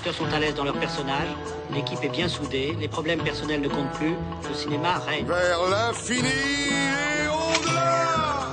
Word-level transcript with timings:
acteurs 0.00 0.14
sont 0.14 0.34
à 0.34 0.40
l'aise 0.40 0.54
dans 0.54 0.64
leur 0.64 0.78
personnage, 0.78 1.28
l'équipe 1.74 2.02
est 2.02 2.08
bien 2.08 2.26
soudée, 2.26 2.74
les 2.80 2.88
problèmes 2.88 3.22
personnels 3.22 3.60
ne 3.60 3.68
comptent 3.68 3.92
plus, 3.92 4.14
le 4.48 4.54
cinéma 4.54 4.94
règne. 4.94 5.26
Vers 5.26 5.68
l'infini 5.68 6.26
et 6.26 7.28
au-delà 7.28 8.46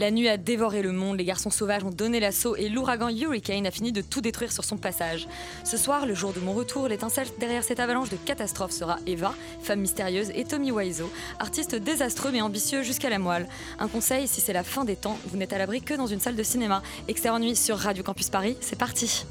La 0.00 0.10
nuit 0.10 0.28
a 0.28 0.36
dévoré 0.36 0.82
le 0.82 0.90
monde, 0.90 1.18
les 1.18 1.24
garçons 1.24 1.50
sauvages 1.50 1.84
ont 1.84 1.90
donné 1.90 2.18
l'assaut 2.18 2.56
et 2.56 2.68
l'ouragan 2.68 3.10
Hurricane 3.10 3.64
a 3.64 3.70
fini 3.70 3.92
de 3.92 4.02
tout 4.02 4.20
détruire 4.20 4.50
sur 4.50 4.64
son 4.64 4.76
passage. 4.76 5.28
Ce 5.62 5.76
soir, 5.76 6.04
le 6.04 6.14
jour 6.14 6.32
de 6.32 6.40
mon 6.40 6.52
retour, 6.52 6.88
l'étincelle 6.88 7.28
derrière 7.38 7.62
cette 7.62 7.78
avalanche 7.78 8.10
de 8.10 8.16
catastrophes 8.16 8.72
sera 8.72 8.98
Eva, 9.06 9.32
femme 9.62 9.82
mystérieuse, 9.82 10.32
et 10.34 10.42
Tommy 10.42 10.72
Wiseau, 10.72 11.08
artiste 11.38 11.76
désastreux 11.76 12.32
mais 12.32 12.40
ambitieux 12.40 12.82
jusqu'à 12.82 13.08
la 13.08 13.20
moelle. 13.20 13.46
Un 13.78 13.86
conseil, 13.86 14.26
si 14.26 14.40
c'est 14.40 14.52
la 14.52 14.64
fin 14.64 14.84
des 14.84 14.96
temps, 14.96 15.16
vous 15.26 15.36
n'êtes 15.36 15.52
à 15.52 15.58
l'abri 15.58 15.80
que 15.80 15.94
dans 15.94 16.08
une 16.08 16.18
salle 16.18 16.34
de 16.34 16.42
cinéma. 16.42 16.82
Extérieur 17.06 17.38
nuit 17.38 17.54
sur 17.54 17.78
Radio 17.78 18.02
Campus 18.02 18.30
Paris, 18.30 18.56
c'est 18.60 18.76
parti. 18.76 19.24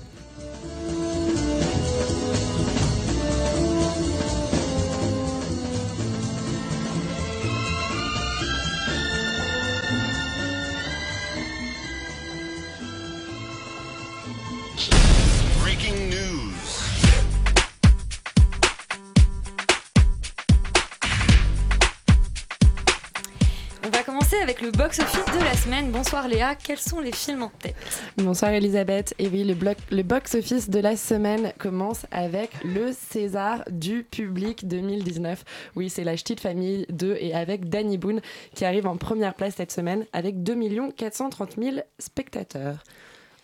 Bonsoir 25.92 26.28
Léa, 26.28 26.56
quels 26.56 26.80
sont 26.80 27.00
les 27.00 27.12
films 27.12 27.44
en 27.44 27.52
tête? 27.60 27.76
Bonsoir 28.18 28.52
Elisabeth. 28.52 29.14
Et 29.20 29.28
oui, 29.28 29.44
le, 29.44 30.04
box-office 30.04 30.68
de 30.70 30.80
la 30.80 30.98
semaine 30.98 31.54
commence 31.60 32.08
avec 32.10 32.50
le 32.64 32.92
César 32.92 33.64
du 33.70 34.04
public 34.04 34.68
2019. 34.68 35.46
Oui, 35.76 35.90
c'est 35.90 36.04
La 36.04 36.16
Ch'tite 36.16 36.40
Famille 36.40 36.88
2 36.90 37.18
et 37.20 37.36
avec 37.36 37.70
Danny 37.70 38.00
Boone 38.00 38.22
qui 38.56 38.66
arrive 38.66 38.88
en 38.88 38.98
première 38.98 39.36
place 39.36 39.56
cette 39.58 39.72
semaine 39.72 40.06
avec 40.12 40.42
2 40.42 40.58
430 40.98 41.58
000 41.62 41.78
spectateurs. 42.00 42.84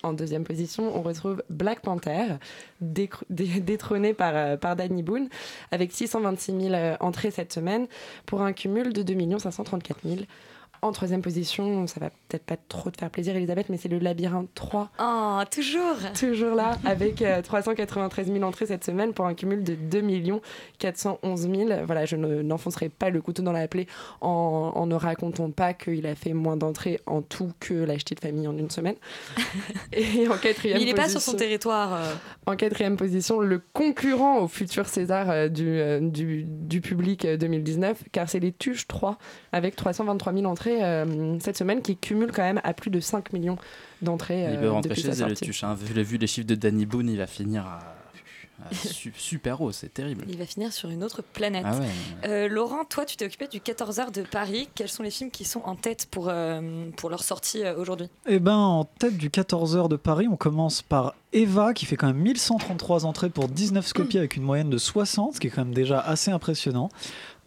En 0.01 0.13
deuxième 0.13 0.43
position, 0.45 0.95
on 0.95 1.03
retrouve 1.03 1.43
Black 1.51 1.81
Panther, 1.81 2.37
détrôné 3.29 4.13
par, 4.15 4.35
euh, 4.35 4.57
par 4.57 4.75
Danny 4.75 5.03
Boone, 5.03 5.29
avec 5.71 5.91
626 5.91 6.59
000 6.59 6.73
euh, 6.73 6.95
entrées 7.01 7.31
cette 7.31 7.53
semaine 7.53 7.87
pour 8.25 8.41
un 8.41 8.53
cumul 8.53 8.93
de 8.93 9.03
2 9.03 9.37
534 9.37 9.99
000. 10.03 10.21
En 10.85 10.91
troisième 10.91 11.21
position, 11.21 11.87
ça 11.87 11.99
va 11.99 12.09
peut-être 12.09 12.43
pas 12.45 12.57
trop 12.69 12.91
te 12.91 12.97
faire 12.97 13.09
plaisir, 13.09 13.35
Elisabeth, 13.35 13.69
mais 13.69 13.77
c'est 13.77 13.89
le 13.89 13.97
Labyrinthe 13.99 14.49
3 14.53 14.89
Oh, 14.99 15.39
toujours 15.51 15.95
toujours 16.17 16.55
là, 16.55 16.77
avec 16.85 17.21
euh, 17.21 17.41
393 17.41 18.31
000 18.31 18.43
entrées 18.43 18.67
cette 18.67 18.83
semaine 18.83 19.13
pour 19.13 19.25
un 19.25 19.33
cumul 19.33 19.63
de 19.63 19.73
2 19.75 20.01
411 20.79 21.41
000. 21.41 21.69
Voilà, 21.85 22.05
je 22.05 22.15
ne- 22.15 22.41
n'enfoncerai 22.41 22.89
pas 22.89 23.09
le 23.09 23.21
couteau 23.21 23.41
dans 23.41 23.51
la 23.51 23.67
plaie 23.67 23.87
en, 24.21 24.71
en 24.75 24.85
ne 24.85 24.95
racontant 24.95 25.49
pas 25.51 25.73
qu'il 25.73 26.05
a 26.05 26.15
fait 26.15 26.33
moins 26.33 26.57
d'entrées 26.57 26.99
en 27.07 27.21
tout 27.21 27.51
que 27.59 27.73
l'acheté 27.73 28.13
de 28.15 28.19
famille 28.19 28.47
en 28.47 28.57
une 28.57 28.69
semaine. 28.69 28.95
Et 29.93 30.27
en 30.27 30.37
quatrième 30.37 30.77
Mais 30.77 30.83
il 30.83 30.85
n'est 30.87 30.93
pas 30.93 31.09
sur 31.09 31.21
son 31.21 31.33
territoire. 31.33 31.93
euh. 31.95 32.13
en 32.45 32.55
quatrième 32.55 32.97
position, 32.97 33.39
le 33.39 33.59
concurrent 33.73 34.39
au 34.39 34.47
futur 34.47 34.85
César 34.87 35.29
euh, 35.29 35.47
du, 35.47 35.67
euh, 35.67 35.99
du, 35.99 36.43
du 36.43 36.81
public 36.81 37.25
euh, 37.25 37.37
2019, 37.37 38.03
car 38.11 38.29
c'est 38.29 38.39
les 38.39 38.51
Tuches 38.51 38.87
3, 38.87 39.17
avec 39.51 39.75
323 39.75 40.33
000 40.33 40.45
entrées 40.45 40.74
euh, 40.83 41.39
cette 41.39 41.57
semaine, 41.57 41.81
qui 41.81 41.97
cumulent 41.97 42.31
quand 42.31 42.43
même 42.43 42.61
à 42.63 42.73
plus 42.73 42.89
de 42.91 42.99
5 42.99 43.33
millions 43.33 43.57
d'entrées 44.01 44.41
Ils 44.43 44.57
euh, 44.57 44.61
peuvent 44.61 44.73
rentrer 44.73 44.95
chez 44.95 45.21
eux, 45.23 45.27
les 45.27 45.35
tuches. 45.35 45.63
Hein. 45.63 45.75
Vu, 45.79 46.01
vu 46.03 46.17
les 46.17 46.27
chiffres 46.27 46.47
de 46.47 46.55
Danny 46.55 46.85
Boone, 46.85 47.09
il 47.09 47.17
va 47.17 47.27
finir 47.27 47.65
à, 47.65 47.79
à 48.69 48.73
su- 48.73 49.13
super 49.17 49.61
haut, 49.61 49.71
c'est 49.71 49.93
terrible. 49.93 50.23
Il 50.29 50.37
va 50.37 50.45
finir 50.45 50.71
sur 50.71 50.89
une 50.89 51.03
autre 51.03 51.21
planète. 51.21 51.65
Ah 51.65 51.77
ouais. 51.79 51.85
Euh, 52.25 52.47
Laurent, 52.47 52.85
toi, 52.85 53.05
tu 53.05 53.17
t'es 53.17 53.25
occupé 53.25 53.47
du 53.47 53.59
14h 53.59 54.11
de 54.13 54.21
Paris. 54.23 54.69
Quels 54.75 54.89
sont 54.89 55.03
les 55.03 55.11
films 55.11 55.29
qui 55.31 55.43
sont 55.45 55.61
en 55.65 55.75
tête 55.75 56.07
pour, 56.09 56.27
euh, 56.29 56.89
pour 56.97 57.09
leur 57.09 57.23
sortie 57.23 57.63
euh, 57.63 57.75
aujourd'hui? 57.77 58.07
Eh 58.27 58.39
ben, 58.39 58.55
en 58.55 58.85
tête 58.85 59.17
du 59.17 59.29
14h 59.29 59.89
de 59.89 59.95
Paris, 59.97 60.27
on 60.31 60.37
commence 60.37 60.81
par 60.81 61.15
Eva, 61.33 61.73
qui 61.73 61.85
fait 61.85 61.97
quand 61.97 62.07
même 62.07 62.17
1133 62.17 63.05
entrées 63.05 63.29
pour 63.29 63.49
19 63.49 63.91
copies 63.93 64.17
avec 64.17 64.37
une 64.37 64.43
moyenne 64.43 64.69
de 64.69 64.77
60, 64.77 65.35
ce 65.35 65.39
qui 65.41 65.47
est 65.47 65.49
quand 65.49 65.65
même 65.65 65.73
déjà 65.73 65.99
assez 65.99 66.31
impressionnant. 66.31 66.89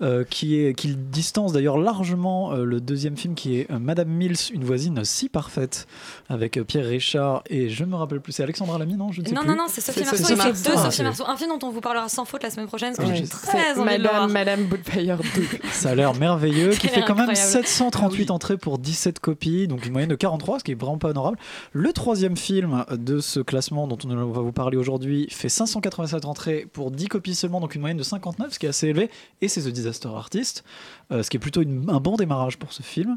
Euh, 0.00 0.24
qui, 0.24 0.60
est, 0.60 0.74
qui 0.74 0.94
distance 0.96 1.52
d'ailleurs 1.52 1.76
largement 1.78 2.52
euh, 2.52 2.64
le 2.64 2.80
deuxième 2.80 3.16
film 3.16 3.34
qui 3.34 3.58
est 3.58 3.70
euh, 3.70 3.78
Madame 3.78 4.08
Mills, 4.08 4.36
une 4.52 4.64
voisine 4.64 5.04
si 5.04 5.28
parfaite, 5.28 5.86
avec 6.28 6.56
euh, 6.56 6.64
Pierre 6.64 6.86
Richard 6.86 7.42
et 7.50 7.68
je 7.68 7.84
me 7.84 7.96
rappelle 7.96 8.20
plus, 8.20 8.32
c'est 8.32 8.42
Alexandra 8.44 8.78
Lamy, 8.78 8.94
non? 8.94 9.10
Je 9.12 9.20
ne 9.22 9.26
sais 9.26 9.32
Non, 9.34 9.40
plus. 9.40 9.50
non, 9.50 9.56
non, 9.56 9.64
c'est 9.68 9.80
Sophie 9.80 10.00
C'est 10.00 10.04
Marceau. 10.04 10.16
Sophie 10.18 10.32
Il 10.32 10.36
fait 10.36 10.48
Marceau. 10.48 10.70
deux 10.70 10.74
Ah, 10.76 10.84
Sophie 10.90 11.00
ok. 11.00 11.06
Marceau. 11.06 11.24
Un 11.26 11.36
film 11.36 11.50
dont 11.58 11.66
on 11.66 11.70
vous 11.72 11.80
parlera 11.80 12.08
sans 12.08 12.24
faute 12.24 12.42
la 12.44 12.50
semaine 12.50 12.66
prochaine, 12.68 12.94
parce 12.94 13.08
que 13.08 13.12
Ouais, 13.12 13.18
j'ai 13.18 13.26
c'est 13.26 13.32
très 13.46 13.78
envie 13.78 13.98
de 13.98 14.02
le 14.02 14.08
voir. 14.08 14.28
Madame, 14.28 14.60
Madame 14.62 14.70
Woodfire 14.70 15.18
2. 15.18 15.42
Ça 15.72 15.90
a 15.90 15.94
l'air 15.96 16.14
merveilleux, 16.14 16.70
qui 16.70 16.86
fait 16.88 17.00
quand 17.02 17.16
même 17.16 17.28
incroyable. 17.30 17.36
738 17.66 18.30
entrées 18.30 18.56
pour 18.56 18.78
17 18.78 19.18
copies, 19.18 19.66
donc 19.66 19.84
une 19.84 19.92
moyenne 19.92 20.10
de 20.10 20.14
43, 20.14 20.60
ce 20.60 20.64
qui 20.64 20.72
est 20.72 20.80
vraiment 20.80 20.98
pas 20.98 21.08
honorable. 21.08 21.38
Le 21.72 21.92
troisième 21.92 22.36
film 22.36 22.84
de 22.92 23.18
ce 23.18 23.40
classement 23.40 23.86
dont 23.88 23.98
on 24.04 24.14
va 24.30 24.40
vous 24.42 24.52
parler 24.52 24.76
aujourd'hui 24.76 25.26
fait 25.30 25.48
587 25.48 26.24
entrées 26.24 26.66
pour 26.72 26.92
10 26.92 27.06
copies 27.08 27.34
seulement, 27.34 27.60
donc 27.60 27.74
une 27.74 27.80
moyenne 27.80 27.96
de 27.96 28.02
59, 28.04 28.52
ce 28.52 28.58
qui 28.60 28.66
est 28.66 28.68
assez 28.68 28.86
élevé, 28.88 29.10
et 29.40 29.48
c'est 29.48 29.62
The 29.62 29.68
Disaster 29.68 29.87
Artist, 30.16 30.64
euh, 31.10 31.22
ce 31.22 31.30
qui 31.30 31.36
est 31.36 31.40
plutôt 31.40 31.60
un 31.60 32.00
bon 32.00 32.16
démarrage 32.16 32.58
pour 32.58 32.72
ce 32.72 32.82
film. 32.82 33.16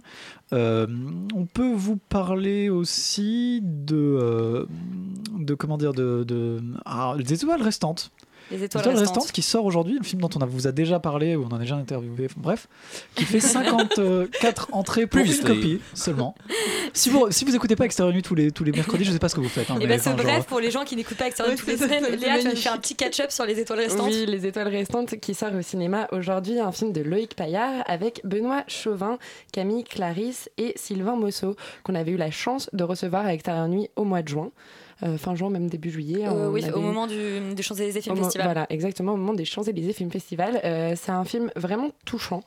Euh, 0.54 0.88
on 1.36 1.46
peut 1.46 1.74
vous 1.74 1.98
parler 1.98 2.70
aussi 2.70 3.60
de, 3.64 3.96
euh, 3.96 4.66
de 5.38 5.54
comment 5.54 5.78
dire, 5.78 5.94
de, 5.94 6.24
de 6.28 6.62
ah, 6.86 7.16
des 7.18 7.34
étoiles 7.34 7.62
restantes. 7.62 8.12
Les 8.52 8.64
étoiles 8.64 8.82
Étoiles 8.84 8.96
restantes. 8.98 9.16
restantes 9.18 9.32
qui 9.32 9.42
sort 9.42 9.66
aujourd'hui, 9.66 9.98
le 9.98 10.04
film 10.04 10.22
dont 10.22 10.30
on 10.36 10.42
a- 10.42 10.46
vous 10.46 10.68
a 10.68 10.72
déjà 10.72 11.00
parlé, 11.00 11.36
ou 11.36 11.44
on 11.50 11.54
en 11.54 11.56
a 11.56 11.60
déjà 11.60 11.76
interviewé, 11.76 12.28
bref, 12.38 12.68
qui 13.16 13.24
fait 13.26 13.40
54 13.40 14.70
entrées 14.74 15.08
pour 15.08 15.22
Plus, 15.22 15.40
une 15.40 15.48
copie 15.48 15.82
seulement. 15.94 16.36
Si 16.94 17.10
vous, 17.10 17.32
si 17.32 17.46
vous 17.46 17.56
écoutez 17.56 17.76
pas 17.76 17.86
Extérieur 17.86 18.14
Nuit 18.14 18.22
tous 18.22 18.36
les, 18.36 18.52
tous 18.52 18.64
les 18.64 18.72
mercredis, 18.72 19.06
je 19.06 19.12
sais 19.12 19.20
pas 19.20 19.30
ce 19.30 19.36
que 19.36 19.42
vous 19.42 19.50
faites. 19.50 19.70
hein, 19.72 19.76
Et 19.78 19.80
mais 19.80 19.88
ben, 19.88 20.00
ce 20.00 20.10
enfin, 20.10 20.18
bref, 20.22 20.36
genre, 20.36 20.46
pour 20.46 20.60
les 20.60 20.72
gens 20.72 20.84
qui 20.84 20.96
n'écoutent 20.96 21.18
pas 21.18 21.28
Extérieur 21.28 21.54
Ouais, 21.54 21.58
toutes 21.60 21.68
les 21.70 21.78
semaines, 21.78 22.06
Léa, 22.16 22.40
tu 22.40 22.50
vas 22.50 22.56
faire 22.56 22.74
un 22.74 22.78
petit 22.78 22.96
catch-up 22.96 23.32
sur 23.32 23.46
les 23.46 23.60
étoiles 23.60 23.80
restantes. 23.80 24.08
Oui, 24.08 24.26
Les 24.28 24.46
Étoiles 24.46 24.68
Restantes 24.68 25.16
qui 25.20 25.34
sort 25.34 25.54
au 25.56 25.62
cinéma 25.62 26.08
aujourd'hui, 26.12 26.60
un 26.60 26.72
film 26.72 26.92
de 26.92 27.02
Loïc 27.02 27.36
Paillard 27.36 27.84
avec 27.88 28.22
Benoît 28.24 28.64
Chauvin, 28.68 29.18
Camille 29.54 29.84
Clarisse 29.84 30.50
et 30.58 30.74
Sylvain 30.76 31.16
Mosso, 31.16 31.56
qu'on 31.84 31.96
avait 31.96 32.12
eu 32.12 32.18
la 32.18 32.32
chance 32.32 32.70
de 32.74 32.84
recevoir 32.84 33.26
à 33.26 33.34
Extérieur 33.34 33.68
Nuit 33.68 33.90
au 33.96 34.04
mois 34.04 34.22
de 34.22 34.28
juin. 34.28 34.52
Euh, 35.04 35.18
fin 35.18 35.36
juin, 35.36 35.50
même 35.50 35.68
début 35.68 35.90
juillet. 35.90 36.28
Euh, 36.28 36.50
oui, 36.50 36.64
avait 36.64 36.74
au 36.74 36.82
moment 36.82 37.08
du, 37.08 37.56
du 37.56 37.64
Champs-Élysées 37.64 38.02
Film 38.02 38.18
Festival. 38.18 38.48
Voilà, 38.48 38.68
exactement, 38.70 39.14
au 39.14 39.18
moment 39.18 39.34
des 39.34 39.46
Champs-Élysées 39.46 39.94
Film 39.94 40.12
Festival. 40.12 40.62
Euh, 40.64 40.94
c'est 40.96 41.12
un 41.12 41.24
film 41.24 41.52
vraiment 41.56 41.90
touchant 42.06 42.42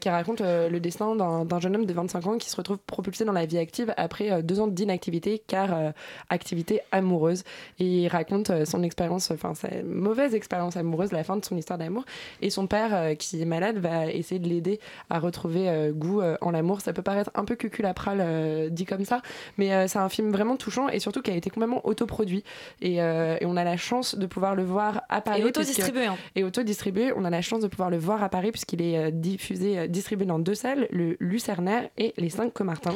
qui 0.00 0.08
raconte 0.08 0.40
le 0.42 0.78
destin 0.78 1.16
d'un 1.16 1.44
d'un 1.44 1.60
jeune 1.60 1.74
homme 1.76 1.86
de 1.86 1.92
25 1.92 2.26
ans 2.26 2.38
qui 2.38 2.50
se 2.50 2.56
retrouve 2.56 2.78
propulsé 2.78 3.24
dans 3.24 3.32
la 3.32 3.46
vie 3.46 3.58
active 3.58 3.94
après 3.96 4.42
deux 4.42 4.60
ans 4.60 4.66
d'inactivité 4.66 5.42
car 5.46 5.92
activité 6.28 6.80
amoureuse. 6.92 7.42
Et 7.78 7.86
il 7.86 8.08
raconte 8.08 8.52
son 8.66 8.82
expérience, 8.82 9.30
enfin 9.30 9.54
sa 9.54 9.68
mauvaise 9.82 10.34
expérience 10.34 10.76
amoureuse, 10.76 11.12
la 11.12 11.24
fin 11.24 11.36
de 11.36 11.44
son 11.44 11.56
histoire 11.56 11.78
d'amour. 11.78 12.04
Et 12.42 12.50
son 12.50 12.66
père, 12.66 13.16
qui 13.16 13.40
est 13.40 13.46
malade, 13.46 13.78
va 13.78 14.06
essayer 14.06 14.38
de 14.38 14.48
l'aider 14.48 14.78
à 15.08 15.18
retrouver 15.18 15.90
goût 15.94 16.20
en 16.40 16.50
l'amour. 16.50 16.80
Ça 16.80 16.92
peut 16.92 17.02
paraître 17.02 17.30
un 17.34 17.44
peu 17.44 17.56
cuculapral 17.56 18.18
euh, 18.20 18.68
dit 18.68 18.84
comme 18.84 19.04
ça, 19.04 19.22
mais 19.58 19.88
c'est 19.88 19.98
un 19.98 20.08
film 20.08 20.30
vraiment 20.32 20.56
touchant 20.56 20.88
et 20.88 20.98
surtout 20.98 21.22
qui 21.22 21.30
a 21.30 21.34
été 21.34 21.50
complètement 21.50 21.81
autoproduit. 21.84 22.44
Et, 22.80 23.02
euh, 23.02 23.36
et 23.40 23.46
on 23.46 23.56
a 23.56 23.64
la 23.64 23.76
chance 23.76 24.14
de 24.16 24.26
pouvoir 24.26 24.54
le 24.54 24.64
voir 24.64 25.02
à 25.08 25.20
Paris. 25.20 25.40
Et 25.40 25.44
auto-distribué. 25.44 26.06
hein. 26.06 26.16
et 26.36 26.44
auto-distribué. 26.44 27.12
On 27.16 27.24
a 27.24 27.30
la 27.30 27.42
chance 27.42 27.60
de 27.62 27.68
pouvoir 27.68 27.90
le 27.90 27.98
voir 27.98 28.22
à 28.22 28.28
Paris 28.28 28.50
puisqu'il 28.52 28.82
est 28.82 28.96
euh, 28.98 29.10
diffusé, 29.12 29.78
euh, 29.78 29.86
distribué 29.86 30.26
dans 30.26 30.38
deux 30.38 30.54
salles, 30.54 30.88
le 30.90 31.16
Lucernaire 31.20 31.88
et 31.98 32.14
les 32.16 32.30
5 32.30 32.52
Comartin. 32.52 32.94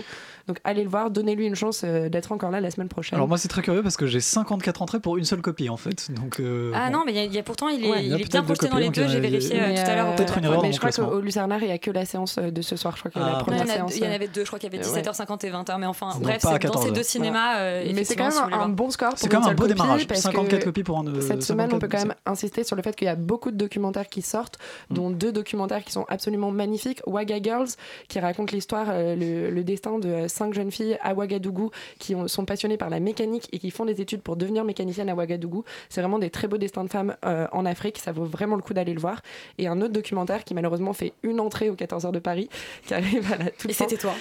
Donc 0.49 0.59
allez 0.65 0.83
le 0.85 0.89
voir, 0.89 1.11
donnez-lui 1.11 1.47
une 1.47 1.57
chance 1.57 1.83
euh, 1.85 2.09
d'être 2.09 2.33
encore 2.33 2.51
là 2.51 2.61
la 2.61 2.71
semaine 2.71 2.89
prochaine. 2.89 3.17
Alors 3.17 3.29
moi 3.29 3.39
c'est 3.39 3.49
très 3.49 3.63
curieux 3.63 3.83
parce 3.83 3.97
que 3.97 4.07
j'ai 4.07 4.21
54 4.21 4.83
entrées 4.83 5.01
pour 5.01 5.17
une 5.17 5.25
seule 5.25 5.43
copie 5.43 5.69
en 5.69 5.77
fait. 5.77 6.11
Donc, 6.13 6.41
euh, 6.41 6.73
Ah 6.75 6.87
bon. 6.91 6.99
non, 6.99 7.03
mais 7.05 7.13
il 7.13 7.17
y 7.17 7.21
a- 7.21 7.25
il 7.25 7.35
y, 7.35 7.39
a 7.39 7.43
pourtant, 7.43 7.69
il 7.69 7.85
est, 7.85 7.91
Ouais, 7.91 8.05
il 8.05 8.09
y 8.09 8.13
a 8.13 8.17
il 8.17 8.21
est 8.21 8.25
peut-être 8.25 8.31
bien 8.33 8.43
projeté 8.45 8.69
dans 8.69 8.77
les 8.79 8.91
deux. 8.91 9.03
il 9.03 9.05
y 9.05 9.07
en 9.07 9.11
a- 9.11 9.13
J'ai 9.13 9.21
vérifié 9.21 9.61
euh, 9.61 9.67
Mais, 9.69 9.75
tout 9.85 9.91
à 9.91 9.95
l'heure. 9.97 10.07
euh, 10.09 10.17
Peut-être 10.17 10.39
une 10.39 10.45
erreur 10.45 10.63
mais 10.63 10.69
dans 10.71 10.77
je 10.77 10.81
mon 10.83 10.91
crois 10.91 11.07
qu'au 11.17 11.21
Lucernaire, 11.21 11.59
il 11.63 11.67
n'y 11.67 11.73
a 11.73 11.79
que 11.79 11.91
la 11.91 12.05
séance 12.05 12.39
de 12.39 12.63
ce 12.63 12.77
soir. 12.77 12.95
Je 12.97 13.01
crois 13.01 13.11
qu'il 13.11 13.21
y 13.21 13.25
a 13.25 13.27
Ah, 13.27 13.31
la 13.33 13.39
Non, 13.39 13.45
première 13.45 13.63
il 13.65 13.67
y 13.67 13.71
en 13.71 13.73
a- 13.73 13.77
séance. 13.77 13.97
il 13.97 14.05
y 14.05 14.07
en 14.09 14.13
avait 14.13 14.29
deux, 14.29 14.43
je 14.43 14.47
crois 14.47 14.59
qu'il 14.59 14.73
y 14.73 14.77
avait 14.77 14.85
Ouais. 14.87 15.01
17h50 15.03 15.45
et 15.45 15.51
20h, 15.51 15.79
mais 15.79 15.87
enfin, 15.87 16.11
bref, 16.21 16.43
dans 16.43 16.53
ces 16.53 16.59
14h. 16.59 16.93
deux 16.93 17.03
cinémas. 17.03 17.59
Mais 17.93 18.05
c'est 18.05 18.15
quand 18.17 18.29
même 18.29 18.53
un. 18.53 18.69
Bon 18.77 18.91
score 18.91 19.11
pour 19.11 19.19
C'est 19.19 19.29
quand 19.29 19.41
même 19.41 19.49
un 19.51 19.55
beau 19.55 19.67
démarrage. 19.67 20.07
parce 20.07 20.21
54 20.21 20.61
que 20.61 20.65
copies 20.67 20.83
pour 20.85 20.99
un. 20.99 21.21
Cette 21.21 21.43
semaine, 21.43 21.71
on 21.73 21.79
peut 21.79 21.89
54, 21.89 21.91
quand 22.03 22.09
même 22.09 22.17
insister 22.27 22.63
sur 22.65 22.77
le 22.77 22.83
fait 22.83 22.95
qu'il 22.95 23.07
y 23.07 23.09
a 23.09 23.17
beaucoup 23.17 23.51
de 23.51 23.57
documentaires 23.57 24.09
qui 24.09 24.23
sortent, 24.23 24.59
dont 24.91 25.11
deux 25.11 25.33
documentaires 25.33 25.83
qui 25.85 25.93
sont 25.93 26.05
absolument 26.09 26.51
magnifiques. 26.51 27.01
Waga 27.07 27.41
Girls, 27.43 27.69
qui 28.09 28.21
raconte 28.21 28.53
l'histoire, 28.53 28.87
euh, 28.91 29.17
le, 29.17 29.51
le 29.51 29.65
destin 29.65 29.99
de 29.99 30.09
euh, 30.09 30.29
cinq 30.29 30.55
jeunes 30.55 30.71
filles 30.71 30.99
à 31.03 31.15
Ouagadougou 31.15 31.71
qui 31.99 32.15
ont- 32.15 32.29
sont 32.29 32.45
passionnées 32.45 32.77
par 32.77 32.91
la 32.91 33.01
mécanique 33.01 33.49
et 33.53 33.59
qui 33.59 33.71
font 33.71 33.85
des 33.85 34.01
études 34.01 34.23
pour 34.23 34.37
devenir 34.37 34.65
mécaniciennes 34.65 35.09
à 35.09 35.15
Ouagadougou. 35.15 35.65
C'est 35.89 36.01
vraiment 36.01 36.19
des 36.19 36.31
très 36.31 36.47
beaux 36.49 36.59
destins 36.59 36.85
de 36.85 36.91
femmes 36.91 37.17
euh, 37.25 37.47
en 37.53 37.65
Afrique. 37.67 37.99
Ça 37.99 38.13
vaut 38.13 38.25
vraiment 38.27 38.57
le 38.57 38.63
coup 38.63 38.75
d'aller 38.75 38.93
le 38.95 39.01
voir. 39.01 39.23
Et 39.59 39.67
un 39.69 39.81
autre 39.81 39.93
documentaire 39.93 40.45
qui 40.45 40.55
malheureusement 40.55 40.93
fait 40.93 41.13
une 41.23 41.41
entrée 41.41 41.71
aux 41.71 41.75
14h 41.75 42.13
de 42.13 42.19
Paris, 42.19 42.49
qui 42.87 42.95
arrive 42.95 43.33
à 43.33 43.37
la 43.39 43.51
toute 43.51 43.71
Et 43.71 43.75
fin. 43.75 43.85
c'était 43.89 44.01
toi. 44.01 44.13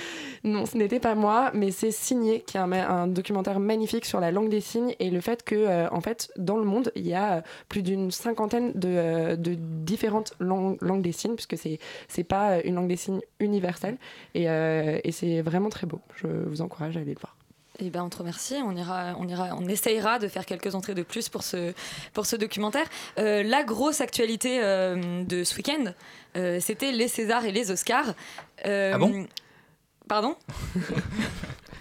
Non, 0.48 0.68
ce 0.68 0.78
n'était 0.78 1.00
pas 1.00 1.16
moi, 1.16 1.50
mais 1.56 1.72
c'est 1.72 1.90
Signé, 1.90 2.42
qui 2.42 2.58
est 2.58 2.60
un, 2.60 2.72
un 2.72 3.08
documentaire 3.08 3.60
magnifique 3.60 4.06
sur 4.06 4.20
la 4.20 4.30
langue 4.30 4.50
des 4.50 4.62
signes 4.62 4.94
et 5.00 5.10
le 5.10 5.20
fait 5.20 5.44
que, 5.44 5.56
euh, 5.56 5.90
en 5.90 6.02
fait, 6.02 6.30
dans 6.38 6.58
le 6.58 6.66
monde, 6.66 6.92
il 6.96 7.08
y 7.08 7.16
a 7.16 7.38
euh, 7.38 7.42
plus 7.68 7.82
d'une 7.82 8.12
cinquantaine 8.12 8.72
de, 8.76 8.88
euh, 8.90 9.36
de 9.38 9.56
différentes 9.58 10.34
lang- 10.40 10.78
langues 10.82 11.02
des 11.02 11.14
signes, 11.14 11.34
puisque 11.34 11.58
c'est 11.58 11.80
c'est 12.08 12.24
pas 12.24 12.62
une 12.62 12.76
langue 12.76 12.88
des 12.88 12.96
signes 12.96 13.22
universelle. 13.40 13.98
Et, 14.36 14.48
euh, 14.48 15.00
et 15.04 15.12
c'est 15.12 15.42
vraiment 15.42 15.70
très 15.70 15.88
beau. 15.88 16.00
Je 16.18 16.28
vous 16.28 16.62
encourage 16.62 16.96
à 16.96 17.00
aller 17.00 17.16
le 17.16 17.20
voir. 17.20 17.36
Eh 17.80 17.90
ben, 17.90 18.04
on 18.04 18.10
te 18.10 18.18
remercie. 18.20 18.56
On 18.64 18.76
ira, 18.76 19.16
on 19.20 19.28
ira, 19.28 19.50
on 19.60 19.68
essayera 19.68 20.20
de 20.20 20.28
faire 20.28 20.46
quelques 20.46 20.76
entrées 20.76 20.94
de 20.94 21.02
plus 21.04 21.28
pour 21.28 21.42
ce, 21.44 21.74
pour 22.14 22.28
ce 22.28 22.36
documentaire. 22.36 22.86
Euh, 23.18 23.42
la 23.42 23.64
grosse 23.64 24.00
actualité 24.00 24.60
euh, 24.64 25.24
de 25.24 25.44
ce 25.44 25.56
week-end, 25.58 25.86
euh, 26.38 26.60
c'était 26.62 26.92
les 26.92 27.08
Césars 27.08 27.46
et 27.46 27.52
les 27.52 27.72
Oscars. 27.72 28.14
Euh, 28.68 28.92
Ah 28.94 28.98
bon? 29.00 29.26
Pardon 30.08 30.36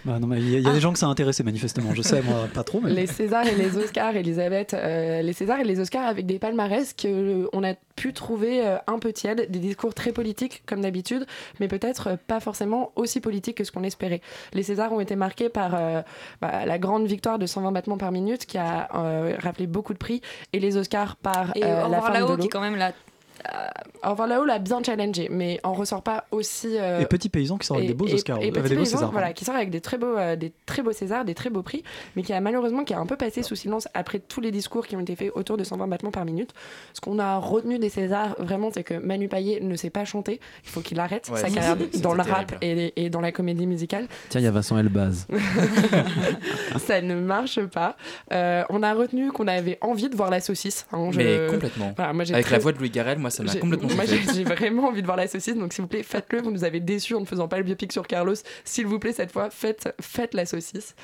Bah 0.05 0.19
non, 0.19 0.27
mais 0.27 0.37
il 0.39 0.51
y 0.51 0.55
a, 0.55 0.59
il 0.59 0.63
y 0.63 0.69
a 0.69 0.71
des 0.71 0.79
gens 0.79 0.93
que 0.93 0.99
ça 0.99 1.07
a 1.07 1.09
intéressé 1.09 1.41
manifestement. 1.41 1.95
Je 1.95 2.03
sais, 2.03 2.21
moi, 2.21 2.47
pas 2.53 2.63
trop. 2.63 2.79
Mais... 2.79 2.91
Les 2.91 3.07
Césars 3.07 3.47
et 3.47 3.55
les 3.55 3.75
Oscars, 3.75 4.15
Elisabeth, 4.15 4.75
euh, 4.75 5.23
les 5.23 5.33
Césars 5.33 5.59
et 5.59 5.63
les 5.63 5.79
Oscars 5.79 6.05
avec 6.05 6.27
des 6.27 6.37
palmarès 6.37 6.93
que 6.93 7.49
on 7.53 7.63
a 7.63 7.73
pu 7.95 8.13
trouver 8.13 8.63
euh, 8.63 8.77
un 8.85 8.99
peu 8.99 9.11
tièdes, 9.11 9.49
des 9.49 9.57
discours 9.57 9.95
très 9.95 10.11
politiques 10.11 10.61
comme 10.67 10.81
d'habitude, 10.81 11.25
mais 11.59 11.67
peut-être 11.67 12.07
euh, 12.07 12.15
pas 12.27 12.39
forcément 12.39 12.91
aussi 12.95 13.19
politiques 13.19 13.57
que 13.57 13.63
ce 13.63 13.71
qu'on 13.71 13.83
espérait. 13.83 14.21
Les 14.53 14.61
Césars 14.61 14.93
ont 14.93 14.99
été 14.99 15.15
marqués 15.15 15.49
par 15.49 15.73
euh, 15.73 16.03
bah, 16.39 16.67
la 16.67 16.77
grande 16.77 17.07
victoire 17.07 17.39
de 17.39 17.47
120 17.47 17.71
battements 17.71 17.97
par 17.97 18.11
minute 18.11 18.45
qui 18.45 18.59
a 18.59 18.89
euh, 18.93 19.35
rappelé 19.39 19.65
beaucoup 19.65 19.93
de 19.93 19.97
prix, 19.97 20.21
et 20.53 20.59
les 20.59 20.77
Oscars 20.77 21.15
par 21.15 21.55
Et 21.55 21.63
euh, 21.63 21.87
la 21.87 22.01
forme 22.01 22.13
de 22.13 22.19
l'eau. 22.19 22.37
qui 22.37 22.45
est 22.45 22.49
quand 22.49 22.61
même 22.61 22.75
la. 22.75 22.91
Au 24.03 24.11
revoir 24.11 24.27
là-haut 24.27 24.45
l'a 24.45 24.59
bien 24.59 24.81
challengé, 24.83 25.27
mais 25.31 25.59
on 25.63 25.73
ressort 25.73 26.01
pas 26.03 26.25
aussi. 26.31 26.77
euh, 26.77 26.99
Et 27.01 27.05
Petit 27.05 27.29
Paysan 27.29 27.57
qui 27.57 27.65
sort 27.67 27.77
avec 27.77 27.87
des 27.87 27.93
beaux 27.93 28.05
Oscars. 28.05 28.37
et 28.39 28.43
avec 28.49 28.53
Petit 28.55 28.69
des 28.69 28.75
beaux 28.75 28.85
Césars. 28.85 29.11
voilà, 29.11 29.27
pardon. 29.27 29.33
qui 29.37 29.45
sort 29.45 29.55
avec 29.55 29.69
des 29.69 29.81
très 29.81 29.97
beaux, 29.97 30.15
euh, 30.17 30.35
des 30.35 30.51
très 30.65 30.81
beaux 30.83 30.91
Césars, 30.91 31.25
des 31.25 31.33
très 31.33 31.49
beaux 31.49 31.63
prix, 31.63 31.83
mais 32.15 32.21
qui 32.23 32.31
a 32.33 32.39
malheureusement 32.41 32.83
qui 32.83 32.93
a 32.93 32.99
un 32.99 33.05
peu 33.05 33.15
passé 33.17 33.41
sous 33.43 33.55
silence 33.55 33.87
après 33.93 34.19
tous 34.19 34.41
les 34.41 34.51
discours 34.51 34.85
qui 34.85 34.95
ont 34.95 34.99
été 34.99 35.15
faits 35.15 35.31
autour 35.35 35.57
de 35.57 35.63
120 35.63 35.87
battements 35.87 36.11
par 36.11 36.25
minute. 36.25 36.51
Ce 36.93 37.01
qu'on 37.01 37.17
a 37.19 37.37
retenu 37.37 37.79
des 37.79 37.89
Césars, 37.89 38.35
vraiment, 38.39 38.69
c'est 38.73 38.83
que 38.83 38.93
Manu 38.95 39.27
Payet 39.27 39.59
ne 39.61 39.75
sait 39.75 39.89
pas 39.89 40.05
chanter. 40.05 40.39
Il 40.63 40.69
faut 40.69 40.81
qu'il 40.81 40.99
arrête 40.99 41.29
Ouais, 41.31 41.39
sa 41.39 41.47
c'est- 41.47 41.53
carrière 41.55 41.75
dans 42.01 42.13
le 42.13 42.21
rap 42.21 42.59
terrible. 42.59 42.91
et, 42.95 43.05
et 43.05 43.09
dans 43.09 43.21
la 43.21 43.31
comédie 43.31 43.65
musicale. 43.67 44.07
Tiens, 44.29 44.41
il 44.41 44.43
y 44.43 44.47
a 44.47 44.51
Vincent 44.51 44.77
Elbaz. 44.77 45.27
Ça 46.77 47.01
ne 47.01 47.15
marche 47.15 47.59
pas. 47.65 47.95
Euh, 48.31 48.63
on 48.69 48.83
a 48.83 48.93
retenu 48.93 49.31
qu'on 49.31 49.47
avait 49.47 49.77
envie 49.81 50.09
de 50.09 50.15
voir 50.15 50.29
la 50.29 50.39
saucisse. 50.41 50.85
hein, 50.91 51.09
je- 51.11 51.17
Mais 51.17 51.47
complètement. 51.51 51.93
Voilà, 51.95 52.13
moi, 52.13 52.23
Avec 52.29 52.45
très- 52.45 52.55
la 52.55 52.59
voix 52.59 52.71
de 52.71 52.77
Louis 52.77 52.89
Garrel, 52.89 53.17
moi, 53.17 53.29
ça 53.35 53.43
m'a 53.43 53.51
j'ai- 53.51 53.59
complètement 53.59 53.89
Moi, 53.95 54.05
j'ai 54.05 54.43
vraiment 54.43 54.87
envie 54.87 55.01
de 55.01 55.05
voir 55.05 55.17
la 55.17 55.27
saucisse, 55.27 55.55
donc 55.55 55.73
s'il 55.73 55.81
vous 55.83 55.87
plaît, 55.87 56.03
faites-le. 56.03 56.41
Vous 56.41 56.51
nous 56.51 56.63
avez 56.63 56.79
déçus 56.79 57.13
en 57.15 57.19
ne 57.21 57.25
faisant 57.25 57.47
pas 57.47 57.57
le 57.57 57.63
biopic 57.63 57.91
sur 57.91 58.07
Carlos. 58.07 58.35
S'il 58.63 58.85
vous 58.87 58.99
plaît, 58.99 59.13
cette 59.13 59.31
fois, 59.31 59.49
faites, 59.49 59.93
faites 60.01 60.33
la 60.33 60.45
saucisse. 60.45 60.95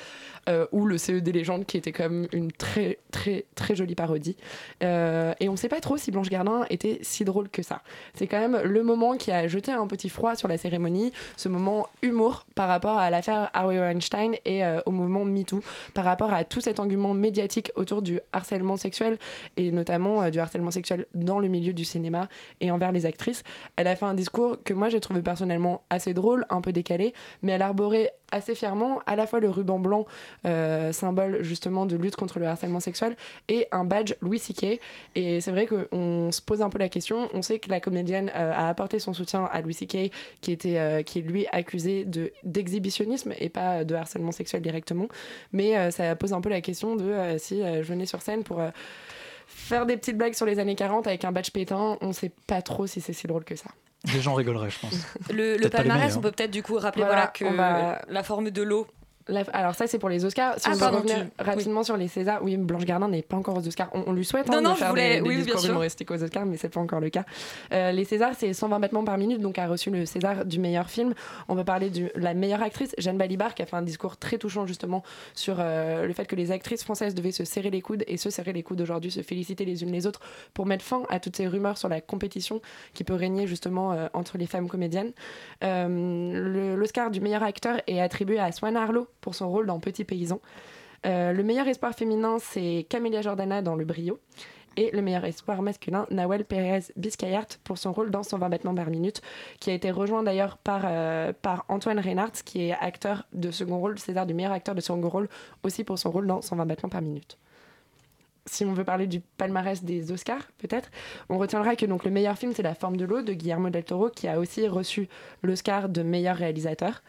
Euh, 0.48 0.66
ou 0.72 0.86
le 0.86 0.98
CE 0.98 1.20
des 1.20 1.30
légendes, 1.30 1.66
qui 1.66 1.76
était 1.76 1.92
comme 1.92 2.26
une 2.32 2.50
très, 2.50 2.98
très, 3.12 3.44
très 3.54 3.76
jolie 3.76 3.94
parodie. 3.94 4.36
Euh, 4.82 5.34
et 5.38 5.48
on 5.48 5.52
ne 5.52 5.56
sait 5.56 5.68
pas 5.68 5.78
trop 5.78 5.96
si 5.96 6.10
Blanche 6.10 6.30
Gardin 6.30 6.66
était 6.68 6.98
si 7.02 7.24
drôle 7.24 7.48
que 7.48 7.62
ça. 7.62 7.82
C'est 8.14 8.26
quand 8.26 8.40
même 8.40 8.60
le 8.60 8.82
moment 8.82 9.16
qui 9.16 9.30
a 9.30 9.46
jeté 9.46 9.70
un 9.70 9.86
petit 9.86 10.08
froid 10.08 10.34
sur 10.34 10.48
la 10.48 10.58
cérémonie, 10.58 11.12
ce 11.36 11.48
moment 11.48 11.86
humour 12.02 12.44
par 12.56 12.66
rapport 12.66 12.98
à 12.98 13.08
l'affaire 13.08 13.50
Harvey 13.54 13.78
Weinstein 13.78 14.34
et 14.44 14.64
euh, 14.64 14.80
au 14.84 14.90
mouvement 14.90 15.24
MeToo, 15.24 15.62
par 15.94 16.04
rapport 16.04 16.32
à 16.32 16.42
tout 16.42 16.60
cet 16.60 16.80
engouement 16.80 17.14
médiatique 17.14 17.70
autour 17.76 18.02
du 18.02 18.18
harcèlement 18.32 18.76
sexuel 18.76 19.18
et 19.56 19.70
notamment 19.70 20.28
du 20.28 20.40
harcèlement 20.40 20.72
sexuel 20.72 21.06
dans 21.14 21.38
le 21.38 21.46
milieu 21.46 21.72
du 21.72 21.84
cinéma 21.84 22.28
et 22.60 22.72
envers 22.72 22.90
les 22.90 23.06
actrices. 23.06 23.44
Elle 23.76 23.86
a 23.86 23.94
fait 23.94 24.06
un 24.06 24.14
discours 24.14 24.56
que 24.64 24.74
moi 24.74 24.88
j'ai 24.88 25.00
trouvé 25.00 25.22
personnellement 25.22 25.84
assez 25.88 26.14
drôle, 26.14 26.46
un 26.50 26.60
peu 26.60 26.72
décalé, 26.72 27.14
mais 27.42 27.52
elle 27.52 27.62
arborait 27.62 28.12
assez 28.32 28.54
fièrement 28.56 29.00
à 29.06 29.14
la 29.14 29.26
fois 29.26 29.38
le 29.38 29.48
ruban 29.48 29.78
blanc, 29.78 30.06
euh, 30.46 30.92
symbole 30.92 31.42
justement 31.42 31.86
de 31.86 31.96
lutte 31.96 32.16
contre 32.16 32.40
le 32.40 32.46
harcèlement 32.46 32.80
sexuel, 32.80 33.16
et 33.48 33.68
un 33.70 33.84
badge 33.84 34.14
Louis 34.20 34.40
C.K. 34.40 34.80
Et 35.14 35.40
c'est 35.40 35.50
vrai 35.52 35.66
qu'on 35.66 36.32
se 36.32 36.40
pose 36.42 36.62
un 36.62 36.70
peu 36.70 36.78
la 36.78 36.88
question. 36.88 37.28
On 37.34 37.42
sait 37.42 37.58
que 37.60 37.68
la 37.70 37.78
comédienne 37.78 38.30
euh, 38.34 38.52
a 38.52 38.68
apporté 38.68 38.98
son 38.98 39.12
soutien 39.14 39.48
à 39.52 39.60
Louis 39.60 39.74
C.K., 39.74 40.10
qui, 40.40 40.52
était, 40.52 40.78
euh, 40.78 41.02
qui 41.02 41.20
est 41.20 41.22
lui 41.22 41.46
accusé 41.52 42.04
de- 42.04 42.32
d'exhibitionnisme 42.42 43.32
et 43.38 43.48
pas 43.48 43.84
de 43.84 43.94
harcèlement 43.94 44.32
sexuel 44.32 44.62
directement. 44.62 45.06
Mais 45.52 45.90
ça 45.90 46.16
pose 46.16 46.32
un 46.32 46.40
peu 46.40 46.48
la 46.48 46.60
question 46.60 46.96
de 46.96 47.36
si 47.38 47.62
je 47.62 47.82
venais 47.82 48.06
sur 48.06 48.22
scène 48.22 48.42
pour. 48.42 48.60
Faire 49.46 49.84
des 49.84 49.98
petites 49.98 50.16
blagues 50.16 50.32
sur 50.32 50.46
les 50.46 50.58
années 50.58 50.74
40 50.74 51.06
avec 51.06 51.24
un 51.26 51.32
badge 51.32 51.50
pétain, 51.50 51.98
on 52.00 52.12
sait 52.12 52.32
pas 52.46 52.62
trop 52.62 52.86
si 52.86 53.02
c'est 53.02 53.12
si 53.12 53.26
drôle 53.26 53.44
que 53.44 53.54
ça. 53.54 53.70
Les 54.12 54.20
gens 54.20 54.34
rigoleraient, 54.34 54.70
je 54.70 54.80
pense. 54.80 54.94
Le, 55.30 55.68
palmarès, 55.68 56.16
on 56.16 56.20
peut 56.20 56.32
peut-être 56.32 56.50
du 56.50 56.62
coup 56.62 56.76
rappeler 56.76 57.04
Voilà, 57.04 57.30
voilà, 57.38 57.52
que 57.52 57.56
va- 57.56 58.02
la 58.08 58.22
forme 58.22 58.50
de 58.50 58.62
l'eau. 58.62 58.86
La- 59.28 59.42
alors 59.52 59.74
ça 59.74 59.86
c'est 59.86 59.98
pour 59.98 60.08
les 60.08 60.24
Oscars. 60.24 60.54
Si 60.58 60.64
Ah, 60.68 60.72
on 60.74 60.78
pardon, 60.78 60.96
revenir 60.98 61.26
tu- 61.38 61.44
rapidement 61.44 61.82
sur 61.82 61.96
les 61.96 62.08
Césars, 62.08 62.42
oui 62.42 62.56
Blanche 62.56 62.84
Gardin 62.84 63.08
n'est 63.08 63.22
pas 63.22 63.36
encore 63.36 63.56
aux 63.56 63.66
Oscars. 63.66 63.88
On, 63.94 64.04
on 64.08 64.12
lui 64.12 64.24
souhaite 64.24 64.48
Non, 64.48 64.58
hein, 64.58 64.60
non, 64.62 64.70
de 64.70 64.74
je 64.74 64.78
faire 64.80 64.90
voulais- 64.90 65.16
des, 65.16 65.20
des 65.22 65.28
oui, 65.28 65.34
bien 65.36 65.44
discours 65.44 65.60
sûr. 65.60 65.70
humoristiques 65.70 66.10
aux 66.10 66.22
Oscars, 66.22 66.46
mais 66.46 66.56
c'est 66.56 66.68
pas 66.68 66.80
encore 66.80 67.00
le 67.00 67.10
cas. 67.10 67.24
Euh, 67.72 67.92
les 67.92 68.04
Césars 68.04 68.32
c'est 68.36 68.52
120 68.52 68.80
battements 68.80 69.04
par 69.04 69.18
minute, 69.18 69.40
donc 69.40 69.58
a 69.58 69.66
reçu 69.66 69.90
le 69.90 70.06
César 70.06 70.44
du 70.44 70.58
meilleur 70.58 70.90
film. 70.90 71.14
On 71.48 71.54
va 71.54 71.64
parler 71.64 71.90
de 71.90 72.10
la 72.16 72.34
meilleure 72.34 72.62
actrice, 72.62 72.94
Jeanne 72.98 73.18
Balibar, 73.18 73.54
qui 73.54 73.62
a 73.62 73.66
fait 73.66 73.76
un 73.76 73.82
discours 73.82 74.16
très 74.16 74.38
touchant 74.38 74.66
justement 74.66 75.02
sur 75.34 75.56
euh, 75.58 76.06
le 76.06 76.12
fait 76.12 76.24
que 76.26 76.36
les 76.36 76.50
actrices 76.50 76.82
françaises 76.84 77.14
devaient 77.14 77.32
se 77.32 77.44
serrer 77.44 77.70
les 77.70 77.80
coudes 77.80 78.04
et 78.06 78.16
se 78.16 78.30
serrer 78.30 78.52
les 78.52 78.62
coudes 78.62 78.80
aujourd'hui, 78.80 79.10
se 79.10 79.22
féliciter 79.22 79.64
les 79.64 79.82
unes 79.82 79.92
les 79.92 80.06
autres 80.06 80.20
pour 80.54 80.66
mettre 80.66 80.84
fin 80.84 81.02
à 81.10 81.20
toutes 81.20 81.36
ces 81.36 81.46
rumeurs 81.46 81.78
sur 81.78 81.88
la 81.88 82.00
compétition 82.00 82.60
qui 82.94 83.04
peut 83.04 83.14
régner 83.14 83.46
justement 83.46 83.92
euh, 83.92 84.08
entre 84.14 84.38
les 84.38 84.46
femmes 84.46 84.68
comédiennes. 84.68 85.12
L'Oscar 85.62 87.10
du 87.10 87.20
meilleur 87.20 87.42
acteur 87.42 87.80
est 87.86 88.00
attribué 88.00 88.38
à 88.38 88.52
Swan 88.52 88.76
Arlo 88.76 89.06
pour 89.22 89.34
son 89.34 89.50
rôle 89.50 89.64
dans 89.64 89.80
Petit 89.80 90.04
Paysan. 90.04 90.40
Euh, 91.06 91.32
le 91.32 91.42
meilleur 91.42 91.66
espoir 91.66 91.94
féminin, 91.94 92.36
c'est 92.38 92.86
Camélia 92.88 93.22
Jordana 93.22 93.62
dans 93.62 93.74
Le 93.74 93.86
Brio. 93.86 94.20
Et 94.76 94.90
le 94.92 95.02
meilleur 95.02 95.24
espoir 95.24 95.60
masculin, 95.60 96.06
Nawel 96.10 96.44
Pérez 96.44 96.84
Biscayart 96.96 97.46
pour 97.62 97.76
son 97.76 97.92
rôle 97.92 98.10
dans 98.10 98.22
120 98.22 98.48
battements 98.48 98.74
par 98.74 98.88
minute, 98.88 99.20
qui 99.60 99.70
a 99.70 99.74
été 99.74 99.90
rejoint 99.90 100.22
d'ailleurs 100.22 100.56
par, 100.56 100.82
euh, 100.86 101.32
par 101.42 101.66
Antoine 101.68 101.98
Reinhardt, 101.98 102.42
qui 102.44 102.68
est 102.68 102.72
acteur 102.72 103.26
de 103.34 103.50
second 103.50 103.78
rôle, 103.78 103.98
César 103.98 104.24
du 104.24 104.32
meilleur 104.32 104.52
acteur 104.52 104.74
de 104.74 104.80
second 104.80 105.06
rôle, 105.06 105.28
aussi 105.62 105.84
pour 105.84 105.98
son 105.98 106.10
rôle 106.10 106.26
dans 106.26 106.40
120 106.40 106.64
battements 106.64 106.88
par 106.88 107.02
minute. 107.02 107.36
Si 108.46 108.64
on 108.64 108.72
veut 108.72 108.84
parler 108.84 109.06
du 109.06 109.20
palmarès 109.20 109.84
des 109.84 110.10
Oscars, 110.10 110.48
peut-être, 110.58 110.90
on 111.28 111.36
retiendra 111.36 111.76
que 111.76 111.86
donc 111.86 112.04
le 112.04 112.10
meilleur 112.10 112.38
film, 112.38 112.52
c'est 112.54 112.62
La 112.62 112.74
forme 112.74 112.96
de 112.96 113.04
l'eau 113.04 113.20
de 113.20 113.34
Guillermo 113.34 113.68
del 113.68 113.84
Toro, 113.84 114.08
qui 114.08 114.26
a 114.26 114.38
aussi 114.38 114.66
reçu 114.66 115.08
l'Oscar 115.42 115.90
de 115.90 116.02
meilleur 116.02 116.36
réalisateur. 116.36 117.02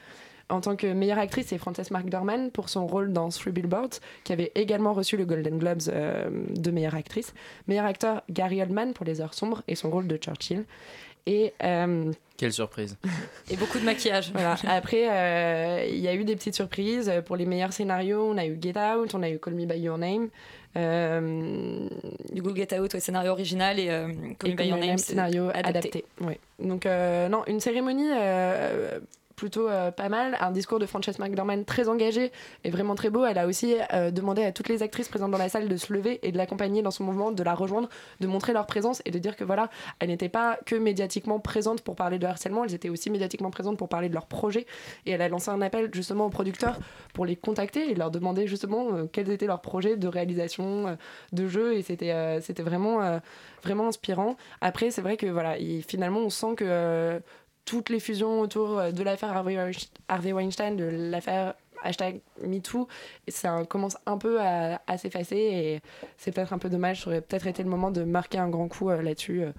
En 0.54 0.62
tant 0.62 0.76
que 0.76 0.88
meilleure 0.88 1.18
actrice, 1.18 1.48
c'est 1.48 1.58
Frances 1.58 1.90
McDormand 1.92 2.50
pour 2.52 2.70
son 2.70 2.86
rôle 2.86 3.12
dans 3.12 3.30
Three 3.30 3.52
Billboards, 3.52 4.00
qui 4.24 4.34
avait 4.34 4.52
également 4.56 4.94
reçu 4.94 5.18
le 5.18 5.26
Golden 5.26 5.58
Globes 5.58 5.82
euh, 5.90 6.30
de 6.56 6.72
meilleure 6.72 6.96
actrice. 6.96 7.34
Meilleur 7.68 7.86
acteur, 7.86 8.22
Gary 8.30 8.62
Oldman 8.62 8.94
pour 8.94 9.06
Les 9.06 9.20
Heures 9.20 9.34
Sombres 9.34 9.64
et 9.68 9.76
son 9.76 9.90
rôle 9.90 10.08
de 10.08 10.16
Churchill. 10.18 10.66
Et 11.26 11.54
euh, 11.64 12.12
Quelle 12.38 12.52
surprise. 12.52 12.98
Et 13.50 13.56
beaucoup 13.56 13.80
de 13.80 13.86
maquillage. 13.86 14.32
voilà. 14.34 14.56
Après, 14.68 15.08
euh, 15.10 15.86
il 15.90 16.00
y 16.00 16.08
a 16.10 16.14
eu 16.14 16.24
des 16.26 16.36
petites 16.36 16.54
surprises. 16.56 17.12
Pour 17.26 17.36
les 17.38 17.46
meilleurs 17.46 17.72
scénarios, 17.74 18.30
on 18.30 18.38
a 18.38 18.46
eu 18.46 18.58
Get 18.62 18.78
Out, 18.78 19.16
on 19.16 19.24
a 19.24 19.30
eu 19.30 19.40
Call 19.40 19.54
Me 19.56 19.66
By 19.66 19.80
Your 19.80 19.98
Name. 19.98 20.28
Euh, 20.76 21.88
Du 22.34 22.42
coup, 22.44 22.54
Get 22.56 22.78
Out, 22.78 22.94
ouais, 22.94 23.00
scénario 23.00 23.32
original 23.32 23.80
et 23.80 23.90
euh, 23.90 24.08
Call 24.40 24.50
et 24.50 24.54
Me 24.54 24.58
By 24.58 24.68
Your 24.68 24.78
Name, 24.80 24.98
scénario 24.98 25.48
adapté. 25.50 25.70
adapté. 25.70 26.06
Ouais. 26.22 26.40
Donc, 26.60 26.86
euh, 26.86 27.30
non, 27.30 27.44
une 27.48 27.60
cérémonie 27.60 28.10
euh, 28.12 29.00
plutôt 29.44 29.68
euh, 29.68 29.92
pas 29.92 30.08
mal. 30.08 30.38
Un 30.40 30.52
discours 30.52 30.80
de 30.80 30.86
Frances 30.86 31.20
McDormand 31.20 31.66
très 31.66 31.90
engagé 31.90 32.32
et 32.64 32.70
vraiment 32.70 32.96
très 32.96 33.10
beau. 33.10 33.26
Elle 33.26 33.38
a 33.38 33.46
aussi 33.46 33.76
euh, 33.92 34.10
demandé 34.10 34.42
à 34.46 34.54
toutes 34.54 34.70
les 34.70 34.82
actrices 34.84 35.10
présentes 35.10 35.32
dans 35.32 35.38
la 35.38 35.50
salle 35.50 35.68
de 35.68 35.76
se 35.76 35.92
lever 35.92 36.26
et 36.26 36.32
de 36.32 36.38
l'accompagner 36.38 36.82
dans 36.82 36.92
son 36.92 37.04
mouvement, 37.04 37.30
de 37.30 37.44
la 37.44 37.54
rejoindre, 37.54 37.90
de 38.22 38.28
montrer 38.28 38.54
leur 38.54 38.66
présence 38.68 39.02
et 39.04 39.12
de 39.12 39.20
dire 39.20 39.36
que 39.36 39.44
voilà, 39.44 39.70
elles 40.00 40.08
n'étaient 40.08 40.30
pas 40.30 40.58
que 40.66 40.76
médiatiquement 40.76 41.42
présentes 41.42 41.82
pour 41.82 41.98
parler 41.98 42.20
de 42.20 42.26
harcèlement, 42.26 42.64
elles 42.64 42.74
étaient 42.74 42.88
aussi 42.88 43.10
médiatiquement 43.10 43.52
présentes 43.52 43.78
pour 43.78 43.90
parler 43.90 44.08
de 44.08 44.14
leur 44.14 44.28
projet. 44.28 44.66
Et 45.06 45.12
elle 45.12 45.22
a 45.22 45.28
lancé 45.28 45.50
un 45.50 45.62
appel 45.62 45.90
justement 45.92 46.28
aux 46.28 46.30
producteurs 46.30 46.80
pour 47.14 47.26
les 47.26 47.36
contacter 47.36 47.92
et 47.92 47.96
leur 47.96 48.12
demander 48.12 48.48
justement 48.48 48.94
euh, 48.94 49.08
quels 49.12 49.30
étaient 49.30 49.48
leurs 49.48 49.62
projets 49.62 49.98
de 49.98 50.08
réalisation 50.08 50.98
de 51.34 51.48
jeux. 51.50 51.74
Et 51.74 51.82
c'était 51.82 52.40
c'était 52.40 52.64
vraiment, 52.64 53.20
vraiment 53.62 53.90
inspirant. 53.90 54.38
Après, 54.62 54.90
c'est 54.90 55.02
vrai 55.02 55.18
que 55.18 55.28
voilà, 55.28 55.58
et 55.60 55.82
finalement, 55.82 56.22
on 56.22 56.30
sent 56.30 56.56
que 56.56 57.22
toutes 57.66 57.90
les 57.90 58.00
fusions 58.00 58.40
autour 58.42 58.78
euh, 58.80 58.92
de 58.92 59.04
l'affaire 59.04 59.36
Harvey 59.36 59.56
Weinst- 59.56 59.92
Harvey 60.08 60.34
Weinstein, 60.34 60.76
de 60.76 60.86
l'affaire 60.86 61.54
hashtag 61.84 62.22
MeToo, 62.42 62.88
ça 63.28 63.64
commence 63.68 63.98
un 64.06 64.18
peu 64.18 64.40
à, 64.40 64.82
à 64.88 64.98
s'effacer 64.98 65.36
et 65.38 65.82
c'est 66.18 66.32
peut-être 66.32 66.54
un 66.54 66.58
peu 66.58 66.70
dommage. 66.70 67.02
Ça 67.04 67.10
aurait 67.10 67.22
peut-être 67.22 67.48
été 67.48 67.62
le 67.64 67.70
moment 67.70 67.92
de 67.92 68.04
marquer 68.04 68.38
un 68.38 68.48
grand 68.50 68.68
coup 68.70 68.90
euh, 68.90 69.02
là-dessus. 69.02 69.44
euh, 69.44 69.52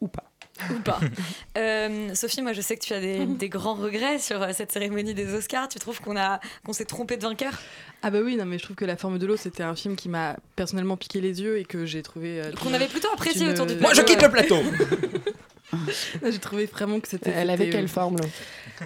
ou 0.00 0.08
pas. 0.08 0.24
Ou 0.70 0.78
pas. 0.80 1.00
Euh, 1.56 2.14
Sophie, 2.14 2.42
moi 2.42 2.52
je 2.52 2.60
sais 2.60 2.76
que 2.76 2.84
tu 2.84 2.92
as 2.94 3.00
des, 3.00 3.26
des 3.26 3.48
grands 3.48 3.74
regrets 3.74 4.18
sur 4.18 4.44
cette 4.54 4.72
cérémonie 4.72 5.14
des 5.14 5.32
Oscars. 5.34 5.68
Tu 5.68 5.78
trouves 5.78 6.00
qu'on 6.00 6.16
a 6.16 6.40
qu'on 6.64 6.72
s'est 6.72 6.84
trompé 6.84 7.16
de 7.16 7.22
vainqueur? 7.22 7.52
Ah 8.02 8.10
bah 8.10 8.18
oui, 8.24 8.36
non 8.36 8.44
mais 8.44 8.58
je 8.58 8.64
trouve 8.64 8.76
que 8.76 8.84
La 8.84 8.96
forme 8.96 9.18
de 9.18 9.26
l'eau, 9.26 9.36
c'était 9.36 9.62
un 9.62 9.74
film 9.76 9.94
qui 9.96 10.08
m'a 10.08 10.36
personnellement 10.56 10.96
piqué 10.96 11.20
les 11.20 11.40
yeux 11.42 11.58
et 11.58 11.64
que 11.64 11.86
j'ai 11.86 12.02
trouvé... 12.02 12.40
euh, 12.40 12.52
Qu'on 12.60 12.74
avait 12.74 12.88
plutôt 12.88 13.08
apprécié 13.12 13.48
autour 13.48 13.66
du 13.66 13.76
Moi, 13.76 13.92
je 13.94 14.02
plateau. 14.02 14.12
quitte 14.12 14.22
le 14.22 14.30
plateau 14.30 14.56
J'ai 16.30 16.38
trouvé 16.38 16.66
vraiment 16.66 17.00
que 17.00 17.08
c'était. 17.08 17.30
Elle 17.30 17.50
avait 17.50 17.70
quelle 17.70 17.84
euh, 17.84 17.88
forme 17.88 18.16
là? 18.16 18.24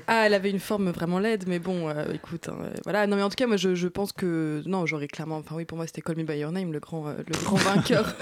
Ah, 0.06 0.24
elle 0.26 0.34
avait 0.34 0.50
une 0.50 0.60
forme 0.60 0.90
vraiment 0.90 1.18
laide, 1.18 1.44
mais 1.46 1.58
bon, 1.58 1.88
euh, 1.88 2.04
écoute, 2.12 2.48
hein, 2.48 2.56
euh, 2.62 2.68
voilà. 2.84 3.06
Non, 3.06 3.16
mais 3.16 3.22
en 3.22 3.28
tout 3.30 3.36
cas, 3.36 3.46
moi, 3.46 3.56
je, 3.56 3.74
je 3.74 3.88
pense 3.88 4.12
que 4.12 4.62
non, 4.66 4.84
j'aurais 4.86 5.08
clairement. 5.08 5.38
Enfin, 5.38 5.54
oui, 5.56 5.64
pour 5.64 5.76
moi, 5.78 5.86
c'était 5.86 6.02
Call 6.02 6.16
Me 6.16 6.24
by 6.24 6.38
Your 6.38 6.52
Name, 6.52 6.72
le 6.72 6.78
grand, 6.80 7.08
euh, 7.08 7.12
le 7.26 7.44
grand 7.44 7.56
vainqueur. 7.74 8.14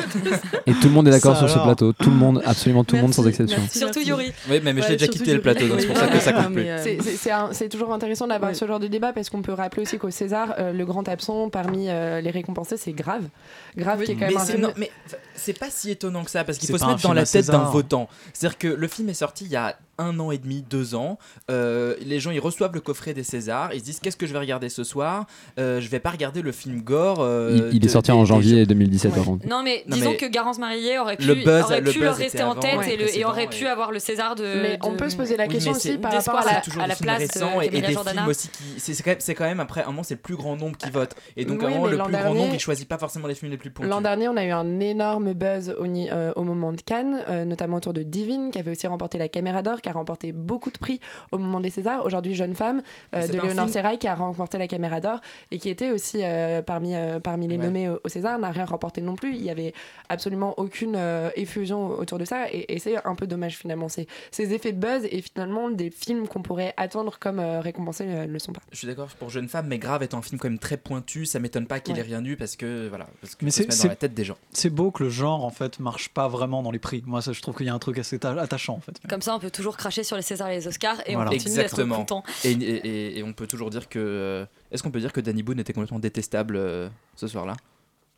Et 0.67 0.73
tout 0.75 0.85
le 0.89 0.91
monde 0.91 1.09
est 1.09 1.11
d'accord 1.11 1.37
sur 1.37 1.49
ce 1.51 1.59
plateau. 1.59 1.93
Tout 1.93 2.11
le 2.11 2.17
monde, 2.17 2.43
absolument 2.45 2.85
tout 2.85 2.95
le 2.97 3.03
monde 3.03 3.15
sans 3.15 3.27
exception. 3.27 3.59
merci, 3.61 3.79
Surtout 3.79 3.99
merci. 3.99 4.11
Yuri. 4.11 4.33
Oui, 4.49 4.61
mais, 4.63 4.73
mais 4.73 4.81
je 4.81 4.87
Ouais, 4.87 4.93
l'ai 4.93 4.97
déjà 4.97 5.09
quitté 5.11 5.35
le 5.35 5.41
plateau, 5.41 5.67
donc 5.67 5.81
c'est 5.81 5.87
pour 5.89 5.97
ça 5.97 6.07
que 6.09 6.21
ça 6.21 6.33
compte 6.33 6.53
plus. 6.53 6.67
C'est- 7.53 7.69
toujours 7.69 7.93
intéressant 7.93 8.27
d'avoir 8.29 8.51
Ouais. 8.51 8.55
ce 8.55 8.65
genre 8.67 8.79
de 8.79 8.87
débat 8.87 9.13
parce 9.13 9.29
qu'on 9.29 9.43
peut 9.43 9.53
rappeler 9.53 9.83
aussi 9.83 9.99
qu'au 9.99 10.11
César, 10.11 10.55
euh, 10.59 10.73
le 10.73 10.85
grand 10.87 11.09
absent 11.09 11.51
parmi 11.51 11.89
euh, 11.89 12.21
les 12.21 12.31
récompensés, 12.31 12.77
c'est 12.77 12.93
Grave. 12.93 13.25
Grave 13.77 13.99
Oui. 14.01 14.07
qui 14.07 14.13
est 14.13 14.17
quand 14.17 14.27
Mais 14.29 14.53
même 14.53 14.61
non, 14.61 14.73
mais 14.77 14.91
c'est 15.35 15.59
pas 15.59 15.71
si 15.71 15.91
étonnant 15.91 16.25
que 16.25 16.31
ça 16.31 16.45
parce 16.45 16.59
qu'il 16.59 16.67
C'est 16.67 16.73
faut 16.73 16.79
se 16.79 16.87
mettre 16.87 17.03
dans 17.03 17.13
la 17.13 17.27
tête 17.27 17.47
d'un 17.47 17.65
votant. 17.65 18.09
C'est-à-dire 18.33 18.59
que 18.59 18.69
le 18.69 18.89
film 18.89 19.09
est 19.09 19.15
sorti 19.15 19.45
il 19.45 19.51
y 19.51 19.57
a 19.57 19.77
un 19.99 20.19
an 20.21 20.31
et 20.31 20.39
demi, 20.39 20.63
deux 20.69 20.95
ans. 20.95 21.19
Euh, 21.51 21.95
les 22.05 22.21
gens 22.21 22.31
ils 22.31 22.41
reçoivent 22.41 22.75
le 22.75 22.81
coffret 22.81 23.15
des 23.15 23.23
Césars, 23.23 23.73
ils 23.75 23.81
se 23.81 23.85
disent 23.85 24.01
qu'est-ce 24.01 24.17
que 24.17 24.27
je 24.27 24.33
vais 24.33 24.39
regarder 24.39 24.69
ce 24.69 24.85
soir? 24.85 25.27
Euh, 25.59 25.81
Je 25.81 25.89
vais 25.89 26.01
pas 26.01 26.11
regarder 26.11 26.43
le 26.43 26.53
film 26.53 26.81
gore. 26.83 27.19
euh, 27.21 27.69
Il, 27.73 27.79
il 27.79 27.85
est 27.85 27.89
sorti 27.89 28.11
des- 28.11 28.17
en 28.17 28.21
des 28.23 28.27
janvier 28.27 28.67
2017 28.67 29.13
par 29.15 29.29
Ouais. 29.29 29.39
Non 29.49 29.63
mais 29.63 29.83
Non, 29.87 29.97
disons 29.97 30.11
mais 30.11 30.17
que 30.17 30.27
Garance 30.27 30.59
Marillier 30.59 30.99
aurait 30.99 31.17
pu, 31.17 31.27
le 31.27 31.35
buzz- 31.37 31.65
aurait 31.65 31.81
le 31.81 31.91
pu 31.91 32.01
buzz 32.01 32.17
rester 32.17 32.43
en 32.43 32.53
avant, 32.53 32.61
tête 32.61 32.79
ouais, 32.79 32.95
et, 32.95 32.97
le- 32.97 33.17
et 33.19 33.25
aurait 33.25 33.47
pu 33.49 33.65
et- 33.65 33.69
avoir 33.69 33.91
le 33.93 33.99
César 33.99 34.35
de. 34.35 34.45
Mais 34.45 34.79
on 34.83 34.93
peut 34.95 35.09
se 35.09 35.17
poser 35.17 35.37
la 35.37 35.47
question 35.49 35.73
aussi 35.73 35.99
par 35.99 36.13
rapport 36.13 36.37
à 36.39 36.45
la. 36.45 36.59
à- 36.59 36.61
toujours 36.61 36.83
à 36.83 36.85
des 36.85 36.89
la 36.91 36.95
films 36.97 37.07
place 37.07 37.19
de 37.29 37.33
récents 37.33 37.61
et, 37.61 37.65
et 37.65 37.69
Camilla 37.69 37.87
des 37.89 37.95
Jordana. 37.95 38.21
films 38.23 38.31
aussi 38.31 38.49
qui 38.49 38.65
c'est 38.81 39.03
quand 39.03 39.11
même 39.11 39.21
c'est 39.21 39.35
quand 39.35 39.45
même 39.45 39.61
après 39.61 39.83
un 39.83 39.87
moment 39.87 40.03
c'est 40.03 40.15
le 40.15 40.21
plus 40.21 40.37
grand 40.37 40.57
nombre 40.57 40.77
qui 40.77 40.91
vote 40.91 41.15
et 41.37 41.45
donc 41.45 41.59
Oui, 41.63 41.69
moment 41.69 41.85
mais 41.87 41.91
le 41.97 41.99
plus 42.03 42.13
grand 42.13 42.35
nombre 42.35 42.55
il 42.55 42.61
choisit 42.61 42.89
pas 42.89 42.99
forcément 42.99 43.27
les 43.29 43.35
films 43.35 43.51
les 43.51 43.57
plus 43.59 43.71
pointus. 43.71 43.91
L'an 43.91 44.01
dernier, 44.01 44.29
on 44.29 44.37
a 44.37 44.45
eu 44.45 44.51
un 44.51 44.81
énorme 44.81 45.33
buzz 45.33 45.75
au, 45.79 45.85
euh, 45.87 46.33
moment 46.37 46.73
de 46.73 46.81
Cannes, 46.81 47.23
euh, 47.29 47.45
notamment 47.45 47.77
autour 47.79 47.93
de 47.93 48.03
Divine, 48.03 48.51
qui 48.53 48.59
avait 48.59 48.71
aussi 48.71 48.87
remporté 48.87 49.19
la 49.19 49.29
Caméra 49.29 49.63
d'Or, 49.63 49.81
qui 49.87 49.91
a 49.91 49.93
remporté 49.93 50.33
beaucoup 50.33 50.71
de 50.73 50.79
prix 50.79 50.99
au 51.31 51.39
moment 51.39 51.61
des 51.61 51.71
Césars. 51.71 52.05
Aujourd'hui, 52.05 52.35
Jeune 52.35 52.55
Femme, 52.57 52.83
euh, 53.15 53.25
de 53.29 53.33
Léonore. 53.41 53.69
Serrail, 53.69 53.99
qui 53.99 54.09
a 54.09 54.17
remporté 54.17 54.59
la 54.59 54.67
Caméra 54.67 55.01
d'Or 55.01 55.21
et 55.53 55.59
qui 55.59 55.69
était 55.69 55.93
aussi 55.93 56.19
euh, 56.25 56.61
parmi, 56.61 56.95
euh, 56.97 57.21
parmi 57.21 57.47
les 57.47 57.57
Ouais. 57.57 57.65
nommés 57.65 57.89
au, 57.89 58.01
au 58.03 58.09
César, 58.09 58.37
n'a 58.41 58.51
rien 58.51 58.65
remporté 58.65 59.01
non 59.01 59.15
plus. 59.15 59.35
Il 59.37 59.43
y 59.43 59.51
avait 59.51 59.73
absolument 60.09 60.55
aucune 60.59 60.95
euh, 60.97 61.31
effusion 61.37 61.87
autour 61.91 62.19
de 62.19 62.25
ça 62.25 62.51
et, 62.53 62.75
et 62.75 62.79
c'est 62.81 62.97
un 63.07 63.15
peu 63.15 63.27
dommage 63.29 63.57
finalement. 63.57 63.89
C'est 63.89 64.07
ces 64.33 64.53
effets 64.53 64.73
de 64.73 64.79
buzz 64.81 65.05
et 65.11 65.23
finalement 65.23 65.71
des 65.71 65.91
films 65.91 66.27
qu'on 66.27 66.43
pourrait 66.43 66.75
attendre 66.77 67.17
comme 67.21 67.39
euh, 67.39 67.61
récompensés 67.61 68.07
ne 68.07 68.27
le 68.27 68.39
sont 68.41 68.53
pas. 68.53 68.61
Je 68.73 68.79
suis 68.79 68.87
d'accord 68.89 69.07
pour 69.19 69.31
Jeune 69.31 69.49
Femme, 69.49 69.69
mais 69.69 69.79
Grave 69.79 70.03
est 70.03 70.15
un 70.15 70.23
film 70.23 70.39
quand 70.41 70.49
même 70.51 70.59
très 70.59 70.77
pointu. 70.77 71.27
Ça 71.27 71.39
m'étonne 71.39 71.67
pas 71.67 71.79
qu'il 71.81 71.95
Ouais. 71.95 72.01
ait 72.01 72.05
rien 72.05 72.25
eu 72.25 72.37
parce 72.37 72.57
que 72.57 72.89
voilà, 72.89 73.07
parce 73.21 73.37
que 73.37 73.45
Mais 73.45 73.51
c'est- 73.53 73.67
dans 73.85 73.89
la 73.89 73.95
tête 73.97 74.15
des 74.15 74.25
gens. 74.25 74.37
C'est 74.53 74.71
beau 74.71 74.91
que 74.91 75.05
le 75.05 75.11
genre 75.11 75.45
en 75.45 75.51
fait 75.51 75.79
marche 75.79 76.09
pas 76.09 76.27
vraiment 76.27 76.63
dans 76.65 76.73
les 76.73 76.79
prix. 76.81 77.03
Moi, 77.07 77.23
ça, 77.23 77.33
je 77.33 77.41
trouve 77.41 77.55
qu'il 77.57 77.67
y 77.67 77.69
a 77.69 77.75
un 77.75 77.79
truc 77.79 77.99
assez 77.99 78.19
ta- 78.19 78.41
attachant 78.41 78.75
en 78.75 78.81
fait. 78.81 79.01
Comme 79.09 79.23
ça, 79.23 79.35
on 79.35 79.39
peut 79.39 79.51
toujours 79.51 79.76
cracher 79.77 80.03
sur 80.05 80.17
les 80.17 80.23
Césars 80.23 80.49
et 80.49 80.57
les 80.57 80.67
Oscars 80.69 80.97
et 81.07 81.15
Voilà. 81.15 81.31
on 81.31 81.35
continue 81.35 81.55
d'être 81.57 81.85
content. 81.85 82.23
Et, 82.45 82.51
et- 82.53 82.87
et- 82.87 83.19
et 83.19 83.23
on 83.23 83.33
peut 83.33 83.47
toujours 83.47 83.71
dire 83.71 83.89
que 83.89 83.99
euh, 83.99 84.45
est-ce 84.71 84.83
qu'on 84.83 84.91
peut 84.91 85.01
dire 85.01 85.13
que 85.13 85.21
Danny 85.21 85.43
Boone 85.43 85.61
était 85.61 85.73
complètement 85.73 85.99
détestable 85.99 86.57
euh, 86.57 86.89
ce 87.17 87.27
soir-là? 87.29 87.55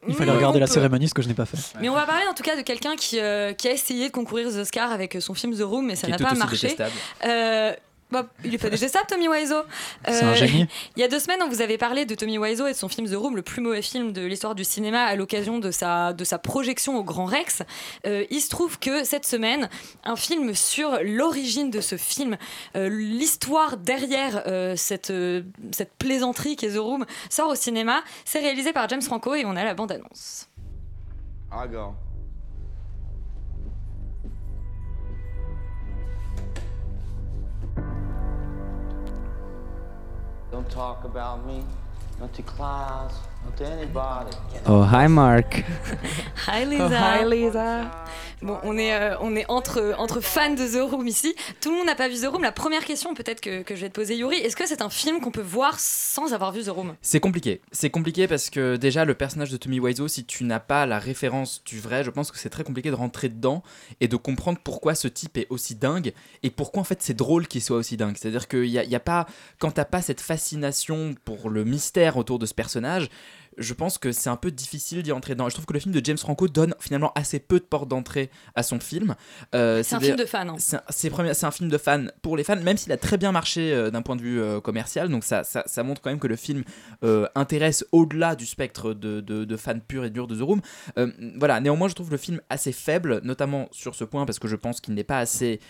Il 0.07 0.15
fallait 0.15 0.31
regarder 0.31 0.61
la 0.61 0.67
peut. 0.67 0.73
cérémonie, 0.75 1.09
ce 1.09 1.15
que 1.15 1.23
je 1.23 1.29
n'ai 1.29 1.35
pas 1.35 1.45
fait. 1.45 1.59
Mais 1.81 1.89
on 1.89 1.95
va 1.95 2.07
parler 2.07 2.25
en 2.31 2.35
tout 2.35 2.45
cas 2.45 2.57
de 2.57 2.63
quelqu'un 2.63 2.95
qui, 2.95 3.19
euh, 3.19 3.53
qui 3.53 3.67
a 3.67 3.73
essayé 3.73 4.07
de 4.09 4.13
concourir 4.13 4.47
aux 4.47 4.57
Oscars 4.57 4.93
avec 4.93 5.17
son 5.21 5.35
film 5.35 5.57
The 5.57 5.63
Room, 5.63 5.87
mais 5.87 5.97
ça 5.97 6.07
n'a 6.07 6.17
pas 6.19 6.35
marché. 6.35 6.77
Euh, 7.27 7.73
il 8.45 8.55
est 8.55 8.59
pas 8.59 8.71
détestable, 8.71 9.07
Tommy 9.09 9.29
Wiseau. 9.29 9.63
C'est 10.07 10.23
un 10.23 10.29
Euh, 10.29 10.35
génie. 10.35 10.67
Il 10.97 11.01
y 11.01 11.03
a 11.03 11.09
deux 11.09 11.19
semaines, 11.19 11.41
on 11.43 11.49
vous 11.49 11.61
avait 11.61 11.79
parlé 11.79 12.05
de 12.07 12.15
Tommy 12.15 12.39
Wiseau 12.39 12.67
et 12.67 12.73
de 12.73 12.77
son 12.77 12.89
film 12.89 13.09
The 13.09 13.15
Room, 13.15 13.37
le 13.37 13.43
plus 13.43 13.61
mauvais 13.61 13.83
film 13.83 14.13
de 14.13 14.23
l'histoire 14.25 14.55
du 14.55 14.65
cinéma, 14.65 15.05
à 15.05 15.15
l'occasion 15.15 15.59
de 15.59 15.71
sa, 15.71 16.13
de 16.13 16.25
sa 16.25 16.39
projection 16.39 16.97
au 16.97 17.05
Grand 17.05 17.27
Rex. 17.27 17.63
Euh, 18.07 18.25
il 18.31 18.41
se 18.41 18.49
trouve 18.49 18.79
que 18.79 19.05
cette 19.05 19.27
semaine, 19.27 19.69
un 20.05 20.17
film 20.17 20.55
sur 20.55 20.99
l'origine 21.03 21.71
de 21.71 21.81
ce 21.81 21.97
film, 21.97 22.37
euh, 22.77 22.89
l'histoire 22.89 23.77
derrière 23.77 24.43
euh, 24.47 24.75
cette, 24.77 25.11
euh, 25.11 25.43
cette 25.73 25.93
plaisanterie 25.99 26.57
qu'est 26.57 26.75
The 26.75 26.79
Room, 26.79 27.05
sort 27.31 27.51
au 27.51 27.55
cinéma. 27.55 28.03
C'est 28.25 28.41
réalisé 28.41 28.73
par 28.73 28.89
James 28.89 29.03
Franco 29.03 29.35
et 29.35 29.45
on 29.45 29.55
a 29.57 29.65
la 29.65 29.75
bande-annonce. 29.75 30.49
I 31.53 31.67
Don't 40.51 40.69
talk 40.71 41.05
about 41.05 41.47
me, 41.47 41.63
not 42.19 42.33
to 42.35 42.43
class. 42.43 43.13
Oh, 44.69 44.83
hi 44.85 45.09
Mark. 45.09 45.65
Hi 46.47 46.65
Oh, 46.65 46.69
Lisa. 46.71 47.23
hi 47.23 47.25
Lisa. 47.29 47.91
Bon, 48.41 48.57
on 48.63 48.79
est, 48.79 48.95
euh, 48.95 49.17
on 49.21 49.35
est 49.35 49.45
entre, 49.49 49.95
entre 49.99 50.21
fans 50.21 50.55
de 50.55 50.65
The 50.65 50.89
Room 50.89 51.09
ici. 51.09 51.35
Tout 51.61 51.71
le 51.73 51.77
monde 51.79 51.87
n'a 51.87 51.97
pas 51.97 52.09
vu 52.09 52.15
The 52.21 52.27
Room. 52.27 52.43
La 52.43 52.53
première 52.53 52.85
question, 52.85 53.13
peut-être 53.15 53.41
que, 53.41 53.63
que 53.63 53.75
je 53.75 53.81
vais 53.81 53.89
te 53.89 53.95
poser, 53.95 54.17
Yuri, 54.17 54.37
est-ce 54.37 54.55
que 54.55 54.65
c'est 54.67 54.81
un 54.81 54.91
film 54.91 55.21
qu'on 55.21 55.33
peut 55.33 55.41
voir 55.43 55.81
sans 55.81 56.33
avoir 56.33 56.53
vu 56.53 56.63
The 56.63 56.69
Room? 56.69 56.95
C'est 57.03 57.19
compliqué. 57.19 57.61
C'est 57.73 57.91
compliqué 57.91 58.29
parce 58.29 58.49
que 58.49 58.77
déjà 58.77 59.05
le 59.05 59.15
personnage 59.15 59.51
de 59.51 59.57
Tommy 59.57 59.81
Wiseau, 59.81 60.07
si 60.07 60.25
tu 60.25 60.45
n'as 60.45 60.61
pas 60.61 60.87
la 60.87 61.01
référence 61.01 61.65
du 61.65 61.81
vrai, 61.81 62.05
je 62.05 62.11
pense 62.11 62.31
que 62.31 62.39
c'est 62.39 62.51
très 62.51 62.63
compliqué 62.63 62.91
de 62.91 62.95
rentrer 62.95 63.29
dedans 63.29 63.65
et 64.01 64.07
de 64.07 64.17
comprendre 64.17 64.59
pourquoi 64.63 64.95
ce 64.95 65.09
type 65.09 65.37
est 65.37 65.49
aussi 65.51 65.75
dingue 65.75 66.13
et 66.45 66.51
pourquoi 66.51 66.83
en 66.83 66.85
fait 66.85 67.03
c'est 67.03 67.15
drôle 67.17 67.49
qu'il 67.49 67.63
soit 67.63 67.77
aussi 67.79 67.97
dingue. 67.97 68.15
C'est-à-dire 68.17 68.47
qu'il 68.47 68.67
y 68.67 68.79
a, 68.79 68.85
il 68.85 68.91
y 68.91 68.95
a 68.97 69.01
pas, 69.01 69.27
quand 69.59 69.73
t'as 69.73 69.85
pas 69.85 70.01
cette 70.01 70.21
fascination 70.21 71.17
pour 71.25 71.51
le 71.51 71.65
mystère 71.65 72.17
autour 72.17 72.39
de 72.39 72.47
ce 72.47 72.55
personnage, 72.55 73.09
je 73.59 73.75
pense 73.75 73.99
que 73.99 74.13
c'est 74.13 74.31
un 74.31 74.37
peu 74.37 74.51
difficile 74.51 75.03
d'y 75.03 75.13
entrer 75.13 75.35
dedans. 75.35 75.49
Je 75.49 75.55
trouve 75.55 75.67
que 75.67 75.73
le 75.73 75.81
film 75.81 75.95
de 75.95 76.05
James 76.05 76.17
Franco 76.19 76.49
donne 76.49 76.75
finalement 76.81 77.13
assez 77.15 77.39
peu 77.41 77.59
de 77.59 77.65
portes 77.65 77.89
d'entrée 77.89 78.31
à 78.55 78.63
son 78.63 78.81
film. 78.81 79.15
Euh, 79.55 79.83
C'est 79.83 79.97
un 79.97 79.99
des- 79.99 80.07
film 80.07 80.17
de 80.19 80.25
fan. 80.25 80.49
hein. 80.51 80.57
c'est 80.59 80.77
un, 81.45 81.51
film 81.51 81.69
de 81.69 81.79
fan 81.79 82.13
pour 82.23 82.37
les 82.37 82.45
fans, 82.45 82.57
même 82.57 82.77
s'il 82.77 82.93
a 82.93 82.97
très 82.97 83.17
bien 83.19 83.33
marché 83.33 83.73
euh, 83.73 83.91
d'un 83.91 84.03
point 84.03 84.17
de 84.17 84.23
vue 84.23 84.41
euh, 84.41 84.61
commercial. 84.61 85.09
Donc 85.09 85.25
ça, 85.25 85.45
ça, 85.45 85.63
ça 85.67 85.83
montre 85.83 86.01
quand 86.01 86.11
même 86.11 86.19
que 86.21 86.27
le 86.29 86.37
film 86.37 86.63
euh, 87.05 87.27
intéresse 87.35 87.85
au-delà 87.93 88.37
du 88.37 88.47
spectre 88.47 88.95
de, 88.95 89.21
de- 89.21 89.45
de 89.45 89.57
fans 89.57 89.79
purs 89.81 90.05
et 90.05 90.11
durs 90.11 90.27
de 90.27 90.37
The 90.37 90.43
Room. 90.43 90.61
Voilà, 91.37 91.61
néanmoins, 91.61 91.89
je 91.89 91.95
trouve 91.95 92.11
le 92.11 92.17
film 92.17 92.41
assez 92.51 92.73
faible, 92.73 93.21
notamment 93.25 93.69
sur 93.73 93.95
ce 93.95 94.05
point, 94.05 94.25
parce 94.27 94.39
que 94.39 94.49
je 94.49 94.57
pense 94.57 94.81
qu'il 94.81 94.95
n'est 94.95 95.05
pas 95.05 95.19
assez, 95.19 95.61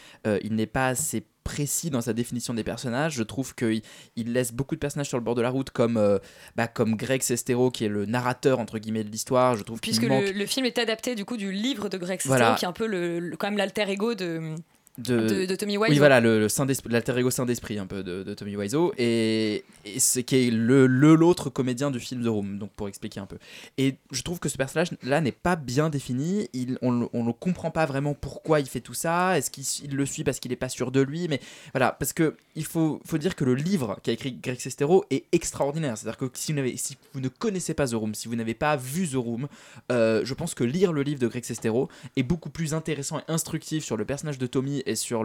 il 0.43 0.55
n'est 0.55 0.67
pas 0.67 0.89
assez 0.89 1.25
précis 1.49 1.89
dans 1.89 2.03
sa 2.03 2.13
définition 2.13 2.53
des 2.53 2.63
personnages. 2.63 3.15
Je 3.15 3.23
trouve 3.23 3.55
qu'il 3.55 3.81
il 4.17 4.33
laisse 4.35 4.53
beaucoup 4.53 4.75
de 4.75 4.81
personnages 4.81 5.09
sur 5.09 5.17
le 5.17 5.25
bord 5.25 5.35
de 5.35 5.41
la 5.41 5.49
route, 5.49 5.71
comme, 5.71 5.97
euh, 5.97 6.19
bah, 6.57 6.69
comme 6.69 6.95
Greg 6.95 7.23
Sestero, 7.23 7.71
qui 7.71 7.87
est 7.87 7.89
le 7.89 8.05
narrateur 8.05 8.59
entre 8.61 8.79
guillemets 8.79 9.03
de 9.05 9.11
l'histoire. 9.11 9.57
Je 9.57 9.63
trouve 9.63 9.81
Puisque 9.81 10.05
manque 10.05 10.25
le, 10.27 10.33
le 10.33 10.47
film 10.47 10.67
est 10.67 10.79
adapté 10.79 11.15
du 11.15 11.25
coup 11.25 11.39
du 11.39 11.51
livre 11.51 11.89
de 11.89 11.97
Greg 11.97 12.21
Sestero, 12.21 12.37
Voilà. 12.39 12.55
qui 12.57 12.67
est 12.67 12.69
un 12.69 12.73
peu 12.73 12.87
le, 12.87 13.19
le- 13.19 13.37
quand 13.39 13.47
même 13.49 13.57
l'alter 13.57 13.89
ego 13.89 14.15
de, 14.15 14.55
de, 14.99 15.21
de, 15.21 15.47
de 15.47 15.55
Tommy 15.57 15.79
Wiseau. 15.79 15.93
Oui, 15.93 15.99
voilà, 15.99 16.21
le, 16.21 16.39
le 16.41 16.49
saint 16.49 16.67
d'esprit- 16.67 16.93
l'alter 16.93 17.17
ego 17.17 17.31
saint 17.31 17.47
d'esprit 17.47 17.79
un 17.79 17.87
peu 17.87 18.03
de, 18.03 18.23
de 18.23 18.35
Tommy 18.35 18.57
Wiseau, 18.57 18.93
et, 18.99 19.65
et 19.85 19.99
c'est 19.99 20.25
qui 20.25 20.49
est 20.49 20.51
le 20.51 20.87
l'autre 20.87 21.51
comédien 21.51 21.91
du 21.91 22.01
film 22.01 22.23
The 22.23 22.29
Room, 22.29 22.59
donc 22.59 22.71
pour 22.73 22.89
expliquer 22.89 23.21
un 23.21 23.27
peu. 23.27 23.39
Et 23.79 23.97
je 24.11 24.23
trouve 24.23 24.41
que 24.41 24.49
ce 24.49 24.57
personnage-là 24.57 25.21
n'est 25.21 25.33
pas 25.33 25.57
bien 25.57 25.89
défini, 25.89 26.49
il, 26.53 26.79
on 26.83 26.93
ne 26.93 27.33
comprend 27.33 27.71
pas 27.71 27.87
vraiment 27.87 28.15
pourquoi 28.15 28.61
il 28.61 28.67
fait 28.67 28.81
tout 28.81 28.95
ça, 28.95 29.39
est-ce 29.39 29.51
qu'il 29.51 29.65
il 29.85 29.97
le 29.97 30.07
suit 30.07 30.25
parce 30.25 30.41
qu'il 30.41 30.51
n'est 30.51 30.57
pas 30.57 30.69
sûr 30.69 30.91
de 30.91 31.01
lui, 31.01 31.29
mais 31.29 31.41
voilà, 31.73 31.93
parce 31.93 32.13
que 32.13 32.37
il 32.57 32.65
faut, 32.65 33.01
faut 33.07 33.19
dire 33.19 33.37
que 33.37 33.45
le 33.45 33.55
livre 33.55 33.99
qu'a 34.03 34.13
écrit 34.13 34.33
Greg 34.33 34.59
Sestero 34.59 35.05
est 35.11 35.25
extraordinaire, 35.33 35.97
c'est-à-dire 35.97 36.19
que 36.19 36.27
si 36.35 36.53
vous, 36.53 36.61
si 36.77 36.97
vous 37.13 37.21
ne 37.21 37.29
connaissez 37.29 37.75
pas 37.75 37.87
The 37.87 37.95
Room, 37.95 38.15
si 38.15 38.27
vous 38.27 38.35
n'avez 38.35 38.55
pas 38.55 38.77
vu 38.77 39.09
The 39.09 39.15
Room, 39.15 39.47
euh, 39.93 40.25
je 40.25 40.35
pense 40.35 40.55
que 40.55 40.65
lire 40.65 40.93
le 40.93 41.03
livre 41.03 41.21
de 41.21 41.29
Greg 41.29 41.45
Sestero 41.45 41.89
est 42.17 42.23
beaucoup 42.25 42.51
plus 42.51 42.75
intéressant 42.75 43.21
et 43.21 43.23
instructif 43.29 43.85
sur 43.85 43.97
le 43.97 44.05
personnage 44.05 44.39
de 44.39 44.47
Tommy 44.47 44.83
et 44.89 44.97
sur, 44.97 45.25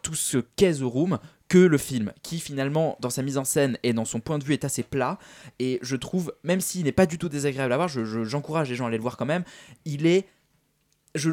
tout 0.00 0.14
ce 0.14 0.38
qu'est 0.38 0.74
The 0.74 0.82
Room 0.82 1.18
que 1.48 1.58
le 1.58 1.78
film, 1.78 2.12
qui 2.22 2.38
finalement, 2.40 2.96
dans 3.00 3.10
sa 3.10 3.22
mise 3.22 3.36
en 3.38 3.44
scène 3.44 3.76
et 3.82 3.92
dans 3.92 4.04
son 4.06 4.20
point 4.20 4.38
de 4.38 4.44
vue, 4.44 4.52
est 4.54 4.64
assez 4.64 4.82
plat. 4.82 5.18
Et 5.58 5.78
je 5.82 5.96
trouve, 5.96 6.32
même 6.44 6.60
s'il 6.60 6.84
n'est 6.84 6.92
pas 6.92 7.06
du 7.06 7.18
tout 7.18 7.28
désagréable 7.28 7.72
à 7.72 7.76
voir, 7.76 7.88
je- 7.88 8.04
je- 8.04 8.24
j'encourage 8.24 8.70
les 8.70 8.74
gens 8.74 8.84
à 8.84 8.88
aller 8.88 8.96
le 8.96 9.02
voir 9.02 9.16
quand 9.16 9.26
même, 9.26 9.44
il 9.84 10.06
est. 10.06 10.26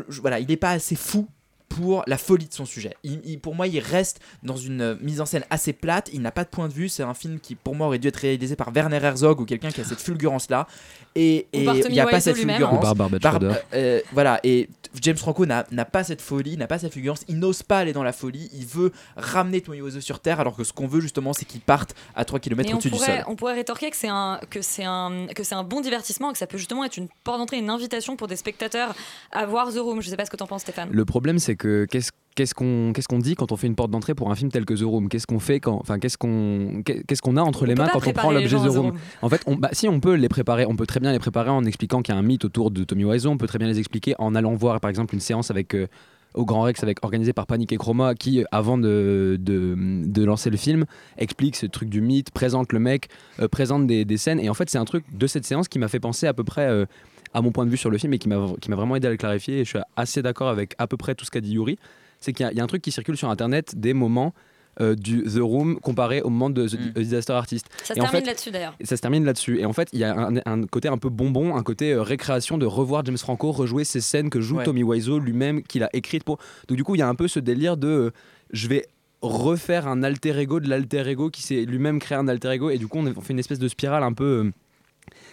Voilà, 0.10 0.40
il 0.40 0.48
n'est 0.48 0.58
pas 0.58 0.72
assez 0.72 0.96
fou 0.96 1.28
pour 1.70 2.04
la 2.08 2.18
folie 2.18 2.48
de 2.48 2.54
son 2.54 2.66
sujet. 2.66 2.96
Il- 3.04 3.22
il- 3.24 3.40
pour 3.40 3.56
moi, 3.56 3.68
il 3.68 3.80
reste 3.80 4.20
dans 4.44 4.58
une 4.58 4.82
euh, 4.82 4.96
mise 5.02 5.22
en 5.22 5.26
scène 5.26 5.44
assez 5.50 5.72
plate. 5.72 6.10
Il 6.14 6.22
n'a 6.22 6.32
pas 6.32 6.44
de 6.44 6.50
point 6.50 6.68
de 6.68 6.74
vue. 6.74 6.90
C'est 6.90 7.04
un 7.04 7.14
film 7.14 7.40
qui, 7.40 7.56
pour 7.56 7.76
moi, 7.76 7.88
aurait 7.88 8.00
dû 8.00 8.08
être 8.08 8.18
réalisé 8.18 8.56
par 8.56 8.72
Werner 8.74 8.98
Herzog 9.02 9.40
ou 9.40 9.46
quelqu'un 9.46 9.70
qui 9.72 9.80
a 9.82 9.84
cette 9.84 10.02
fulgurance-là. 10.02 10.68
Et 11.16 11.48
et 11.54 11.64
il 11.64 11.92
n'y 11.92 12.00
a 12.00 12.06
pas 12.08 12.20
cette 12.20 12.36
lui-même. 12.38 12.58
fulgurance. 12.58 12.96
Barb- 12.96 13.20
Schroeder. 13.22 13.54
euh, 13.74 14.02
voilà, 14.14 14.40
et 14.44 14.70
James 15.02 15.18
Franco 15.18 15.46
n'a 15.46 15.64
pas 15.86 16.04
cette 16.04 16.22
folie, 16.22 16.58
n'a 16.58 16.68
pas 16.68 16.80
cette 16.80 16.94
fulgurance, 16.94 17.24
il 17.28 17.38
n'ose 17.40 17.62
pas 17.64 17.80
aller 17.80 17.94
dans 17.94 18.04
la 18.04 18.12
folie, 18.14 18.50
il 18.54 18.66
veut 18.66 18.92
ramener 19.18 19.62
Tommy 19.62 19.82
Wiseau 19.82 20.02
sur 20.02 20.20
Terre, 20.20 20.40
alors 20.40 20.56
que 20.56 20.64
ce 20.64 20.74
qu'on 20.74 20.88
veut 20.88 21.02
justement, 21.02 21.34
c'est 21.34 21.46
qu'il 21.46 21.62
parte 21.62 21.96
à 22.16 22.26
3 22.26 22.40
km 22.40 22.74
au-dessus 22.74 22.90
du 22.90 22.98
sol. 22.98 23.24
on 23.28 23.36
pourrait 23.36 23.54
rétorquer 23.56 23.90
que 23.92 23.96
c'est 23.98 24.08
un 24.08 24.40
que 24.50 24.62
c'est 24.62 24.84
un 24.86 25.28
que 25.36 25.44
c'est 25.44 25.56
un 25.56 25.64
bon 25.64 25.82
divertissement, 25.82 26.32
que 26.32 26.38
ça 26.38 26.48
peut 26.48 26.58
justement 26.58 26.84
être 26.86 26.98
une 26.98 27.08
porte 27.24 27.38
d'entrée, 27.40 27.58
une 27.58 27.70
invitation 27.70 28.16
pour 28.16 28.28
des 28.28 28.36
spectateurs 28.36 28.96
à 29.32 29.46
voir 29.46 29.72
The 29.74 29.78
Room. 29.78 30.02
Je 30.02 30.10
sais 30.10 30.18
pas 30.18 30.26
ce 30.26 30.32
que 30.32 30.38
t'en 30.38 30.48
penses, 30.48 30.62
Stéphane. 30.62 30.90
Le 30.92 31.06
problème, 31.06 31.38
c'est 31.40 31.56
que 31.60 31.86
qu'est-ce 31.86 32.10
qu'est-ce 32.36 32.56
qu'on 32.56 32.94
qu'est-ce 32.94 33.08
qu'on 33.08 33.20
dit 33.20 33.36
quand 33.36 33.52
on 33.52 33.58
fait 33.58 33.68
une 33.68 33.76
porte 33.76 33.92
d'entrée 33.92 34.16
pour 34.16 34.32
un 34.32 34.36
film 34.36 34.50
tel 34.50 34.66
que 34.66 34.74
The 34.74 34.82
Room? 34.84 35.10
Qu'est-ce 35.10 35.28
qu'on 35.28 35.40
fait 35.40 35.60
quand 35.60 35.76
enfin 35.80 36.00
qu'est-ce 36.00 36.18
qu'on 36.18 36.82
qu'est- 36.86 37.04
qu'est-ce 37.06 37.22
qu'on 37.22 37.38
a 37.38 37.42
entre 37.42 37.66
les 37.66 37.74
On 37.74 37.78
mains 37.84 37.90
quand 37.92 38.08
on 38.08 38.14
prend 38.14 38.32
l'objet 38.32 38.56
The 38.56 38.60
Room? 38.62 38.78
Room. 38.88 38.98
En 39.22 39.30
fait, 39.30 39.42
on, 39.46 39.56
bah, 39.56 39.70
si 39.74 39.88
on 39.88 40.00
peut 40.00 40.14
les 40.16 40.30
préparer, 40.30 40.66
on 40.66 40.76
peut 40.76 40.88
très 40.88 41.00
bien 41.02 41.12
les 41.12 41.20
préparer 41.20 41.50
en 41.50 41.66
expliquant 41.66 42.02
qu'il 42.02 42.14
y 42.16 42.18
a 42.18 42.20
un 42.20 42.24
mythe 42.24 42.46
autour 42.46 42.72
de 42.72 42.84
Tommy 42.84 43.04
Wiseau. 43.06 43.30
On 43.30 43.38
peut 43.38 43.48
très 43.48 43.60
bien 43.60 43.68
les 43.68 43.78
expliquer 43.80 44.16
en 44.20 44.34
allant 44.36 44.56
voir 44.56 44.80
par 44.80 44.90
exemple 44.90 45.14
une 45.14 45.20
séance 45.20 45.52
avec 45.52 45.76
euh, 45.76 45.88
au 46.36 46.46
Grand 46.46 46.62
Rex 46.62 46.84
avec 46.84 47.00
organisé 47.04 47.34
par 47.34 47.48
Panic 47.48 47.74
et 47.74 47.78
Chroma 47.78 48.14
qui 48.14 48.46
avant 48.52 48.78
de, 48.78 49.36
de, 49.40 49.76
de 50.06 50.24
lancer 50.24 50.52
le 50.52 50.58
film 50.58 50.86
explique 51.18 51.56
ce 51.56 51.66
truc 51.66 51.90
du 51.90 52.02
mythe 52.02 52.30
présente 52.30 52.72
le 52.72 52.78
mec 52.80 53.10
euh, 53.40 53.48
présente 53.48 53.88
des, 53.88 54.06
des 54.06 54.18
scènes 54.18 54.40
et 54.40 54.48
en 54.48 54.54
fait 54.54 54.70
c'est 54.70 54.78
un 54.78 54.86
truc 54.86 55.04
de 55.12 55.26
cette 55.26 55.44
séance 55.44 55.68
qui 55.68 55.80
m'a 55.80 55.88
fait 55.88 56.00
penser 56.00 56.28
à 56.28 56.34
peu 56.36 56.44
près 56.44 56.68
euh, 56.68 56.86
à 57.34 57.42
mon 57.42 57.52
point 57.52 57.66
de 57.66 57.70
vue 57.72 57.78
sur 57.78 57.90
le 57.90 57.98
film 57.98 58.14
et 58.14 58.20
qui 58.20 58.28
m'a 58.30 58.38
vraiment 58.38 58.96
aidé 58.96 59.08
à 59.08 59.12
le 59.12 59.18
clarifier 59.18 59.60
et 59.60 59.64
je 59.66 59.70
suis 59.70 59.80
assez 59.96 60.22
d'accord 60.22 60.50
avec 60.50 60.74
à 60.78 60.88
peu 60.88 60.98
près 60.98 61.16
tout 61.16 61.26
ce 61.26 61.32
qu'a 61.32 61.42
dit 61.42 61.54
Yuri 61.54 61.78
c'est 62.20 62.34
qu'il 62.34 62.50
y, 62.52 62.56
y 62.56 62.60
a 62.60 62.64
un 62.64 62.68
truc 62.68 62.82
qui 62.82 62.92
circule 62.92 63.16
sur 63.18 63.30
internet 63.30 63.74
des 63.78 63.94
moments 63.94 64.34
euh, 64.82 64.96
du 64.96 65.24
The 65.24 65.40
Room 65.42 65.80
comparé 65.80 66.22
au 66.22 66.30
moment 66.30 66.50
de 66.50 66.68
The 66.68 66.80
Mm. 66.80 67.02
Disaster 67.02 67.34
Artist 67.34 67.68
Ça 67.84 67.94
se 67.94 68.00
Et 68.00 68.02
en 68.02 68.06
termine 68.06 68.22
fait- 68.22 68.28
là-dessus 68.28 68.52
d'ailleurs. 68.52 68.76
et 68.80 68.86
ça 68.86 68.96
se 68.96 69.02
termine 69.02 69.26
là-dessus. 69.26 69.60
Et 69.60 69.66
en 69.66 69.74
fait, 69.74 69.90
il 69.92 70.00
y 70.00 70.04
a 70.06 70.16
un, 70.18 70.38
un 70.46 70.64
côté 70.68 70.88
un 70.88 70.98
peu 70.98 71.10
bonbon, 71.10 71.56
un 71.58 71.64
côté 71.64 71.92
euh, 71.92 72.02
récréation 72.02 72.58
de 72.58 72.66
revoir 72.66 73.04
James 73.06 73.18
Franco 73.18 73.52
rejouer 73.52 73.84
ces 73.84 74.00
scènes 74.00 74.30
que 74.30 74.40
joue 74.40 74.58
Ouais. 74.58 74.64
Tommy 74.64 74.84
Wiseau 74.84 75.20
lui-même, 75.20 75.64
qu'il 75.64 75.84
a 75.84 75.90
écrites 75.94 76.24
pour. 76.24 76.38
Donc 76.70 76.78
du 76.78 76.84
coup, 76.86 76.96
il 76.96 77.00
y 77.00 77.02
a 77.02 77.10
un 77.10 77.16
peu 77.16 77.28
ce 77.28 77.40
délire 77.42 77.76
de 77.78 77.88
euh, 77.88 78.12
je 78.54 78.68
vais 78.70 78.86
refaire 79.22 79.88
un 79.88 80.02
alter 80.02 80.38
ego 80.40 80.60
de 80.62 80.70
l'alter 80.70 81.06
ego 81.10 81.30
qui 81.30 81.42
s'est 81.42 81.66
lui-même 81.66 82.00
créé 82.00 82.18
un 82.18 82.28
alter 82.30 82.52
ego 82.52 82.70
et 82.70 82.78
du 82.78 82.88
coup 82.88 83.00
on, 83.00 83.22
fait 83.22 83.34
une 83.34 83.40
espèce 83.40 83.60
de 83.60 83.68
spirale 83.68 84.04
un 84.04 84.14
peu 84.14 84.52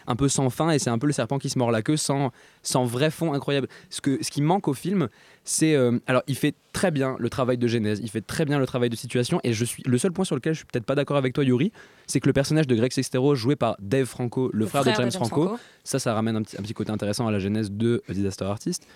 un 0.07 0.17
peu 0.17 0.29
sans 0.29 0.51
fin 0.51 0.71
et 0.71 0.79
c'est 0.79 0.91
un 0.91 0.99
peu 0.99 1.07
le 1.07 1.13
serpent 1.13 1.39
qui 1.39 1.51
se 1.51 1.59
mord 1.59 1.71
la 1.71 1.83
queue 1.83 1.97
sans, 1.97 2.31
sans 2.63 2.85
vrai 2.85 3.11
fond 3.11 3.33
incroyable. 3.33 3.69
Ce, 3.91 4.01
que, 4.01 4.23
ce 4.23 4.31
qui 4.31 4.43
manque 4.43 4.69
au 4.69 4.75
film, 4.75 5.09
c'est... 5.45 5.75
euh, 5.75 5.99
alors 6.07 6.23
il 6.27 6.37
fait 6.37 6.55
très 6.73 6.91
bien 6.91 7.17
le 7.19 7.31
travail 7.31 7.59
de 7.59 7.67
genèse, 7.67 8.01
il 8.03 8.11
fait 8.11 8.21
très 8.21 8.45
bien 8.45 8.59
le 8.59 8.67
travail 8.67 8.91
de 8.91 8.97
situation 8.97 9.41
et 9.45 9.53
je 9.53 9.65
suis 9.65 9.83
le 9.87 9.99
seul 9.99 10.13
point 10.13 10.25
sur 10.25 10.35
lequel 10.35 10.53
je 10.55 10.59
suis 10.59 10.67
peut-être 10.67 10.85
pas 10.85 10.95
d'accord 10.95 11.17
avec 11.17 11.33
toi 11.33 11.45
Yuri, 11.45 11.73
c'est 12.07 12.21
que 12.21 12.27
le 12.27 12.33
personnage 12.33 12.67
de 12.67 12.75
Greg 12.75 12.93
Sestero 12.93 13.35
joué 13.35 13.57
par 13.57 13.77
Dave 13.79 14.07
Franco, 14.07 14.51
le, 14.53 14.67
frère, 14.67 14.85
de 14.85 14.93
James, 14.93 15.11
Franco, 15.11 15.57
ça 15.85 15.99
ça 15.99 16.15
ramène 16.15 16.37
un 16.37 16.43
petit, 16.43 16.59
un 16.59 16.63
petit 16.63 16.75
côté 16.75 16.91
intéressant 16.91 17.27
à 17.27 17.31
la 17.31 17.39
genèse 17.39 17.71
de 17.71 18.03
Disaster 18.09 18.45
Artist. 18.45 18.87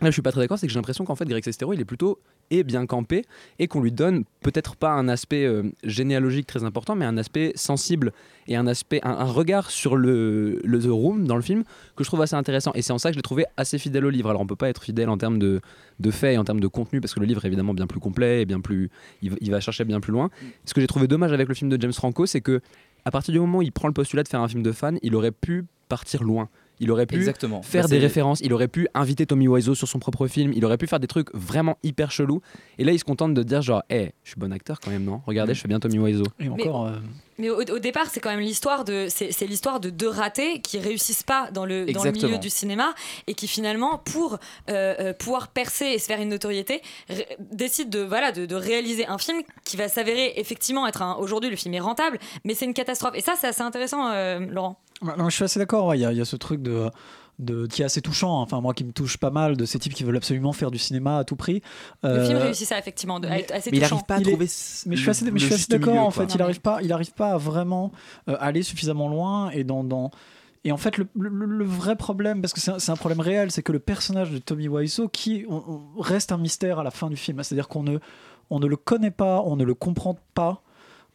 Là, 0.00 0.08
je 0.08 0.12
suis 0.12 0.22
pas 0.22 0.32
très 0.32 0.40
d'accord, 0.40 0.58
c'est 0.58 0.66
que 0.66 0.72
j'ai 0.72 0.78
l'impression 0.78 1.04
qu'en 1.04 1.14
fait, 1.14 1.24
Greg 1.24 1.44
Sestero, 1.44 1.72
il 1.72 1.80
est 1.80 1.84
plutôt 1.84 2.18
et 2.50 2.64
bien 2.64 2.84
campé 2.84 3.24
et 3.60 3.68
qu'on 3.68 3.80
lui 3.80 3.92
donne 3.92 4.24
peut-être 4.42 4.74
pas 4.74 4.90
un 4.90 5.08
aspect 5.08 5.46
euh, 5.46 5.62
généalogique 5.84 6.48
très 6.48 6.64
important, 6.64 6.96
mais 6.96 7.04
un 7.04 7.16
aspect 7.16 7.52
sensible 7.54 8.12
et 8.48 8.56
un 8.56 8.66
aspect, 8.66 9.00
un, 9.04 9.24
regard 9.24 9.70
sur 9.70 9.96
le, 9.96 10.60
le 10.64 10.80
The 10.80 10.88
Room 10.88 11.26
dans 11.26 11.36
le 11.36 11.42
film 11.42 11.62
que 11.94 12.02
je 12.02 12.08
trouve 12.08 12.22
assez 12.22 12.34
intéressant. 12.34 12.72
Et 12.74 12.82
c'est 12.82 12.92
en 12.92 12.98
ça 12.98 13.10
que 13.10 13.14
je 13.14 13.18
l'ai 13.18 13.22
trouvé 13.22 13.46
assez 13.56 13.78
fidèle 13.78 14.04
au 14.04 14.10
livre. 14.10 14.30
Alors, 14.30 14.42
on 14.42 14.46
peut 14.46 14.56
pas 14.56 14.68
être 14.68 14.82
fidèle 14.82 15.08
en 15.08 15.16
termes 15.16 15.38
de, 15.38 15.60
de 16.00 16.10
faits 16.10 16.34
et 16.34 16.38
en 16.38 16.44
termes 16.44 16.60
de 16.60 16.66
contenu 16.66 17.00
parce 17.00 17.14
que 17.14 17.20
le 17.20 17.26
livre 17.26 17.44
est 17.44 17.48
évidemment 17.48 17.72
bien 17.72 17.86
plus 17.86 18.00
complet 18.00 18.42
et 18.42 18.46
bien 18.46 18.60
plus, 18.60 18.90
il, 19.22 19.32
il 19.40 19.50
va 19.52 19.60
chercher 19.60 19.84
bien 19.84 20.00
plus 20.00 20.12
loin. 20.12 20.28
Ce 20.64 20.74
que 20.74 20.80
j'ai 20.80 20.88
trouvé 20.88 21.06
dommage 21.06 21.32
avec 21.32 21.46
le 21.46 21.54
film 21.54 21.70
de 21.70 21.80
James 21.80 21.92
Franco, 21.92 22.26
c'est 22.26 22.40
que 22.40 22.60
à 23.04 23.10
partir 23.10 23.32
du 23.32 23.38
moment 23.38 23.58
où 23.58 23.62
il 23.62 23.72
prend 23.72 23.88
le 23.88 23.94
postulat 23.94 24.24
de 24.24 24.28
faire 24.28 24.40
un 24.40 24.48
film 24.48 24.62
de 24.62 24.72
fan, 24.72 24.98
il 25.02 25.14
aurait 25.14 25.30
pu 25.30 25.66
partir 25.88 26.24
loin. 26.24 26.48
Il 26.80 26.90
aurait 26.90 27.06
pu 27.06 27.16
Exactement. 27.16 27.62
faire 27.62 27.82
Bah, 27.84 27.88
des 27.88 27.98
références, 27.98 28.40
il 28.40 28.52
aurait 28.52 28.68
pu 28.68 28.88
inviter 28.94 29.26
Tommy 29.26 29.48
Wiseau 29.48 29.74
sur 29.74 29.88
son 29.88 29.98
propre 29.98 30.26
film, 30.26 30.52
il 30.54 30.64
aurait 30.64 30.78
pu 30.78 30.86
faire 30.86 31.00
des 31.00 31.06
trucs 31.06 31.32
vraiment 31.34 31.78
hyper 31.82 32.10
chelous. 32.10 32.40
Et 32.78 32.84
là, 32.84 32.92
il 32.92 32.98
se 32.98 33.04
contente 33.04 33.34
de 33.34 33.42
dire 33.42 33.62
genre, 33.62 33.82
hé, 33.90 34.12
je 34.24 34.30
suis 34.30 34.40
bon 34.40 34.52
acteur 34.52 34.80
quand 34.80 34.90
même, 34.90 35.04
non 35.04 35.20
Regardez, 35.26 35.54
je 35.54 35.60
fais 35.60 35.68
bien 35.68 35.80
Tommy 35.80 35.98
Wiseau. 35.98 36.24
Et 36.40 36.48
encore, 36.48 36.86
euh, 36.86 36.96
Mais 37.38 37.50
au, 37.50 37.60
au 37.60 37.78
départ, 37.78 38.06
c'est 38.10 38.20
quand 38.20 38.30
même 38.30 38.40
l'histoire 38.40 38.84
de 38.84 39.06
c'est 39.08 39.46
l'histoire 39.46 39.80
de 39.80 39.90
deux 39.90 40.08
ratés 40.08 40.60
qui 40.60 40.78
réussissent 40.78 41.22
pas 41.22 41.48
dans 41.52 41.64
le 41.66 41.86
dans 41.92 42.04
le 42.04 42.12
milieu 42.12 42.38
du 42.38 42.50
cinéma 42.50 42.94
et 43.26 43.34
qui 43.34 43.48
finalement 43.48 43.98
pour 43.98 44.34
euh, 44.68 44.94
euh, 45.00 45.12
pouvoir 45.12 45.48
percer 45.48 45.86
et 45.86 45.98
se 45.98 46.06
faire 46.06 46.20
une 46.20 46.28
notoriété 46.28 46.80
décident 47.52 47.90
de 47.90 48.00
voilà 48.04 48.32
de, 48.32 48.46
de 48.46 48.54
réaliser 48.54 49.06
un 49.06 49.18
film 49.18 49.42
qui 49.64 49.76
va 49.76 49.88
s'avérer 49.88 50.34
effectivement 50.36 50.86
être 50.86 51.02
un 51.02 51.14
aujourd'hui 51.16 51.50
le 51.50 51.56
film 51.56 51.74
est 51.74 51.80
rentable 51.80 52.18
mais 52.44 52.54
c'est 52.54 52.64
une 52.64 52.74
catastrophe 52.74 53.14
et 53.14 53.20
ça 53.20 53.34
c'est 53.38 53.46
assez 53.48 53.62
intéressant 53.62 54.10
euh, 54.10 54.38
Laurent. 54.40 54.78
Bah, 55.04 55.14
non, 55.18 55.28
je 55.28 55.34
suis 55.36 55.44
assez 55.44 55.58
d'accord. 55.58 55.86
ouais, 55.86 55.98
Il 55.98 56.02
y, 56.02 56.04
a- 56.04 56.12
il 56.12 56.18
y 56.18 56.20
a 56.20 56.24
ce 56.24 56.36
truc 56.36 56.62
de, 56.62 56.90
de 57.38 57.66
qui 57.66 57.82
est 57.82 57.84
assez 57.84 58.00
touchant. 58.00 58.40
Enfin, 58.40 58.60
moi, 58.60 58.74
qui 58.74 58.84
me 58.84 58.92
touche 58.92 59.16
pas 59.18 59.30
mal 59.30 59.56
de 59.56 59.64
ces 59.64 59.78
types 59.78 59.94
qui 59.94 60.04
veulent 60.04 60.16
absolument 60.16 60.52
faire 60.52 60.70
du 60.70 60.78
cinéma 60.78 61.18
à 61.18 61.24
tout 61.24 61.36
prix. 61.36 61.62
Le 62.02 62.08
Euh, 62.10 62.26
film 62.26 62.38
réussit 62.38 62.66
ça 62.68 62.78
effectivement 62.78 63.20
de, 63.20 63.28
être 63.28 63.52
assez 63.52 63.70
Mais 63.70 63.78
il 63.78 63.80
touchant. 63.82 63.96
arrive 63.96 64.06
pas 64.06 64.14
à 64.14 64.18
Il 64.18 64.28
est- 64.28 64.30
trouver. 64.32 64.46
Mais 64.86 64.96
je 64.96 65.00
suis 65.00 65.10
assez, 65.10 65.30
mais 65.30 65.38
je 65.38 65.44
suis 65.46 65.54
assez 65.54 65.66
d'accord. 65.68 65.98
En 65.98 66.10
fait, 66.10 66.34
il 66.34 66.42
arrive 66.42 66.60
pas, 66.60 66.78
il 66.82 66.92
arrive 66.92 67.12
pas 67.12 67.32
à 67.32 67.36
vraiment 67.38 67.92
euh, 68.28 68.36
aller 68.40 68.62
suffisamment 68.62 69.08
loin 69.08 69.50
et 69.50 69.64
dans, 69.64 69.84
dans 69.84 70.10
et 70.66 70.72
en 70.72 70.78
fait, 70.78 70.96
le, 70.96 71.06
le- 71.18 71.28
le 71.44 71.64
vrai 71.66 71.94
problème, 71.94 72.40
parce 72.40 72.54
que 72.54 72.60
c'est 72.60 72.70
un, 72.70 72.78
c'est 72.78 72.90
un 72.90 72.96
problème 72.96 73.20
réel, 73.20 73.50
c'est 73.50 73.62
que 73.62 73.72
le 73.72 73.80
personnage 73.80 74.30
de 74.30 74.38
Tommy 74.38 74.66
Wiseau, 74.66 75.08
qui 75.08 75.44
on- 75.50 75.62
on- 75.96 76.00
reste 76.00 76.32
un 76.32 76.38
mystère 76.38 76.78
à 76.78 76.82
la 76.84 76.90
fin 76.90 77.10
du 77.10 77.16
film, 77.16 77.42
c'est-à-dire 77.42 77.68
qu'on 77.68 77.82
ne, 77.82 77.98
on 78.48 78.60
ne 78.60 78.66
le 78.66 78.76
connaît 78.76 79.10
pas, 79.10 79.42
on 79.44 79.56
ne 79.56 79.64
le 79.64 79.74
comprend 79.74 80.16
pas, 80.32 80.62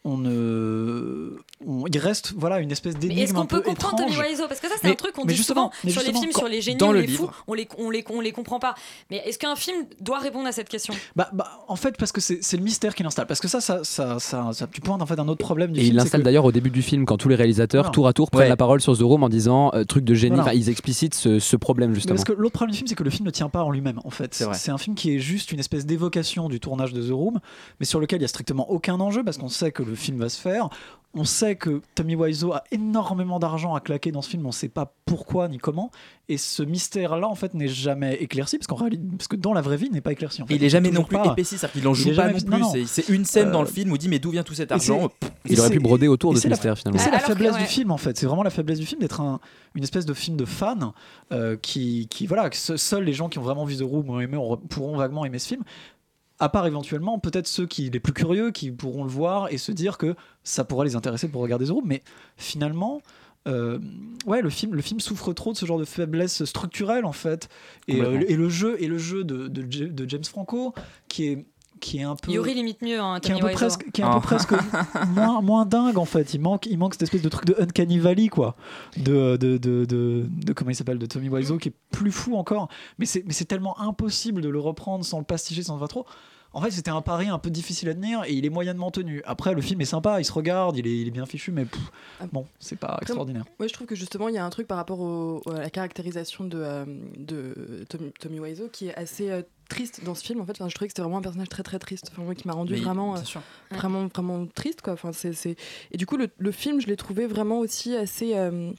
on 0.06 0.18
ne, 0.18 1.32
on- 1.66 1.86
il 1.88 1.98
reste 1.98 2.34
voilà 2.38 2.60
une 2.60 2.72
espèce 2.72 2.94
Mais 2.96 3.00
d'énigme 3.02 3.20
est-ce 3.22 3.34
qu'on 3.34 3.46
peut 3.46 3.58
peu 3.62 3.70
comprendre 3.70 3.96
étrange. 4.04 4.16
Tommy 4.18 4.30
Wiseau? 4.30 4.48
Parce 4.48 4.60
que 4.60 4.68
ça, 4.68 4.76
c'est 4.80 4.88
Mais- 4.88 4.92
un 4.94 4.96
truc 4.96 5.14
qu'on 5.14 5.26
dit 5.26 5.36
justement- 5.36 5.72
souvent 5.82 5.92
sur 5.94 6.02
les 6.02 6.14
films, 6.18 6.32
quand- 6.34 6.40
sur 6.40 6.48
les 6.48 6.62
génies 6.62 6.78
dans 6.78 6.90
ou 6.90 6.94
le 6.94 7.02
les 7.02 7.08
fous, 7.08 7.30
on 7.48 7.54
les, 7.54 7.68
on, 7.78 7.90
les, 7.90 8.04
on 8.10 8.22
les 8.22 8.32
comprend 8.32 8.60
pas. 8.60 8.76
Mais 9.12 9.18
est-ce 9.26 9.38
qu'un 9.38 9.56
film 9.56 9.86
doit 10.00 10.20
répondre 10.20 10.48
à 10.48 10.52
cette 10.52 10.70
question? 10.70 10.94
Bah, 11.16 11.30
bah, 11.34 11.64
en 11.68 11.76
fait, 11.76 11.98
parce 11.98 12.12
que 12.12 12.22
c'est 12.22 12.40
c'est 12.42 12.58
le 12.58 12.64
mystère 12.64 12.96
qui 12.96 13.04
l'installe. 13.04 13.28
Parce 13.28 13.40
que 13.42 13.48
ça, 13.48 13.60
ça, 13.62 13.84
ça, 13.84 14.20
ça, 14.20 14.50
ça- 14.54 14.68
tu 14.72 14.82
pointes 14.82 15.02
en 15.02 15.06
fait 15.06 15.20
un 15.20 15.28
autre 15.28 15.44
problème 15.44 15.72
du 15.74 15.80
Et 15.80 15.84
il 15.84 15.86
film. 15.88 15.98
c'est 16.00 16.04
l'installe 16.06 16.22
que- 16.22 16.26
d'ailleurs 16.26 16.46
au 16.46 16.52
début 16.52 16.70
du 16.70 16.82
film 16.82 17.06
quand 17.06 17.18
tous 17.18 17.30
les 17.30 17.36
réalisateurs, 17.36 17.84
Voilà. 17.84 17.94
tour 17.94 18.08
à 18.08 18.14
tour, 18.14 18.32
prennent 18.32 18.44
Ouais. 18.44 18.50
la 18.50 18.58
parole 18.58 18.82
sur 18.82 18.98
The 18.98 19.02
Room 19.02 19.24
en 19.24 19.30
disant 19.30 19.72
euh, 19.74 19.84
truc 19.84 20.06
de 20.06 20.14
génie. 20.14 20.36
Voilà. 20.38 20.54
Ils 20.54 20.70
explicitent 20.70 21.14
ce, 21.16 21.40
ce 21.40 21.56
problème 21.58 21.90
Mais 21.90 21.96
justement. 21.96 22.16
Parce 22.16 22.24
que 22.26 22.32
l'autre 22.34 22.54
problème 22.54 22.72
du 22.72 22.78
film, 22.78 22.88
c'est 22.88 22.96
que 22.96 23.04
le 23.04 23.10
film 23.10 23.26
ne 23.26 23.32
tient 23.32 23.50
pas 23.50 23.64
en 23.64 23.72
lui-même, 23.72 24.00
en 24.06 24.10
fait. 24.10 24.34
C'est 24.34 24.46
vrai. 24.46 24.56
C'est 24.56 24.72
un 24.72 24.78
film 24.78 24.96
qui 24.96 25.14
est 25.16 25.20
juste 25.20 25.52
une 25.52 25.60
espèce 25.60 25.86
d'évocation 25.86 26.48
du 26.50 26.60
tournage 26.60 26.94
de 26.94 27.02
The 27.06 27.12
Room, 27.12 27.40
mais 27.80 27.86
sur 27.86 28.00
lequel 28.00 28.20
il 28.20 28.22
y 28.22 28.26
a 28.26 28.30
strictement 28.30 28.70
aucun 28.72 29.00
enjeu, 29.00 29.24
parce 29.24 29.38
qu'on 29.38 29.50
sait 29.50 29.72
que 29.72 29.84
le 29.90 29.96
film 29.96 30.20
va 30.20 30.30
se 30.30 30.40
faire. 30.40 30.70
On 31.16 31.24
sait 31.26 31.56
que 31.56 31.82
Tommy 31.96 32.16
Wiseau 32.16 32.54
a 32.54 32.64
énormément 32.72 33.40
d'argent 33.40 33.74
à 33.74 33.80
claquer 33.80 34.12
dans 34.12 34.22
ce 34.22 34.30
film, 34.30 34.44
on 34.46 34.50
ne 34.50 34.54
sait 34.54 34.70
pas 34.70 34.94
pourquoi 35.08 35.48
ni 35.48 35.58
comment, 35.58 35.90
et 36.28 36.38
ce 36.38 36.62
mystère-là, 36.62 37.28
en 37.28 37.34
fait, 37.34 37.56
n'est 37.56 37.68
jamais 37.68 38.14
éclairci, 38.18 38.60
parce, 38.60 38.68
qu'en 38.68 38.76
réalité, 38.76 39.04
parce 39.18 39.28
que 39.28 39.36
dans 39.36 39.54
la 39.54 39.62
vraie 39.62 39.76
vie, 39.78 39.88
il 39.88 39.92
n'est 39.92 40.02
pas 40.02 40.12
éclairci. 40.12 40.44
En 40.44 40.46
fait. 40.46 40.54
Et 40.54 40.58
il 40.58 40.64
est 40.64 40.70
jamais 40.70 40.92
non 40.92 41.04
plus 41.04 41.18
pas- 41.18 41.32
épaissi, 41.32 41.58
c'est-à-dire 41.58 41.74
qu'il 41.82 41.88
en 41.88 41.94
Il 41.94 41.96
joue 41.96 42.16
pas 42.16 42.32
non 42.32 42.38
plus. 42.72 42.86
C'est- 42.86 43.10
une 43.10 43.26
scène 43.26 43.50
dans 43.50 43.64
le 43.64 43.68
Euh, 43.68 43.72
film 43.72 43.92
où 43.92 43.96
il 43.96 43.98
dit 43.98 44.08
mais 44.08 44.20
d'où 44.20 44.30
vient 44.30 44.44
tout 44.44 44.54
cet 44.54 44.70
et 44.70 44.74
argent 44.76 45.10
il 45.46 45.58
et 45.58 45.60
aurait 45.60 45.72
pu 45.72 45.80
broder 45.80 46.08
autour 46.08 46.34
et 46.34 46.36
de 46.36 46.40
ce 46.42 46.48
la- 46.48 46.52
mystère 46.52 46.78
finalement. 46.78 47.00
c'est 47.00 47.10
la 47.10 47.18
faiblesse 47.20 47.54
ouais. 47.56 47.60
du 47.62 47.66
film 47.66 47.90
en 47.90 47.98
fait. 47.98 48.16
C'est 48.16 48.28
vraiment 48.28 48.44
la 48.44 48.52
faiblesse 48.52 48.78
du 48.80 48.86
film 48.86 49.02
d'être 49.02 49.20
un- 49.20 49.40
une 49.74 49.82
espèce 49.84 50.06
de 50.06 50.14
film 50.14 50.38
de 50.38 50.46
fan 50.46 50.92
euh, 51.32 51.58
qui, 51.60 52.06
qui 52.12 52.28
voilà, 52.28 52.52
que 52.52 52.56
se- 52.56 52.78
seuls 52.78 53.04
les 53.04 53.14
gens 53.14 53.30
qui 53.30 53.40
ont 53.40 53.44
vraiment 53.44 53.66
vu 53.66 53.76
The 53.78 53.82
Room 53.82 54.22
aimé, 54.22 54.38
pourront 54.70 54.96
vaguement 54.96 55.26
aimer 55.26 55.40
ce 55.40 55.48
film. 55.48 55.64
À 56.40 56.50
part 56.50 56.66
éventuellement 56.68 57.20
peut-être 57.20 57.48
ceux 57.48 57.66
qui 57.66 57.90
les 57.90 58.00
plus 58.00 58.14
curieux 58.14 58.52
qui 58.52 58.72
pourront 58.72 59.04
le 59.04 59.10
voir 59.10 59.52
et 59.52 59.58
se 59.58 59.72
dire 59.72 59.98
que 59.98 60.16
ça 60.44 60.64
pourrait 60.64 60.86
les 60.88 60.96
intéresser 60.96 61.28
pour 61.28 61.42
regarder 61.42 61.66
The 61.66 61.72
Room. 61.72 61.86
Mais 61.86 62.02
finalement. 62.38 63.02
euh, 63.48 63.80
ouais, 64.26 64.42
le 64.42 64.50
film, 64.50 64.74
le 64.76 64.82
film 64.82 65.00
souffre 65.00 65.32
trop 65.34 65.54
de 65.54 65.58
ce 65.58 65.66
genre 65.66 65.80
de 65.80 65.86
faiblesse 65.86 66.44
structurelle 66.46 67.06
en 67.06 67.14
fait, 67.14 67.48
et, 67.88 68.02
euh, 68.02 68.22
et 68.28 68.36
le 68.36 68.50
jeu 68.50 68.76
et 68.84 68.88
le 68.88 68.98
jeu 68.98 69.24
de, 69.24 69.48
de, 69.48 69.66
Ja- 69.72 69.86
de 69.88 70.10
James 70.10 70.24
Franco 70.26 70.74
qui 71.08 71.26
est 71.28 71.46
qui 71.80 72.00
est 72.00 72.04
un 72.04 72.16
peu 72.16 72.32
Yuri 72.32 72.54
limite 72.54 72.82
mieux, 72.82 73.00
hein, 73.00 73.20
qui 73.20 73.32
est 73.32 73.36
un 73.36 73.40
peu 73.40 73.52
presque, 73.52 73.92
qui 73.92 74.02
est 74.02 74.04
un 74.04 74.10
Ah. 74.12 74.16
peu 74.16 74.22
presque 74.22 74.52
moins, 75.16 75.42
moins 75.42 75.66
dingue 75.66 75.98
en 75.98 76.06
fait. 76.06 76.34
Il 76.34 76.42
manque, 76.42 76.66
il 76.66 76.78
manque 76.78 76.94
cette 76.94 77.04
espèce 77.04 77.22
de 77.22 77.30
truc 77.30 77.46
de 77.46 77.56
Uncanny 77.60 78.00
Valley 78.00 78.28
quoi, 78.28 78.56
de, 78.98 79.38
de, 79.38 79.58
de, 79.58 79.86
de, 79.86 80.26
de- 80.30 80.54
comment 80.54 80.72
il 80.72 80.76
s'appelle, 80.76 81.00
de 81.00 81.06
Tommy 81.06 81.30
Wiseau 81.30 81.58
qui 81.58 81.70
est 81.70 81.74
plus 81.92 82.12
fou 82.12 82.36
encore. 82.36 82.70
Mais 82.98 83.06
c'est, 83.06 83.24
mais 83.26 83.34
c'est 83.34 83.46
tellement 83.46 83.80
impossible 83.80 84.42
de 84.42 84.50
le 84.50 84.60
reprendre 84.60 85.04
sans 85.06 85.20
le 85.20 85.26
pasticher, 85.26 85.64
sans 85.64 85.74
le 85.74 85.80
voir 85.80 85.90
trop. 85.90 86.06
En 86.52 86.62
fait, 86.62 86.72
c'était 86.72 86.90
un 86.90 87.02
pari 87.04 87.28
un 87.28 87.38
peu 87.38 87.52
difficile 87.52 87.90
à 87.90 87.94
tenir 87.94 88.24
et 88.26 88.34
il 88.34 88.44
est 88.44 88.50
moyennement 88.50 88.90
tenu. 88.90 89.22
Après, 89.28 89.54
le 89.54 89.62
film 89.62 89.82
est 89.82 89.86
sympa, 89.86 90.20
il 90.20 90.26
se 90.26 90.32
regarde, 90.32 90.78
il 90.78 90.88
est, 90.88 90.98
il 91.02 91.08
est 91.08 91.12
bien 91.12 91.28
fichu, 91.28 91.52
mais 91.52 91.66
pff, 91.66 91.92
bon, 92.34 92.48
c'est 92.58 92.76
pas 92.80 92.98
extraordinaire. 93.04 93.46
Moi, 93.60 93.68
je 93.68 93.74
trouve 93.74 93.86
que 93.86 93.94
justement, 93.94 94.30
il 94.30 94.34
y 94.34 94.40
a 94.40 94.44
un 94.44 94.50
truc 94.50 94.68
par 94.68 94.78
rapport 94.78 95.00
au- 95.00 95.44
à 95.52 95.60
la 95.60 95.70
caractérisation 95.70 96.46
de, 96.46 96.58
euh, 96.60 96.86
de 97.20 97.86
Tommy, 97.88 98.12
Tommy 98.20 98.40
Wiseau 98.40 98.68
qui 98.72 98.88
est 98.88 98.96
assez 98.96 99.30
euh, 99.30 99.44
triste 99.70 100.04
dans 100.04 100.16
ce 100.16 100.24
film. 100.26 100.42
En 100.42 100.46
fait, 100.46 100.52
Enfin, 100.52 100.68
je 100.68 100.76
trouvais 100.76 100.88
que 100.88 100.92
c'était 100.92 101.02
vraiment 101.04 101.20
un 101.20 101.22
personnage 101.22 101.48
très 101.50 101.64
très 101.64 101.80
triste, 101.80 102.10
enfin, 102.12 102.24
moi, 102.24 102.36
qui 102.36 102.46
m'a 102.48 102.54
rendu 102.54 102.74
Mais- 102.74 102.80
vraiment, 102.80 103.16
euh, 103.16 103.20
vraiment, 103.72 104.08
vraiment 104.08 104.46
triste. 104.48 104.82
Quoi. 104.82 104.94
Enfin, 104.94 105.12
c'est, 105.14 105.56
Et 105.92 105.98
du 105.98 106.06
coup, 106.06 106.18
le, 106.18 106.28
le 106.38 106.52
film, 106.52 106.82
je 106.82 106.88
l'ai 106.88 106.98
trouvé 106.98 107.26
vraiment 107.28 107.60
aussi 107.60 107.96
assez. 107.96 108.36
euh, 108.36 108.72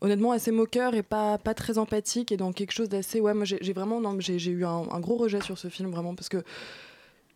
Honnêtement, 0.00 0.30
assez 0.30 0.52
moqueur 0.52 0.94
et 0.94 1.02
pas, 1.02 1.38
pas 1.38 1.54
très 1.54 1.76
empathique 1.76 2.30
et 2.30 2.36
dans 2.36 2.52
quelque 2.52 2.70
chose 2.70 2.88
d'assez. 2.88 3.20
Ouais, 3.20 3.34
moi 3.34 3.44
j'ai 3.44 3.72
vraiment. 3.72 4.00
J'ai 4.20 4.36
eu 4.52 4.64
un, 4.64 4.84
un 4.92 5.00
gros 5.00 5.16
rejet 5.16 5.40
sur 5.40 5.58
ce 5.58 5.66
film, 5.66 5.90
vraiment, 5.90 6.14
parce 6.14 6.28
que 6.28 6.44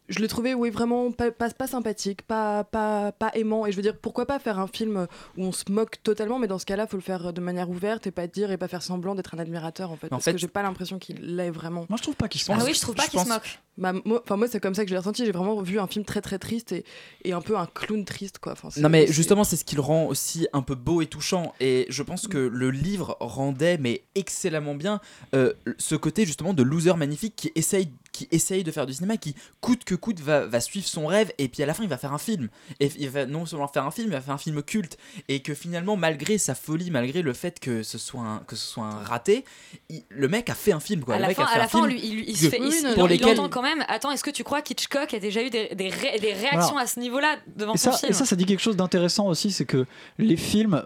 je 0.08 0.18
l'ai 0.18 0.28
trouvé, 0.28 0.52
oui, 0.54 0.70
vraiment 0.70 1.10
pas, 1.12 1.30
pas, 1.30 1.48
pas 1.50 1.66
sympathique, 1.66 2.22
pas, 2.22 2.64
pas, 2.64 3.12
pas 3.12 3.30
aimant. 3.34 3.66
Et 3.66 3.72
je 3.72 3.76
veux 3.76 3.82
dire, 3.82 3.96
pourquoi 3.96 4.26
pas 4.26 4.38
faire 4.38 4.58
un 4.58 4.66
film 4.66 5.06
où 5.38 5.44
on 5.44 5.52
se 5.52 5.64
moque 5.70 6.02
totalement, 6.02 6.38
mais 6.38 6.48
dans 6.48 6.58
ce 6.58 6.66
cas-là, 6.66 6.86
faut 6.86 6.96
le 6.96 7.02
faire 7.02 7.32
de 7.32 7.40
manière 7.40 7.70
ouverte 7.70 8.06
et 8.06 8.10
pas 8.10 8.26
dire 8.26 8.50
et 8.50 8.56
pas 8.58 8.68
faire 8.68 8.82
semblant 8.82 9.14
d'être 9.14 9.34
un 9.34 9.38
admirateur, 9.38 9.90
en 9.90 9.96
fait. 9.96 10.06
En 10.08 10.10
parce 10.10 10.24
fait- 10.24 10.32
que 10.32 10.38
j'ai 10.38 10.48
pas 10.48 10.62
l'impression 10.62 10.98
qu'il 10.98 11.36
l'est 11.36 11.50
vraiment. 11.50 11.86
Moi, 11.88 11.96
je 11.96 12.02
trouve 12.02 12.16
pas 12.16 12.28
qu'il 12.28 12.40
se 12.40 12.50
Ah 12.52 12.56
passe. 12.56 12.64
oui, 12.66 12.74
je 12.74 12.80
trouve 12.80 12.94
pas 12.94 13.06
qu'il 13.06 13.20
se 13.20 13.28
moque. 13.28 13.58
Bah, 13.78 13.94
moi, 14.04 14.20
enfin, 14.22 14.36
moi 14.36 14.48
c'est 14.48 14.60
comme 14.60 14.74
ça 14.74 14.82
que 14.84 14.88
je 14.90 14.94
l'ai 14.94 14.98
ressenti. 14.98 15.24
J'ai 15.24 15.32
vraiment 15.32 15.62
vu 15.62 15.78
un 15.80 15.86
film 15.86 16.04
très 16.04 16.20
très 16.20 16.38
triste 16.38 16.72
et, 16.72 16.84
et 17.24 17.32
un 17.32 17.40
peu 17.40 17.56
un 17.56 17.64
clown 17.64 18.04
triste, 18.04 18.38
quoi. 18.38 18.52
Enfin, 18.52 18.68
Non 18.76 18.90
mais 18.90 19.06
justement 19.06 19.44
c'est 19.44 19.56
ce 19.56 19.64
qui 19.64 19.76
le 19.76 19.80
rend 19.80 20.04
aussi 20.08 20.46
un 20.52 20.60
peu 20.60 20.74
beau 20.74 21.00
et 21.00 21.06
touchant 21.06 21.54
et 21.58 21.86
je 21.88 22.02
pense 22.02 22.28
que 22.28 22.36
le 22.36 22.70
livre 22.70 23.16
rendait 23.18 23.78
mais 23.78 24.02
excellemment 24.14 24.74
bien 24.74 25.00
euh, 25.34 25.54
ce 25.78 25.94
côté 25.94 26.26
justement 26.26 26.52
de 26.52 26.62
loser 26.62 26.92
magnifique 26.96 27.34
qui 27.34 27.50
essaye 27.54 27.90
qui 28.12 28.28
essaye 28.30 28.62
de 28.62 28.70
faire 28.70 28.86
du 28.86 28.92
cinéma, 28.92 29.16
qui 29.16 29.34
coûte 29.60 29.84
que 29.84 29.94
coûte 29.94 30.20
va, 30.20 30.46
va 30.46 30.60
suivre 30.60 30.86
son 30.86 31.06
rêve 31.06 31.32
et 31.38 31.48
puis 31.48 31.62
à 31.62 31.66
la 31.66 31.72
fin 31.74 31.82
il 31.82 31.88
va 31.88 31.96
faire 31.98 32.12
un 32.12 32.18
film. 32.18 32.48
Et 32.78 32.90
il 32.98 33.08
va 33.08 33.24
non 33.26 33.46
seulement 33.46 33.68
faire 33.68 33.86
un 33.86 33.90
film, 33.90 34.08
il 34.08 34.12
va 34.12 34.20
faire 34.20 34.34
un 34.34 34.38
film 34.38 34.62
culte. 34.62 34.98
Et 35.28 35.40
que 35.40 35.54
finalement, 35.54 35.96
malgré 35.96 36.36
sa 36.38 36.54
folie, 36.54 36.90
malgré 36.90 37.22
le 37.22 37.32
fait 37.32 37.58
que 37.58 37.82
ce 37.82 37.96
soit 37.98 38.20
un, 38.20 38.38
que 38.46 38.54
ce 38.54 38.66
soit 38.66 38.84
un 38.84 39.02
raté, 39.02 39.44
il- 39.88 40.02
le 40.10 40.28
mec 40.28 40.50
a 40.50 40.54
fait 40.54 40.72
un 40.72 40.80
film. 40.80 41.02
Quoi. 41.04 41.14
À 41.14 41.18
le 41.18 41.22
la 41.22 41.28
mec 41.28 41.36
fin, 41.38 41.44
a 41.44 41.46
fait 41.48 41.54
à 41.54 41.58
la 41.58 41.64
un 41.64 41.68
fin, 41.68 41.78
film 41.78 41.90
lui, 41.90 42.00
il, 42.02 42.28
il 42.28 42.36
se 42.36 42.48
fait, 42.50 42.58
il, 42.60 42.94
pour 42.94 43.06
il 43.06 43.12
lesquels- 43.12 43.38
entend 43.40 43.48
quand 43.48 43.62
même. 43.62 43.84
Attends, 43.88 44.10
est-ce 44.12 44.24
que 44.24 44.30
tu 44.30 44.44
crois 44.44 44.60
qu'Hitchcock 44.62 45.14
a 45.14 45.18
déjà 45.18 45.42
eu 45.42 45.50
des, 45.50 45.74
des, 45.74 45.88
ré- 45.88 46.18
des 46.20 46.32
réactions 46.34 46.58
Alors, 46.76 46.78
à 46.78 46.86
ce 46.86 47.00
niveau-là 47.00 47.36
devant 47.56 47.74
Et 47.74 47.78
son 47.78 47.92
ça, 47.92 47.98
film? 47.98 48.10
et 48.10 48.14
ça, 48.14 48.24
ça 48.26 48.36
dit 48.36 48.44
quelque 48.44 48.60
chose 48.60 48.76
d'intéressant 48.76 49.26
aussi, 49.28 49.50
c'est 49.52 49.64
que 49.66 49.86
les 50.18 50.36
films 50.36 50.84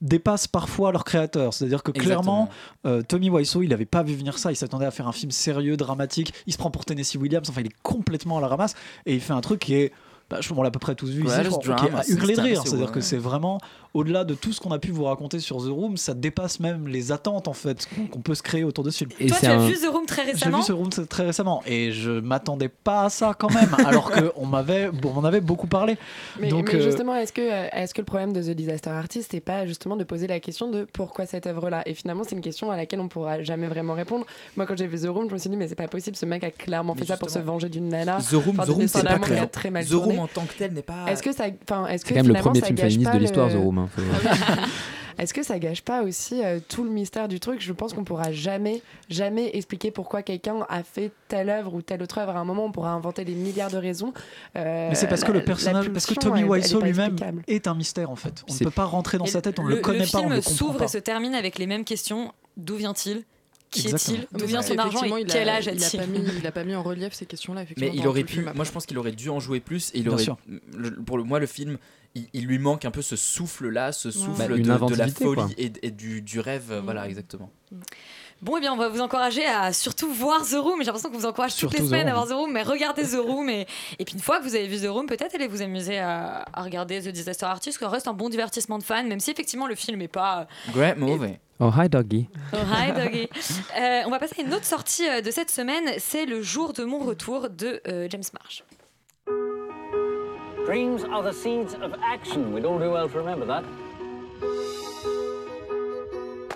dépassent 0.00 0.46
parfois 0.46 0.92
leur 0.92 1.04
créateur. 1.04 1.54
C'est-à-dire 1.54 1.82
que 1.82 1.90
clairement, 1.90 2.48
euh, 2.86 3.02
Tommy 3.02 3.30
Wiseau, 3.30 3.62
il 3.62 3.68
n'avait 3.68 3.86
pas 3.86 4.02
vu 4.02 4.14
venir 4.14 4.38
ça. 4.38 4.52
Il 4.52 4.56
s'attendait 4.56 4.86
à 4.86 4.90
faire 4.90 5.08
un 5.08 5.12
film 5.12 5.30
sérieux, 5.30 5.76
dramatique. 5.76 6.34
Il 6.46 6.52
se 6.52 6.58
prend 6.58 6.70
pour 6.70 6.84
Tennessee 6.84 7.16
Williams. 7.16 7.48
Enfin, 7.48 7.60
il 7.62 7.66
est 7.68 7.82
complètement 7.82 8.38
à 8.38 8.40
la 8.40 8.48
ramasse. 8.48 8.74
Et 9.06 9.14
il 9.14 9.20
fait 9.20 9.32
un 9.32 9.40
truc 9.40 9.60
qui 9.60 9.74
est. 9.74 9.92
Bah, 10.28 10.38
je 10.40 10.52
on 10.52 10.62
l'a 10.62 10.68
à 10.68 10.70
peu 10.72 10.78
près 10.80 10.94
tous 10.96 11.08
vu 11.10 11.24
ici, 11.24 11.34
je 11.44 11.48
crois, 11.48 11.62
drame, 11.62 11.78
qui 11.78 12.10
est 12.10 12.14
à 12.14 12.16
hurler 12.18 12.34
de 12.34 12.40
rire. 12.40 12.62
C'est-à-dire 12.64 12.86
ouais. 12.86 12.92
que 12.92 13.00
c'est 13.00 13.16
vraiment 13.16 13.58
au-delà 13.94 14.24
de 14.24 14.34
tout 14.34 14.52
ce 14.52 14.60
qu'on 14.60 14.72
a 14.72 14.78
pu 14.78 14.90
vous 14.90 15.04
raconter 15.04 15.38
sur 15.40 15.56
The 15.58 15.68
Room, 15.70 15.96
ça 15.96 16.12
dépasse 16.14 16.60
même 16.60 16.86
les 16.88 17.12
attentes 17.12 17.48
en 17.48 17.52
fait 17.54 17.88
qu'on 18.12 18.20
peut 18.20 18.34
se 18.34 18.42
créer 18.42 18.62
autour 18.64 18.84
de 18.84 18.90
ce 18.90 18.98
film. 18.98 19.10
Et 19.20 19.28
Toi, 19.28 19.36
tu 19.40 19.46
as 19.46 19.54
un- 19.58 19.66
vu 19.66 19.74
The 19.74 19.88
Room 19.90 20.04
très 20.04 20.24
J'ai 20.26 20.32
récemment 20.32 20.58
vu 20.58 20.64
ce 20.64 20.72
room 20.72 20.90
très 20.90 21.24
récemment 21.24 21.62
et 21.64 21.92
je 21.92 22.10
m'attendais 22.10 22.68
pas 22.68 23.04
à 23.04 23.08
ça 23.08 23.32
quand 23.38 23.50
même, 23.54 23.74
alors 23.86 24.10
qu'on 24.10 24.44
m'avait, 24.46 24.90
on 25.04 25.12
m'en 25.12 25.24
avait 25.24 25.40
beaucoup 25.40 25.66
parlé. 25.66 25.96
Mais, 26.40 26.48
Donc, 26.48 26.72
mais 26.72 26.80
euh, 26.80 26.82
justement, 26.84 27.14
est-ce 27.16 27.32
que, 27.32 27.40
euh, 27.40 27.68
est-ce 27.72 27.94
que 27.94 28.02
le 28.02 28.04
problème 28.04 28.32
de 28.34 28.42
The 28.42 28.50
Disaster 28.50 28.90
Artist, 28.90 29.28
c'est 29.30 29.40
pas 29.40 29.64
justement 29.66 29.96
de 29.96 30.04
poser 30.04 30.26
la 30.26 30.40
question 30.40 30.70
de 30.70 30.86
pourquoi 30.92 31.24
cette 31.24 31.46
œuvre-là? 31.46 31.82
Et 31.86 31.94
finalement, 31.94 32.24
c'est 32.24 32.34
une 32.34 32.42
question 32.42 32.70
à 32.70 32.76
laquelle 32.76 33.00
on 33.00 33.08
pourra 33.08 33.42
jamais 33.42 33.68
vraiment 33.68 33.94
répondre. 33.94 34.26
Moi, 34.56 34.66
quand 34.66 34.76
j'ai 34.76 34.88
vu 34.88 34.98
The 34.98 35.06
Room, 35.08 35.28
je 35.28 35.34
me 35.34 35.38
suis 35.38 35.48
dit, 35.48 35.56
mais 35.56 35.68
c'est 35.68 35.74
pas 35.74 35.88
possible, 35.88 36.16
ce 36.16 36.26
mec 36.26 36.44
a 36.44 36.50
clairement 36.50 36.94
Mais 36.94 37.00
fait 37.02 37.06
ça 37.06 37.16
pour 37.16 37.30
se 37.30 37.38
venger 37.38 37.68
d'une 37.70 37.88
nana. 37.88 38.18
The 38.18 38.32
Room, 38.34 38.56
Enfin, 38.58 38.64
The 38.64 38.74
Room, 38.76 38.88
c'est 38.88 39.04
pas 39.04 39.18
clair. 39.18 39.50
très 39.50 39.70
mal 39.70 39.86
The 39.86 39.92
Room 39.92 40.15
en 40.18 40.26
tant 40.26 40.44
que 40.44 40.54
tel 40.54 40.72
n'est 40.72 40.82
pas. 40.82 41.06
Est-ce 41.08 41.22
que 41.22 41.32
ça, 41.32 41.46
enfin, 41.68 41.86
est-ce 41.88 42.04
que 42.04 42.08
C'est 42.08 42.14
quand 42.14 42.24
même 42.24 42.34
le 42.34 42.40
premier 42.40 42.60
ça 42.60 42.66
film 42.66 42.76
gâche 42.78 42.86
féministe 42.92 43.10
pas 43.10 43.16
de 43.16 43.22
l'histoire, 43.22 43.46
le- 43.48 43.54
The 43.54 43.56
Room. 43.58 43.78
hein, 43.78 43.88
faut- 43.94 44.02
Est-ce 45.18 45.32
que 45.32 45.42
ça 45.42 45.58
gâche 45.58 45.80
pas 45.80 46.02
aussi 46.02 46.44
euh, 46.44 46.58
tout 46.68 46.84
le 46.84 46.90
mystère 46.90 47.26
du 47.26 47.40
truc? 47.40 47.62
Je 47.62 47.72
pense 47.72 47.94
qu'on 47.94 48.04
pourra 48.04 48.32
jamais, 48.32 48.82
jamais 49.08 49.50
expliquer 49.56 49.90
pourquoi 49.90 50.20
quelqu'un 50.22 50.56
a 50.68 50.82
fait 50.82 51.10
telle 51.28 51.48
œuvre 51.48 51.72
ou 51.72 51.80
telle 51.80 52.02
autre 52.02 52.18
œuvre. 52.18 52.36
À 52.36 52.40
un 52.40 52.44
moment, 52.44 52.66
on 52.66 52.70
pourra 52.70 52.90
inventer 52.90 53.24
des 53.24 53.34
milliards 53.34 53.70
de 53.70 53.78
raisons. 53.78 54.12
Euh, 54.56 54.90
Mais 54.90 54.94
c'est 54.94 55.06
parce 55.06 55.24
que 55.24 55.32
la- 55.32 55.38
le 55.38 55.44
personnage, 55.44 55.88
parce 55.88 56.04
que 56.04 56.12
Tommy 56.14 56.44
Wiseau 56.44 56.80
pas 56.80 56.86
lui-même 56.86 57.16
est 57.48 57.66
un 57.66 57.74
mystère 57.74 58.10
en 58.10 58.16
fait. 58.16 58.44
On 58.50 58.52
ne 58.52 58.58
peut 58.58 58.70
pas 58.70 58.84
rentrer 58.84 59.16
dans 59.16 59.24
Et 59.24 59.28
sa 59.28 59.40
tête, 59.40 59.58
on 59.58 59.62
ne 59.64 59.70
le, 59.70 59.76
connaît 59.76 60.00
pas, 60.00 60.18
on 60.18 60.20
film 60.20 60.28
ne 60.32 60.34
le 60.36 60.40
comprend 60.42 60.54
s'ouvre 60.54 60.76
pas. 60.76 60.84
et 60.84 60.88
se 60.88 60.98
termine 60.98 61.34
avec 61.34 61.58
les 61.58 61.66
mêmes 61.66 61.84
questions. 61.84 62.32
D'où 62.58 62.76
vient-il? 62.76 63.22
Qui 63.70 63.88
est-il 63.88 64.26
D'où 64.32 64.46
vient 64.46 64.62
son 64.62 64.78
argent 64.78 65.02
et 65.16 65.24
quel 65.24 65.48
âge 65.48 65.66
il 65.66 65.82
a 65.82 65.86
a-t-il 65.86 66.00
pas 66.00 66.06
mis, 66.06 66.20
il 66.38 66.46
a 66.46 66.52
pas 66.52 66.64
mis 66.64 66.74
en 66.74 66.82
relief 66.82 67.12
ces 67.14 67.26
questions-là. 67.26 67.62
effectivement, 67.62 67.92
Mais 67.92 67.98
il 67.98 68.06
aurait 68.06 68.24
pu, 68.24 68.40
moi 68.42 68.64
je 68.64 68.70
pense 68.72 68.86
qu'il 68.86 68.96
aurait 68.98 69.12
dû 69.12 69.28
en 69.28 69.40
jouer 69.40 69.60
plus. 69.60 69.90
Et 69.94 69.98
il 69.98 70.04
Bien 70.04 70.12
aurait, 70.12 70.26
pour 71.04 71.18
le, 71.18 71.24
moi, 71.24 71.38
le 71.40 71.46
film, 71.46 71.78
il, 72.14 72.26
il 72.32 72.46
lui 72.46 72.58
manque 72.58 72.84
un 72.84 72.90
peu 72.90 73.02
ce 73.02 73.16
souffle-là, 73.16 73.92
ce 73.92 74.10
souffle 74.10 74.38
Bah, 74.38 74.46
de, 74.48 74.94
la 74.96 75.08
folie 75.08 75.54
et, 75.58 75.72
et 75.82 75.90
du, 75.90 76.22
du 76.22 76.40
rêve. 76.40 76.70
euh, 76.70 76.80
Voilà, 76.80 77.06
exactement. 77.08 77.50
Bon, 78.42 78.58
eh 78.58 78.60
bien, 78.60 78.72
on 78.72 78.76
va 78.76 78.88
vous 78.90 79.00
encourager 79.00 79.46
à 79.46 79.72
surtout 79.72 80.12
voir 80.12 80.42
The 80.46 80.56
Room. 80.58 80.80
J'ai 80.80 80.84
l'impression 80.86 81.10
qu'on 81.10 81.16
vous 81.18 81.24
encourage 81.26 81.52
toutes 81.52 81.58
Surtout 81.60 81.76
les 81.78 81.82
The 81.84 81.86
semaines 81.86 82.08
à 82.08 82.12
voir 82.12 82.26
The 82.26 82.32
Room, 82.32 82.52
mais 82.52 82.62
regardez 82.62 83.02
The 83.02 83.16
Room. 83.16 83.48
Et, 83.48 83.66
et 83.98 84.04
puis, 84.04 84.14
une 84.14 84.20
fois 84.20 84.38
que 84.40 84.44
vous 84.44 84.54
avez 84.54 84.68
vu 84.68 84.78
The 84.78 84.88
Room, 84.90 85.06
peut-être 85.06 85.34
allez 85.34 85.48
vous 85.48 85.62
amuser 85.62 85.98
à, 85.98 86.44
à 86.52 86.62
regarder 86.62 87.00
The 87.00 87.08
Disaster 87.08 87.46
Artist, 87.46 87.78
que 87.78 87.86
reste 87.86 88.08
un 88.08 88.12
bon 88.12 88.28
divertissement 88.28 88.76
de 88.78 88.82
fan, 88.82 89.08
même 89.08 89.20
si 89.20 89.30
effectivement 89.30 89.66
le 89.66 89.74
film 89.74 89.98
n'est 89.98 90.06
pas. 90.08 90.46
Great 90.72 90.98
movie. 90.98 91.36
Oh, 91.58 91.70
hi 91.70 91.88
doggy. 91.88 92.28
Oh, 92.52 92.58
hi, 92.58 92.92
doggy. 92.92 93.28
Euh, 93.78 94.02
on 94.04 94.10
va 94.10 94.18
passer 94.18 94.42
à 94.42 94.44
une 94.44 94.52
autre 94.52 94.66
sortie 94.66 95.08
euh, 95.08 95.22
de 95.22 95.30
cette 95.30 95.50
semaine. 95.50 95.88
C'est 95.98 96.26
Le 96.26 96.42
jour 96.42 96.74
de 96.74 96.84
mon 96.84 96.98
retour 96.98 97.48
de 97.48 97.80
euh, 97.88 98.08
James 98.10 98.22
Marsh. 98.34 98.62
Dreams 100.66 101.04
are 101.10 101.22
the 101.22 101.32
seeds 101.32 101.74
of 101.74 101.94
action. 102.04 102.52
We'd 102.52 102.66
all 102.66 102.78
do 102.78 102.90
well 102.90 103.08
to 103.08 103.18
remember 103.18 103.46
that. 103.46 103.64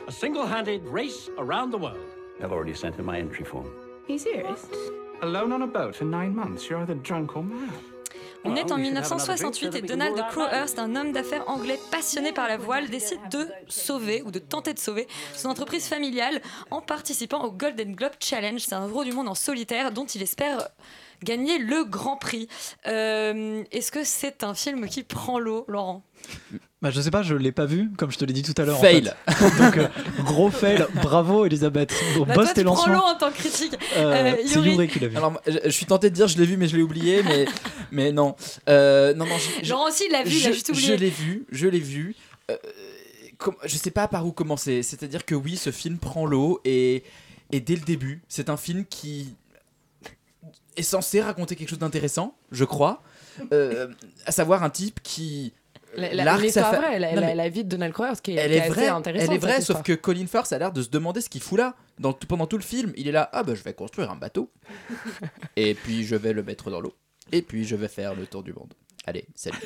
A 0.07 0.13
single 0.13 0.47
handed 0.47 0.83
race 0.85 1.31
around 1.39 1.71
the 1.71 1.79
world. 1.79 1.99
I've 2.43 2.53
already 2.53 2.75
sent 2.75 2.99
in 2.99 3.05
my 3.07 3.19
entry 3.19 3.45
form. 3.45 3.67
Are 4.07 4.13
you 4.13 4.19
serious? 4.19 4.67
Alone 5.23 5.53
on 5.53 5.63
a 5.63 5.67
boat 5.67 5.95
for 5.97 6.05
nine 6.05 6.35
months? 6.35 6.69
You're 6.69 6.81
either 6.81 6.95
drunk 6.97 7.37
or 7.37 7.43
mad. 7.43 7.71
On 8.45 8.57
est 8.57 8.73
en 8.73 8.77
we 8.77 8.85
should 8.87 8.97
have 8.97 9.13
another 9.13 9.17
1968 9.17 9.51
et 9.51 9.51
drink 9.51 9.61
so 9.61 9.71
that 9.71 9.81
we 9.83 9.89
can 9.89 9.97
Donald 9.97 10.31
Crowhurst, 10.31 10.79
un 10.79 10.97
homme 10.97 11.13
d'affaires 11.13 11.49
anglais 11.49 11.79
passionné 11.91 12.33
par 12.33 12.49
la 12.49 12.57
voile, 12.57 12.89
décide 12.89 13.21
de 13.31 13.47
sauver 13.69 14.23
ou 14.23 14.31
de 14.31 14.39
tenter 14.39 14.73
de 14.73 14.79
sauver 14.79 15.07
son 15.35 15.49
entreprise 15.49 15.87
familiale 15.87 16.41
en 16.71 16.81
participant 16.81 17.45
au 17.45 17.51
Golden 17.51 17.95
Globe 17.95 18.13
Challenge. 18.19 18.61
C'est 18.61 18.75
un 18.75 18.89
euro 18.89 19.05
du 19.05 19.13
monde 19.13 19.29
en 19.29 19.35
solitaire 19.35 19.93
dont 19.93 20.07
il 20.07 20.23
espère 20.23 20.69
gagner 21.23 21.59
le 21.59 21.85
Grand 21.85 22.17
Prix. 22.17 22.49
Euh, 22.87 23.63
Est-ce 23.73 23.93
que 23.93 24.05
c'est 24.05 24.43
un 24.43 24.55
film 24.55 24.89
qui 24.89 25.03
prend 25.03 25.39
l'eau, 25.39 25.65
Laurent? 25.69 26.03
Bah, 26.83 26.91
je 26.91 26.99
sais 27.01 27.11
pas, 27.11 27.23
je 27.23 27.35
l'ai 27.35 27.53
pas 27.53 27.67
vu, 27.67 27.91
comme 27.99 28.11
je 28.11 28.17
te 28.17 28.25
l'ai 28.25 28.33
dit 28.33 28.43
tout 28.43 28.55
à 28.57 28.65
l'heure. 28.65 28.79
en 28.79 28.81
Fail. 28.81 29.13
fait. 29.29 29.59
Donc, 29.63 29.77
euh, 29.77 29.89
gros 30.25 30.51
fail. 30.51 30.87
Bravo, 31.03 31.45
Elisabeth. 31.45 31.91
Bah, 31.91 32.25
Toi, 32.25 32.35
poste 32.35 32.55
tu 32.55 32.61
et 32.61 32.65
prends 32.65 32.75
lancement. 32.75 32.95
l'eau 32.95 33.01
en 33.01 33.15
tant 33.17 33.31
que 33.31 33.37
critique. 33.37 33.75
Euh, 33.97 34.33
Euh, 34.33 34.37
c'est 34.47 34.55
Yuri. 34.55 34.71
Yuri 34.73 34.89
qui 34.89 34.99
l'a 34.99 35.09
vu. 35.09 35.17
Alors, 35.19 35.33
moi, 35.33 35.43
je, 35.47 35.59
je 35.65 35.69
suis 35.71 35.85
tenté 35.85 36.09
de 36.09 36.15
dire 36.15 36.27
je 36.27 36.39
l'ai 36.39 36.47
vu, 36.47 36.57
mais 36.57 36.69
je 36.69 36.77
l'ai 36.77 36.83
oublié. 36.83 37.23
Mais, 37.23 37.45
mais 37.93 38.13
non. 38.13 38.35
Euh, 38.71 39.13
non, 39.13 39.27
non. 39.27 39.37
je- 39.37 39.65
je- 39.67 39.71
Laurent 39.71 39.89
aussi, 39.89 40.05
il 40.09 40.13
l'a 40.13 40.23
vu, 40.23 40.31
il 40.35 40.47
a 40.47 40.49
je, 40.49 40.53
juste 40.55 40.69
je 40.69 40.73
oublié. 40.73 40.97
l'ai 40.97 41.11
vu, 41.11 41.45
je 41.53 41.67
l'ai 41.69 41.79
vu. 41.81 42.17
Euh, 42.51 42.57
com- 43.37 43.57
je 43.65 43.77
sais 43.77 43.91
pas 43.91 44.09
par 44.09 44.27
où 44.27 44.33
commencer. 44.33 44.83
C'est-à-dire 44.83 45.27
que 45.27 45.35
oui, 45.35 45.59
ce 45.59 45.71
film 45.71 45.99
prend 45.99 46.25
l'eau 46.25 46.63
et, 46.65 47.03
et 47.53 47.61
dès 47.61 47.75
le 47.75 47.83
début, 47.83 48.23
c'est 48.29 48.49
un 48.49 48.57
film 48.57 48.87
qui 48.87 49.35
est 50.79 50.83
censé 50.83 51.21
raconter 51.21 51.57
quelque 51.57 51.69
chose 51.69 51.79
d'intéressant, 51.79 52.35
je 52.53 52.65
crois. 52.65 53.03
Euh, 53.53 53.89
à 54.25 54.33
savoir 54.33 54.63
un 54.65 54.71
type 54.71 55.01
qui 55.03 55.53
La, 55.97 56.13
la, 56.15 56.39
fa- 56.39 56.73
vraie, 56.79 56.99
la, 56.99 57.15
Non, 57.15 57.21
la- 57.21 57.27
mais 57.29 57.35
la 57.35 57.49
vie 57.49 57.65
de 57.65 57.69
Donald 57.69 57.93
Crowhurst 57.93 58.23
qui 58.23 58.33
est, 58.33 58.35
elle 58.37 58.53
est 58.53 58.69
vraie, 58.69 58.89
intéressante. 58.89 59.29
elle 59.31 59.35
est 59.37 59.39
vraie 59.39 59.61
sauf 59.61 59.83
que 59.83 59.93
Colin 59.93 60.27
Firth 60.27 60.53
a 60.53 60.59
l'air 60.59 60.73
de 60.73 60.83
se 60.83 60.89
demander 60.89 61.21
ce 61.21 61.29
qu'il 61.29 61.43
fout 61.43 61.59
là. 61.59 61.75
Dans, 61.99 62.13
pendant 62.13 62.47
tout 62.47 62.57
le 62.57 62.63
film, 62.63 62.93
il 62.97 63.09
est 63.09 63.13
là, 63.13 63.29
ah 63.33 63.43
bah 63.43 63.55
je 63.55 63.63
vais 63.63 63.75
construire 63.75 64.11
un 64.11 64.17
bateau, 64.17 64.51
et 65.57 65.75
puis 65.75 66.05
je 66.05 66.17
vais 66.17 66.33
le 66.33 66.43
mettre 66.43 66.71
dans 66.71 66.81
l'eau, 66.81 66.95
et 67.33 67.43
puis 67.43 67.65
je 67.65 67.77
vais 67.77 67.89
faire 67.89 68.15
le 68.15 68.27
tour 68.27 68.43
du 68.43 68.53
monde. 68.53 68.73
Allez, 69.07 69.25
salut. 69.35 69.57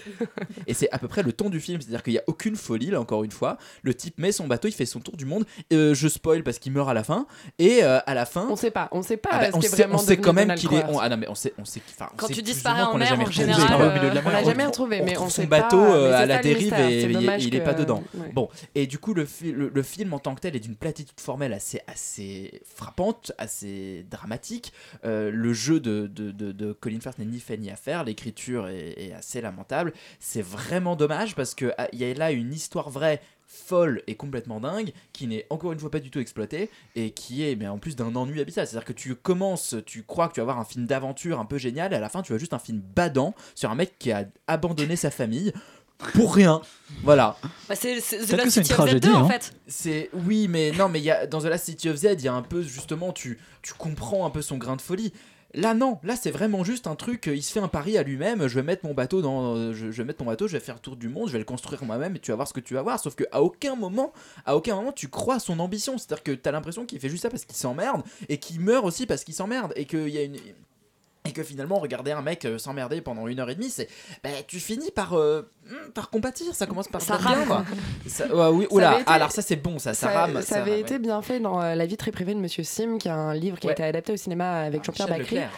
et 0.68 0.74
c'est 0.74 0.88
à 0.92 0.98
peu 0.98 1.08
près 1.08 1.22
le 1.24 1.32
ton 1.32 1.50
du 1.50 1.58
film, 1.60 1.80
c'est-à-dire 1.80 2.02
qu'il 2.04 2.12
n'y 2.12 2.18
a 2.20 2.24
aucune 2.28 2.54
folie, 2.54 2.90
là 2.90 3.00
encore 3.00 3.24
une 3.24 3.32
fois. 3.32 3.58
Le 3.82 3.92
type 3.92 4.18
met 4.18 4.30
son 4.30 4.46
bateau, 4.46 4.68
il 4.68 4.72
fait 4.72 4.86
son 4.86 5.00
tour 5.00 5.16
du 5.16 5.24
monde. 5.26 5.44
Euh, 5.72 5.92
je 5.92 6.06
spoil 6.06 6.44
parce 6.44 6.60
qu'il 6.60 6.70
meurt 6.72 6.88
à 6.88 6.94
la 6.94 7.02
fin, 7.02 7.26
et 7.58 7.82
euh, 7.82 7.98
à 8.06 8.14
la 8.14 8.26
fin. 8.26 8.46
On 8.48 8.54
sait 8.56 8.70
pas, 8.70 8.88
on 8.92 9.02
sait 9.02 9.16
pas 9.16 9.30
Ah 9.32 9.38
bah, 9.40 9.50
ce 9.50 9.56
on 9.56 9.60
est 9.60 9.68
sait, 9.68 9.76
vraiment 9.82 9.96
on 9.96 9.98
sait 9.98 10.16
quand 10.18 10.32
même 10.32 10.54
qu'il 10.54 10.72
est. 10.72 10.84
On- 10.88 11.00
ah 11.00 11.08
non, 11.08 11.16
mais 11.16 11.28
on 11.28 11.34
sait, 11.34 11.52
on 11.58 11.64
sait. 11.64 11.80
Quand 12.16 12.28
tu 12.28 12.42
disparais 12.42 12.82
en 12.82 12.96
mer, 12.96 13.18
en 13.20 13.30
général, 13.30 13.82
euh, 13.82 14.10
on 14.24 14.30
l'a 14.30 14.40
on 14.40 14.44
jamais 14.46 14.66
retrouvé, 14.66 15.02
mais 15.02 15.18
on 15.18 15.28
sait 15.28 15.42
son 15.42 15.48
bateau 15.48 15.80
euh, 15.80 16.12
à 16.14 16.26
la 16.26 16.38
dérive 16.38 16.72
et 16.74 17.02
c'est 17.02 17.40
il, 17.44 17.54
est 17.56 17.60
pas 17.60 17.74
dedans. 17.74 18.04
Bon, 18.32 18.48
et 18.76 18.86
du 18.86 18.98
coup, 18.98 19.14
le, 19.14 19.24
fi- 19.26 19.52
le, 19.52 19.68
le 19.68 19.82
film 19.82 20.12
en 20.14 20.20
tant 20.20 20.34
que 20.36 20.40
tel 20.40 20.54
est 20.54 20.60
d'une 20.60 20.76
platitude 20.76 21.18
formelle 21.20 21.52
assez, 21.52 21.80
assez 21.88 22.62
frappante, 22.64 23.32
assez 23.38 24.06
dramatique. 24.10 24.72
Euh, 25.04 25.30
le 25.32 25.52
jeu 25.52 25.80
de, 25.80 26.06
de, 26.06 26.30
de, 26.30 26.52
de 26.52 26.72
Colin 26.72 27.00
Firth 27.00 27.18
n'est 27.18 27.24
ni 27.24 27.40
fait 27.40 27.56
ni 27.56 27.70
à 27.70 27.76
faire. 27.76 28.04
L'écriture 28.04 28.68
est, 28.68 28.94
est 28.96 29.12
assez 29.12 29.33
lamentable. 29.40 29.92
C'est 30.20 30.42
vraiment 30.42 30.96
dommage 30.96 31.34
parce 31.34 31.54
qu'il 31.54 31.74
y 31.92 32.04
a 32.04 32.14
là 32.14 32.32
une 32.32 32.52
histoire 32.52 32.90
vraie 32.90 33.20
folle 33.46 34.02
et 34.06 34.14
complètement 34.14 34.58
dingue 34.58 34.92
qui 35.12 35.26
n'est 35.26 35.46
encore 35.50 35.72
une 35.72 35.78
fois 35.78 35.90
pas 35.90 36.00
du 36.00 36.10
tout 36.10 36.18
exploitée 36.18 36.70
et 36.96 37.10
qui 37.10 37.48
est 37.48 37.56
mais 37.56 37.68
en 37.68 37.78
plus 37.78 37.94
d'un 37.94 38.16
ennui 38.16 38.40
abyssal 38.40 38.66
c'est 38.66 38.74
à 38.76 38.80
dire 38.80 38.86
que 38.86 38.94
tu 38.94 39.14
commences 39.14 39.76
tu 39.84 40.02
crois 40.02 40.28
que 40.28 40.32
tu 40.32 40.40
vas 40.40 40.44
avoir 40.44 40.58
un 40.58 40.64
film 40.64 40.86
d'aventure 40.86 41.38
un 41.38 41.44
peu 41.44 41.58
génial 41.58 41.92
et 41.92 41.96
à 41.96 42.00
la 42.00 42.08
fin 42.08 42.22
tu 42.22 42.32
as 42.32 42.38
juste 42.38 42.54
un 42.54 42.58
film 42.58 42.80
badant 42.80 43.34
sur 43.54 43.70
un 43.70 43.74
mec 43.74 43.98
qui 43.98 44.12
a 44.12 44.24
abandonné 44.46 44.96
sa 44.96 45.10
famille 45.10 45.52
pour 46.14 46.34
rien 46.34 46.60
voilà 47.02 47.36
Bah, 47.68 47.76
c'est 47.76 48.00
c'est 48.00 48.24
c'est 48.24 48.42
une 48.42 48.50
City 48.50 48.72
of 48.72 48.88
Z 48.88 48.94
2 48.94 49.00
tragédie, 49.00 49.08
en 49.10 49.24
hein. 49.24 49.28
fait. 49.28 49.54
c'est 49.66 50.10
oui, 50.12 50.48
mais 50.48 50.72
non, 50.72 50.88
mais 50.88 50.98
il 50.98 51.04
y 51.04 51.10
a 51.10 51.26
dans 51.26 51.40
The 51.40 51.44
Last 51.44 51.66
City 51.66 51.88
of 51.88 51.96
Z, 51.96 52.16
il 52.18 52.22
y 52.22 52.28
a 52.28 52.34
un 52.34 52.42
peu 52.42 52.62
justement, 52.62 53.12
tu 53.12 53.38
tu 53.62 53.74
comprends 53.74 54.26
un 54.26 54.30
peu 54.30 54.42
son 54.42 54.58
grain 54.58 54.76
de 54.76 54.82
folie. 54.82 55.12
Là 55.54 55.72
non, 55.72 55.98
là 56.02 56.16
c'est 56.16 56.30
vraiment 56.32 56.64
juste 56.64 56.86
un 56.86 56.96
truc. 56.96 57.28
euh, 57.28 57.36
Il 57.36 57.42
se 57.42 57.52
fait 57.52 57.60
un 57.60 57.68
pari 57.68 57.96
à 57.96 58.02
lui-même. 58.02 58.46
Je 58.48 58.54
vais 58.56 58.62
mettre 58.62 58.84
mon 58.84 58.92
bateau 58.94 59.22
dans, 59.22 59.54
euh, 59.56 59.72
je, 59.72 59.86
vais 59.86 60.04
mettre 60.04 60.22
mon 60.24 60.30
bateau, 60.30 60.48
je 60.48 60.54
vais 60.54 60.60
faire 60.60 60.74
le 60.74 60.80
tour 60.80 60.96
du 60.96 61.08
monde, 61.08 61.28
je 61.28 61.32
vais 61.32 61.38
le 61.38 61.44
construire 61.44 61.84
moi-même 61.84 62.16
et 62.16 62.18
tu 62.18 62.32
vas 62.32 62.36
voir 62.36 62.48
ce 62.48 62.52
que 62.52 62.60
tu 62.60 62.74
vas 62.74 62.82
voir. 62.82 62.98
Sauf 62.98 63.14
que 63.14 63.24
à 63.30 63.40
aucun 63.42 63.76
moment, 63.76 64.12
à 64.46 64.56
aucun 64.56 64.74
moment 64.74 64.92
tu 64.92 65.08
crois 65.08 65.36
à 65.36 65.38
son 65.38 65.60
ambition. 65.60 65.96
C'est-à-dire 65.96 66.24
que 66.24 66.32
t'as 66.32 66.50
l'impression 66.50 66.84
qu'il 66.86 66.98
fait 66.98 67.08
juste 67.08 67.22
ça 67.22 67.30
parce 67.30 67.44
qu'il 67.44 67.56
s'emmerde 67.56 68.02
et 68.28 68.38
qu'il 68.38 68.60
meurt 68.60 68.84
aussi 68.84 69.06
parce 69.06 69.22
qu'il 69.22 69.34
s'emmerde 69.34 69.72
et 69.76 69.84
qu'il 69.84 70.08
y 70.08 70.18
a 70.18 70.22
une 70.22 70.36
que 71.34 71.42
finalement 71.42 71.78
regarder 71.78 72.12
un 72.12 72.22
mec 72.22 72.46
euh, 72.46 72.56
s'emmerder 72.56 73.02
pendant 73.02 73.26
une 73.28 73.38
heure 73.40 73.50
et 73.50 73.54
demie, 73.54 73.68
c'est 73.68 73.88
bah, 74.22 74.30
tu 74.46 74.58
finis 74.60 74.90
par 74.90 75.12
euh, 75.18 75.42
hmm, 75.68 75.90
par 75.92 76.08
compatir. 76.08 76.54
Ça 76.54 76.66
commence 76.66 76.88
par 76.88 77.02
Ça 77.02 77.18
bien, 77.18 77.26
rame. 77.44 77.64
Ça- 78.06 78.26
ouais, 78.34 78.48
oui, 78.56 78.66
Ça 78.70 78.74
oula, 78.74 78.94
été- 79.00 79.10
alors 79.10 79.30
ça 79.32 79.42
c'est 79.42 79.56
bon, 79.56 79.78
ça, 79.78 79.92
ça, 79.92 80.08
rame. 80.08 80.40
ça 80.40 80.62
avait 80.62 80.70
rame, 80.72 80.80
été 80.80 80.94
ouais. 80.94 80.98
bien 81.00 81.20
fait 81.20 81.40
dans 81.40 81.60
euh, 81.60 81.74
La 81.74 81.84
vie 81.86 81.96
très 81.98 82.10
privée 82.12 82.34
de 82.34 82.40
Monsieur 82.40 82.62
Sim, 82.64 82.96
qui 82.98 83.08
est 83.08 83.10
un 83.10 83.34
livre 83.34 83.58
qui 83.58 83.68
a 83.68 83.72
été 83.72 83.82
adapté 83.84 84.12
au 84.12 84.16
cinéma 84.16 84.60
avec 84.62 84.84
Jean-Pierre 84.84 85.08
Michel 85.08 85.22
Bacri. 85.22 85.34
Leclerc. 85.36 85.50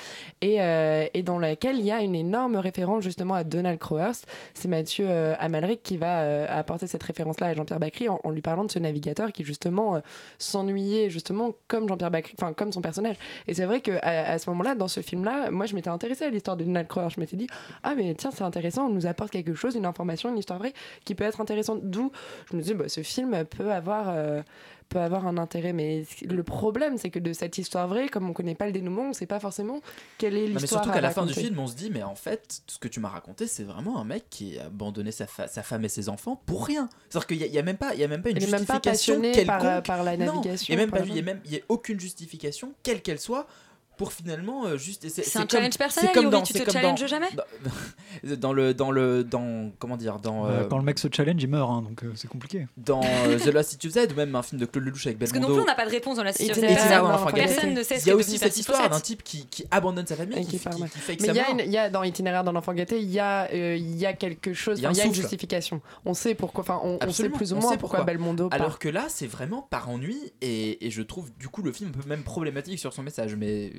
Et, 0.42 0.60
euh, 0.60 1.06
et 1.14 1.22
dans 1.22 1.38
laquelle 1.38 1.78
il 1.78 1.84
y 1.86 1.92
a 1.92 2.00
une 2.02 2.14
énorme 2.14 2.56
référence 2.56 3.02
justement 3.04 3.34
à 3.34 3.44
Donald 3.44 3.78
Crowhurst. 3.78 4.26
C'est 4.54 4.68
Mathieu 4.68 5.08
Amalric 5.38 5.82
qui 5.82 5.96
va 5.96 6.44
apporter 6.52 6.86
cette 6.86 7.02
référence-là 7.02 7.46
à 7.48 7.54
Jean-Pierre 7.54 7.80
Bacri 7.80 8.08
en, 8.08 8.20
en 8.22 8.30
lui 8.30 8.42
parlant 8.42 8.64
de 8.64 8.70
ce 8.70 8.78
navigateur 8.78 9.32
qui 9.32 9.44
justement 9.44 10.00
s'ennuyait 10.38 11.10
justement 11.10 11.52
comme 11.68 11.88
Jean-Pierre 11.88 12.10
Bacri, 12.10 12.34
enfin 12.38 12.52
comme 12.52 12.72
son 12.72 12.80
personnage. 12.82 13.16
Et 13.46 13.54
c'est 13.54 13.64
vrai 13.64 13.80
qu'à 13.80 13.98
à, 14.02 14.32
à 14.32 14.38
ce 14.38 14.48
moment-là, 14.50 14.74
dans 14.74 14.88
ce 14.88 15.00
film-là, 15.00 15.50
moi 15.50 15.65
je 15.66 15.74
m'étais 15.74 15.90
intéressée 15.90 16.24
à 16.24 16.30
l'histoire 16.30 16.56
de 16.56 16.64
Donald 16.64 16.86
Crowhurst. 16.88 17.16
Je 17.16 17.20
m'étais 17.20 17.36
dit, 17.36 17.46
ah 17.82 17.94
mais 17.94 18.14
tiens, 18.14 18.30
c'est 18.32 18.44
intéressant, 18.44 18.86
on 18.86 18.90
nous 18.90 19.06
apporte 19.06 19.30
quelque 19.30 19.54
chose, 19.54 19.74
une 19.74 19.86
information, 19.86 20.28
une 20.30 20.38
histoire 20.38 20.58
vraie 20.58 20.72
qui 21.04 21.14
peut 21.14 21.24
être 21.24 21.40
intéressante. 21.40 21.80
D'où 21.82 22.10
je 22.50 22.56
me 22.56 22.62
dis, 22.62 22.74
bah, 22.74 22.88
ce 22.88 23.02
film 23.02 23.44
peut 23.44 23.72
avoir. 23.72 24.08
euh, 24.08 24.42
peut 24.88 25.00
avoir 25.00 25.26
un 25.26 25.36
intérêt 25.36 25.72
mais 25.72 26.04
le 26.22 26.44
problème 26.44 26.96
c'est 26.96 27.10
que 27.10 27.18
de 27.18 27.32
cette 27.32 27.58
histoire 27.58 27.88
vraie 27.88 28.08
comme 28.08 28.30
on 28.30 28.32
connaît 28.32 28.54
pas 28.54 28.66
le 28.66 28.70
dénouement 28.72 29.08
on 29.08 29.12
sait 29.12 29.26
pas 29.26 29.40
forcément 29.40 29.80
quelle 30.16 30.36
est 30.36 30.42
Non, 30.42 30.54
mais 30.54 30.60
l'histoire 30.60 30.84
surtout 30.84 30.94
qu'à 30.94 31.00
la 31.00 31.10
fin 31.10 31.26
du 31.26 31.34
film, 31.34 31.58
on 31.58 31.66
se 31.66 31.74
dit, 31.74 31.90
mais 31.90 32.04
en 32.04 32.14
fait, 32.14 32.62
ce 32.68 32.78
que 32.78 32.86
tu 32.86 33.00
m'as 33.00 33.08
raconté, 33.08 33.48
c'est 33.48 33.64
vraiment 33.64 34.00
un 34.00 34.04
mec 34.04 34.26
qui 34.30 34.60
a 34.60 34.66
abandonné 34.66 35.10
sa, 35.10 35.26
sa 35.26 35.62
femme 35.64 35.84
et 35.84 35.88
ses 35.88 36.08
enfants 36.08 36.40
pour 36.46 36.64
rien. 36.66 36.88
C'est-à-dire 37.08 37.26
qu'il 37.26 37.38
n'y 37.38 37.42
a, 37.42 37.46
y 37.48 37.58
a 37.58 37.62
même 37.62 37.78
pas, 37.78 37.94
il 37.94 38.00
y 38.00 38.04
a 38.04 38.08
même 38.08 38.22
pas 38.22 38.30
une 38.30 38.36
est 38.36 38.48
même 38.48 38.64
pas 38.64 38.74
justification 38.74 39.20
quelconque. 39.20 39.46
par, 39.46 39.64
euh, 39.64 39.80
par 39.80 40.04
la 40.04 40.16
navigation, 40.16 40.72
il 40.72 40.76
n'y 40.76 40.82
a 40.82 40.86
même 40.86 40.92
pas, 40.92 41.00
la 41.00 41.06
il 41.06 41.16
y 41.16 41.18
a 41.18 41.22
même, 41.22 41.40
il 41.46 41.52
y 41.52 41.56
a 41.56 41.60
aucune 41.68 41.98
justification, 41.98 42.72
quelle 42.84 43.02
qu'elle 43.02 43.18
soit, 43.18 43.48
pour 43.96 44.12
finalement 44.12 44.66
euh, 44.66 44.76
juste. 44.76 45.08
C'est 45.08 45.38
un 45.38 45.46
challenge 45.50 45.78
personnel, 45.78 46.10
Yuri, 46.14 46.42
tu 46.42 46.52
te 46.52 46.70
challenges 46.70 47.06
jamais 47.06 47.28
dans, 47.34 48.36
dans 48.36 48.52
le, 48.52 48.74
dans 48.74 48.90
le, 48.90 49.24
dans 49.24 49.70
comment 49.78 49.96
dire, 49.96 50.18
dans. 50.18 50.46
Euh, 50.46 50.50
euh, 50.50 50.64
Quand 50.68 50.78
le 50.78 50.84
mec 50.84 50.98
se 50.98 51.08
challenge, 51.12 51.42
il 51.42 51.48
meurt, 51.48 51.70
hein, 51.70 51.82
donc 51.82 52.02
euh, 52.04 52.12
c'est 52.14 52.28
compliqué. 52.28 52.66
dans 52.76 53.00
euh, 53.02 53.38
The 53.38 53.46
Lost 53.46 53.70
City 53.70 53.88
of 53.88 53.92
Z 53.94 53.98
ou 54.12 54.16
même 54.16 54.34
un 54.34 54.42
film 54.42 54.60
de 54.60 54.66
Claude 54.66 54.84
Lelouch 54.84 55.06
avec 55.06 55.18
Parce 55.18 55.32
que 55.32 55.38
non 55.38 55.48
Belmondo. 55.48 55.62
plus, 55.62 55.62
on 55.62 55.72
n'a 55.72 55.74
pas 55.76 55.86
de 55.86 55.90
réponse 55.90 56.16
dans 56.16 56.24
la 56.24 56.32
dans. 56.32 57.26
Personne 57.32 57.74
ne 57.74 57.82
sait 57.82 57.98
ce 57.98 58.04
Il 58.06 58.08
y 58.08 58.10
a 58.12 58.16
aussi 58.16 58.38
cette 58.38 58.56
histoire 58.56 58.88
d'un 58.88 59.00
type 59.00 59.22
qui, 59.22 59.46
qui 59.46 59.64
abandonne 59.70 60.06
sa 60.06 60.16
famille, 60.16 60.38
Et 60.38 60.44
qui, 60.44 60.58
fake 60.58 60.74
Mais 61.20 61.28
il 61.28 61.34
y, 61.34 61.38
a 61.38 61.42
mort. 61.44 61.52
une- 61.52 61.60
il 61.66 61.72
y 61.72 61.78
a 61.78 61.90
dans 61.90 62.02
Itinéraire 62.02 62.44
dans 62.44 62.52
l'enfant 62.52 62.72
gâté, 62.74 63.00
il 63.00 63.10
y, 63.10 63.18
a, 63.18 63.52
il 63.52 63.96
y 63.96 64.06
a 64.06 64.12
quelque 64.12 64.52
chose, 64.54 64.78
Il 64.78 64.82
y 64.82 65.00
a 65.00 65.04
une 65.04 65.14
justification. 65.14 65.80
On 66.04 66.14
sait 66.14 66.34
pourquoi, 66.34 66.62
enfin, 66.62 66.80
on, 66.82 66.98
sait 67.10 67.28
plus 67.28 67.52
ou 67.52 67.56
moins 67.56 67.76
pourquoi, 67.76 68.04
Belmondo. 68.04 68.48
Alors 68.52 68.78
que 68.78 68.88
là, 68.88 69.06
c'est 69.08 69.26
vraiment 69.26 69.62
par 69.62 69.88
ennui 69.88 70.32
et, 70.42 70.86
et 70.86 70.90
je 70.90 71.02
trouve 71.02 71.30
du 71.38 71.48
coup 71.48 71.62
le 71.62 71.72
film 71.72 71.90
un 71.90 72.00
peu 72.00 72.08
même 72.08 72.22
problématique 72.22 72.78
sur 72.78 72.92
son 72.92 73.02
message, 73.02 73.34
mais 73.36 73.72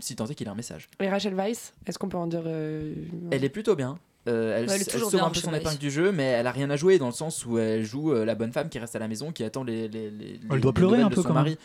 si 0.00 0.16
tant 0.16 0.26
est 0.26 0.34
qu'il 0.34 0.48
a 0.48 0.52
un 0.52 0.54
message. 0.56 0.88
Et 1.00 1.08
Rachel 1.08 1.34
Weisz, 1.34 1.72
est-ce 1.86 1.98
qu'on 1.98 2.08
peut 2.08 2.16
en 2.18 2.26
dire 2.26 2.42
euh, 2.46 2.94
Elle 3.30 3.44
est 3.44 3.48
plutôt 3.50 3.74
bien. 3.76 3.98
Euh, 4.28 4.56
elle 4.56 4.68
Ouais, 4.68 4.76
elle 4.76 5.00
sauve 5.00 5.16
un 5.16 5.30
peu 5.30 5.40
son 5.40 5.52
épingle 5.52 5.78
du 5.78 5.90
jeu, 5.90 6.12
mais 6.12 6.22
elle 6.24 6.46
a 6.46 6.52
rien 6.52 6.70
à 6.70 6.76
jouer 6.76 6.98
dans 6.98 7.06
le 7.08 7.12
sens 7.12 7.44
où 7.44 7.58
elle 7.58 7.84
joue 7.84 8.12
euh, 8.12 8.24
la 8.24 8.34
bonne 8.36 8.52
femme 8.52 8.68
qui 8.68 8.78
reste 8.78 8.94
à 8.94 9.00
la 9.00 9.08
maison, 9.08 9.32
qui 9.32 9.42
attend 9.42 9.64
les. 9.64 9.88
les, 9.88 10.10
les 10.10 10.38
Elle 10.48 10.56
les- 10.56 10.60
doit 10.60 10.70
les 10.70 10.72
pleurer 10.72 11.00
un 11.02 11.08
peu 11.10 11.16
son 11.22 11.28
quand 11.28 11.34
mari. 11.34 11.58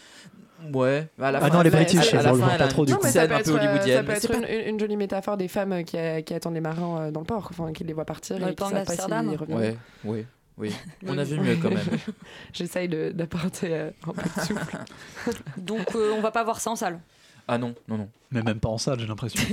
Ouais, 0.73 1.07
à 1.21 1.31
la 1.31 1.37
Ah 1.37 1.41
fin, 1.41 1.49
non, 1.53 1.61
elle 1.61 1.67
est 1.67 1.69
fait- 1.69 1.75
british, 1.77 2.13
elle 2.13 2.19
elle 2.25 2.57
pas 2.57 2.67
trop, 2.67 2.83
du 2.83 2.95
coup. 2.95 3.05
Un 3.05 3.09
être, 3.09 3.13
peu 3.13 3.51
euh, 3.51 3.93
ça 3.95 4.03
peut 4.03 4.11
être 4.11 4.27
pas- 4.27 4.37
une, 4.51 4.69
une 4.69 4.79
jolie 4.79 4.97
métaphore 4.97 5.37
des 5.37 5.47
femmes 5.47 5.83
qui, 5.83 5.97
qui 6.25 6.33
attendent 6.33 6.55
les 6.55 6.59
marins 6.61 7.01
euh, 7.03 7.11
dans 7.11 7.19
le 7.19 7.27
port, 7.27 7.47
enfin, 7.51 7.71
qui 7.73 7.83
les 7.83 7.93
voient 7.93 8.05
partir 8.05 8.39
Dans 8.39 8.47
et 8.47 8.49
le 8.49 8.55
qui 8.55 8.55
port 8.55 8.71
savent 8.71 8.85
pas 8.85 8.95
s'ils 8.95 9.35
reviennent. 9.37 9.59
Ouais, 9.59 9.77
oui, 10.03 10.25
oui. 10.57 10.73
On 11.07 11.15
a 11.15 11.23
vu 11.23 11.39
mieux 11.39 11.57
quand 11.61 11.69
même. 11.69 11.77
J'essaye 12.53 12.87
de- 12.89 13.11
d'apporter 13.11 13.67
euh, 13.71 13.91
un 14.07 14.13
peu 14.13 14.23
de 14.23 14.45
souffle. 14.45 14.77
Donc 15.57 15.93
euh, 15.95 16.13
on 16.17 16.21
va 16.21 16.31
pas 16.31 16.43
voir 16.43 16.59
ça 16.59 16.71
en 16.71 16.75
salle. 16.75 16.99
Ah 17.47 17.57
non, 17.57 17.75
non, 17.87 17.97
non. 17.97 18.09
Mais 18.31 18.41
même 18.41 18.59
pas 18.59 18.69
en 18.69 18.77
salle, 18.77 18.99
j'ai 18.99 19.07
l'impression. 19.07 19.41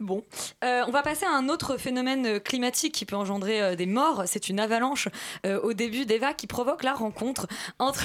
Bon, 0.00 0.24
Euh, 0.64 0.82
on 0.88 0.90
va 0.90 1.02
passer 1.02 1.24
à 1.26 1.30
un 1.30 1.48
autre 1.48 1.76
phénomène 1.76 2.26
euh, 2.26 2.38
climatique 2.40 2.92
qui 2.94 3.04
peut 3.04 3.14
engendrer 3.14 3.62
euh, 3.62 3.76
des 3.76 3.86
morts. 3.86 4.24
C'est 4.26 4.48
une 4.48 4.58
avalanche 4.58 5.08
euh, 5.46 5.60
au 5.60 5.74
début 5.74 6.06
d'Eva 6.06 6.32
qui 6.34 6.48
provoque 6.48 6.82
la 6.82 6.92
rencontre 6.94 7.46
entre, 7.78 8.02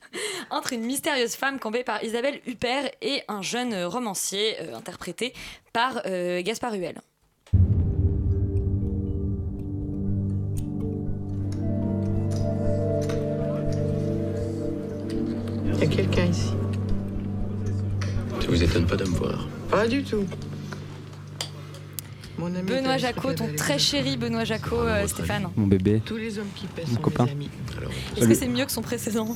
entre 0.50 0.72
une 0.74 0.82
mystérieuse 0.82 1.36
femme 1.36 1.58
campée 1.58 1.84
par 1.84 2.02
Isabelle 2.04 2.40
Huppert 2.46 2.90
et 3.00 3.22
un 3.28 3.40
jeune 3.40 3.74
romancier 3.84 4.56
euh, 4.60 4.76
interprété 4.76 5.32
par 5.72 6.02
euh, 6.06 6.42
Gaspard 6.42 6.74
Huel. 6.74 7.00
Il 15.64 15.78
y 15.78 15.82
a 15.82 15.86
quelqu'un 15.86 16.24
ici. 16.26 16.52
Ça 18.48 18.54
vous 18.54 18.62
étonne 18.62 18.86
pas 18.86 18.96
de 18.96 19.04
me 19.04 19.10
voir 19.14 19.46
Pas 19.70 19.86
du 19.86 20.02
tout. 20.02 20.24
Mon 22.38 22.46
ami 22.46 22.62
Benoît 22.62 22.96
Jacot, 22.96 23.34
ton 23.34 23.46
très 23.54 23.78
chéri 23.78 24.16
Benoît 24.16 24.44
Jacot, 24.44 24.80
euh, 24.80 25.06
Stéphane. 25.06 25.48
Mon 25.54 25.66
bébé. 25.66 26.00
Tous 26.02 26.16
les 26.16 26.38
hommes 26.38 26.48
qui 26.54 26.66
paient 26.66 26.84
Mon 26.88 26.94
sont 26.94 27.00
copain. 27.02 27.24
mes 27.26 27.32
amis. 27.32 27.50
Est-ce 28.16 28.26
que 28.26 28.32
c'est 28.32 28.48
mieux 28.48 28.64
que 28.64 28.72
son 28.72 28.80
précédent? 28.80 29.34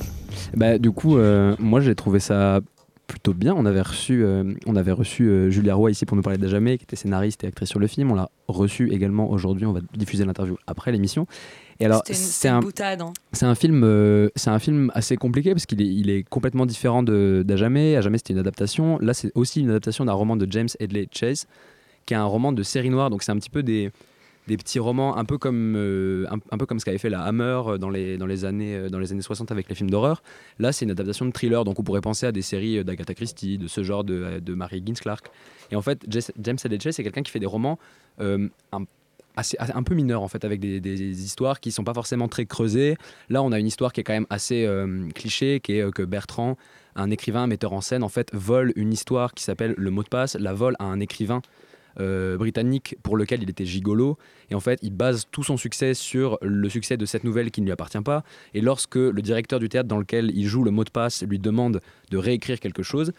Bah, 0.55 0.79
du 0.79 0.89
coup, 0.89 1.19
euh, 1.19 1.55
moi 1.59 1.79
j'ai 1.79 1.93
trouvé 1.93 2.19
ça 2.19 2.61
plutôt 3.05 3.33
bien. 3.35 3.53
On 3.55 3.65
avait 3.65 3.81
reçu, 3.81 4.23
euh, 4.23 4.53
on 4.65 4.75
avait 4.75 4.91
reçu 4.91 5.29
euh, 5.29 5.51
Julia 5.51 5.75
Roy 5.75 5.91
ici 5.91 6.05
pour 6.07 6.17
nous 6.17 6.23
parler 6.23 6.39
d'Ajamé, 6.39 6.79
qui 6.79 6.85
était 6.85 6.95
scénariste 6.95 7.43
et 7.43 7.47
actrice 7.47 7.69
sur 7.69 7.79
le 7.79 7.85
film. 7.85 8.11
On 8.11 8.15
l'a 8.15 8.31
reçu 8.47 8.91
également 8.91 9.29
aujourd'hui. 9.29 9.67
On 9.67 9.73
va 9.73 9.81
diffuser 9.95 10.25
l'interview 10.25 10.57
après 10.65 10.91
l'émission. 10.91 11.27
Et 11.79 11.85
alors, 11.85 12.03
c'est 12.05 12.47
un, 12.47 12.59
hein. 12.59 13.13
c'est 13.31 13.45
un 13.45 13.55
film, 13.55 13.83
euh, 13.83 14.29
c'est 14.35 14.49
un 14.49 14.59
film 14.59 14.91
assez 14.93 15.17
compliqué 15.17 15.51
parce 15.51 15.65
qu'il 15.65 15.81
est, 15.81 15.87
il 15.87 16.09
est 16.09 16.23
complètement 16.23 16.65
différent 16.65 17.03
de 17.03 17.43
d'Ajamé. 17.45 17.95
Ajamé, 17.95 18.17
c'était 18.17 18.33
une 18.33 18.39
adaptation. 18.39 18.99
Là, 18.99 19.13
c'est 19.13 19.31
aussi 19.35 19.61
une 19.61 19.69
adaptation 19.69 20.05
d'un 20.05 20.13
roman 20.13 20.35
de 20.35 20.47
James 20.49 20.69
Hedley 20.79 21.07
Chase, 21.11 21.47
qui 22.05 22.13
est 22.13 22.17
un 22.17 22.25
roman 22.25 22.51
de 22.51 22.63
série 22.63 22.89
noire. 22.89 23.09
Donc, 23.09 23.23
c'est 23.23 23.31
un 23.31 23.37
petit 23.37 23.49
peu 23.49 23.63
des 23.63 23.91
des 24.45 24.57
petits 24.57 24.79
romans 24.79 25.15
un 25.15 25.23
peu 25.23 25.37
comme 25.37 25.75
euh, 25.77 26.25
un, 26.29 26.35
un 26.51 26.57
peu 26.57 26.65
comme 26.65 26.77
ce 26.77 26.83
qu'avait 26.83 26.97
fait 26.97 27.09
la 27.09 27.21
Hammer 27.23 27.61
euh, 27.65 27.77
dans 27.77 27.89
les 27.89 28.17
dans 28.17 28.25
les 28.25 28.43
années 28.43 28.89
dans 28.89 28.99
les 28.99 29.13
années 29.13 29.21
60 29.21 29.51
avec 29.51 29.69
les 29.69 29.75
films 29.75 29.89
d'horreur. 29.89 30.21
Là, 30.59 30.71
c'est 30.73 30.85
une 30.85 30.91
adaptation 30.91 31.25
de 31.25 31.31
thriller, 31.31 31.63
donc 31.63 31.79
on 31.79 31.83
pourrait 31.83 32.01
penser 32.01 32.25
à 32.25 32.31
des 32.31 32.41
séries 32.41 32.83
d'Agatha 32.83 33.13
Christie, 33.13 33.57
de 33.57 33.67
ce 33.67 33.83
genre 33.83 34.03
de, 34.03 34.39
de 34.39 34.53
Mary 34.53 34.77
Higgins 34.77 34.95
Clark. 34.95 35.31
Et 35.71 35.75
en 35.75 35.81
fait, 35.81 36.05
James 36.07 36.57
Hedley 36.63 36.79
Chase, 36.79 36.95
c'est 36.95 37.03
quelqu'un 37.03 37.23
qui 37.23 37.31
fait 37.31 37.39
des 37.39 37.45
romans 37.45 37.79
euh, 38.19 38.47
un, 38.71 38.85
assez, 39.35 39.57
un 39.59 39.83
peu 39.83 39.95
mineurs 39.95 40.21
en 40.21 40.27
fait, 40.27 40.45
avec 40.45 40.59
des, 40.59 41.23
histoires 41.23 41.59
qui 41.59 41.71
sont 41.71 41.83
pas 41.83 41.93
forcément 41.93 42.27
très 42.27 42.45
creusées. 42.45 42.97
Là, 43.29 43.43
on 43.43 43.51
a 43.51 43.59
une 43.59 43.67
histoire 43.67 43.93
qui 43.93 44.01
est 44.01 44.03
quand 44.03 44.13
même 44.13 44.27
assez 44.29 44.65
euh, 44.65 45.09
cliché, 45.15 45.59
qui 45.59 45.73
est 45.73 45.81
euh, 45.81 45.91
que 45.91 46.03
Bertrand, 46.03 46.57
un 46.95 47.09
écrivain, 47.11 47.43
un 47.43 47.47
metteur 47.47 47.73
en 47.73 47.81
scène, 47.81 48.03
en 48.03 48.09
fait, 48.09 48.29
vole 48.33 48.73
une 48.75 48.93
histoire 48.93 49.33
qui 49.33 49.43
s'appelle 49.43 49.73
Le 49.77 49.91
mot 49.91 50.03
de 50.03 50.09
passe, 50.09 50.35
la 50.35 50.53
vole 50.53 50.75
à 50.79 50.85
un 50.85 50.99
écrivain 50.99 51.41
euh, 51.99 52.37
britannique 52.37 52.95
pour 53.03 53.17
lequel 53.17 53.43
il 53.43 53.49
était 53.51 53.65
gigolo. 53.65 54.17
Et 54.49 54.55
en 54.55 54.59
fait, 54.59 54.79
il 54.81 54.91
base 54.91 55.27
tout 55.31 55.43
son 55.43 55.57
succès 55.57 55.93
sur 55.93 56.39
le 56.41 56.67
succès 56.67 56.97
de 56.97 57.05
cette 57.05 57.23
nouvelle 57.23 57.51
qui 57.51 57.61
ne 57.61 57.67
lui 57.67 57.71
appartient 57.71 58.01
pas. 58.01 58.23
Et 58.55 58.61
lorsque 58.61 58.95
le 58.95 59.21
directeur 59.21 59.59
du 59.59 59.69
théâtre 59.69 59.87
dans 59.87 59.99
lequel 59.99 60.31
il 60.33 60.47
joue 60.47 60.63
le 60.63 60.71
mot 60.71 60.83
de 60.83 60.89
passe 60.89 61.21
lui 61.23 61.37
demande 61.37 61.81
de 62.09 62.17
réécrire 62.17 62.59
quelque 62.59 62.81
chose, 62.81 63.13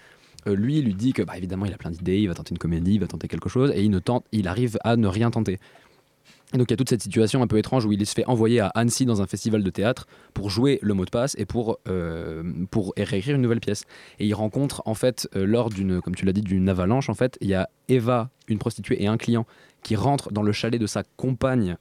euh, 0.48 0.56
lui 0.56 0.78
il 0.78 0.86
lui 0.86 0.94
dit 0.94 1.12
que 1.12 1.22
bah, 1.22 1.36
évidemment 1.36 1.66
il 1.66 1.72
a 1.72 1.76
plein 1.76 1.90
d'idées, 1.90 2.18
il 2.20 2.26
va 2.26 2.34
tenter 2.34 2.50
une 2.50 2.58
comédie, 2.58 2.94
il 2.94 3.00
va 3.00 3.06
tenter 3.06 3.28
quelque 3.28 3.48
chose, 3.48 3.70
et 3.74 3.82
il 3.82 3.90
ne 3.90 4.00
tente, 4.00 4.26
il 4.32 4.48
arrive 4.48 4.76
à 4.82 4.96
ne 4.96 5.06
rien 5.06 5.30
tenter. 5.30 5.58
Et 6.54 6.58
donc 6.58 6.70
il 6.70 6.72
y 6.72 6.74
a 6.74 6.76
toute 6.76 6.88
cette 6.88 7.02
situation 7.02 7.42
un 7.42 7.48
peu 7.48 7.58
étrange 7.58 7.84
où 7.84 7.92
il 7.92 8.06
se 8.06 8.14
fait 8.14 8.24
envoyer 8.26 8.60
à 8.60 8.68
Annecy 8.68 9.04
dans 9.04 9.20
un 9.20 9.26
festival 9.26 9.64
de 9.64 9.70
théâtre 9.70 10.06
pour 10.34 10.50
jouer 10.50 10.78
le 10.82 10.94
mot 10.94 11.04
de 11.04 11.10
passe 11.10 11.34
et 11.36 11.46
pour, 11.46 11.80
euh, 11.88 12.44
pour 12.70 12.94
réécrire 12.96 13.34
une 13.34 13.42
nouvelle 13.42 13.60
pièce. 13.60 13.84
Et 14.20 14.26
il 14.26 14.34
rencontre 14.34 14.80
en 14.86 14.94
fait 14.94 15.28
euh, 15.34 15.46
lors 15.46 15.68
d'une, 15.68 16.00
comme 16.00 16.14
tu 16.14 16.24
l'as 16.24 16.32
dit, 16.32 16.42
d'une 16.42 16.68
avalanche, 16.68 17.08
en 17.10 17.14
fait, 17.14 17.36
il 17.40 17.48
y 17.48 17.54
a 17.54 17.68
Eva, 17.88 18.30
une 18.46 18.58
prostituée 18.58 19.02
et 19.02 19.08
un 19.08 19.16
client 19.16 19.46
qui 19.82 19.96
rentrent 19.96 20.32
dans 20.32 20.42
le 20.42 20.52
chalet 20.52 20.80
de 20.80 20.86
sa 20.86 21.02
compagne 21.16 21.76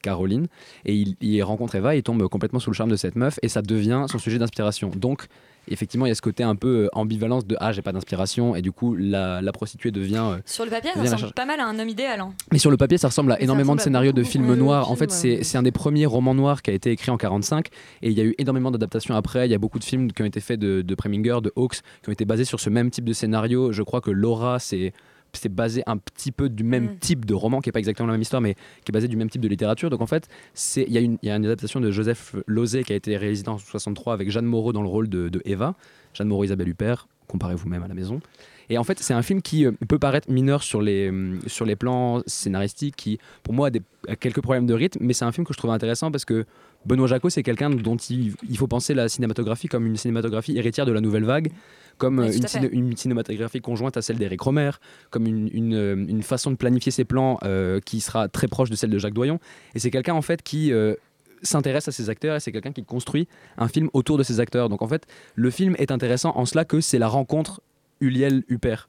Caroline 0.00 0.46
et 0.86 0.94
il, 0.94 1.16
il 1.20 1.42
rencontre 1.42 1.74
Eva, 1.74 1.94
il 1.94 2.02
tombe 2.02 2.26
complètement 2.28 2.58
sous 2.58 2.70
le 2.70 2.76
charme 2.76 2.90
de 2.90 2.96
cette 2.96 3.16
meuf 3.16 3.38
et 3.42 3.48
ça 3.48 3.60
devient 3.60 4.06
son 4.08 4.18
sujet 4.18 4.38
d'inspiration. 4.38 4.88
Donc 4.88 5.26
effectivement 5.68 6.06
il 6.06 6.10
y 6.10 6.12
a 6.12 6.14
ce 6.14 6.22
côté 6.22 6.42
un 6.42 6.56
peu 6.56 6.84
euh, 6.84 6.88
ambivalence 6.92 7.46
de 7.46 7.56
ah 7.60 7.72
j'ai 7.72 7.82
pas 7.82 7.92
d'inspiration 7.92 8.54
et 8.56 8.62
du 8.62 8.72
coup 8.72 8.94
la, 8.94 9.40
la 9.42 9.52
prostituée 9.52 9.90
devient 9.90 10.24
euh, 10.32 10.38
Sur 10.46 10.64
le 10.64 10.70
papier, 10.70 10.90
ça 10.94 11.02
ressemble 11.02 11.32
pas 11.32 11.44
mal 11.46 11.60
à 11.60 11.66
un 11.66 11.78
homme 11.78 11.88
idéal. 11.88 12.20
hein. 12.20 12.32
mais 12.52 12.58
sur 12.58 12.70
le 12.70 12.76
papier, 12.76 12.98
ça 12.98 13.08
ressemble 13.08 13.32
à 13.32 13.36
Mais 13.36 13.44
énormément 13.44 13.74
de 13.74 13.78
ressemble 13.80 13.94
scénarios 13.94 14.12
de 14.12 14.22
films 14.22 14.54
noirs. 14.54 14.90
En 14.90 14.96
fait, 14.96 15.10
c'est 15.10 15.42
c'est 15.42 15.58
un 15.58 15.62
des 15.62 15.72
premiers 15.72 16.06
romans 16.06 16.34
noirs 16.34 16.62
qui 16.62 16.70
a 16.70 16.74
été 16.74 16.90
écrit 16.90 17.10
en 17.10 17.16
45 17.16 17.66
et 18.02 18.10
il 18.10 18.12
y 18.12 18.20
a 18.20 18.24
eu 18.24 18.34
énormément 18.38 18.70
d'adaptations 18.70 19.14
après. 19.14 19.46
Il 19.46 19.50
y 19.50 19.54
a 19.54 19.58
beaucoup 19.58 19.78
de 19.78 19.84
films 19.84 20.12
qui 20.12 20.22
ont 20.22 20.26
été 20.26 20.40
faits 20.40 20.58
de, 20.60 20.82
de 20.82 20.94
Preminger, 20.94 21.38
de 21.42 21.52
Hawks, 21.56 21.76
qui 22.02 22.08
ont 22.08 22.12
été 22.12 22.24
basés 22.24 22.44
sur 22.44 22.60
ce 22.60 22.70
même 22.70 22.90
type 22.90 23.04
de 23.04 23.12
scénario. 23.12 23.72
Je 23.72 23.82
crois 23.82 24.00
que 24.00 24.10
Laura, 24.10 24.58
c'est 24.58 24.92
c'est 25.36 25.48
basé 25.48 25.82
un 25.86 25.96
petit 25.96 26.32
peu 26.32 26.48
du 26.48 26.64
même 26.64 26.84
Mm. 26.84 26.98
type 26.98 27.24
de 27.24 27.34
roman, 27.34 27.60
qui 27.60 27.68
est 27.68 27.72
pas 27.72 27.78
exactement 27.78 28.06
la 28.06 28.12
même 28.14 28.22
histoire, 28.22 28.42
mais 28.42 28.54
qui 28.54 28.90
est 28.90 28.92
basé 28.92 29.08
du 29.08 29.16
même 29.16 29.30
type 29.30 29.40
de 29.42 29.48
littérature. 29.48 29.90
Donc 29.90 30.00
en 30.00 30.06
fait, 30.06 30.28
il 30.76 30.90
y, 30.92 30.98
a 30.98 31.00
une- 31.00 31.18
y 31.22 31.30
a 31.30 31.36
une 31.36 31.44
adaptation 31.44 31.80
de 31.80 31.90
Joseph 31.90 32.34
Lozé 32.46 32.84
qui 32.84 32.92
a 32.92 32.96
été 32.96 33.16
réalisée 33.16 33.48
en 33.48 33.58
63 33.58 34.12
avec 34.14 34.30
Jeanne 34.30 34.46
Moreau 34.46 34.72
dans 34.72 34.82
le 34.82 34.88
rôle 34.88 35.08
de, 35.08 35.28
de 35.28 35.40
Eva. 35.44 35.74
Jeanne 36.14 36.28
Moreau, 36.28 36.44
Isabelle 36.44 36.68
Huppert, 36.68 37.08
comparez 37.28 37.54
vous-même 37.54 37.82
à 37.82 37.88
la 37.88 37.94
maison. 37.94 38.20
Et 38.68 38.78
en 38.78 38.84
fait, 38.84 38.98
c'est 38.98 39.14
un 39.14 39.22
film 39.22 39.42
qui 39.42 39.64
euh, 39.64 39.70
peut 39.88 39.98
paraître 39.98 40.28
mineur 40.30 40.62
sur 40.64 40.82
les, 40.82 41.08
hum, 41.10 41.38
sur 41.46 41.64
les 41.64 41.76
plans 41.76 42.22
scénaristiques, 42.26 42.96
qui 42.96 43.18
pour 43.44 43.54
moi 43.54 43.68
a, 43.68 43.70
des- 43.70 43.82
a 44.08 44.16
quelques 44.16 44.40
problèmes 44.40 44.66
de 44.66 44.74
rythme, 44.74 44.98
mais 45.04 45.12
c'est 45.12 45.24
un 45.24 45.30
film 45.32 45.46
que 45.46 45.52
je 45.52 45.58
trouve 45.58 45.70
intéressant 45.70 46.10
parce 46.10 46.24
que 46.24 46.44
Benoît 46.86 47.06
Jacot, 47.08 47.28
c'est 47.30 47.42
quelqu'un 47.42 47.70
dont 47.70 47.96
il, 47.96 48.34
il 48.48 48.56
faut 48.56 48.66
penser 48.68 48.94
la 48.94 49.08
cinématographie 49.08 49.68
comme 49.68 49.86
une 49.86 49.96
cinématographie 49.96 50.56
héritière 50.56 50.86
de 50.86 50.92
la 50.92 51.00
nouvelle 51.00 51.24
vague, 51.24 51.50
comme 51.98 52.18
Oui, 52.20 52.36
une, 52.36 52.46
ciné- 52.46 52.96
cinématographie 52.96 53.60
conjointe 53.60 53.96
à 53.96 54.02
celle 54.02 54.16
d'Éric 54.18 54.40
Romer, 54.40 54.70
comme 55.10 55.26
une, 55.26 55.48
une, 55.52 55.74
euh, 55.74 55.94
une 55.96 56.22
façon 56.22 56.50
de 56.50 56.56
planifier 56.56 56.92
ses 56.92 57.04
plans 57.04 57.38
euh, 57.42 57.80
qui 57.80 58.00
sera 58.00 58.28
très 58.28 58.48
proche 58.48 58.70
de 58.70 58.76
celle 58.76 58.90
de 58.90 58.98
Jacques 58.98 59.14
Doyon. 59.14 59.40
Et 59.74 59.78
c'est 59.78 59.90
quelqu'un 59.90 60.14
en 60.14 60.22
fait 60.22 60.42
qui 60.42 60.72
euh, 60.72 60.94
s'intéresse 61.42 61.88
à 61.88 61.92
ses 61.92 62.08
acteurs 62.10 62.36
et 62.36 62.40
c'est 62.40 62.52
quelqu'un 62.52 62.72
qui 62.72 62.84
construit 62.84 63.26
un 63.58 63.68
film 63.68 63.88
autour 63.92 64.16
de 64.18 64.22
ses 64.22 64.40
acteurs. 64.40 64.68
Donc 64.68 64.82
en 64.82 64.88
fait, 64.88 65.06
le 65.34 65.50
film 65.50 65.74
est 65.78 65.90
intéressant 65.90 66.32
en 66.36 66.44
cela 66.44 66.64
que 66.64 66.80
c'est 66.80 66.98
la 66.98 67.08
rencontre 67.08 67.60
Uliel-Huppert. 68.00 68.88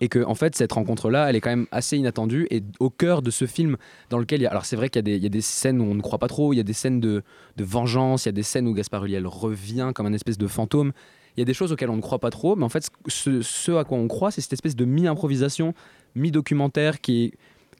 Et 0.00 0.08
que 0.08 0.22
en 0.24 0.34
fait 0.34 0.54
cette 0.54 0.72
rencontre-là, 0.72 1.30
elle 1.30 1.36
est 1.36 1.40
quand 1.40 1.50
même 1.50 1.66
assez 1.70 1.96
inattendue 1.96 2.46
et 2.50 2.62
au 2.80 2.90
cœur 2.90 3.22
de 3.22 3.30
ce 3.30 3.46
film 3.46 3.76
dans 4.10 4.18
lequel 4.18 4.40
il 4.40 4.44
y 4.44 4.46
a, 4.46 4.50
alors 4.50 4.66
c'est 4.66 4.76
vrai 4.76 4.90
qu'il 4.90 5.08
y, 5.08 5.26
a 5.26 5.28
des- 5.30 5.40
scènes 5.40 5.80
où 5.80 5.84
on 5.84 5.94
ne 5.94 6.02
croit 6.02 6.18
pas 6.18 6.28
trop, 6.28 6.52
il 6.52 6.56
y 6.56 6.60
a 6.60 6.64
des 6.64 6.74
scènes 6.74 7.00
de, 7.00 7.22
vengeance, 7.58 8.26
il 8.26 8.28
y 8.28 8.30
a 8.30 8.32
des 8.32 8.42
scènes 8.42 8.68
où 8.68 8.74
Gaspard 8.74 9.04
Uliel 9.06 9.26
revient 9.26 9.92
comme 9.94 10.06
un 10.06 10.12
espèce 10.12 10.36
de 10.36 10.46
fantôme. 10.46 10.92
Il 11.36 11.40
y 11.40 11.42
a 11.42 11.44
des 11.46 11.54
choses 11.54 11.72
auxquelles 11.72 11.90
on 11.90 11.96
ne 11.96 12.02
croit 12.02 12.18
pas 12.18 12.30
trop, 12.30 12.56
mais 12.56 12.64
en 12.64 12.68
fait 12.68 12.90
ce, 13.08 13.72
à 13.76 13.84
quoi 13.84 13.96
on 13.98 14.08
croit, 14.08 14.30
c'est 14.30 14.40
cette 14.42 14.52
espèce 14.52 14.76
de 14.76 14.84
mi-improvisation, 14.84 15.72
mi-documentaire 16.14 17.00
qui 17.00 17.32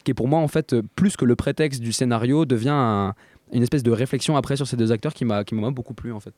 est, 0.07 0.15
pour 0.15 0.29
moi 0.29 0.39
en 0.39 0.49
fait 0.49 0.77
plus 0.95 1.17
que 1.17 1.25
le 1.25 1.37
prétexte 1.37 1.81
du 1.83 1.93
scénario 1.93 2.45
devient 2.45 2.69
un- 2.71 3.15
une 3.53 3.63
espèce 3.63 3.83
de 3.83 3.91
réflexion 3.91 4.37
après 4.37 4.57
sur 4.57 4.67
ces 4.67 4.77
deux 4.77 4.93
acteurs 4.93 5.15
qui 5.15 5.25
m'a 5.25 5.45
qui 5.45 5.55
m'a 5.55 5.71
beaucoup 5.71 5.95
plu 5.95 6.13
en 6.13 6.21
fait. 6.21 6.35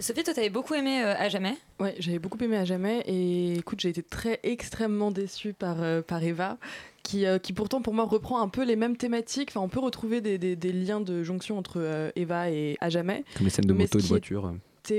Sophie, 0.00 0.24
toi, 0.24 0.34
t'avais 0.34 0.50
beaucoup 0.50 0.74
aimé 0.74 1.02
euh, 1.02 1.14
À 1.16 1.28
jamais. 1.28 1.56
Ouais, 1.78 1.94
j'avais 1.98 2.18
beaucoup 2.18 2.38
aimé 2.42 2.56
à 2.56 2.64
jamais 2.64 3.00
et 3.06 3.54
écoute, 3.58 3.80
j'ai 3.80 3.90
été 3.90 4.02
très 4.02 4.40
extrêmement 4.42 5.10
déçue 5.10 5.52
par, 5.52 5.82
euh, 5.82 6.02
par 6.02 6.22
Eva. 6.22 6.58
Qui, 7.04 7.26
euh, 7.26 7.38
qui 7.38 7.52
pourtant 7.52 7.82
pour 7.82 7.92
moi 7.92 8.04
reprend 8.06 8.40
un 8.40 8.48
peu 8.48 8.64
les 8.64 8.76
mêmes 8.76 8.96
thématiques. 8.96 9.50
Enfin, 9.50 9.60
on 9.60 9.68
peut 9.68 9.78
retrouver 9.78 10.22
des, 10.22 10.38
des- 10.38 10.56
des 10.56 10.72
liens 10.72 11.02
de 11.02 11.22
jonction 11.22 11.58
entre 11.58 11.74
euh, 11.76 12.10
Eva 12.16 12.50
et 12.50 12.78
à 12.80 12.88
jamais. 12.88 13.24
Comme 13.36 13.44
les 13.44 13.50
scènes 13.50 13.66
de 13.66 13.74
Mais 13.74 13.80
moto 13.84 13.98
et 13.98 14.00
de 14.00 14.06
est- 14.06 14.08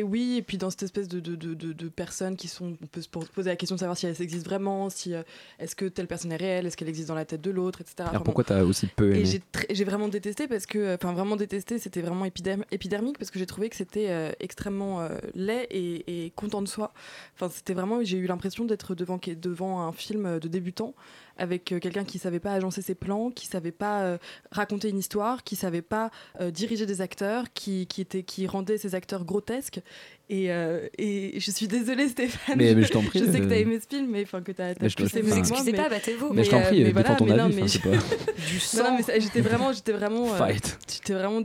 oui, 0.03 0.37
et 0.37 0.41
puis 0.41 0.57
dans 0.57 0.69
cette 0.69 0.83
espèce 0.83 1.07
de, 1.07 1.19
de, 1.19 1.35
de, 1.35 1.53
de- 1.53 1.89
personnes 1.89 2.35
qui 2.35 2.47
sont. 2.47 2.75
On 2.81 2.87
peut 2.87 3.01
se 3.01 3.09
po- 3.09 3.23
poser 3.33 3.49
la 3.49 3.55
question 3.55 3.75
de 3.75 3.79
savoir 3.79 3.97
si 3.97 4.05
elles 4.07 4.21
existent 4.21 4.49
vraiment, 4.49 4.89
si 4.89 5.13
euh, 5.13 5.23
est-ce 5.59 5.75
que 5.75 5.85
telle 5.85 6.07
personne 6.07 6.31
est 6.31 6.37
réelle, 6.37 6.65
est-ce 6.65 6.75
qu'elle 6.77 6.89
existe 6.89 7.07
dans 7.07 7.15
la 7.15 7.25
tête 7.25 7.41
de 7.41 7.51
l'autre, 7.51 7.81
etc. 7.81 7.95
Enfin, 7.99 8.09
Alors 8.09 8.21
bon. 8.21 8.25
pourquoi 8.25 8.43
t'as 8.43 8.63
aussi 8.63 8.87
peu 8.87 9.13
Et 9.15 9.19
aimé 9.21 9.41
j'ai 9.69 9.83
vraiment 9.83 10.07
détesté 10.07 10.47
parce 10.47 10.65
que, 10.65 10.95
enfin 10.95 11.13
vraiment 11.13 11.35
détesté, 11.35 11.77
c'était 11.79 12.01
vraiment 12.01 12.25
épiderm- 12.25 12.65
épidermique 12.71 13.17
parce 13.17 13.31
que 13.31 13.39
j'ai 13.39 13.45
trouvé 13.45 13.69
que 13.69 13.75
c'était 13.75 14.09
euh, 14.09 14.31
extrêmement 14.39 15.01
euh, 15.01 15.09
laid 15.33 15.67
et, 15.71 16.25
et 16.25 16.31
content 16.31 16.61
de 16.61 16.67
soi. 16.67 16.93
Enfin, 17.35 17.49
c'était 17.53 17.73
vraiment, 17.73 18.03
j'ai 18.03 18.17
eu 18.17 18.27
l'impression 18.27 18.65
d'être 18.65 18.95
devant, 18.95 19.19
devant 19.41 19.81
un 19.81 19.91
film 19.91 20.39
de 20.39 20.47
débutant 20.47 20.93
avec 21.37 21.71
euh, 21.71 21.79
quelqu'un 21.79 22.03
qui 22.05 22.17
savait 22.19 22.39
pas 22.39 22.53
agencer 22.53 22.81
ses 22.81 22.95
plans, 22.95 23.29
qui 23.31 23.45
savait 23.47 23.71
pas 23.71 24.03
euh, 24.03 24.17
raconter 24.51 24.89
une 24.89 24.97
histoire, 24.97 25.43
qui 25.43 25.55
savait 25.55 25.81
pas 25.81 26.11
euh, 26.39 26.51
diriger 26.51 26.85
des 26.85 27.01
acteurs, 27.01 27.45
qui, 27.53 27.87
qui, 27.87 28.01
était, 28.01 28.23
qui 28.23 28.47
rendait 28.47 28.77
ses 28.77 28.95
acteurs 28.95 29.25
grotesques. 29.25 29.81
Et, 30.29 30.51
euh, 30.51 30.87
et 30.97 31.39
je 31.39 31.51
suis 31.51 31.67
désolée 31.67 32.07
Stéphane, 32.09 32.55
Mais- 32.57 32.73
mais 32.73 32.83
je 32.83 32.91
t'en 32.91 33.03
prie, 33.03 33.19
je 33.19 33.25
sais 33.25 33.39
que 33.39 33.43
euh, 33.45 33.47
tu 33.47 33.53
as 33.53 33.57
aimé 33.59 33.79
ce 33.79 33.87
film, 33.95 34.09
mais 34.09 34.23
enfin 34.23 34.41
que 34.41 34.51
tu 34.51 34.61
as, 34.61 34.73
Mais 34.81 34.89
je 34.89 34.95
te- 34.95 35.03
plus 35.03 35.13
aimé 35.19 35.29
que 35.29 35.35
moi, 35.35 35.39
excusez 35.39 35.71
mais- 35.71 35.77
pas, 35.77 35.89
battez-vous. 35.89 36.33
Mais 36.33 36.43
je 36.43 36.49
t'en 36.49 36.59
euh, 36.59 36.67
prie, 36.67 36.83
mais 36.83 36.91
voilà, 36.91 37.15
ton 37.15 37.25
mais 37.25 37.35
non, 37.35 37.43
avis, 37.45 37.55
mais 37.55 37.61
enfin, 37.63 37.67
c'est 37.73 37.81
pas- 37.81 37.89
Du 37.89 37.95
non, 37.97 37.99
non, 37.99 38.59
sang. 38.59 38.97
mais 39.07 39.19
j'étais 39.21 39.41
vraiment, 39.41 39.73
j'étais 39.73 39.91
vraiment, 39.91 40.33
euh, 40.33 40.37
Fight. 40.37 40.79
j'étais 40.91 41.13
vraiment, 41.13 41.41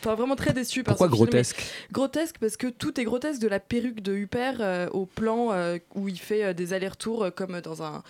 enfin, 0.00 0.14
vraiment 0.14 0.36
très 0.36 0.52
déçue 0.54 0.84
par 0.84 0.94
Pourquoi 0.94 1.08
ce 1.08 1.12
film. 1.16 1.26
grotesque? 1.26 1.58
Et- 1.60 1.92
Grotesque 1.92 2.36
parce 2.40 2.56
que 2.56 2.68
tout 2.68 2.98
est 3.00 3.04
grotesque 3.04 3.40
de 3.42 3.48
la 3.48 3.60
perruque 3.60 4.00
de 4.00 4.14
Huppert 4.14 4.56
euh, 4.60 4.88
au 4.90 5.04
plan 5.06 5.52
euh, 5.52 5.78
où 5.94 6.08
il 6.08 6.18
fait 6.18 6.44
euh, 6.44 6.52
des 6.54 6.72
allers-retours 6.72 7.24
euh, 7.24 7.30
comme 7.30 7.60
dans 7.60 7.82
un 7.82 8.02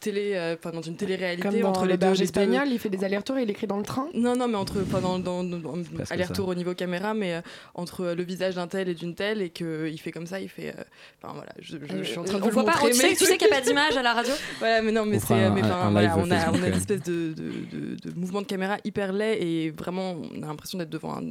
télé, 0.00 0.32
euh, 0.34 0.56
enfin 0.58 0.70
dans 0.70 0.82
une 0.82 0.96
télé-réalité 0.96 1.48
Comme 1.48 1.60
dans 1.60 1.68
entre 1.68 1.82
le 1.84 1.88
les 1.90 1.94
deux. 1.94 2.06
berger 2.06 2.12
les 2.24 2.30
deux- 2.30 2.40
espagnol, 2.40 2.68
il 2.70 2.78
fait 2.78 2.88
des 2.88 3.04
allers-retours, 3.04 3.38
il 3.38 3.48
écrit 3.50 3.66
dans 3.66 3.76
le 3.76 3.84
train? 3.84 4.08
non, 4.14 4.34
non, 4.34 4.48
mais 4.48 4.56
entre, 4.56 4.80
enfin, 4.82 5.00
dans, 5.00 5.18
dans, 5.18 5.44
dans- 5.44 5.74
aller-retour 6.10 6.48
au 6.48 6.54
niveau 6.54 6.74
caméra, 6.74 7.14
mais 7.14 7.34
euh, 7.34 7.40
entre 7.74 8.00
euh, 8.06 8.14
le 8.14 8.22
visage 8.24 8.54
d'un 8.56 8.66
tel 8.66 8.88
et 8.88 8.94
d'une 8.94 9.14
telle, 9.14 9.42
et 9.42 9.50
qu'il 9.50 9.98
fait 10.00 10.10
comme 10.10 10.26
ça, 10.26 10.40
il 10.40 10.48
fait. 10.48 10.70
euh, 10.76 10.82
Enfin 11.22 11.34
voilà, 11.34 11.52
je, 11.60 11.76
je- 11.76 11.98
je 11.98 12.02
suis 12.04 12.18
en 12.18 12.24
train 12.24 12.38
de 12.38 12.42
on 12.42 12.46
vous 12.46 12.50
voit 12.50 12.62
le 12.62 12.66
pas, 12.66 12.72
montrer, 12.78 12.90
tu 12.90 12.96
sais, 12.96 13.14
tu 13.14 13.24
sais 13.26 13.36
qu'il 13.36 13.46
n'y 13.48 13.52
a 13.52 13.56
pas 13.60 13.64
d'image 13.64 13.96
à 13.96 14.02
la 14.02 14.14
radio? 14.14 14.32
Voilà, 14.58 14.82
mais 14.82 14.90
non, 14.92 15.04
mais 15.04 15.18
On 15.18 15.20
c'est. 15.20 15.50
mais 15.50 15.62
enfin, 15.62 15.86
un 15.86 15.90
voilà, 15.90 16.16
on 16.16 16.30
a, 16.30 16.50
on 16.50 16.62
a 16.62 16.68
une 16.68 16.74
espèce 16.74 17.02
de, 17.02 17.32
de, 17.34 17.52
de- 17.70 18.10
de 18.10 18.18
mouvement 18.18 18.40
de 18.40 18.46
caméra 18.46 18.78
hyper 18.84 19.12
laid 19.12 19.38
et 19.42 19.70
vraiment, 19.70 20.16
on 20.34 20.42
a 20.42 20.46
l'impression 20.46 20.78
d'être 20.78 20.90
devant 20.90 21.16
un. 21.18 21.22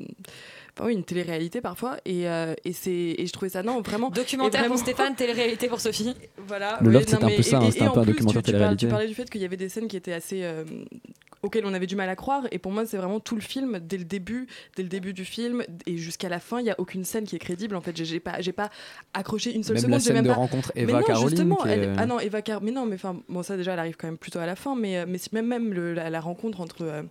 Enfin, 0.77 0.87
oui, 0.87 0.93
une 0.93 1.03
télé-réalité 1.03 1.61
parfois. 1.61 1.97
Et, 2.05 2.27
euh, 2.29 2.53
et, 2.65 2.73
c'est, 2.73 2.91
et 2.91 3.25
je 3.27 3.31
trouvais 3.33 3.49
ça, 3.49 3.63
non, 3.63 3.81
vraiment. 3.81 4.09
Documentaire 4.09 4.61
et 4.61 4.63
vraiment- 4.67 4.75
pour 4.75 4.83
Stéphane, 4.83 5.15
télé-réalité 5.17 5.67
pour 5.67 5.79
Sophie. 5.81 6.15
Voilà. 6.47 6.77
Le 6.81 6.91
non, 6.91 6.99
c'était 6.99 7.15
un 7.15 7.27
peu 7.29 7.41
ça, 7.41 7.57
hein, 7.59 7.71
c'était 7.71 7.83
et 7.83 7.87
un 7.87 7.91
peu 7.91 7.99
un 7.99 8.05
documentaire 8.05 8.41
tu- 8.43 8.51
tu 8.51 8.57
parles- 8.57 8.75
télé-réalité. 8.77 8.85
Tu 8.85 8.89
parlais 8.91 9.07
du 9.07 9.13
fait 9.15 9.29
qu'il 9.29 9.41
y 9.41 9.45
avait 9.45 9.57
des 9.57 9.69
scènes 9.69 9.87
qui 9.87 9.97
étaient 9.97 10.13
assez. 10.13 10.43
euh, 10.43 10.63
auxquelles 11.41 11.65
on 11.65 11.73
avait 11.73 11.87
du 11.87 11.95
mal 11.95 12.09
à 12.09 12.17
croire. 12.17 12.43
Et 12.51 12.59
pour 12.59 12.73
moi, 12.73 12.85
c'est 12.85 12.97
vraiment 12.97 13.21
tout 13.21 13.35
le 13.35 13.39
film, 13.41 13.79
dès 13.81 13.97
le 13.97 14.03
début, 14.03 14.45
dès 14.75 14.83
le 14.83 14.89
début 14.89 15.13
du 15.13 15.23
film 15.23 15.63
et 15.85 15.95
jusqu'à 15.95 16.27
la 16.27 16.39
fin, 16.41 16.59
il 16.59 16.63
n'y 16.65 16.69
a 16.69 16.75
aucune 16.79 17.05
scène 17.05 17.23
qui 17.23 17.37
est 17.37 17.39
crédible. 17.39 17.77
En 17.77 17.81
fait, 17.81 17.95
j'ai, 17.95 18.03
j'ai 18.03 18.19
pas, 18.19 18.41
j'ai 18.41 18.51
pas 18.51 18.69
accroché 19.13 19.53
une 19.55 19.63
seule 19.63 19.75
Même 19.75 19.83
seconde. 19.83 19.91
la 19.93 19.97
j'ai 19.99 20.03
scène 20.03 20.15
même 20.15 20.23
de 20.25 20.29
pas- 20.31 20.35
rencontre 20.35 20.73
Mais 20.75 20.81
Eva 20.81 20.99
non, 20.99 21.05
Caroline. 21.05 21.29
justement, 21.29 21.55
qui 21.55 21.69
elle- 21.69 21.83
est- 21.83 21.93
Ah 21.97 22.05
non, 22.05 22.19
Eva 22.19 22.41
Car... 22.41 22.61
Mais 22.61 22.71
non, 22.71 22.85
mais 22.85 22.95
enfin, 22.95 23.21
bon, 23.29 23.41
ça 23.41 23.55
déjà, 23.55 23.71
elle 23.71 23.79
arrive 23.79 23.95
quand 23.95 24.07
même 24.07 24.17
plutôt 24.17 24.39
à 24.39 24.45
la 24.45 24.57
fin. 24.57 24.75
Mais, 24.75 24.97
euh, 24.97 25.05
mais 25.07 25.17
même, 25.31 25.47
même 25.47 25.73
le- 25.73 25.93
la, 25.93 26.09
la 26.09 26.19
rencontre 26.19 26.59
entre. 26.59 26.81
euh, 26.81 26.89
euh, 26.89 27.03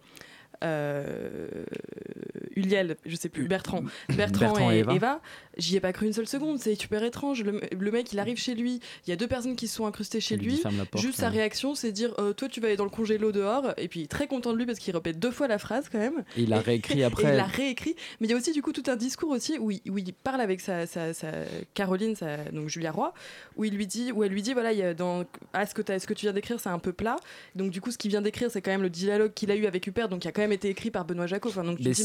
Uliel, 2.57 2.97
je 3.07 3.14
sais 3.16 3.29
plus, 3.29 3.47
Bertrand, 3.47 3.83
Bertrand, 4.09 4.38
Bertrand 4.40 4.71
et 4.71 4.77
et, 4.77 4.79
Eva. 4.81 4.94
Eva, 4.94 5.21
j'y 5.57 5.77
ai 5.77 5.81
pas 5.81 5.92
cru 5.92 6.07
une 6.07 6.12
seule 6.12 6.27
seconde, 6.27 6.59
c'est 6.59 6.75
super 6.75 7.03
étrange. 7.05 7.42
Le, 7.44 7.61
le 7.79 7.90
mec, 7.92 8.12
il 8.12 8.18
arrive 8.18 8.37
chez 8.38 8.55
lui, 8.55 8.81
il 9.07 9.11
y 9.11 9.12
a 9.12 9.16
deux 9.16 9.29
personnes 9.29 9.55
qui 9.57 9.68
se 9.68 9.77
sont 9.77 9.87
incrustées 9.87 10.21
chez 10.21 10.35
Il 10.35 10.42
lui 10.42 10.61
la 10.77 10.85
porte, 10.85 11.03
Juste 11.03 11.18
sa 11.21 11.29
réaction, 11.29 11.75
c'est 11.75 11.92
dire 11.92 12.14
euh, 12.18 12.33
Toi, 12.33 12.49
tu 12.49 12.61
vas 12.61 12.68
aller 12.68 12.77
dans 12.77 12.85
le 12.85 12.90
congélo 12.90 13.33
dehors. 13.33 13.73
Et 13.77 13.88
puis, 13.88 14.09
très 14.09 14.27
content 14.27 14.53
de 14.53 14.59
lui 14.59 14.66
parce 14.66 14.79
qu'il 14.79 14.94
répète 14.94 15.18
deux 15.18 15.31
fois 15.31 15.47
la 15.49 15.59
phrase 15.59 15.88
quand 15.90 15.99
même. 15.99 16.25
Et 16.37 16.42
il 16.42 16.53
a 16.53 16.61
réécrit 16.61 16.99
Et 17.01 17.05
après. 17.05 17.25
il 17.25 17.37
l'a 17.37 17.44
réécrit. 17.44 17.94
Mais 18.21 18.27
il 18.27 18.31
y 18.31 18.35
a 18.35 18.37
aussi, 18.37 18.53
du 18.53 18.62
coup, 18.62 18.73
tout 18.73 18.83
un 18.90 18.97
discours 18.97 19.31
aussi 19.31 19.59
où 19.59 19.71
il, 19.71 19.81
où 19.88 19.99
il 19.99 20.12
parle 20.12 20.40
avec 20.40 20.61
sa, 20.61 20.87
sa- 20.87 21.14
sa 21.14 21.29
Caroline, 21.75 22.16
sa- 22.16 22.38
donc 22.53 22.68
Julia 22.68 22.90
Roy, 22.90 23.12
où, 23.57 23.64
il 23.64 23.75
lui 23.75 23.87
dit, 23.87 24.11
où 24.12 24.25
elle 24.25 24.33
lui 24.33 24.42
dit 24.42 24.53
Voilà, 24.53 24.73
il 24.73 24.79
y 24.79 24.83
a 24.83 24.94
dans, 24.94 25.25
ah, 25.53 25.66
ce, 25.66 25.75
que 25.75 25.83
t'as- 25.83 25.99
ce 25.99 26.07
que 26.07 26.14
tu 26.14 26.27
viens 26.27 26.33
d'écrire, 26.33 26.59
c'est 26.59 26.68
un 26.71 26.79
peu 26.79 26.92
plat. 26.92 27.16
Donc, 27.55 27.71
du 27.71 27.81
coup, 27.81 27.90
ce 27.92 27.99
qu'il 27.99 28.11
vient 28.11 28.23
d'écrire, 28.23 28.51
c'est 28.51 28.62
quand 28.62 28.71
même 28.73 28.83
le 28.83 28.90
dialogue 28.90 29.33
qu'il 29.35 29.51
a 29.51 29.57
eu 29.57 29.66
avec 29.66 29.87
Huppert, 29.87 30.09
donc 30.09 30.21
qui 30.23 30.29
a 30.29 30.33
quand 30.33 30.40
même 30.42 30.48
été 30.53 30.69
écrit 30.69 30.91
par 30.91 31.05
Benoît 31.05 31.27
Jacot. 31.27 31.49
Enfin, 31.49 31.65
donc, 31.65 31.79
tu 31.79 31.85
Mais 31.85 31.91
dis, 31.91 32.05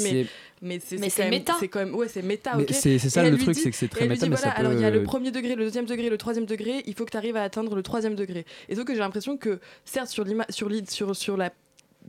mais, 0.61 0.79
c'est- 0.79 0.97
mais 0.97 1.09
quand 1.09 1.23
même- 1.23 1.29
méta. 1.31 1.55
C'est 1.59 1.67
quand 1.67 1.79
même, 1.79 1.95
ouais, 1.95 2.07
c'est 2.07 2.21
méta, 2.21 2.51
c'est- 2.69 2.99
ça 2.99 3.29
le 3.29 3.37
truc, 3.37 3.55
c'est 3.55 3.69
que 3.71 3.75
c'est 3.75 3.87
très 3.87 4.07
méta, 4.07 4.25
dit, 4.25 4.29
mais 4.29 4.35
voilà, 4.35 4.51
ça 4.53 4.59
alors 4.59 4.73
il 4.73 4.79
y 4.79 4.85
a 4.85 4.91
peut- 4.91 4.97
le 4.99 5.03
premier 5.03 5.31
degré, 5.31 5.55
le 5.55 5.63
deuxième 5.65 5.85
degré, 5.85 6.09
le 6.09 6.17
troisième 6.17 6.45
degré, 6.45 6.83
il 6.85 6.93
faut 6.93 7.05
que 7.05 7.11
tu 7.11 7.17
arrives 7.17 7.35
à 7.37 7.43
atteindre 7.43 7.75
le 7.75 7.83
troisième 7.83 8.15
degré. 8.15 8.45
Et 8.69 8.75
donc, 8.75 8.87
j'ai 8.89 8.97
l'impression 8.97 9.37
que, 9.37 9.59
certes, 9.85 10.07
sur, 10.09 10.25
sur, 10.89 11.15
sur 11.15 11.37
la 11.37 11.51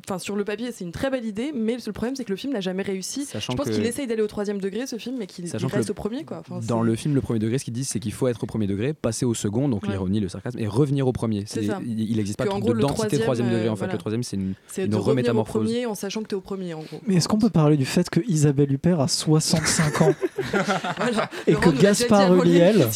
Enfin, 0.07 0.19
sur 0.19 0.37
le 0.37 0.45
papier, 0.45 0.71
c'est 0.73 0.85
une 0.85 0.93
très 0.93 1.09
belle 1.11 1.25
idée, 1.25 1.53
mais 1.55 1.77
le 1.85 1.93
problème, 1.93 2.15
c'est 2.17 2.25
que 2.25 2.31
le 2.31 2.37
film 2.37 2.53
n'a 2.53 2.61
jamais 2.61 2.83
réussi. 2.83 3.25
Sachant 3.25 3.53
je 3.53 3.57
pense 3.57 3.71
qu'il 3.71 3.85
essaye 3.87 4.07
d'aller 4.07 4.23
au 4.23 4.27
troisième 4.27 4.61
degré, 4.61 4.87
ce 4.87 4.97
film, 4.97 5.17
mais 5.19 5.27
qu'il 5.27 5.45
reste 5.51 5.61
le- 5.89 5.91
au 5.91 5.95
premier. 5.95 6.25
Quoi. 6.25 6.39
Enfin, 6.41 6.61
Dans 6.67 6.83
le 6.83 6.95
film, 6.95 7.15
le 7.15 7.21
premier 7.21 7.39
degré, 7.39 7.59
ce 7.59 7.65
qu'ils 7.65 7.73
disent, 7.75 7.89
c'est 7.89 8.01
qu'il 8.01 8.13
faut 8.13 8.27
être 8.29 8.43
au 8.43 8.47
premier 8.47 8.67
degré, 8.67 8.93
passer 8.93 9.25
au 9.25 9.35
second, 9.35 9.69
donc 9.69 9.83
Ouais. 9.85 9.91
l'ironie, 9.91 10.21
le 10.21 10.29
sarcasme, 10.29 10.59
et 10.59 10.67
revenir 10.67 11.07
au 11.07 11.13
premier. 11.13 11.45
Ça. 11.47 11.61
Il 11.87 12.17
n'existe 12.17 12.37
pas 12.39 12.45
de 12.45 12.51
gros, 12.51 12.75
densité 12.75 12.93
troisième, 13.19 13.21
troisième 13.23 13.49
degré. 13.51 13.67
euh, 13.67 13.71
En 13.73 13.77
fait, 13.77 13.81
voilà. 13.81 13.93
le 13.95 13.99
troisième, 13.99 14.23
c'est 14.23 14.37
une, 14.37 14.55
C'est 14.67 14.83
une 14.85 14.87
revenir 14.95 15.01
au 15.01 15.03
remétamorphose. 15.11 15.65
premier 15.65 15.87
en 15.87 15.95
sachant 15.95 16.23
que 16.23 16.29
tu 16.29 16.35
es 16.35 16.39
au 16.39 16.41
premier, 16.43 16.75
en 16.75 16.81
gros. 16.81 17.01
Mais 17.07 17.15
est-ce 17.17 17.29
qu'on 17.29 17.39
peut 17.39 17.51
parler 17.51 17.77
du 17.77 17.85
fait 17.87 18.09
que 18.11 18.21
Isabelle 18.29 18.73
Huppert 18.73 19.01
a 19.01 19.09
65 19.09 20.03
ans 20.03 20.15
Voilà. 20.99 21.31
et 21.47 21.53
Laurent 21.53 21.65
que 21.71 21.81
Gaspard 21.81 22.35
Ulliel 22.37 22.87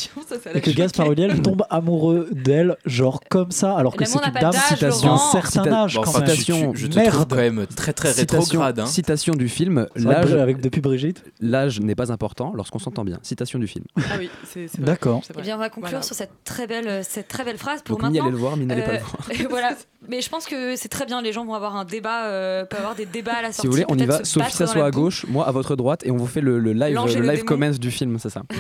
et 0.54 0.61
que 0.61 0.70
Gaspard. 0.70 1.12
Ulliel 1.12 1.40
tombe 1.42 1.64
amoureux 1.70 2.28
d'elle 2.32 2.76
genre 2.84 3.20
comme 3.28 3.50
ça 3.50 3.74
alors 3.76 3.96
que 3.96 4.04
c'est 4.04 4.14
une 4.18 4.32
dame 4.32 4.52
d'un 4.52 5.18
certain 5.18 5.72
âge 5.72 5.94
Bon, 5.96 6.72
te 6.94 6.98
Merde. 6.98 7.12
trouve 7.14 7.27
quand 7.29 7.37
même 7.37 7.66
très 7.66 7.92
très 7.92 8.12
Citation, 8.12 8.40
rétrograde. 8.61 8.81
hein. 8.81 8.87
citation 8.87 9.35
du 9.35 9.48
film, 9.48 9.87
l'âge 9.96 10.33
avec 10.35 10.61
depuis 10.61 10.81
Brigitte. 10.81 11.22
l'âge 11.40 11.81
n'est 11.81 11.94
pas 11.94 12.12
important 12.12 12.53
lorsqu'on 12.55 12.79
s'entend 12.79 13.05
bien. 13.05 13.18
Citation 13.22 13.59
du 13.59 13.66
film. 13.66 13.85
Ah 13.96 14.03
oui, 14.18 14.31
c'est 14.44 14.68
D'accord. 14.81 15.22
Eh 15.38 15.42
bien, 15.42 15.57
on 15.57 15.59
va 15.59 15.68
conclure 15.70 15.90
Voilà. 15.90 16.03
sur 16.03 16.14
cette 16.16 16.44
très 16.44 16.66
belle, 16.66 17.05
cette 17.05 17.29
très 17.29 17.44
belle 17.44 17.59
phrase 17.59 17.83
pour 17.83 17.96
Donc, 17.96 18.03
maintenant. 18.05 18.22
allez 18.22 18.31
le 18.33 18.37
voir, 18.38 18.57
Mine 18.57 18.68
n'allez 18.68 18.83
pas 18.83 18.92
le 18.92 18.98
Euh, 18.98 19.01
voir. 19.38 19.48
voilà. 19.51 19.70
Mais 20.09 20.20
je 20.22 20.29
pense 20.31 20.46
que 20.46 20.77
c'est 20.77 20.88
très 20.88 21.07
bien. 21.07 21.20
Les 21.20 21.33
gens 21.33 21.44
vont 21.44 21.55
avoir 21.55 21.74
un 21.77 21.85
débat, 21.85 22.27
euh, 22.27 22.64
peuvent 22.64 22.79
avoir 22.79 22.94
des 22.94 23.05
débats 23.05 23.35
à 23.35 23.42
la 23.42 23.48
sortie. 23.48 23.62
Si 23.62 23.66
vous 23.66 23.72
voulez, 23.72 23.85
on 23.88 23.98
y 23.98 24.07
va. 24.07 24.24
Sophie 24.24 24.53
s'assoit 24.53 24.85
à 24.85 24.90
gauche, 24.92 25.27
moi 25.29 25.46
à 25.46 25.51
votre 25.51 25.74
droite, 25.74 26.07
et 26.07 26.12
on 26.12 26.16
vous 26.16 26.29
fait 26.29 26.40
le, 26.40 26.59
le 26.61 26.72
live, 26.72 26.94
le 26.96 27.20
le 27.20 27.29
live 27.33 27.44
commence 27.44 27.81
du 27.81 27.90
film, 27.90 28.18
c'est 28.18 28.31
ça. 28.31 28.42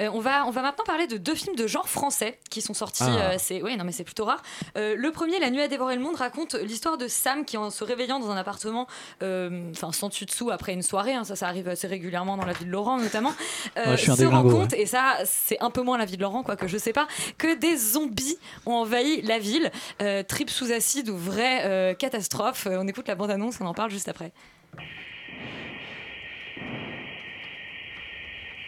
Euh, 0.00 0.08
on, 0.14 0.20
va, 0.20 0.46
on 0.46 0.50
va 0.50 0.62
maintenant 0.62 0.84
parler 0.84 1.06
de 1.06 1.18
deux 1.18 1.34
films 1.34 1.54
de 1.56 1.66
genre 1.66 1.88
français 1.90 2.38
qui 2.48 2.62
sont 2.62 2.72
sortis. 2.72 3.02
Ah. 3.06 3.32
euh, 3.32 3.34
c'est 3.38 3.60
ouais, 3.62 3.76
non 3.76 3.84
mais 3.84 3.92
c'est 3.92 4.04
plutôt 4.04 4.24
rare. 4.24 4.42
Euh, 4.78 4.94
le 4.96 5.10
premier, 5.12 5.38
La 5.40 5.50
nuit 5.50 5.60
a 5.60 5.68
dévoré 5.68 5.94
le 5.94 6.00
monde, 6.00 6.16
raconte 6.16 6.54
l'histoire 6.54 6.96
de 6.96 7.06
Sam 7.28 7.44
qui, 7.44 7.58
en 7.58 7.68
se 7.68 7.84
réveillant 7.84 8.20
dans 8.20 8.30
un 8.30 8.36
appartement, 8.36 8.86
euh, 9.22 9.70
enfin 9.72 9.92
sans 9.92 10.08
dessus 10.08 10.24
dessous 10.24 10.50
après 10.50 10.72
une 10.72 10.80
soirée, 10.80 11.12
hein, 11.12 11.24
ça, 11.24 11.36
ça 11.36 11.46
arrive 11.46 11.68
assez 11.68 11.86
régulièrement 11.86 12.38
dans 12.38 12.46
la 12.46 12.54
vie 12.54 12.64
de 12.64 12.70
Laurent 12.70 12.96
notamment, 12.96 13.34
euh, 13.76 13.90
Ouais, 13.90 13.96
se 13.98 14.24
rend 14.24 14.42
compte 14.44 14.72
et 14.72 14.86
ça 14.86 15.16
c'est 15.24 15.60
un 15.60 15.70
peu 15.70 15.82
moins 15.82 15.98
la 15.98 16.06
vie 16.06 16.16
de 16.16 16.22
Laurent 16.22 16.42
quoi 16.42 16.56
que 16.56 16.66
je 16.66 16.78
sais 16.78 16.94
pas 16.94 17.06
que 17.36 17.54
des 17.54 17.76
zombies 17.76 18.38
ont 18.64 18.72
envahi 18.72 19.20
la 19.22 19.38
ville. 19.38 19.70
Euh, 20.00 20.22
trip 20.22 20.48
sous 20.48 20.72
acide 20.72 21.10
ou 21.10 21.18
vraie 21.18 21.64
euh, 21.64 21.92
catastrophe. 21.94 22.66
On 22.70 22.88
écoute 22.88 23.08
la 23.08 23.14
bande 23.14 23.30
annonce, 23.30 23.60
on 23.60 23.66
en 23.66 23.74
parle 23.74 23.90
juste 23.90 24.08
après. 24.08 24.32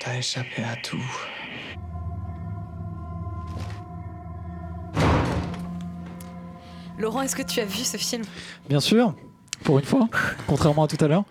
T'as 0.01 0.17
échappé 0.17 0.63
à 0.63 0.77
tout. 0.77 1.03
Laurent, 7.01 7.23
est-ce 7.23 7.35
que 7.37 7.43
tu 7.43 7.61
as 7.61 7.65
vu 7.65 7.79
ce 7.85 7.97
film? 7.97 8.23
Bien 8.69 8.81
sûr. 8.81 9.15
pour 9.65 9.79
une 9.79 9.85
fois, 9.85 10.09
contrairement 10.47 10.85
à 10.85 10.89
tout 10.89 11.03
à 11.05 11.09
l'heure. 11.09 11.25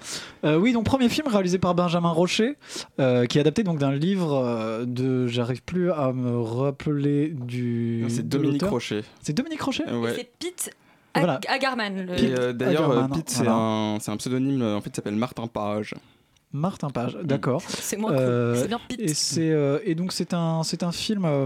Euh, 0.44 0.56
oui, 0.58 0.72
donc 0.72 0.86
premier 0.86 1.10
film 1.10 1.28
réalisé 1.28 1.58
par 1.58 1.74
Benjamin 1.74 2.10
Rocher, 2.12 2.58
euh, 3.00 3.26
qui 3.26 3.38
est 3.38 3.42
adapté 3.42 3.64
donc 3.64 3.80
d'un 3.80 3.92
livre 3.94 4.36
euh, 4.36 4.86
de, 4.86 5.26
j'arrive 5.28 5.64
plus 5.64 5.92
à 5.92 6.12
me 6.14 6.40
rappeler 6.40 7.30
du. 7.30 8.02
Non, 8.04 8.10
c'est 8.10 8.28
Dominique. 8.28 8.64
Rocher. 8.64 9.02
C'est 9.24 9.34
Dominique 9.34 9.62
Rocher? 9.62 9.86
Ouais. 9.92 10.14
C'est 10.16 10.32
Pete 10.38 10.70
Voilà. 11.16 11.36
Ag- 11.38 11.46
Agarman. 11.50 12.06
le- 12.06 12.24
Et 12.24 12.34
euh, 12.38 12.54
d'ailleurs, 12.54 13.10
Pete, 13.10 13.30
c'est 13.32 13.38
voilà. 13.44 13.54
un, 13.56 14.00
c'est 14.00 14.12
un 14.12 14.18
pseudonyme, 14.18 14.62
en 14.62 14.82
fait, 14.82 14.92
il 14.92 14.96
s'appelle 14.96 15.16
Martin 15.16 15.48
Page. 15.48 15.96
Martin 16.54 16.90
Page, 16.90 17.18
d'accord. 17.24 17.62
C'est 17.68 17.98
moins 17.98 18.12
cool. 18.12 18.20
Euh, 18.22 18.56
C'est 18.62 18.68
bien 18.68 18.80
Pete. 18.88 19.00
Et 19.02 19.14
c'est 19.16 19.50
euh, 19.52 19.80
et 19.84 19.94
donc 19.96 20.12
c'est 20.14 20.34
un 20.36 20.62
c'est 20.64 20.84
un 20.84 20.92
film 20.92 21.26
euh, 21.26 21.46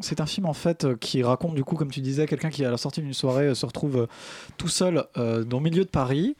c'est 0.00 0.20
un 0.20 0.26
film 0.26 0.46
en 0.46 0.52
fait 0.52 0.84
euh, 0.84 0.96
qui 0.96 1.22
raconte 1.22 1.54
du 1.54 1.64
coup 1.64 1.76
comme 1.76 1.90
tu 1.90 2.00
disais 2.00 2.26
quelqu'un 2.26 2.50
qui 2.50 2.64
à 2.64 2.70
la 2.70 2.76
sortie 2.76 3.00
d'une 3.00 3.14
soirée 3.14 3.46
euh, 3.46 3.54
se 3.54 3.66
retrouve 3.66 3.96
euh, 3.96 4.06
tout 4.56 4.68
seul 4.68 5.04
dans 5.14 5.58
le 5.58 5.60
milieu 5.60 5.84
de 5.84 5.90
Paris. 5.90 6.36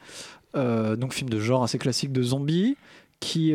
Donc 0.55 1.13
film 1.13 1.29
de 1.29 1.39
genre 1.39 1.63
assez 1.63 1.77
classique 1.77 2.11
de 2.11 2.23
zombies 2.23 2.77
qui, 3.19 3.53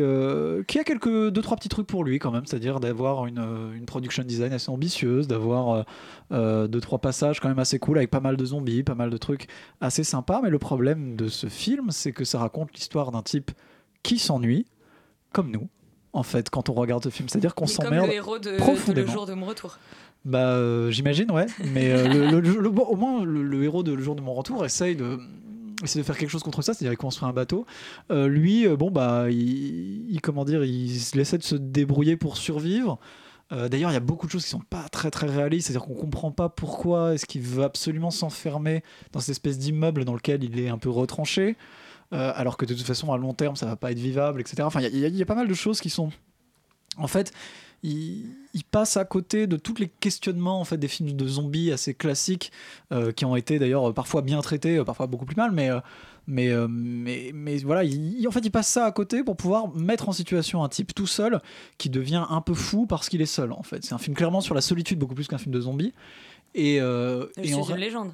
qui 0.67 0.79
a 0.79 0.83
quelques 0.85 1.29
deux 1.31 1.41
trois 1.41 1.57
petits 1.57 1.67
trucs 1.67 1.87
pour 1.87 2.05
lui 2.05 2.17
quand 2.17 2.31
même. 2.31 2.45
C'est-à-dire 2.45 2.79
d'avoir 2.79 3.25
une, 3.27 3.45
une 3.75 3.85
production 3.85 4.23
design 4.23 4.53
assez 4.53 4.69
ambitieuse 4.69 5.27
d'avoir 5.27 5.85
deux 6.31 6.79
trois 6.79 6.99
passages 6.99 7.41
quand 7.41 7.49
même 7.49 7.59
assez 7.59 7.77
cool 7.77 7.97
avec 7.97 8.09
pas 8.09 8.21
mal 8.21 8.37
de 8.37 8.45
zombies 8.45 8.83
pas 8.83 8.95
mal 8.95 9.09
de 9.09 9.17
trucs 9.17 9.47
assez 9.81 10.05
sympas. 10.05 10.39
Mais 10.41 10.49
le 10.49 10.59
problème 10.59 11.17
de 11.17 11.27
ce 11.27 11.47
film 11.47 11.91
c'est 11.91 12.13
que 12.13 12.23
ça 12.23 12.39
raconte 12.39 12.73
l'histoire 12.73 13.11
d'un 13.11 13.21
type 13.21 13.51
qui 14.01 14.17
s'ennuie 14.17 14.65
comme 15.33 15.51
nous 15.51 15.67
en 16.13 16.23
fait 16.23 16.49
quand 16.49 16.69
on 16.69 16.73
regarde 16.73 17.03
ce 17.03 17.09
film 17.09 17.27
c'est 17.29 17.37
à 17.37 17.41
dire 17.41 17.55
qu'on 17.55 17.67
s'emmerde 17.67 18.07
le 18.07 18.13
héros 18.13 18.39
de, 18.39 18.51
Le 18.51 18.57
profondément 18.57 19.11
jour 19.11 19.25
de 19.25 19.33
mon 19.33 19.45
retour. 19.47 19.77
bah, 20.25 20.51
euh, 20.55 20.89
j'imagine, 20.91 21.29
ouais. 21.31 21.47
Mais 21.73 21.91
euh, 21.91 22.07
le, 22.07 22.39
le- 22.39 22.59
le- 22.59 22.69
bon, 22.69 22.83
au 22.83 22.95
moins, 22.95 23.23
le, 23.25 23.63
héros 23.63 23.83
de 23.83 23.91
Le 23.93 24.01
jour 24.03 24.15
de 24.15 24.21
mon 24.21 24.33
retour 24.33 24.63
essaye 24.63 24.95
de, 24.95 25.17
de 25.81 26.03
faire 26.03 26.17
quelque 26.17 26.29
chose 26.29 26.43
contre 26.43 26.61
ça, 26.61 26.73
c'est-à-dire 26.73 26.93
il 26.93 26.97
construit 26.97 27.27
un 27.27 27.33
bateau. 27.33 27.65
Euh, 28.11 28.27
lui, 28.27 28.67
bon, 28.69 28.89
bah, 28.91 29.25
il, 29.29 30.09
il- 30.11 30.21
comment 30.21 30.45
dire, 30.45 30.63
il 30.63 31.19
essaie 31.19 31.37
de 31.37 31.43
se 31.43 31.55
débrouiller 31.55 32.15
pour 32.15 32.37
survivre. 32.37 32.99
D'ailleurs, 33.69 33.91
il 33.91 33.93
y 33.93 33.97
a 33.97 33.99
beaucoup 33.99 34.25
de 34.25 34.31
choses 34.31 34.43
qui 34.45 34.49
sont 34.49 34.63
pas 34.67 34.89
très 34.89 35.11
très 35.11 35.27
réalistes, 35.27 35.67
c'est-à-dire 35.67 35.85
qu'on 35.85 35.93
comprend 35.93 36.31
pas 36.31 36.49
pourquoi 36.49 37.13
est-ce 37.13 37.27
qu'il 37.27 37.41
veut 37.41 37.63
absolument 37.63 38.09
s'enfermer 38.09 38.81
dans 39.11 39.19
cette 39.19 39.29
espèce 39.29 39.59
d'immeuble 39.59 40.05
dans 40.05 40.15
lequel 40.15 40.43
il 40.43 40.59
est 40.59 40.69
un 40.69 40.79
peu 40.79 40.89
retranché, 40.89 41.55
alors 42.17 42.57
que 42.57 42.65
de 42.65 42.73
toute 42.73 42.85
façon 42.85 43.11
à 43.11 43.17
long 43.17 43.33
terme 43.33 43.55
ça 43.55 43.65
va 43.65 43.75
pas 43.75 43.91
être 43.91 43.99
vivable, 43.99 44.41
etc. 44.41 44.63
Enfin, 44.63 44.81
il 44.81 44.97
y 44.97 45.05
a- 45.05 45.07
y, 45.09 45.17
y 45.17 45.25
pas 45.25 45.35
mal 45.35 45.47
de 45.47 45.53
choses 45.53 45.79
qui 45.81 45.89
sont, 45.89 46.11
en 46.97 47.07
fait, 47.07 47.31
il, 47.83 48.25
il 48.53 48.63
passe 48.63 48.95
à 48.97 49.03
côté 49.05 49.45
de 49.47 49.57
tous 49.57 49.75
les 49.75 49.89
questionnements 49.89 50.59
en 50.59 50.63
fait 50.63 50.77
des 50.77 50.87
films 50.87 51.11
de 51.13 51.27
zombies 51.27 51.71
assez 51.71 51.93
classiques 51.93 52.51
euh, 52.91 53.11
qui 53.11 53.25
ont 53.25 53.35
été 53.35 53.59
d'ailleurs 53.59 53.89
euh, 53.89 53.93
parfois 53.93 54.21
bien 54.21 54.39
traités, 54.41 54.77
euh, 54.77 54.83
parfois 54.85 55.07
beaucoup 55.07 55.25
plus 55.25 55.35
mal, 55.35 55.51
mais 55.51 55.69
euh, 55.69 55.79
mais, 56.25 56.47
euh, 56.49 56.67
mais 56.69 57.31
mais 57.33 57.57
voilà, 57.57 57.83
il, 57.83 58.17
il- 58.17 58.25
en 58.27 58.31
fait 58.31 58.39
il 58.45 58.51
passe 58.51 58.69
ça 58.69 58.85
à 58.85 58.91
côté 58.93 59.23
pour 59.25 59.35
pouvoir 59.35 59.75
mettre 59.75 60.07
en 60.07 60.13
situation 60.13 60.63
un 60.63 60.69
type 60.69 60.95
tout 60.95 61.07
seul 61.07 61.41
qui 61.77 61.89
devient 61.89 62.23
un 62.29 62.39
peu 62.39 62.53
fou 62.53 62.85
parce 62.85 63.09
qu'il 63.09 63.21
est 63.21 63.25
seul 63.25 63.51
en 63.51 63.63
fait. 63.63 63.83
C'est 63.83 63.93
un 63.93 63.97
film 63.97 64.15
clairement 64.15 64.39
sur 64.39 64.55
la 64.55 64.61
solitude 64.61 64.97
beaucoup 64.99 65.15
plus 65.15 65.27
qu'un 65.27 65.37
film 65.37 65.53
de 65.53 65.59
zombies. 65.59 65.93
Et, 66.55 66.79
euh, 66.79 67.25
en 67.39 67.41
une 67.75 67.81
légende. 67.81 68.13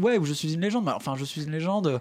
Ouais, 0.00 0.16
ou 0.16 0.24
je 0.24 0.32
suis 0.32 0.54
une 0.54 0.60
légende. 0.62 0.84
mais 0.86 0.92
Enfin, 0.92 1.14
je 1.18 1.24
suis 1.24 1.42
une 1.44 1.50
légende. 1.52 2.00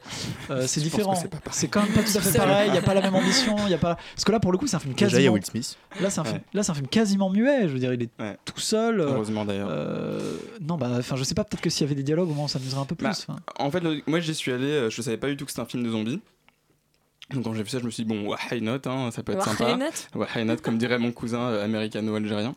euh, 0.50 0.64
c'est 0.68 0.80
différent. 0.82 1.14
c'est 1.52 1.68
quand 1.68 1.82
même 1.84 1.92
pas 1.92 2.04
tout 2.04 2.18
à 2.18 2.22
fait 2.22 2.38
pareil. 2.38 2.70
Il 2.70 2.76
y 2.76 2.78
a 2.78 2.82
pas 2.82 2.94
la 2.94 3.02
même 3.02 3.16
ambition. 3.16 3.56
Il 3.66 3.72
y 3.72 3.74
a 3.74 3.78
pas. 3.78 3.96
Parce 4.16 4.24
que 4.24 4.32
là, 4.32 4.40
pour 4.40 4.52
le 4.54 4.58
coup, 4.58 4.66
c'est 4.68 4.78
un 4.78 4.80
film 4.80 4.94
Déjà, 4.94 5.08
quasiment. 5.08 5.20
il 5.20 5.26
y 5.26 5.28
a 5.28 5.32
Will 5.32 5.46
Smith. 5.46 5.78
Là, 6.00 6.10
c'est 6.10 6.20
un 6.22 6.24
film. 6.24 6.38
Ouais. 6.38 6.44
Là, 6.54 6.64
c'est 6.64 6.72
un 6.72 6.76
film 6.76 6.88
quasiment 6.88 7.30
muet. 7.30 7.68
Je 7.68 7.74
veux 7.74 7.80
dire, 7.80 7.94
il 7.94 8.04
est 8.04 8.10
Ouais. 8.20 8.38
tout 8.46 8.60
seul. 8.60 9.02
euh, 9.02 9.10
Heureusement 9.14 9.44
d'ailleurs. 9.46 9.68
euh, 9.70 10.38
non, 10.62 10.78
bah, 10.78 10.90
enfin, 11.00 11.16
je 11.18 11.24
sais 11.26 11.36
pas. 11.36 11.44
Peut-être 11.44 11.62
que 11.62 11.70
s'il 11.70 11.82
y 11.82 11.86
avait 11.88 11.96
des 11.96 12.04
dialogues, 12.04 12.30
au 12.30 12.34
moins, 12.34 12.46
on 12.46 12.48
s'amuserait 12.48 12.82
un 12.82 12.86
peu 12.86 12.96
plus. 12.96 13.04
Bah, 13.06 13.12
enfin. 13.12 13.36
En 13.58 13.70
fait, 13.72 13.82
le- 13.82 14.02
moi 14.08 14.20
j'y 14.22 14.34
suis 14.34 14.52
allé, 14.54 14.90
je 14.90 15.02
savais 15.02 15.18
pas 15.18 15.28
du 15.28 15.36
tout 15.36 15.44
que 15.46 15.52
c'était 15.52 15.62
un 15.62 15.66
film 15.66 15.84
de 15.84 15.90
zombies. 15.90 16.22
Donc 17.34 17.46
quand 17.46 17.54
j'ai 17.54 17.64
vu 17.64 17.70
ça, 17.70 17.80
je 17.80 17.86
me 17.86 17.90
suis 17.92 18.04
dit, 18.04 18.10
bon, 18.14 18.28
why 18.28 18.62
not, 18.62 18.80
hein, 18.88 19.10
ça 19.12 19.24
peut 19.24 19.32
être 19.32 19.48
Why 19.48 19.56
sympa. 19.56 19.78
not? 19.78 20.26
Why 20.36 20.44
not, 20.44 20.58
comme 20.58 20.78
dirait 20.78 20.98
mon 21.00 21.14
cousin 21.14 21.40
euh, 21.40 21.64
américano-algérien. 21.64 22.56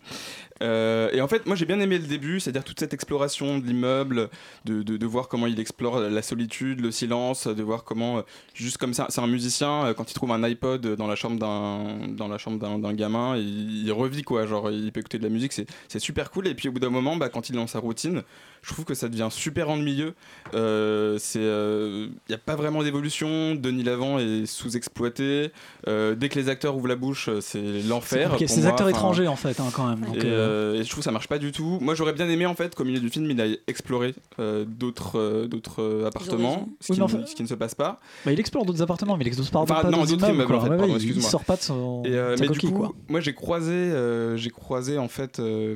Euh, 0.63 1.11
et 1.13 1.21
en 1.21 1.29
fait, 1.29 1.47
moi 1.47 1.57
j'ai 1.57 1.67
bien 1.67 1.81
aimé 1.81 1.99
le 1.99 2.07
début, 2.07 2.41
c'est-à-dire 2.41 2.65
toute 2.65 2.79
cette 2.79 2.95
exploration 2.95 3.59
de 3.59 3.67
l'immeuble, 3.67 4.29
de, 4.65 4.83
de, 4.83 4.97
de 4.97 5.07
voir 5.07 5.29
comment 5.29 5.47
il 5.47 5.59
explore 5.59 6.01
la 6.01 6.23
solitude, 6.23 6.81
le 6.81 6.91
silence, 6.91 7.47
de 7.47 7.63
voir 7.63 7.85
comment, 7.85 8.19
euh, 8.19 8.23
juste 8.55 8.79
comme 8.79 8.95
ça, 8.95 9.07
c'est 9.09 9.21
un 9.21 9.27
musicien, 9.27 9.87
euh, 9.87 9.95
quand 9.95 10.11
il 10.11 10.15
trouve 10.15 10.33
un 10.33 10.43
iPod 10.45 10.95
dans 10.95 11.07
la 11.07 11.17
chambre 11.17 11.39
d'un, 11.39 12.09
dans 12.09 12.29
la 12.29 12.39
chambre 12.39 12.59
d'un, 12.59 12.79
d'un 12.79 12.93
gamin, 12.93 13.37
il, 13.37 13.85
il 13.85 13.93
revit 13.93 14.23
quoi, 14.23 14.47
genre 14.47 14.71
il 14.71 14.93
peut 14.93 15.01
écouter 15.01 15.19
de 15.19 15.25
la 15.25 15.31
musique, 15.31 15.53
c'est, 15.53 15.67
super 15.99 16.31
cool. 16.31 16.49
Et 16.49 16.55
puis 16.55 16.69
au 16.69 16.73
bout 16.73 16.81
d'un 16.81 16.91
moment, 16.91 17.17
bah, 17.17 17.29
quand 17.29 17.49
il 17.49 17.55
est 17.55 17.59
dans 17.59 17.67
sa 17.67 17.79
routine, 17.79 18.23
je 18.63 18.73
trouve 18.73 18.85
que 18.85 18.95
ça 18.95 19.09
devient 19.09 19.29
super 19.31 19.69
ennuyeux. 19.69 20.15
Euh, 20.55 21.19
c'est, 21.19 21.39
il 21.39 22.13
n'y 22.29 22.35
a 22.35 22.39
pas 22.39 22.57
vraiment 22.57 22.83
d'évolution. 22.83 23.55
Denis 23.55 23.83
Lavant 23.83 24.19
est 24.19 24.47
sous-exploité. 24.47 25.53
Euh, 25.87 26.15
dès 26.15 26.29
que 26.29 26.39
les 26.39 26.49
acteurs 26.49 26.77
ouvrent 26.77 26.89
la 26.89 26.97
bouche, 26.97 27.29
euh, 27.29 27.41
c'est 27.41 27.83
l'enfer. 27.83 28.37
C'est 28.39 28.57
des 28.57 28.63
moi. 28.63 28.71
acteurs 28.71 28.89
étrangers 28.89 29.29
en 29.29 29.37
fait, 29.37 29.61
hein, 29.61 29.71
quand 29.73 29.87
même. 29.87 30.01
Donc, 30.01 30.17
et, 30.17 30.31
euh, 30.45 30.75
et 30.81 30.85
je 30.85 30.89
trouve 30.89 31.01
que 31.01 31.05
ça 31.05 31.11
marche 31.11 31.29
pas 31.29 31.39
du 31.39 31.53
tout. 31.53 31.79
Moi, 31.81 31.95
j'aurais 31.95 32.13
bien 32.13 32.29
aimé 32.29 32.47
en 32.47 32.55
fait 32.55 32.75
qu'au 32.75 32.85
milieu 32.85 33.01
du 33.01 33.09
film, 33.11 33.31
il 33.31 33.41
aille 33.41 33.59
explorer 33.67 34.15
euh, 34.39 34.65
d'autres 34.67 35.19
euh, 35.19 35.47
d'autres 35.47 35.83
euh, 35.83 36.07
appartements, 36.07 36.69
ce 36.81 36.93
qui, 36.93 37.01
Oui, 37.01 37.07
ne- 37.07 37.09
fait- 37.21 37.27
ce 37.29 37.35
qui 37.35 37.43
ne 37.43 37.49
se 37.49 37.55
passe 37.55 37.75
pas. 37.75 38.01
bah, 38.25 38.33
il 38.33 38.41
explore 38.41 38.65
d'autres 38.65 38.83
appartements, 38.83 39.17
mais 39.17 39.25
il 39.25 39.29
explore 39.29 39.63
Enfin, 39.63 39.83
pas 39.83 39.91
non, 39.91 39.99
d'autres 40.05 40.13
immeubles. 40.15 40.35
immeubles, 40.35 40.47
quoi. 40.47 40.57
en 40.59 40.61
fait, 40.65 40.71
Ouais, 40.71 40.77
pardon, 40.79 40.95
ouais, 40.95 41.01
il- 41.03 41.17
il 41.17 41.23
sort 41.23 41.45
pas 41.45 41.57
de 41.57 41.63
son. 41.63 42.03
Et, 42.05 42.11
euh, 42.15 42.37
de 42.37 42.47
du 42.49 42.59
coup, 42.61 42.71
quoi. 42.71 42.93
moi 43.09 43.21
j'ai 43.21 43.35
croisé, 43.35 43.73
euh, 43.73 44.37
j'ai 44.37 44.51
croisé 44.51 44.99
en 44.99 45.09
fait, 45.09 45.39
euh, 45.41 45.75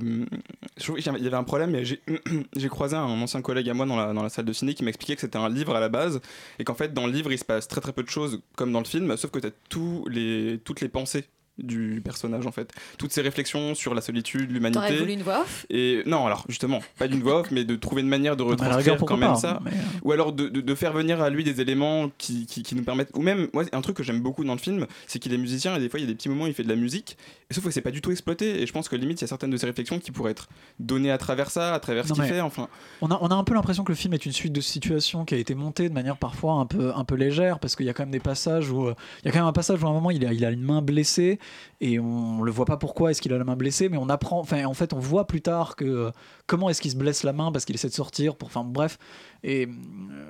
je 0.76 0.82
trouvais 0.84 1.00
qu'il 1.02 1.12
y 1.22 1.26
avait 1.26 1.36
un 1.36 1.44
problème. 1.44 1.70
mais 1.70 1.84
J'ai 1.84 2.00
j'ai 2.56 2.68
croisé 2.68 2.96
un 2.96 3.04
ancien 3.22 3.42
collègue 3.42 3.68
à 3.68 3.74
moi 3.74 3.86
dans 3.86 3.96
la, 3.96 4.12
dans 4.12 4.22
la 4.22 4.28
salle 4.28 4.44
de 4.44 4.52
ciné 4.52 4.74
qui 4.74 4.84
m'expliquait 4.84 5.14
que 5.14 5.20
c'était 5.20 5.38
un 5.38 5.48
livre 5.48 5.74
à 5.74 5.80
la 5.80 5.88
base 5.88 6.20
et 6.58 6.64
qu'en 6.64 6.74
fait 6.74 6.92
dans 6.94 7.06
le 7.06 7.12
livre 7.12 7.32
il 7.32 7.38
se 7.38 7.44
passe 7.44 7.68
très 7.68 7.80
très 7.80 7.92
peu 7.92 8.02
de 8.02 8.08
choses 8.08 8.40
comme 8.56 8.72
dans 8.72 8.78
le 8.80 8.84
film, 8.84 9.16
sauf 9.16 9.30
que 9.30 9.38
tu 9.38 9.46
as 9.46 9.50
tous 9.68 10.04
les, 10.08 10.60
toutes 10.64 10.80
les 10.80 10.88
pensées 10.88 11.24
du 11.58 12.00
personnage 12.04 12.46
en 12.46 12.52
fait, 12.52 12.70
toutes 12.98 13.12
ses 13.12 13.20
réflexions 13.20 13.74
sur 13.74 13.94
la 13.94 14.00
solitude, 14.00 14.50
l'humanité. 14.52 14.78
T'aurais 14.80 14.98
voulu 14.98 15.12
une 15.12 15.22
voix 15.22 15.40
off? 15.42 15.66
Et 15.70 16.02
non, 16.06 16.26
alors 16.26 16.44
justement, 16.48 16.80
pas 16.98 17.08
d'une 17.08 17.22
voix 17.22 17.40
off, 17.40 17.50
mais 17.50 17.64
de 17.64 17.76
trouver 17.76 18.02
une 18.02 18.08
manière 18.08 18.36
de 18.36 18.42
retranscrire 18.42 18.96
quand 18.98 19.16
même 19.16 19.30
pas, 19.30 19.34
ça. 19.36 19.60
mais, 19.64 19.70
euh, 19.72 19.74
Ou 20.02 20.12
alors 20.12 20.32
de, 20.32 20.48
de- 20.48 20.60
de 20.60 20.74
faire 20.74 20.92
venir 20.92 21.20
à 21.22 21.30
lui 21.30 21.44
des 21.44 21.60
éléments 21.60 22.10
qui, 22.18 22.46
qui, 22.46 22.62
qui 22.62 22.74
nous 22.74 22.82
permettent. 22.84 23.10
Ou 23.14 23.22
même, 23.22 23.48
moi, 23.52 23.64
un 23.72 23.80
truc 23.80 23.96
que 23.96 24.02
j'aime 24.02 24.20
beaucoup 24.20 24.44
dans 24.44 24.52
le 24.54 24.58
film, 24.60 24.86
c'est 25.06 25.18
qu'il 25.18 25.32
est 25.34 25.38
musicien 25.38 25.74
et 25.76 25.80
des 25.80 25.88
fois, 25.88 25.98
il 26.00 26.02
y 26.02 26.06
a 26.06 26.08
des 26.08 26.14
petits 26.14 26.28
moments 26.28 26.44
où 26.44 26.46
il 26.48 26.54
fait 26.54 26.62
de 26.62 26.68
la 26.68 26.76
musique. 26.76 27.16
Et 27.50 27.54
sauf 27.54 27.64
que 27.64 27.70
c'est 27.70 27.80
pas 27.80 27.90
du 27.90 28.00
tout 28.00 28.10
exploité. 28.10 28.62
Et 28.62 28.66
je 28.66 28.72
pense 28.72 28.88
que 28.88 28.96
limite, 28.96 29.20
il 29.20 29.22
y 29.22 29.24
a 29.24 29.28
certaines 29.28 29.50
de 29.50 29.56
ses 29.56 29.66
réflexions 29.66 29.98
qui 29.98 30.10
pourraient 30.12 30.32
être 30.32 30.48
données 30.78 31.10
à 31.10 31.18
travers 31.18 31.50
ça, 31.50 31.74
à 31.74 31.80
travers 31.80 32.06
ce 32.06 32.12
qu'il 32.12 32.22
fait. 32.24 32.40
Enfin, 32.40 32.68
On 33.00 33.10
a, 33.10 33.18
on 33.20 33.28
a 33.28 33.34
un 33.34 33.44
peu 33.44 33.54
l'impression 33.54 33.84
que 33.84 33.92
le 33.92 33.96
film 33.96 34.14
est 34.14 34.26
une 34.26 34.32
suite 34.32 34.52
de 34.52 34.60
situations 34.60 35.24
qui 35.24 35.34
a 35.34 35.38
été 35.38 35.54
montée 35.54 35.88
de 35.88 35.94
manière 35.94 36.16
parfois 36.16 36.54
un 36.54 36.66
peu, 36.66 36.92
un 36.94 37.04
peu 37.04 37.14
légère, 37.14 37.58
parce 37.58 37.74
qu'il 37.76 37.86
y 37.86 37.88
a 37.88 37.94
quand 37.94 38.02
même 38.02 38.10
des 38.10 38.20
passages 38.20 38.70
où. 38.70 38.86
euh, 38.86 38.94
Il 39.22 39.26
y 39.26 39.28
a 39.28 39.32
quand 39.32 39.38
même 39.38 39.48
un 39.48 39.52
passage 39.52 39.82
où 39.82 39.86
à 39.86 39.90
un 39.90 39.92
moment 39.92 40.10
il 40.10 40.24
a, 40.26 40.32
il 40.32 40.44
a 40.44 40.50
une 40.50 40.62
main 40.62 40.82
blessée, 40.82 41.38
et 41.80 41.98
on 41.98 42.42
le 42.42 42.50
voit 42.50 42.64
pas 42.66 42.76
pourquoi 42.76 43.10
est-ce 43.10 43.22
qu'il 43.22 43.32
a 43.32 43.38
la 43.38 43.44
main 43.44 43.56
blessée, 43.56 43.88
mais 43.88 43.96
on 43.98 44.08
apprend. 44.08 44.40
Enfin, 44.40 44.64
en 44.64 44.74
fait, 44.74 44.92
on 44.92 44.98
voit 44.98 45.26
plus 45.26 45.40
tard 45.42 45.76
que. 45.76 45.84
euh, 45.84 46.10
comment 46.46 46.68
est-ce 46.70 46.80
qu'il 46.80 46.90
se 46.90 46.96
blesse 46.96 47.22
la 47.22 47.32
main 47.32 47.52
parce 47.52 47.64
qu'il 47.64 47.74
essaie 47.74 47.88
de 47.88 47.94
sortir, 47.94 48.34
pour. 48.36 48.46
Enfin, 48.48 48.64
bref. 48.64 48.98
Et. 49.44 49.68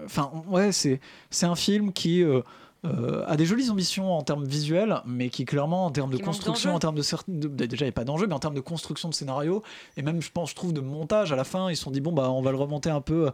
Enfin, 0.04 0.30
ouais, 0.48 0.72
c'est 0.72 1.00
c'est 1.30 1.46
un 1.46 1.56
film 1.56 1.92
qui. 1.92 2.22
euh, 2.22 2.40
euh, 2.84 3.24
a 3.26 3.36
des 3.36 3.44
jolies 3.44 3.70
ambitions 3.70 4.12
en 4.16 4.22
termes 4.22 4.44
visuels, 4.44 5.00
mais 5.04 5.30
qui 5.30 5.44
clairement 5.44 5.86
en 5.86 5.90
termes 5.90 6.10
de 6.12 6.16
construction, 6.26 6.70
en 6.76 6.78
termes 6.78 6.94
de, 6.94 7.48
de- 7.48 7.66
déjà 7.66 7.84
il 7.84 7.88
n'y 7.88 7.90
a 7.90 7.92
pas 7.92 8.04
d'enjeu, 8.04 8.28
mais 8.28 8.34
en 8.34 8.38
termes 8.38 8.54
de 8.54 8.60
construction 8.60 9.08
de 9.08 9.14
scénario 9.14 9.64
et 9.96 10.02
même 10.02 10.22
je 10.22 10.30
pense, 10.30 10.50
je 10.50 10.54
trouve 10.54 10.72
de 10.72 10.80
montage 10.80 11.32
à 11.32 11.36
la 11.36 11.42
fin, 11.42 11.70
ils 11.70 11.76
se 11.76 11.82
sont 11.82 11.90
dit 11.90 12.00
bon 12.00 12.12
bah 12.12 12.30
on 12.30 12.40
va 12.40 12.52
le 12.52 12.56
remonter 12.56 12.88
un 12.88 13.00
peu, 13.00 13.32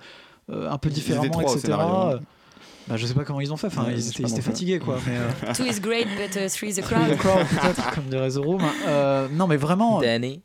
euh, 0.50 0.70
un 0.70 0.78
peu 0.78 0.88
différemment, 0.94 1.24
etc. 1.58 1.74
Euh, 2.84 2.90
Bah, 2.90 2.96
je 2.96 3.06
sais 3.06 3.14
pas 3.14 3.24
comment 3.24 3.40
ils 3.40 3.52
ont 3.52 3.56
fait, 3.56 3.68
enfin 3.68 3.84
Ouais, 3.84 3.94
ils 3.94 4.08
étaient, 4.08 4.42
fatigués 4.42 4.78
quoi. 4.78 4.98
Mais, 5.06 5.16
euh, 5.16 5.52
Two 5.54 5.64
is 5.64 5.80
great, 5.80 6.06
but 6.16 6.36
uh, 6.36 6.48
three 6.48 6.68
is 6.70 6.78
a 6.78 6.82
The 6.82 6.86
crowd. 6.86 7.16
Crowd, 7.16 7.46
peut-être, 7.46 7.94
comme 7.94 8.04
dirait 8.04 8.30
The 8.30 8.36
Room. 8.44 8.62
Euh, 8.86 9.28
non 9.32 9.46
mais 9.46 9.56
vraiment. 9.56 10.00
Danny. 10.00 10.40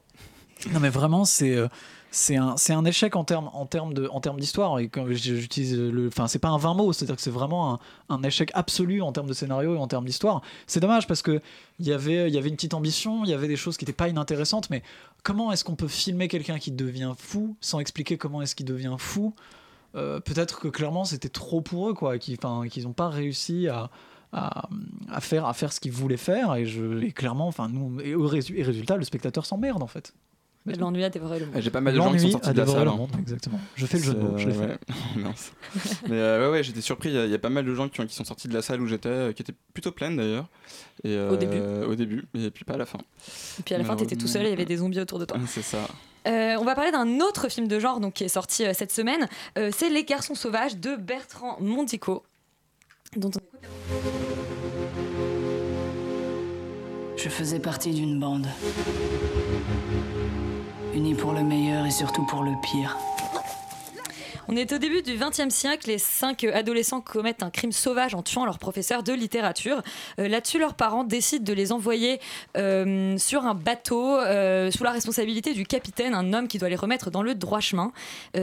Non 0.72 0.80
mais 0.80 0.90
vraiment 0.90 1.24
c'est 1.26 1.56
euh, 1.56 1.68
c'est 2.12 2.36
un, 2.36 2.58
c'est 2.58 2.74
un 2.74 2.84
échec 2.86 3.16
en 3.16 3.24
termes 3.24 3.50
en 3.54 3.66
termes 3.66 3.94
de 3.94 4.10
en 4.12 4.20
termes 4.20 4.40
d'histoire 4.40 4.80
et 4.80 4.90
quand 4.90 5.06
j'utilise 5.10 5.78
le 5.78 6.08
enfin 6.08 6.28
c'est 6.28 6.40
pas 6.40 6.50
un 6.50 6.58
20 6.58 6.74
mots 6.74 6.92
c'est-à-dire 6.92 7.16
que 7.16 7.22
c'est 7.22 7.30
vraiment 7.30 7.74
un, 7.76 7.80
un 8.10 8.24
échec 8.24 8.52
absolu 8.56 9.02
en 9.02 9.12
termes 9.12 9.28
de 9.28 9.34
scénario 9.34 9.76
et 9.76 9.78
en 9.78 9.88
termes 9.88 10.06
d'histoire 10.06 10.42
c'est 10.68 10.80
dommage 10.80 11.08
parce 11.08 11.22
que 11.22 11.40
il 11.80 11.88
y 11.88 11.94
avait 11.94 12.28
il 12.28 12.34
y 12.34 12.38
avait 12.38 12.50
une 12.50 12.56
petite 12.56 12.74
ambition 12.74 13.24
il 13.24 13.30
y 13.30 13.34
avait 13.34 13.48
des 13.48 13.56
choses 13.56 13.78
qui 13.78 13.86
n'étaient 13.86 13.94
pas 13.96 14.10
inintéressantes 14.10 14.70
mais 14.70 14.82
comment 15.24 15.52
est-ce 15.52 15.64
qu'on 15.64 15.76
peut 15.76 15.88
filmer 15.88 16.28
quelqu'un 16.28 16.58
qui 16.58 16.72
devient 16.72 17.14
fou 17.18 17.56
sans 17.62 17.80
expliquer 17.80 18.18
comment 18.18 18.42
est-ce 18.42 18.56
qu'il 18.56 18.66
devient 18.66 18.96
fou 18.98 19.34
Euh, 19.96 20.20
peut-être 20.20 20.60
que 20.60 20.68
clairement 20.68 21.04
c'était 21.04 21.30
trop 21.30 21.62
pour 21.62 21.90
eux 21.90 21.94
quoi 21.96 22.20
qu'ils 22.20 22.38
enfin 22.42 22.68
qu'ils 22.68 22.84
n'ont 22.84 22.94
pas 22.94 23.10
réussi 23.10 23.68
à 23.68 23.90
à, 24.32 24.70
à 25.12 25.20
faire 25.20 25.46
à 25.48 25.54
faire 25.54 25.74
ce 25.74 25.80
qu'ils 25.80 25.92
voulaient 25.92 26.16
faire 26.18 26.54
et 26.56 26.66
je 26.68 27.02
et 27.02 27.12
clairement 27.12 27.48
enfin 27.48 27.68
nous 27.70 28.00
et, 28.02 28.14
résultat 28.16 28.98
le 28.98 29.04
spectateur 29.04 29.48
s'emmerde 29.48 29.82
en 29.82 29.88
fait 29.88 30.14
L'ennui 30.66 31.04
a 31.04 31.10
dévoré 31.10 31.40
le 31.40 31.46
monde. 31.48 31.56
j'ai 31.60 31.72
pas 31.72 31.82
mal 31.82 31.94
de 31.96 31.98
gens 32.00 32.12
qui 32.12 32.20
sont 32.20 32.26
L'ennui 32.28 32.32
sortis 32.34 32.52
de 32.52 32.58
la 32.58 32.68
salle. 32.68 32.84
le 32.84 32.90
hein. 32.92 32.96
monde, 32.96 33.10
exactement. 33.18 33.60
Je 33.76 33.86
fais 33.88 33.98
le 33.98 34.04
jeu 34.04 34.14
de 34.14 34.20
mots, 34.20 34.34
C'est- 34.38 34.44
je 34.44 34.48
l'ai 34.50 34.54
fait. 34.54 34.80
Mince. 35.18 35.54
Mais 36.08 36.16
euh, 36.20 36.46
ouais, 36.46 36.52
ouais, 36.58 36.64
j'étais 36.64 36.82
surpris. 36.82 37.10
Il 37.10 37.16
y 37.16 37.18
a- 37.18 37.26
il 37.26 37.32
y, 37.32 37.34
a 37.34 37.40
pas 37.40 37.50
mal 37.50 37.66
de 37.66 37.74
gens 37.74 37.90
qui, 37.90 38.02
ont- 38.02 38.06
qui 38.06 38.14
sont 38.14 38.26
sortis 38.26 38.48
de 38.50 38.54
la 38.54 38.62
salle 38.62 38.80
où 38.82 38.86
j'étais, 38.86 39.10
euh, 39.10 39.32
qui 39.32 39.42
étaient 39.42 39.56
plutôt 39.74 39.92
pleines 39.92 40.18
d'ailleurs. 40.18 40.48
Et, 41.04 41.18
Au 41.18 41.38
début. 41.38 41.58
Au 41.88 41.96
début, 41.96 42.28
et 42.36 42.52
puis 42.52 42.66
pas 42.66 42.74
à 42.74 42.78
la 42.78 42.86
fin. 42.86 43.00
Et 43.60 43.64
puis 43.64 43.74
à 43.74 43.80
la 43.80 43.84
fin, 43.86 43.96
t'étais 43.96 44.18
tout 44.18 44.28
seul 44.28 44.44
et 44.44 44.50
il 44.50 44.52
y 44.52 44.54
avait 44.54 44.66
des 44.66 44.78
zombies 44.78 45.00
autour 45.00 45.18
de 45.18 45.26
toi. 45.26 45.38
C'est 45.48 45.64
ça. 45.64 45.80
Euh, 46.28 46.56
on 46.60 46.64
va 46.64 46.76
parler 46.76 46.92
d'un 46.92 47.20
autre 47.20 47.50
film 47.50 47.68
de 47.68 47.80
genre 47.80 48.00
qui 48.14 48.24
est 48.24 48.30
sorti 48.30 48.66
euh, 48.66 48.74
cette 48.74 48.92
semaine. 48.92 49.28
Euh, 49.58 49.72
c'est 49.76 49.90
Les 49.90 50.04
Garçons 50.04 50.36
Sauvages 50.36 50.78
de 50.78 50.96
Bertrand 50.96 51.58
on 51.60 51.86
Je 57.18 57.30
faisais 57.30 57.60
partie 57.60 57.92
d'une 57.92 58.20
bande. 58.20 58.48
Unie 60.94 61.16
pour 61.16 61.34
le 61.34 61.44
meilleur 61.44 61.86
et 61.86 61.92
surtout 61.92 62.26
pour 62.26 62.44
le 62.44 62.54
pire. 62.62 62.98
On 64.52 64.56
est 64.56 64.74
au 64.74 64.80
début 64.80 65.04
du 65.04 65.16
XXe 65.16 65.54
siècle. 65.54 65.88
Les 65.90 66.00
cinq 66.00 66.44
adolescents 66.44 67.02
commettent 67.02 67.44
un 67.44 67.52
crime 67.52 67.72
sauvage 67.72 68.16
en 68.16 68.24
tuant 68.24 68.46
leur 68.46 68.58
professeur 68.58 69.04
de 69.04 69.14
littérature. 69.14 69.84
Euh, 70.18 70.28
Là-dessus, 70.28 70.58
leurs 70.58 70.74
parents 70.74 71.04
décident 71.04 71.44
de 71.44 71.54
les 71.54 71.72
envoyer 71.72 72.20
euh, 72.58 73.16
sur 73.20 73.46
un 73.46 73.54
bateau 73.54 74.18
euh, 74.18 74.72
sous 74.72 74.84
la 74.84 74.90
responsabilité 74.90 75.54
du 75.54 75.68
capitaine, 75.68 76.16
un 76.16 76.34
homme 76.34 76.48
qui 76.48 76.58
doit 76.58 76.68
les 76.68 76.76
remettre 76.76 77.12
dans 77.12 77.22
le 77.22 77.36
droit 77.36 77.60
chemin. 77.60 77.92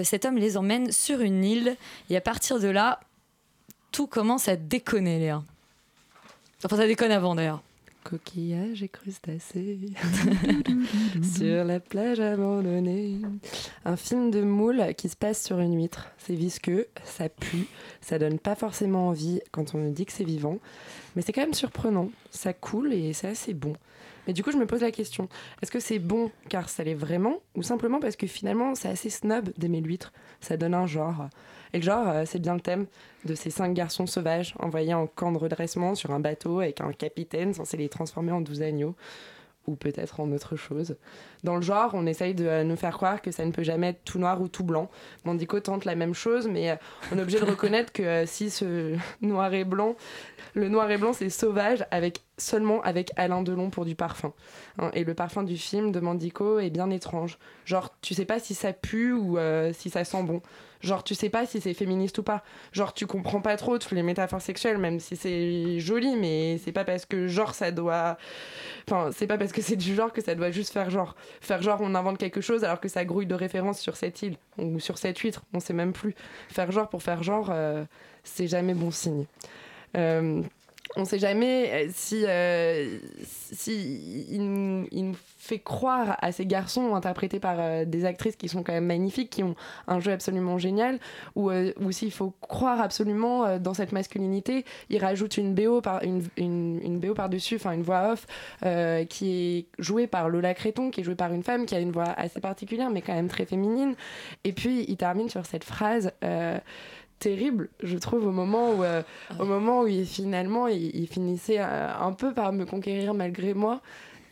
Cet 0.05 0.25
homme 0.25 0.37
les 0.37 0.57
emmène 0.57 0.93
sur 0.93 1.21
une 1.23 1.45
île 1.45 1.77
et 2.09 2.17
à 2.17 2.21
partir 2.21 2.61
de 2.61 2.69
là, 2.69 3.01
tout 3.91 4.07
commence 4.07 4.47
à 4.47 4.55
déconner, 4.55 5.19
Léa. 5.19 5.43
Enfin, 6.65 6.77
ça 6.77 6.87
déconne 6.87 7.11
avant 7.11 7.35
d'ailleurs. 7.35 7.63
Coquillage 8.09 8.85
et 8.85 8.89
crustacés 8.89 9.81
sur 11.37 11.65
la 11.65 11.81
plage 11.81 12.21
abandonnée. 12.21 13.17
Un 13.85 13.97
film 13.97 14.31
de 14.31 14.43
moule 14.43 14.95
qui 14.97 15.09
se 15.09 15.17
passe 15.17 15.45
sur 15.45 15.59
une 15.59 15.75
huître. 15.77 16.07
C'est 16.19 16.37
visqueux, 16.37 16.87
ça 17.03 17.29
pue, 17.29 17.67
ça 18.01 18.21
donne 18.21 18.39
pas 18.39 18.55
forcément 18.55 19.09
envie 19.09 19.41
quand 19.51 19.75
on 19.75 19.79
nous 19.79 19.91
dit 19.91 20.07
que 20.07 20.13
c'est 20.13 20.23
vivant, 20.23 20.59
mais 21.17 21.23
c'est 21.23 21.33
quand 21.33 21.41
même 21.41 21.53
surprenant. 21.53 22.11
Ça 22.31 22.53
coule 22.53 22.93
et 22.93 23.13
c'est 23.13 23.27
assez 23.27 23.55
bon. 23.55 23.73
Mais 24.29 24.33
du 24.33 24.45
coup, 24.45 24.53
je 24.53 24.57
me 24.57 24.67
pose 24.67 24.83
la 24.83 24.93
question 24.93 25.29
est-ce 25.61 25.73
que 25.73 25.81
c'est 25.81 25.99
bon 25.99 26.31
car 26.49 26.69
ça 26.69 26.85
l'est 26.85 26.95
vraiment 26.95 27.41
ou 27.57 27.65
simplement 27.65 27.99
parce 27.99 28.15
que 28.15 28.29
finalement 28.29 28.77
c'est 28.77 28.89
assez 28.89 29.11
snob 29.11 29.51
d'aimer 29.59 29.81
l'huître? 29.81 30.13
Ça 30.41 30.57
donne 30.57 30.75
un 30.75 30.87
genre. 30.87 31.29
Et 31.73 31.79
le 31.79 31.83
genre, 31.83 32.09
euh, 32.09 32.25
c'est 32.27 32.39
bien 32.39 32.55
le 32.55 32.61
thème 32.61 32.87
de 33.25 33.35
ces 33.35 33.51
cinq 33.51 33.75
garçons 33.75 34.07
sauvages 34.07 34.55
envoyés 34.59 34.95
en 34.95 35.07
camp 35.07 35.33
de 35.33 35.39
redressement 35.39 35.95
sur 35.95 36.11
un 36.11 36.21
bateau 36.21 36.61
avec 36.61 36.81
un 36.81 36.93
capitaine 36.93 37.55
censé 37.55 37.77
les 37.77 37.89
transformer 37.89 38.33
en 38.33 38.41
douze 38.41 38.63
agneaux 38.63 38.95
ou 39.67 39.75
peut-être 39.75 40.21
en 40.21 40.31
autre 40.33 40.57
chose. 40.57 40.97
Dans 41.45 41.57
le 41.57 41.63
genre, 41.63 41.91
on 41.95 42.07
essaye 42.07 42.35
de 42.35 42.47
euh, 42.47 42.65
nous 42.65 42.77
faire 42.77 42.97
croire 42.97 43.21
que 43.21 43.31
ça 43.31 43.45
ne 43.45 43.51
peut 43.51 43.63
jamais 43.63 43.89
être 43.89 44.05
tout 44.05 44.19
noir 44.19 44.41
ou 44.41 44.49
tout 44.49 44.65
blanc. 44.65 44.91
Mandico 45.25 45.61
tente 45.61 45.85
la 45.85 45.95
même 45.95 46.15
chose, 46.15 46.49
mais 46.49 46.71
euh, 46.71 46.77
on 47.13 47.19
est 47.19 47.23
obligé 47.23 47.41
de 47.41 47.45
reconnaître 47.45 47.93
que 47.93 48.25
si 48.27 48.51
ce 48.51 48.97
noir 49.21 49.53
et 49.55 49.65
blanc, 49.65 49.97
le 50.55 50.69
noir 50.69 50.91
et 50.91 50.97
blanc 50.97 51.13
c'est 51.13 51.31
sauvage 51.31 51.85
avec 51.91 52.23
seulement 52.39 52.81
avec 52.83 53.13
Alain 53.17 53.43
Delon 53.43 53.71
pour 53.71 53.85
du 53.85 53.95
parfum. 53.95 54.33
Hein, 54.79 54.91
et 54.95 55.05
le 55.05 55.15
parfum 55.15 55.43
du 55.43 55.57
film 55.57 55.93
de 55.93 56.01
Mandico 56.01 56.59
est 56.59 56.71
bien 56.71 56.91
étrange. 56.91 57.39
Genre, 57.65 57.95
tu 58.03 58.15
sais 58.15 58.25
pas 58.25 58.39
si 58.39 58.55
ça 58.55 58.73
pue 58.73 59.13
ou 59.13 59.39
si 59.73 59.91
ça 59.91 60.05
sent 60.05 60.23
bon. 60.23 60.43
Genre, 60.87 61.03
tu 61.03 61.17
sais 61.17 61.31
pas 61.31 61.47
si 61.47 61.61
c'est 61.61 61.75
féministe 61.75 62.17
ou 62.19 62.23
pas. 62.23 62.45
Genre, 62.73 62.95
tu 62.95 63.07
comprends 63.07 63.41
pas 63.41 63.57
trop 63.57 63.77
toutes 63.77 63.91
les 63.91 64.05
métaphores 64.05 64.41
sexuelles, 64.41 64.79
même 64.79 65.01
si 65.01 65.17
c'est 65.17 65.81
joli, 65.81 66.15
mais 66.15 66.59
c'est 66.65 66.71
pas 66.71 66.85
parce 66.85 67.07
que 67.07 67.27
genre 67.27 67.55
ça 67.55 67.73
doit. 67.73 68.17
Enfin, 68.89 69.11
c'est 69.13 69.27
pas 69.27 69.37
parce 69.37 69.51
que 69.51 69.63
c'est 69.63 69.75
du 69.75 69.97
genre 69.97 70.13
que 70.13 70.23
ça 70.23 70.37
doit 70.37 70.53
juste 70.53 70.73
faire 70.73 70.89
genre. 70.89 71.17
Faire 71.41 71.61
genre, 71.61 71.81
on 71.83 71.97
invente 71.97 72.19
quelque 72.19 72.41
chose 72.41 72.63
alors 72.63 72.81
que 72.81 72.89
ça 72.89 73.05
grouille 73.05 73.27
de 73.27 73.35
références 73.35 73.81
sur 73.81 73.97
cette 73.97 74.23
île 74.23 74.37
ou 74.59 74.79
sur 74.79 74.97
cette 74.97 75.19
huître, 75.19 75.43
on 75.53 75.59
sait 75.59 75.75
même 75.75 75.93
plus. 75.93 76.15
Faire 76.51 76.71
genre 76.71 76.89
pour 76.89 77.03
faire 77.03 77.25
genre, 77.25 77.49
euh, 77.51 77.85
c'est 78.23 78.47
jamais 78.47 78.75
bon 78.75 78.93
signe. 78.93 79.25
Euh, 79.97 80.41
on 80.95 81.05
sait 81.05 81.19
jamais 81.19 81.89
euh, 81.89 81.89
si, 81.93 82.25
si 83.53 84.39
fait 85.47 85.59
croire 85.59 86.17
à 86.21 86.33
ces 86.33 86.47
garçons 86.47 86.95
interprétés 86.95 87.41
par 87.41 87.57
euh, 87.59 87.85
des 87.85 88.05
actrices 88.05 88.37
qui 88.37 88.49
sont 88.49 88.63
quand 88.63 88.73
même 88.73 88.87
magnifiques, 88.87 89.31
qui 89.31 89.43
ont 89.43 89.55
un 89.87 90.01
jeu 90.01 90.13
absolument 90.13 90.59
génial, 90.59 90.99
ou, 91.35 91.51
euh, 91.51 91.73
s'il 91.91 92.13
faut 92.13 92.35
croire 92.41 92.81
absolument 92.81 93.45
euh, 93.45 93.59
dans 93.59 93.75
cette 93.75 93.93
masculinité, 93.93 94.65
il 94.91 94.99
rajoute 94.99 95.37
une 95.37 95.55
BO 95.55 95.81
par 95.81 96.03
une, 96.03 96.23
une, 96.37 96.81
une 96.83 96.99
BO 96.99 97.15
par 97.15 97.29
dessus, 97.29 97.57
enfin 97.57 97.73
une 97.73 97.83
voix 97.83 98.13
off 98.13 98.27
euh, 98.65 99.05
qui 99.05 99.31
est 99.31 99.67
jouée 99.79 100.07
par 100.07 100.29
Lola 100.29 100.55
Créton, 100.55 100.91
qui 100.91 101.01
est 101.01 101.05
jouée 101.05 101.15
par 101.15 101.33
une 101.33 101.43
femme 101.43 101.67
qui 101.67 101.75
a 101.75 101.81
une 101.81 101.93
voix 101.93 102.13
assez 102.17 102.41
particulière, 102.41 102.91
mais 102.91 103.03
quand 103.03 103.15
même 103.15 103.29
très 103.29 103.47
féminine. 103.47 103.95
Et 104.45 104.53
puis 104.53 104.85
il 104.89 104.97
termine 104.97 105.29
sur 105.29 105.47
cette 105.47 105.65
phrase. 105.65 106.13
terrible, 107.19 107.69
je 107.83 107.97
trouve, 107.97 108.27
au 108.27 108.31
moment 108.31 108.73
où, 108.73 108.85
euh, 108.85 109.03
au 109.41 109.45
moment 109.45 109.83
où 109.83 109.87
il, 109.87 110.07
finalement 110.07 110.69
il, 110.69 110.95
il 110.95 111.07
finissait 111.07 111.59
euh, 111.59 111.89
un 111.99 112.13
peu 112.13 112.33
par 112.33 112.53
me 112.53 112.65
conquérir 112.65 113.15
malgré 113.15 113.55
moi. 113.55 113.81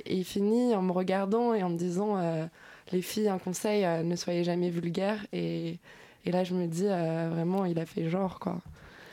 Et 0.07 0.17
il 0.17 0.25
finit 0.25 0.75
en 0.75 0.83
me 0.83 0.93
regardant 0.93 1.55
et 1.55 1.63
en 1.63 1.71
me 1.71 1.77
disant 1.77 2.17
euh, 2.17 2.47
Les 2.93 3.03
filles, 3.03 3.29
un 3.29 3.39
conseil, 3.39 3.85
euh, 3.85 4.03
ne 4.03 4.17
soyez 4.17 4.45
jamais 4.45 4.71
vulgaires. 4.71 5.25
Et, 5.33 5.79
et 6.25 6.31
là, 6.31 6.45
je 6.45 6.55
me 6.55 6.67
dis 6.67 6.87
euh, 6.87 7.29
Vraiment, 7.33 7.65
il 7.65 7.79
a 7.79 7.87
fait 7.87 8.09
genre, 8.09 8.39
quoi. 8.39 8.59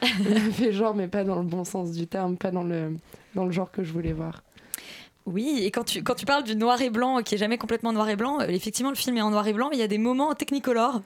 il 0.20 0.36
a 0.36 0.40
fait 0.40 0.72
genre, 0.72 0.96
mais 0.96 1.08
pas 1.08 1.24
dans 1.24 1.36
le 1.36 1.46
bon 1.46 1.64
sens 1.64 1.92
du 1.92 2.08
terme, 2.08 2.36
pas 2.36 2.52
dans 2.52 2.64
le, 2.64 2.98
dans 3.36 3.46
le 3.46 3.52
genre 3.52 3.72
que 3.72 3.84
je 3.84 3.94
voulais 3.94 4.14
voir. 4.14 4.44
Oui, 5.28 5.62
et 5.64 5.70
quand 5.70 5.84
tu, 5.84 6.02
quand 6.02 6.16
tu 6.16 6.26
parles 6.26 6.44
du 6.44 6.56
noir 6.56 6.82
et 6.82 6.90
blanc, 6.90 7.22
qui 7.22 7.36
est 7.36 7.38
jamais 7.38 7.60
complètement 7.60 7.94
noir 7.94 8.10
et 8.10 8.16
blanc, 8.16 8.40
effectivement, 8.42 8.90
le 8.90 8.96
film 8.96 9.18
est 9.18 9.22
en 9.22 9.30
noir 9.30 9.48
et 9.48 9.54
blanc, 9.54 9.68
mais 9.70 9.78
il 9.78 9.80
y 9.80 9.84
a 9.84 9.88
des 9.88 10.00
moments 10.00 10.34
technicolores. 10.34 11.02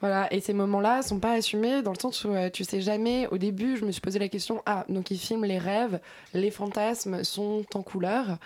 Voilà, 0.00 0.32
et 0.32 0.40
ces 0.40 0.52
moments-là 0.52 1.02
sont 1.02 1.18
pas 1.18 1.32
assumés 1.32 1.82
dans 1.82 1.92
le 1.92 1.98
sens 1.98 2.24
où 2.24 2.30
euh, 2.30 2.50
tu 2.50 2.62
sais 2.62 2.80
jamais. 2.80 3.26
Au 3.32 3.38
début, 3.38 3.76
je 3.76 3.84
me 3.84 3.90
suis 3.90 4.00
posé 4.00 4.20
la 4.20 4.28
question 4.28 4.62
ah, 4.64 4.84
donc 4.88 5.10
ils 5.10 5.18
filment 5.18 5.44
les 5.44 5.58
rêves, 5.58 5.98
les 6.34 6.52
fantasmes 6.52 7.24
sont 7.24 7.64
en 7.74 7.82
couleur? 7.82 8.38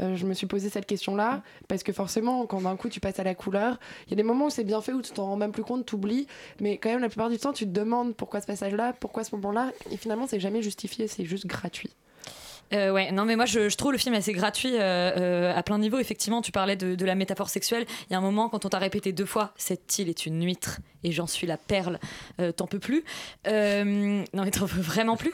Euh, 0.00 0.16
je 0.16 0.26
me 0.26 0.34
suis 0.34 0.48
posé 0.48 0.68
cette 0.68 0.86
question-là 0.86 1.42
parce 1.68 1.84
que 1.84 1.92
forcément, 1.92 2.44
quand 2.46 2.62
d'un 2.62 2.76
coup 2.76 2.88
tu 2.88 2.98
passes 2.98 3.20
à 3.20 3.24
la 3.24 3.36
couleur, 3.36 3.78
il 4.06 4.10
y 4.10 4.12
a 4.14 4.16
des 4.16 4.24
moments 4.24 4.46
où 4.46 4.50
c'est 4.50 4.64
bien 4.64 4.80
fait 4.80 4.92
où 4.92 5.00
tu 5.00 5.12
t'en 5.12 5.26
rends 5.26 5.36
même 5.36 5.52
plus 5.52 5.62
compte, 5.62 5.86
t'oublies, 5.86 6.26
mais 6.60 6.76
quand 6.76 6.90
même 6.90 7.00
la 7.00 7.08
plupart 7.08 7.30
du 7.30 7.38
temps, 7.38 7.52
tu 7.52 7.66
te 7.66 7.70
demandes 7.70 8.16
pourquoi 8.16 8.40
ce 8.40 8.46
passage-là, 8.46 8.92
pourquoi 8.98 9.22
ce 9.22 9.34
moment-là, 9.36 9.70
et 9.92 9.96
finalement, 9.96 10.26
c'est 10.26 10.40
jamais 10.40 10.60
justifié, 10.60 11.06
c'est 11.06 11.24
juste 11.24 11.46
gratuit. 11.46 11.94
Euh, 12.72 12.90
ouais, 12.90 13.12
non, 13.12 13.24
mais 13.24 13.36
moi 13.36 13.44
je, 13.46 13.68
je 13.68 13.76
trouve 13.76 13.92
le 13.92 13.98
film 13.98 14.14
assez 14.14 14.32
gratuit 14.32 14.74
euh, 14.74 14.78
euh, 15.16 15.56
à 15.56 15.62
plein 15.62 15.78
niveau. 15.78 15.98
Effectivement, 15.98 16.42
tu 16.42 16.50
parlais 16.52 16.76
de, 16.76 16.94
de 16.94 17.04
la 17.04 17.14
métaphore 17.14 17.48
sexuelle. 17.48 17.86
Il 18.08 18.12
y 18.12 18.16
a 18.16 18.18
un 18.18 18.22
moment, 18.22 18.48
quand 18.48 18.64
on 18.64 18.68
t'a 18.68 18.78
répété 18.78 19.12
deux 19.12 19.24
fois, 19.26 19.52
cette 19.56 19.98
île 19.98 20.08
est 20.08 20.26
une 20.26 20.44
huître 20.44 20.78
et 21.04 21.12
j'en 21.12 21.28
suis 21.28 21.46
la 21.46 21.56
perle, 21.56 22.00
t'en 22.56 22.66
peux 22.66 22.80
plus. 22.80 23.04
Non, 23.46 24.24
mais 24.44 24.50
t'en 24.50 24.66
peux 24.66 24.80
vraiment 24.80 25.16
plus. 25.16 25.32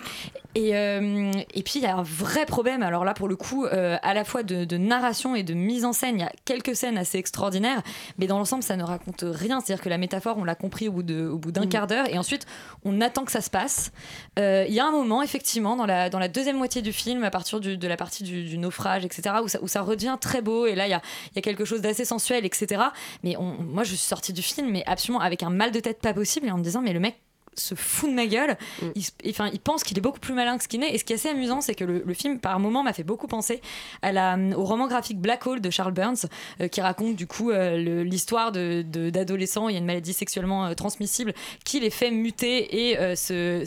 Et, 0.55 0.71
et 0.73 1.63
puis 1.63 1.75
il 1.77 1.83
y 1.83 1.87
a 1.87 1.97
un 1.97 2.03
vrai 2.03 2.45
problème, 2.45 2.83
alors 2.83 3.07
là 3.07 3.15
pour 3.15 3.27
le 3.29 3.37
coup, 3.37 3.65
à 3.67 4.13
la 4.15 4.25
fois 4.25 4.43
de, 4.43 4.65
de 4.67 4.77
narration 4.77 5.35
et 5.35 5.43
de 5.43 5.55
mise 5.55 5.87
en 5.87 5.95
scène. 5.95 6.17
Il 6.19 6.21
y 6.21 6.25
a 6.25 6.33
quelques 6.45 6.77
scènes 6.77 6.99
assez 6.99 7.17
extraordinaires, 7.17 7.83
mais 8.19 8.27
dans 8.27 8.37
l'ensemble, 8.39 8.63
ça 8.63 8.77
ne 8.77 8.83
raconte 8.83 9.25
rien. 9.27 9.61
C'est-à-dire 9.61 9.83
que 9.83 9.89
la 9.89 9.97
métaphore, 9.99 10.37
on 10.37 10.45
l'a 10.45 10.55
compris 10.55 10.89
au 10.89 10.93
bout 10.93 11.03
de- 11.03 11.27
au 11.27 11.39
bout 11.39 11.53
d'un 11.53 11.65
Mm. 11.65 11.69
quart 11.71 11.87
d'heure 11.87 12.07
et 12.13 12.19
ensuite 12.19 12.45
on 12.85 13.01
attend 13.01 13.25
que 13.25 13.33
ça 13.33 13.41
se 13.41 13.49
passe. 13.51 13.93
Il 14.37 14.67
y 14.75 14.81
a 14.81 14.85
un 14.87 14.93
moment, 14.93 15.23
effectivement, 15.23 15.77
dans 15.77 15.87
la, 15.87 16.11
dans 16.11 16.19
la 16.19 16.29
deuxième 16.29 16.59
moitié 16.59 16.83
du 16.83 16.93
film, 16.93 17.22
à 17.25 17.31
partir 17.31 17.61
de 17.61 17.89
la 17.89 17.97
partie 17.97 18.23
du, 18.23 18.59
naufrage, 18.59 19.05
etc., 19.05 19.37
où 19.43 19.49
ça, 19.49 19.59
où 19.63 19.69
ça 19.69 19.83
redevient 19.83 20.17
très 20.21 20.43
beau, 20.43 20.67
et 20.67 20.75
là, 20.75 20.87
il 20.87 20.91
y 20.91 20.95
a, 20.95 21.43
quelque 21.43 21.65
chose 21.65 21.81
d'assez 21.81 22.05
sensuel, 22.05 22.45
etc. 22.45 22.83
Mais 23.23 23.37
moi, 23.39 23.85
je 23.85 23.91
suis 23.91 23.99
sortie 23.99 24.33
du 24.33 24.43
film, 24.43 24.71
mais 24.71 24.85
absolument 24.87 25.21
avec 25.21 25.43
un 25.43 25.51
mal 25.51 25.73
de 25.73 25.81
tête 25.81 26.01
pas 26.01 26.15
possible, 26.15 26.47
et 26.47 26.51
en 26.51 26.59
me 26.59 26.63
disant, 26.63 26.83
mais 26.83 26.93
le 26.93 27.01
mec 27.01 27.17
se 27.55 27.75
fout 27.75 28.09
de 28.11 28.15
ma 28.15 28.27
gueule. 28.27 28.57
Il, 28.95 29.05
se- 29.05 29.11
enfin, 29.29 29.51
il 29.53 29.61
pense 29.61 29.83
qu'il 29.85 29.97
est 29.99 30.01
beaucoup 30.01 30.21
plus 30.21 30.35
malin 30.35 30.57
que 30.57 30.65
ce 30.65 30.69
qu'il 30.69 30.81
n'est. 30.81 30.95
Et 30.95 30.99
ce 30.99 31.05
qui 31.05 31.13
est 31.13 31.17
assez 31.17 31.29
amusant, 31.29 31.61
c'est 31.61 31.75
que 31.75 31.85
le, 31.85 32.03
le 32.05 32.15
film, 32.15 32.39
par 32.39 32.59
moment, 32.61 32.83
m'a 32.83 32.93
fait 32.93 33.03
beaucoup 33.05 33.27
penser 33.27 33.61
à 34.03 34.13
la, 34.13 34.37
au 34.57 34.65
roman 34.65 34.87
graphique 34.89 35.19
Black 35.21 35.47
Hole 35.47 35.61
de 35.61 35.71
Charles 35.71 35.93
Burns, 35.93 36.27
euh, 36.61 36.69
qui 36.69 36.81
raconte 36.81 37.17
du 37.17 37.27
coup 37.27 37.51
euh, 37.51 38.03
l'histoire 38.05 38.53
de- 38.53 38.83
de- 38.87 39.11
d'adolescents. 39.11 39.69
Il 39.69 39.73
y 39.73 39.77
a 39.77 39.79
une 39.79 39.85
maladie 39.87 40.13
sexuellement 40.13 40.67
euh, 40.67 40.75
transmissible 40.75 41.35
qui 41.65 41.81
les 41.81 41.91
fait 41.91 42.11
muter 42.11 42.89
et 42.91 42.97
je, 42.99 43.65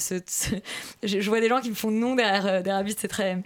je 1.04 1.30
vois 1.30 1.40
des 1.42 1.50
gens 1.50 1.62
qui 1.62 1.70
me 1.70 1.76
font 1.76 1.92
non 1.92 2.16
derrière, 2.16 2.64
derrière 2.64 2.84
c'est 2.98 3.08
très. 3.08 3.38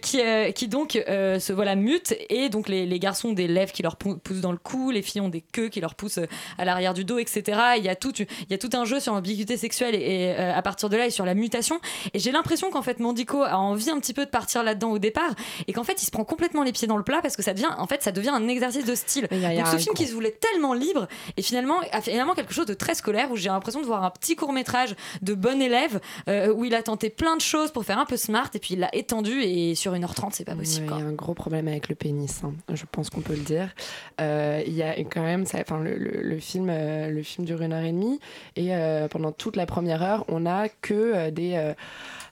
qui, 0.00 0.20
qui 0.54 0.68
donc 0.68 0.92
se 0.92 1.52
voilà 1.52 1.74
mutent 1.74 2.14
et 2.30 2.48
donc 2.48 2.68
les, 2.68 2.86
les 2.86 2.98
garçons 2.98 3.28
ont 3.30 3.32
des 3.32 3.48
lèvres 3.48 3.72
qui 3.72 3.82
leur 3.82 3.96
pou- 3.96 4.16
poussent 4.16 4.40
dans 4.40 4.52
le 4.52 4.58
cou, 4.58 4.90
les 4.90 5.02
filles 5.02 5.20
ont 5.20 5.28
des 5.28 5.40
queues 5.40 5.68
qui 5.68 5.80
leur 5.80 5.94
poussent 5.94 6.20
à 6.58 6.64
l'arrière 6.64 6.94
du 6.94 7.04
dos, 7.04 7.18
etc. 7.18 7.58
Il 7.78 7.84
y 7.84 7.88
a 7.88 7.96
tout, 7.96 8.12
il 8.18 8.26
y 8.50 8.54
a 8.54 8.58
tout 8.58 8.70
un 8.74 8.84
jeu 8.84 9.00
sur 9.00 9.12
l'ambiguïté 9.14 9.56
sexuelle 9.56 9.71
et, 9.94 10.24
et, 10.28 10.34
euh, 10.38 10.54
à 10.54 10.62
partir 10.62 10.88
de 10.88 10.96
là 10.96 11.06
et 11.06 11.10
sur 11.10 11.24
la 11.24 11.34
mutation. 11.34 11.80
Et 12.14 12.18
j'ai 12.18 12.32
l'impression 12.32 12.70
qu'en 12.70 12.82
fait 12.82 13.00
Mandico 13.00 13.42
a 13.42 13.56
envie 13.58 13.90
un 13.90 13.98
petit 14.00 14.14
peu 14.14 14.24
de 14.24 14.30
partir 14.30 14.62
là-dedans 14.62 14.90
au 14.92 14.98
départ 14.98 15.34
et 15.66 15.72
qu'en 15.72 15.84
fait 15.84 16.02
il 16.02 16.06
se 16.06 16.10
prend 16.10 16.24
complètement 16.24 16.62
les 16.62 16.72
pieds 16.72 16.88
dans 16.88 16.96
le 16.96 17.02
plat 17.04 17.20
parce 17.22 17.36
que 17.36 17.42
ça 17.42 17.54
devient, 17.54 17.70
en 17.78 17.86
fait, 17.86 18.02
ça 18.02 18.12
devient 18.12 18.30
un 18.30 18.48
exercice 18.48 18.84
de 18.84 18.94
style. 18.94 19.28
y 19.30 19.44
a 19.44 19.54
Donc 19.56 19.66
ce 19.68 19.76
film 19.78 19.94
qui 19.94 20.06
se 20.06 20.12
voulait 20.14 20.32
tellement 20.40 20.74
libre 20.74 21.08
et 21.36 21.42
finalement 21.42 21.76
a 21.92 22.00
finalement 22.00 22.34
quelque 22.34 22.52
chose 22.54 22.66
de 22.66 22.74
très 22.74 22.94
scolaire 22.94 23.30
où 23.30 23.36
j'ai 23.36 23.48
l'impression 23.48 23.80
de 23.80 23.86
voir 23.86 24.04
un 24.04 24.10
petit 24.10 24.36
court 24.36 24.52
métrage 24.52 24.94
de 25.22 25.34
bon 25.34 25.60
élève 25.60 26.00
euh, 26.28 26.52
où 26.52 26.64
il 26.64 26.74
a 26.74 26.82
tenté 26.82 27.10
plein 27.10 27.36
de 27.36 27.40
choses 27.40 27.70
pour 27.70 27.84
faire 27.84 27.98
un 27.98 28.06
peu 28.06 28.16
smart 28.16 28.50
et 28.54 28.58
puis 28.58 28.74
il 28.74 28.80
l'a 28.80 28.94
étendu 28.94 29.40
et 29.42 29.74
sur 29.74 29.92
1h30 29.94 30.30
c'est 30.32 30.44
pas 30.44 30.54
possible. 30.54 30.86
Ouais. 30.92 30.98
Il 30.98 31.02
y 31.02 31.06
a 31.06 31.08
un 31.08 31.12
gros 31.12 31.34
problème 31.34 31.68
avec 31.68 31.88
le 31.88 31.94
pénis, 31.94 32.42
hein. 32.44 32.52
je 32.72 32.84
pense 32.90 33.10
qu'on 33.10 33.20
peut 33.20 33.34
le 33.34 33.40
dire. 33.40 33.68
Euh, 34.20 34.62
Il 34.66 34.74
y 34.74 34.82
a 34.82 34.94
quand 35.04 35.22
même, 35.22 35.42
enfin, 35.42 35.78
le, 35.80 35.96
le- 35.96 36.22
le 36.22 36.38
film, 36.38 36.68
euh, 36.70 37.08
le 37.10 37.22
film 37.22 37.46
dure 37.46 37.62
une 37.62 37.72
heure 37.72 37.84
et 37.84 37.92
demie 37.92 38.18
et 38.56 38.74
euh, 38.74 39.08
pendant 39.08 39.32
toute 39.32 39.56
la 39.56 39.61
première 39.66 40.02
heure, 40.02 40.24
on 40.28 40.40
n'a 40.40 40.68
que 40.68 40.94
euh, 40.94 41.30
des 41.30 41.74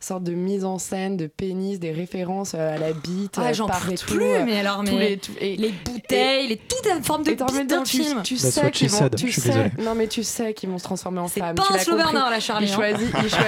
sortes 0.01 0.25
de 0.25 0.33
mise 0.33 0.65
en 0.65 0.79
scène 0.79 1.17
de 1.17 1.27
pénis, 1.27 1.79
des 1.79 1.93
références 1.93 2.55
euh, 2.55 2.75
à 2.75 2.79
la 2.79 2.93
bite. 2.93 3.37
Ah, 3.39 3.49
euh, 3.49 3.53
j'en 3.55 3.67
partout, 3.67 3.95
plus, 4.07 4.45
mais 4.45 4.59
alors, 4.61 4.83
mais 4.83 4.91
les, 5.11 5.17
tous- 5.19 5.33
et- 5.41 5.57
les 5.57 5.69
et 5.69 5.75
bouteille, 5.85 6.53
et 6.53 6.57
tout 6.57 6.89
est 6.89 6.93
en 6.93 7.03
forme 7.03 7.23
de 7.23 7.31
bite 7.31 7.69
d'un 7.69 7.83
tu, 7.83 8.03
film. 8.03 8.23
tu 8.23 8.37
That's 8.37 8.51
sais 8.55 8.71
qu'ils 8.71 8.89
vont, 8.89 8.99
said, 8.99 9.15
tu 9.15 9.31
sais, 9.31 9.71
non 9.79 9.95
mais 9.95 10.09
tu 10.09 10.23
sais 10.25 10.55
qu'ils 10.55 10.71
vont 10.71 10.79
se 10.79 10.85
transformer 10.85 11.21
en 11.21 11.29
pas 11.29 11.53
tu 11.53 11.73
un 11.75 11.79
slow 11.79 11.97
compris. 11.97 12.13
burner, 12.13 12.31
là, 12.31 12.41
Charlie, 12.41 12.67
Il 12.67 12.73
hein. 12.73 12.75
choisit, 12.75 13.11
il 13.23 13.29
choi- 13.31 13.41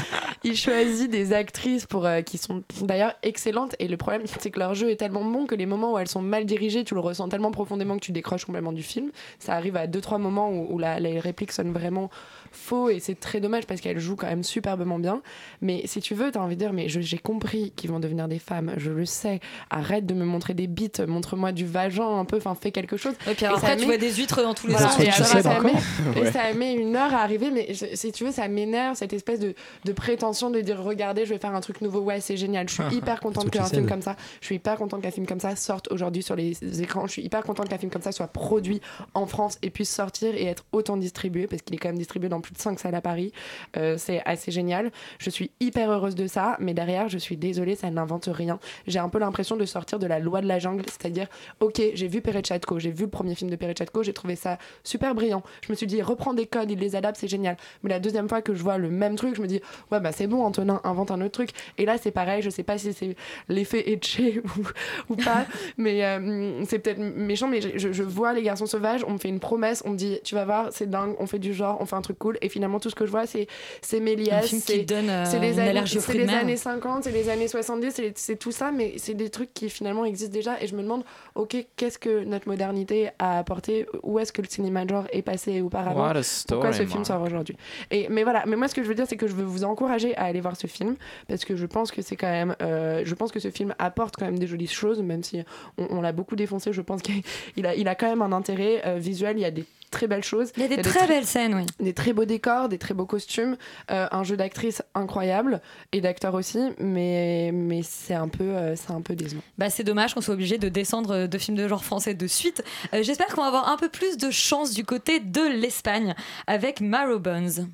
il 0.44 0.56
choisit 0.56 1.10
des 1.10 1.32
actrices 1.32 1.86
pour 1.86 2.06
euh, 2.06 2.22
qui 2.22 2.38
sont 2.38 2.62
d'ailleurs 2.82 3.14
excellentes 3.22 3.76
et 3.78 3.88
le 3.88 3.96
problème 3.96 4.22
c'est 4.40 4.50
que 4.50 4.58
leur 4.58 4.74
jeu 4.74 4.90
est 4.90 4.96
tellement 4.96 5.24
bon 5.24 5.46
que 5.46 5.54
les 5.54 5.66
moments 5.66 5.92
où 5.94 5.98
elles 5.98 6.08
sont 6.08 6.22
mal 6.22 6.44
dirigées, 6.44 6.82
tu 6.84 6.94
le 6.94 7.00
ressens 7.00 7.28
tellement 7.28 7.50
profondément 7.50 7.94
que 7.96 8.00
tu 8.04 8.12
décroches 8.12 8.44
complètement 8.46 8.72
du 8.72 8.82
film. 8.82 9.10
Ça 9.38 9.54
arrive 9.54 9.76
à 9.76 9.86
deux 9.86 10.00
trois 10.00 10.18
moments 10.18 10.50
où, 10.50 10.74
où 10.74 10.78
la- 10.78 10.98
les 11.00 11.20
répliques 11.20 11.52
sonnent 11.52 11.72
vraiment 11.72 12.10
faux 12.52 12.88
et 12.90 12.98
c'est 13.00 13.14
très 13.20 13.40
dommage 13.40 13.66
parce 13.66 13.80
qu'elles 13.80 14.00
jouent 14.00 14.16
quand 14.16 14.26
même 14.26 14.42
superbement 14.42 14.98
bien. 14.98 15.22
Mais 15.60 15.82
si 15.86 15.99
tu 16.00 16.14
veux, 16.14 16.30
t'as 16.30 16.40
envie 16.40 16.56
de 16.56 16.60
dire 16.60 16.72
mais 16.72 16.88
j'ai 16.88 17.18
compris 17.18 17.72
qu'ils 17.76 17.90
vont 17.90 18.00
devenir 18.00 18.28
des 18.28 18.38
femmes, 18.38 18.72
je 18.76 18.90
le 18.90 19.04
sais. 19.04 19.40
Arrête 19.70 20.06
de 20.06 20.14
me 20.14 20.24
montrer 20.24 20.54
des 20.54 20.66
bites, 20.66 21.00
montre-moi 21.00 21.52
du 21.52 21.66
vagin 21.66 22.18
un 22.18 22.24
peu, 22.24 22.36
enfin 22.38 22.56
fais 22.60 22.70
quelque 22.72 22.96
chose. 22.96 23.14
Et 23.30 23.34
puis 23.34 23.46
alors 23.46 23.58
Et 23.58 23.62
après, 23.62 23.74
tu 23.76 23.80
met- 23.82 23.86
vois 23.86 23.96
des 23.98 24.12
huîtres 24.12 24.42
dans 24.42 24.54
tous 24.54 24.66
les 24.66 24.72
Voilà, 24.74 24.88
sens. 24.88 24.98
what 24.98 25.04
et 25.04 25.42
ça 25.42 25.60
met- 25.60 25.72
Ouais. 26.20 26.28
et 26.28 26.32
ça 26.32 26.52
met 26.54 26.74
une 26.74 26.96
heure 26.96 27.14
à 27.14 27.18
arriver, 27.22 27.50
mais 27.50 27.72
je- 27.74 27.94
si 27.94 28.12
tu 28.12 28.24
veux, 28.24 28.32
ça 28.32 28.48
m'énerve 28.48 28.96
cette 28.96 29.12
espèce 29.12 29.38
de, 29.40 29.54
de 29.84 29.92
prétention 29.92 30.50
de 30.50 30.60
dire 30.60 30.82
regardez, 30.82 31.24
je 31.26 31.30
vais 31.34 31.38
faire 31.38 31.54
un 31.54 31.60
truc 31.60 31.80
nouveau, 31.80 32.00
ouais, 32.00 32.20
c'est 32.20 32.36
génial. 32.36 32.68
Je 32.68 32.74
suis 32.74 32.96
hyper 32.96 33.20
contente 33.20 33.50
qu'un 33.50 33.64
film 33.64 33.86
comme 33.88 34.02
ça, 34.02 34.16
je 34.40 34.46
suis 34.46 34.56
hyper 34.56 34.76
contente 34.76 35.02
qu'un 35.02 35.10
film 35.10 35.26
comme 35.26 35.40
ça 35.40 35.54
sorte 35.56 35.90
aujourd'hui 35.92 36.22
sur 36.22 36.36
les 36.36 36.56
écrans. 36.82 37.06
Je 37.06 37.12
suis 37.12 37.22
hyper 37.22 37.42
contente 37.42 37.68
qu'un 37.68 37.78
film 37.78 37.90
comme 37.90 38.02
ça 38.02 38.12
soit 38.12 38.28
produit 38.28 38.80
en 39.14 39.26
France 39.26 39.58
et 39.62 39.70
puisse 39.70 39.90
sortir 39.90 40.34
et 40.34 40.46
être 40.46 40.64
autant 40.72 40.96
distribué 40.96 41.46
parce 41.46 41.62
qu'il 41.62 41.74
est 41.74 41.78
quand 41.78 41.88
même 41.88 41.98
distribué 41.98 42.28
dans 42.28 42.40
plus 42.40 42.52
de 42.52 42.58
5 42.58 42.78
salles 42.80 42.94
à 42.94 43.00
Paris. 43.00 43.32
Euh, 43.76 43.96
c'est 43.98 44.22
assez 44.24 44.50
génial. 44.52 44.90
Je 45.18 45.30
suis 45.30 45.50
hyper 45.60 45.89
heureuse 45.90 46.14
de 46.14 46.26
ça, 46.26 46.56
mais 46.60 46.74
derrière, 46.74 47.08
je 47.08 47.18
suis 47.18 47.36
désolée, 47.36 47.74
ça 47.74 47.90
n'invente 47.90 48.28
rien. 48.30 48.58
J'ai 48.86 48.98
un 48.98 49.08
peu 49.08 49.18
l'impression 49.18 49.56
de 49.56 49.64
sortir 49.64 49.98
de 49.98 50.06
la 50.06 50.18
loi 50.18 50.40
de 50.40 50.46
la 50.46 50.58
jungle, 50.58 50.84
c'est-à-dire, 50.86 51.26
ok, 51.60 51.80
j'ai 51.94 52.08
vu 52.08 52.20
Perechatko, 52.20 52.78
j'ai 52.78 52.90
vu 52.90 53.04
le 53.04 53.10
premier 53.10 53.34
film 53.34 53.50
de 53.50 53.56
Perechatko, 53.56 54.02
j'ai 54.02 54.12
trouvé 54.12 54.36
ça 54.36 54.58
super 54.84 55.14
brillant. 55.14 55.42
Je 55.62 55.72
me 55.72 55.76
suis 55.76 55.86
dit, 55.86 56.02
reprends 56.02 56.34
des 56.34 56.46
codes, 56.46 56.70
il 56.70 56.78
les 56.78 56.96
adapte, 56.96 57.18
c'est 57.18 57.28
génial. 57.28 57.56
Mais 57.82 57.90
la 57.90 58.00
deuxième 58.00 58.28
fois 58.28 58.42
que 58.42 58.54
je 58.54 58.62
vois 58.62 58.78
le 58.78 58.90
même 58.90 59.16
truc, 59.16 59.34
je 59.36 59.42
me 59.42 59.46
dis, 59.46 59.60
ouais, 59.90 60.00
bah 60.00 60.12
c'est 60.12 60.26
bon, 60.26 60.44
Antonin, 60.44 60.80
invente 60.84 61.10
un 61.10 61.20
autre 61.20 61.32
truc. 61.32 61.50
Et 61.78 61.84
là, 61.84 61.96
c'est 61.98 62.10
pareil, 62.10 62.42
je 62.42 62.50
sais 62.50 62.62
pas 62.62 62.78
si 62.78 62.92
c'est 62.92 63.16
l'effet 63.48 63.90
etché 63.90 64.42
ou, 65.08 65.12
ou 65.12 65.16
pas, 65.16 65.46
mais 65.76 66.04
euh, 66.04 66.64
c'est 66.64 66.78
peut-être 66.78 66.98
méchant, 66.98 67.48
mais 67.48 67.60
je, 67.60 68.02
vois 68.02 68.32
les 68.32 68.42
garçons 68.42 68.66
sauvages, 68.66 69.04
on 69.06 69.12
me 69.12 69.18
fait 69.18 69.28
une 69.28 69.40
promesse, 69.40 69.82
on 69.84 69.90
me 69.90 69.96
dit, 69.96 70.18
tu 70.24 70.34
vas 70.34 70.44
voir, 70.44 70.68
c'est 70.70 70.88
dingue, 70.88 71.14
on 71.18 71.26
fait 71.26 71.38
du 71.38 71.54
genre, 71.54 71.78
on 71.80 71.86
fait 71.86 71.96
un 71.96 72.02
truc 72.02 72.18
cool, 72.18 72.38
et 72.40 72.48
finalement, 72.48 72.80
tout 72.80 72.90
ce 72.90 72.94
que 72.94 73.06
je 73.06 73.10
vois, 73.10 73.26
c'est 73.26 73.46
c'est 73.82 74.00
Méliès, 74.00 74.46
c'est 74.46 74.90
euh, 74.92 75.72
les, 75.72 75.79
c'est 75.86 76.14
les 76.14 76.28
années 76.28 76.56
50, 76.56 77.04
c'est 77.04 77.12
les 77.12 77.28
années 77.28 77.48
70, 77.48 78.00
c'est 78.14 78.36
tout 78.36 78.52
ça, 78.52 78.70
mais 78.70 78.94
c'est 78.96 79.14
des 79.14 79.30
trucs 79.30 79.52
qui 79.54 79.70
finalement 79.70 80.04
existent 80.04 80.32
déjà. 80.32 80.60
Et 80.62 80.66
je 80.66 80.74
me 80.74 80.82
demande, 80.82 81.04
ok, 81.34 81.56
qu'est-ce 81.76 81.98
que 81.98 82.24
notre 82.24 82.48
modernité 82.48 83.10
a 83.18 83.38
apporté? 83.38 83.86
Où 84.02 84.18
est-ce 84.18 84.32
que 84.32 84.42
le 84.42 84.48
cinéma 84.48 84.84
de 84.84 84.90
genre 84.90 85.06
est 85.12 85.22
passé 85.22 85.60
auparavant? 85.60 86.00
What 86.00 86.10
a 86.10 86.22
Pourquoi 86.48 86.72
story, 86.72 86.74
ce 86.74 86.86
film 86.86 87.04
sort 87.04 87.22
aujourd'hui? 87.22 87.56
Et 87.90 88.08
mais 88.08 88.22
voilà, 88.22 88.44
mais 88.46 88.56
moi 88.56 88.68
ce 88.68 88.74
que 88.74 88.82
je 88.82 88.88
veux 88.88 88.94
dire, 88.94 89.06
c'est 89.08 89.16
que 89.16 89.26
je 89.26 89.34
veux 89.34 89.44
vous 89.44 89.64
encourager 89.64 90.16
à 90.16 90.24
aller 90.24 90.40
voir 90.40 90.56
ce 90.56 90.66
film 90.66 90.96
parce 91.28 91.44
que 91.44 91.56
je 91.56 91.66
pense 91.66 91.90
que 91.90 92.02
c'est 92.02 92.16
quand 92.16 92.30
même, 92.30 92.56
euh, 92.62 93.02
je 93.04 93.14
pense 93.14 93.32
que 93.32 93.40
ce 93.40 93.50
film 93.50 93.74
apporte 93.78 94.16
quand 94.16 94.26
même 94.26 94.38
des 94.38 94.46
jolies 94.46 94.66
choses, 94.66 95.00
même 95.02 95.22
si 95.22 95.42
on, 95.78 95.86
on 95.90 96.00
l'a 96.00 96.12
beaucoup 96.12 96.36
défoncé. 96.36 96.72
Je 96.72 96.82
pense 96.82 97.02
qu'il 97.02 97.22
il 97.56 97.66
a, 97.66 97.74
il 97.74 97.88
a 97.88 97.94
quand 97.94 98.08
même 98.08 98.22
un 98.22 98.32
intérêt 98.32 98.82
euh, 98.86 98.98
visuel. 98.98 99.38
Il 99.38 99.42
y 99.42 99.44
a 99.44 99.50
des 99.50 99.64
très 99.90 100.06
belles 100.06 100.24
choses. 100.24 100.52
Il 100.56 100.62
y 100.62 100.66
a 100.66 100.68
des 100.68 100.82
très 100.82 101.06
belles 101.06 101.26
scènes, 101.26 101.54
oui. 101.54 101.66
Des 101.84 101.92
très 101.92 102.12
beaux 102.12 102.24
décors, 102.24 102.68
des 102.68 102.78
très 102.78 102.94
beaux 102.94 103.06
costumes, 103.06 103.56
euh, 103.90 104.06
un 104.10 104.24
jeu 104.24 104.36
d'actrice 104.36 104.82
incroyable 104.94 105.60
et 105.92 106.00
d'acteurs 106.00 106.34
aussi, 106.34 106.60
mais, 106.78 107.50
mais 107.52 107.82
c'est 107.82 108.14
un, 108.14 108.28
peu, 108.28 108.44
euh, 108.44 108.76
c'est 108.76 108.92
un 108.92 109.02
peu 109.02 109.14
décevant. 109.14 109.42
Bah, 109.58 109.70
c'est 109.70 109.84
dommage 109.84 110.14
qu'on 110.14 110.20
soit 110.20 110.34
obligé 110.34 110.58
de 110.58 110.68
descendre 110.68 111.26
de 111.26 111.38
films 111.38 111.56
de 111.56 111.68
genre 111.68 111.84
français 111.84 112.14
de 112.14 112.26
suite. 112.26 112.62
Euh, 112.94 113.02
J'espère 113.02 113.28
qu'on 113.28 113.42
va 113.42 113.48
avoir 113.48 113.68
un 113.68 113.76
peu 113.76 113.88
plus 113.88 114.16
de 114.16 114.30
chance 114.30 114.72
du 114.72 114.84
côté 114.84 115.20
de 115.20 115.42
l'Espagne 115.42 116.14
avec 116.46 116.80
Marrow 116.80 117.18
Bones. 117.18 117.68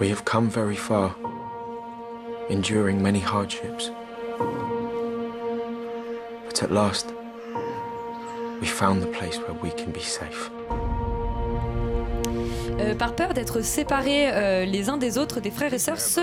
We 0.00 0.10
have 0.10 0.24
come 0.24 0.48
very 0.48 0.76
far, 0.76 1.16
enduring 2.50 3.02
many 3.02 3.18
hardships. 3.18 3.90
At 6.60 6.72
last, 6.72 7.14
we 8.60 8.66
found 8.66 9.00
the 9.00 9.06
place 9.06 9.38
where 9.38 9.54
we 9.62 9.70
can 9.70 9.92
be 9.92 10.00
safe. 10.00 10.50
Euh, 12.80 12.96
par 12.96 13.14
peur 13.14 13.32
d'être 13.32 13.60
séparés 13.60 14.28
euh, 14.32 14.64
les 14.64 14.88
uns 14.88 14.96
des 14.96 15.18
autres, 15.18 15.38
des 15.40 15.52
frères 15.52 15.72
et 15.72 15.78
sœurs 15.78 16.00
se, 16.00 16.20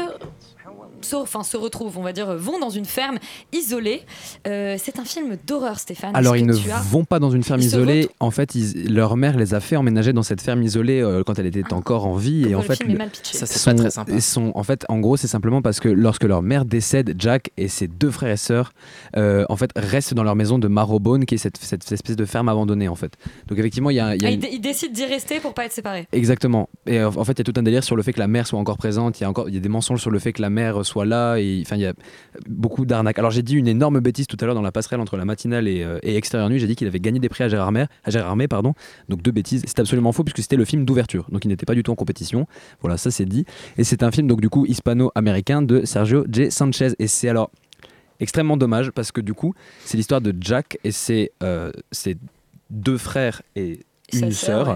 se, 1.06 1.16
enfin, 1.16 1.43
se 1.43 1.56
retrouvent, 1.58 1.97
on 1.97 2.01
va 2.01 2.12
dire, 2.14 2.36
vont 2.36 2.60
dans 2.60 2.70
une 2.70 2.86
ferme 2.86 3.18
isolée. 3.53 4.01
Euh, 4.47 4.76
c'est 4.78 4.99
un 4.99 5.06
film 5.06 5.38
d'horreur, 5.47 5.80
Stéphane. 5.80 6.16
Alors 6.16 6.36
ils 6.36 6.45
ne 6.45 6.53
as- 6.53 6.82
vont 6.89 7.06
pas 7.06 7.20
dans 7.20 7.30
une 7.32 7.43
ferme 7.43 7.62
Ils 7.62 7.66
isolée. 7.68 8.10
En 8.20 8.32
fait, 8.32 8.56
ils- 8.56 8.93
leur 8.93 9.16
mère 9.18 9.38
les 9.38 9.53
a 9.53 9.60
fait 9.60 9.76
emménager 9.76 10.14
dans 10.14 10.24
cette 10.24 10.41
ferme 10.41 10.62
isolée 10.64 11.01
euh, 11.01 11.24
quand 11.24 11.39
elle 11.39 11.45
était 11.45 11.74
encore 11.74 12.06
en 12.06 12.16
vie. 12.16 12.45
et 12.49 12.56
en 12.56 12.60
le 12.60 12.66
fait, 12.66 12.76
film 12.76 12.91
est 12.91 12.95
mal 12.97 13.10
pitché. 13.10 13.38
Ça, 13.38 13.45
c'est 13.45 13.64
pas 13.72 13.78
très 13.78 13.89
sympa. 13.91 14.12
ils 14.12 14.22
sont- 14.22 14.51
en 14.56 14.64
fait, 14.64 14.86
en 14.89 14.99
gros, 14.99 15.18
c'est 15.18 15.28
simplement 15.28 15.62
parce 15.62 15.80
que 15.80 15.89
lorsque 15.89 16.24
leur 16.24 16.41
mère 16.41 16.66
décède, 16.66 17.16
Jack 17.18 17.51
et 17.58 17.68
ses 17.68 17.88
deux 17.88 18.12
frères 18.12 18.32
et 18.32 18.38
sœurs, 18.38 18.74
euh, 19.18 19.45
en 19.49 19.56
fait, 19.56 19.72
restent 19.76 20.14
dans 20.14 20.24
leur 20.24 20.36
maison 20.36 20.60
de 20.60 20.68
Marrowbone, 20.68 21.26
qui 21.26 21.36
est 21.36 21.38
cette, 21.38 21.58
cette 21.58 21.89
espèce 21.91 22.16
de 22.16 22.26
ferme 22.26 22.49
abandonnée, 22.49 22.88
en 22.88 22.95
fait. 22.95 23.14
Donc 23.47 23.58
effectivement, 23.60 23.89
il 23.89 23.95
y 23.97 23.99
a, 23.99 24.16
il 24.16 24.22
y 24.22 24.26
a 24.26 24.30
Ah, 24.30 24.32
une- 24.32 24.38
ils, 24.38 24.41
dé- 24.41 24.49
ils 24.53 24.62
décident 24.62 24.93
d'y 24.93 25.06
rester 25.06 25.39
pour 25.39 25.53
pas 25.53 25.66
être 25.66 25.74
séparés. 25.74 26.08
Exactement. 26.12 26.70
Et 26.88 27.03
en 27.03 27.24
fait, 27.24 27.34
il 27.34 27.39
y 27.39 27.41
a 27.41 27.51
tout 27.51 27.60
un 27.60 27.64
délire 27.64 27.84
sur 27.84 27.95
le 27.95 28.03
fait 28.03 28.14
que 28.14 28.20
la 28.20 28.28
mère 28.28 28.47
soit 28.47 28.60
encore 28.60 28.78
présente. 28.78 29.20
Il 29.20 29.24
y 29.24 29.26
a 29.26 29.30
encore, 29.30 29.49
il 29.49 29.56
y 29.56 29.58
a 29.58 29.62
des 29.62 29.70
mensonges 29.70 30.01
sur 30.01 30.12
le 30.12 30.20
fait 30.20 30.34
que 30.34 30.41
la 30.41 30.49
mère 30.49 30.86
soit 30.86 30.95
là. 31.04 31.38
Et 31.38 31.62
enfin, 31.66 31.76
il 31.76 31.82
y 31.82 31.86
a 31.86 31.93
beaucoup 32.48 32.86
d'arnaques. 32.86 33.20
Alors, 33.20 33.32
j'ai 33.32 33.41
dit 33.41 33.56
une 33.56 33.68
énorme 33.68 34.00
bêtise 34.00 34.28
tout 34.28 34.38
à 34.39 34.46
l'heure 34.46 34.56
dans 34.56 34.62
la 34.62 34.72
passerelle 34.72 35.00
entre 35.00 35.18
la 35.18 35.26
matinale 35.26 35.68
et, 35.68 35.84
euh, 35.84 36.00
et 36.04 36.16
Extérieur 36.16 36.50
Nuit. 36.50 36.60
J'ai 36.60 36.68
dit 36.68 36.76
qu'il 36.76 36.88
avait 36.88 37.00
gagné 37.00 37.20
des 37.20 37.28
prix 37.28 37.43
à 37.43 37.50
Gérard 37.50 37.66
Armé, 37.66 37.88
à 38.04 38.12
Gérard 38.12 38.30
Armé, 38.30 38.48
pardon. 38.48 38.74
Donc 39.10 39.22
deux 39.22 39.32
bêtises. 39.32 39.64
C'est 39.66 39.80
absolument 39.80 40.12
faux 40.12 40.24
puisque 40.24 40.41
c'était 40.41 40.56
le 40.56 40.66
film 40.66 40.86
d'ouverture. 40.86 41.28
Donc 41.32 41.43
il 41.43 41.48
n'était 41.50 41.66
pas 41.66 41.76
du 41.76 41.84
tout 41.84 41.91
en 41.91 41.96
compétition. 41.96 42.48
Voilà, 42.82 42.98
ça 42.98 43.12
c'est 43.12 43.26
dit. 43.26 43.46
Et 43.78 43.84
c'est 43.84 44.04
un 44.04 44.12
film 44.12 44.28
donc 44.28 44.39
du 44.39 44.50
coup 44.50 44.66
hispano-américain 44.66 45.62
de 45.62 45.84
Sergio 45.84 46.26
J. 46.32 46.52
Sanchez. 46.52 46.93
Et 47.00 47.08
c'est 47.08 47.28
alors 47.28 47.50
extrêmement 48.20 48.58
dommage 48.58 48.91
parce 48.91 49.12
que 49.12 49.22
du 49.22 49.34
coup, 49.34 49.54
c'est 49.84 49.98
l'histoire 49.98 50.22
de 50.22 50.34
Jack 50.39 50.78
et 50.84 50.91
ses, 50.91 51.32
euh, 51.43 51.72
ses 51.91 52.18
deux 52.70 52.98
frères 52.98 53.41
et 53.56 53.80
une 54.14 54.32
sœur, 54.32 54.66
sœur 54.66 54.68
ouais. 54.70 54.76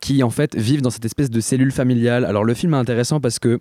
qui 0.00 0.22
en 0.22 0.30
fait 0.30 0.56
vivent 0.56 0.82
dans 0.82 0.90
cette 0.90 1.04
espèce 1.04 1.30
de 1.30 1.40
cellule 1.40 1.72
familiale. 1.72 2.24
Alors 2.24 2.44
le 2.44 2.54
film 2.54 2.74
est 2.74 2.78
intéressant 2.78 3.20
parce 3.20 3.38
que 3.38 3.60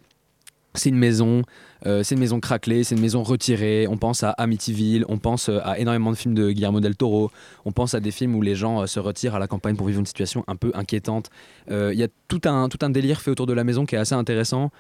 c'est 0.76 0.89
une 0.89 0.97
maison, 0.97 1.43
euh, 1.86 2.03
c'est 2.03 2.15
une 2.15 2.22
maison 2.22 2.39
craquelée, 2.39 2.84
c'est 2.84 2.95
une 2.95 3.01
maison 3.01 3.24
retirée. 3.24 3.88
On 3.88 3.97
pense 3.97 4.24
à 4.24 4.32
Amityville, 4.32 5.05
on 5.09 5.17
pense 5.17 5.49
euh, 5.49 5.59
à 5.63 5.80
énormément 5.80 6.11
de 6.11 6.15
films 6.15 6.36
de 6.36 6.51
Guillermo 6.51 6.80
del 6.80 6.95
Toro, 6.95 7.32
on 7.65 7.72
pense 7.72 7.93
à 7.93 7.99
des 7.99 8.11
films 8.11 8.36
où 8.36 8.41
les 8.41 8.55
gens 8.55 8.82
euh, 8.82 8.86
se 8.86 8.99
retirent 8.99 9.36
à 9.36 9.39
la 9.39 9.47
campagne 9.47 9.76
pour 9.76 9.88
vivre 9.88 9.99
une 9.99 10.05
situation 10.05 10.43
un 10.47 10.55
peu 10.55 10.72
inquiétante. 10.74 11.30
Il 11.70 11.95
y 11.95 12.03
a 12.03 12.07
tout 12.28 12.41
un, 12.45 12.70
tout 12.70 12.80
un 12.82 12.89
délire 12.89 13.22
fait 13.22 13.32
autour 13.32 13.45
de 13.45 13.53
la 13.53 13.63
maison 13.63 13.86
qui 13.86 13.95
est 13.95 13.99
assez 13.99 14.15
intéressant. 14.15 14.72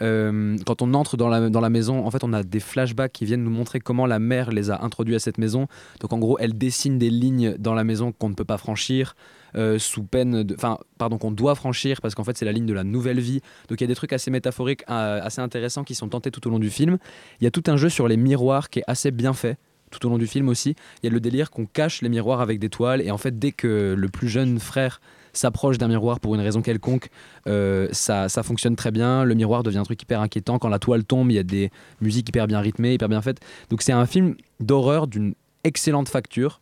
Quand 0.00 0.82
on 0.82 0.94
entre 0.94 1.16
dans 1.16 1.28
la, 1.28 1.50
dans 1.50 1.60
la 1.60 1.70
maison, 1.70 2.06
en 2.06 2.10
fait, 2.10 2.22
on 2.22 2.32
a 2.32 2.42
des 2.42 2.60
flashbacks 2.60 3.12
qui 3.12 3.24
viennent 3.24 3.42
nous 3.42 3.50
montrer 3.50 3.80
comment 3.80 4.06
la 4.06 4.18
mère 4.18 4.52
les 4.52 4.70
a 4.70 4.82
introduits 4.82 5.16
à 5.16 5.18
cette 5.18 5.38
maison. 5.38 5.66
Donc, 6.00 6.12
en 6.12 6.18
gros, 6.18 6.38
elle 6.38 6.56
dessine 6.56 6.98
des 6.98 7.10
lignes 7.10 7.56
dans 7.58 7.74
la 7.74 7.84
maison 7.84 8.12
qu'on 8.12 8.28
ne 8.28 8.34
peut 8.34 8.44
pas 8.44 8.58
franchir, 8.58 9.16
euh, 9.56 9.78
sous 9.78 10.02
peine 10.02 10.42
de. 10.42 10.54
Enfin, 10.54 10.78
pardon, 10.98 11.18
qu'on 11.18 11.30
doit 11.30 11.54
franchir 11.54 12.00
parce 12.00 12.14
qu'en 12.14 12.24
fait, 12.24 12.36
c'est 12.36 12.44
la 12.44 12.52
ligne 12.52 12.66
de 12.66 12.74
la 12.74 12.84
nouvelle 12.84 13.20
vie. 13.20 13.40
Donc, 13.68 13.80
il 13.80 13.84
y 13.84 13.86
a 13.86 13.88
des 13.88 13.94
trucs 13.94 14.12
assez 14.12 14.30
métaphoriques, 14.30 14.82
euh, 14.90 15.20
assez 15.22 15.40
intéressants 15.40 15.84
qui 15.84 15.94
sont 15.94 16.08
tentés 16.08 16.30
tout 16.30 16.46
au 16.46 16.50
long 16.50 16.58
du 16.58 16.70
film. 16.70 16.98
Il 17.40 17.44
y 17.44 17.46
a 17.46 17.50
tout 17.50 17.64
un 17.66 17.76
jeu 17.76 17.88
sur 17.88 18.08
les 18.08 18.16
miroirs 18.16 18.70
qui 18.70 18.80
est 18.80 18.84
assez 18.86 19.10
bien 19.10 19.32
fait 19.32 19.58
tout 19.90 20.06
au 20.06 20.10
long 20.10 20.18
du 20.18 20.26
film 20.26 20.48
aussi. 20.48 20.74
Il 21.02 21.06
y 21.06 21.08
a 21.08 21.12
le 21.12 21.20
délire 21.20 21.50
qu'on 21.50 21.66
cache 21.66 22.02
les 22.02 22.08
miroirs 22.08 22.40
avec 22.40 22.58
des 22.58 22.68
toiles 22.68 23.00
et 23.00 23.10
en 23.10 23.16
fait 23.16 23.38
dès 23.38 23.52
que 23.52 23.94
le 23.96 24.08
plus 24.08 24.28
jeune 24.28 24.58
frère 24.60 25.00
s'approche 25.32 25.78
d'un 25.78 25.88
miroir 25.88 26.20
pour 26.20 26.34
une 26.34 26.40
raison 26.40 26.62
quelconque, 26.62 27.08
euh, 27.46 27.88
ça, 27.92 28.28
ça 28.28 28.42
fonctionne 28.42 28.76
très 28.76 28.90
bien. 28.90 29.24
Le 29.24 29.34
miroir 29.34 29.62
devient 29.62 29.78
un 29.78 29.84
truc 29.84 30.02
hyper 30.02 30.20
inquiétant. 30.20 30.58
Quand 30.58 30.68
la 30.68 30.78
toile 30.78 31.04
tombe, 31.04 31.30
il 31.30 31.34
y 31.34 31.38
a 31.38 31.42
des 31.42 31.70
musiques 32.00 32.28
hyper 32.28 32.46
bien 32.46 32.60
rythmées, 32.60 32.94
hyper 32.94 33.08
bien 33.08 33.22
faites. 33.22 33.40
Donc 33.70 33.82
c'est 33.82 33.92
un 33.92 34.06
film 34.06 34.34
d'horreur 34.60 35.06
d'une 35.06 35.34
excellente 35.64 36.08
facture 36.08 36.60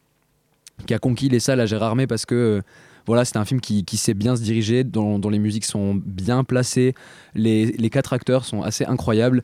qui 0.86 0.94
a 0.94 0.98
conquis 0.98 1.28
les 1.28 1.40
salles 1.40 1.60
à 1.60 1.66
Gérard 1.66 1.90
Armé 1.90 2.06
parce 2.06 2.26
que 2.26 2.34
euh, 2.34 2.62
voilà, 3.06 3.24
c'est 3.24 3.36
un 3.36 3.44
film 3.44 3.60
qui, 3.60 3.84
qui 3.84 3.96
sait 3.96 4.14
bien 4.14 4.34
se 4.36 4.42
diriger, 4.42 4.82
dont, 4.84 5.18
dont 5.20 5.30
les 5.30 5.38
musiques 5.38 5.64
sont 5.64 5.94
bien 6.04 6.42
placées, 6.44 6.94
les, 7.34 7.66
les 7.66 7.88
quatre 7.90 8.12
acteurs 8.12 8.44
sont 8.44 8.62
assez 8.62 8.84
incroyables. 8.84 9.42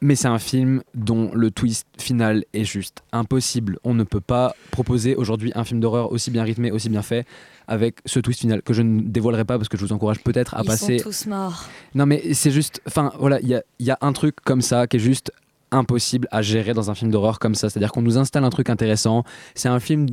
Mais 0.00 0.16
c'est 0.16 0.28
un 0.28 0.40
film 0.40 0.82
dont 0.94 1.30
le 1.32 1.50
twist 1.50 1.86
final 1.98 2.44
est 2.52 2.64
juste 2.64 3.02
impossible. 3.12 3.78
On 3.84 3.94
ne 3.94 4.02
peut 4.04 4.20
pas 4.20 4.54
proposer 4.70 5.14
aujourd'hui 5.14 5.50
un 5.54 5.64
film 5.64 5.80
d'horreur 5.80 6.12
aussi 6.12 6.30
bien 6.30 6.42
rythmé, 6.42 6.70
aussi 6.72 6.90
bien 6.90 7.00
fait, 7.00 7.24
avec 7.68 7.96
ce 8.04 8.20
twist 8.20 8.40
final 8.40 8.60
que 8.60 8.74
je 8.74 8.82
ne 8.82 9.00
dévoilerai 9.00 9.46
pas 9.46 9.56
parce 9.56 9.68
que 9.70 9.78
je 9.78 9.86
vous 9.86 9.92
encourage 9.94 10.18
peut-être 10.22 10.54
à 10.56 10.60
Ils 10.62 10.66
passer. 10.66 10.98
sont 10.98 11.04
tous 11.04 11.26
morts. 11.26 11.64
Non, 11.94 12.04
mais 12.04 12.34
c'est 12.34 12.50
juste. 12.50 12.82
Enfin, 12.86 13.12
voilà, 13.18 13.40
il 13.40 13.48
y 13.48 13.54
a, 13.54 13.62
il 13.78 13.86
y 13.86 13.90
a 13.92 13.98
un 14.02 14.12
truc 14.12 14.36
comme 14.44 14.60
ça 14.60 14.86
qui 14.86 14.96
est 14.98 15.00
juste 15.00 15.32
impossible 15.74 16.28
à 16.30 16.42
gérer 16.42 16.74
dans 16.74 16.90
un 16.90 16.94
film 16.94 17.10
d'horreur 17.10 17.38
comme 17.38 17.54
ça. 17.54 17.68
C'est-à-dire 17.68 17.92
qu'on 17.92 18.02
nous 18.02 18.18
installe 18.18 18.44
un 18.44 18.50
truc 18.50 18.70
intéressant. 18.70 19.24
C'est 19.54 19.68
un 19.68 19.80
film 19.80 20.06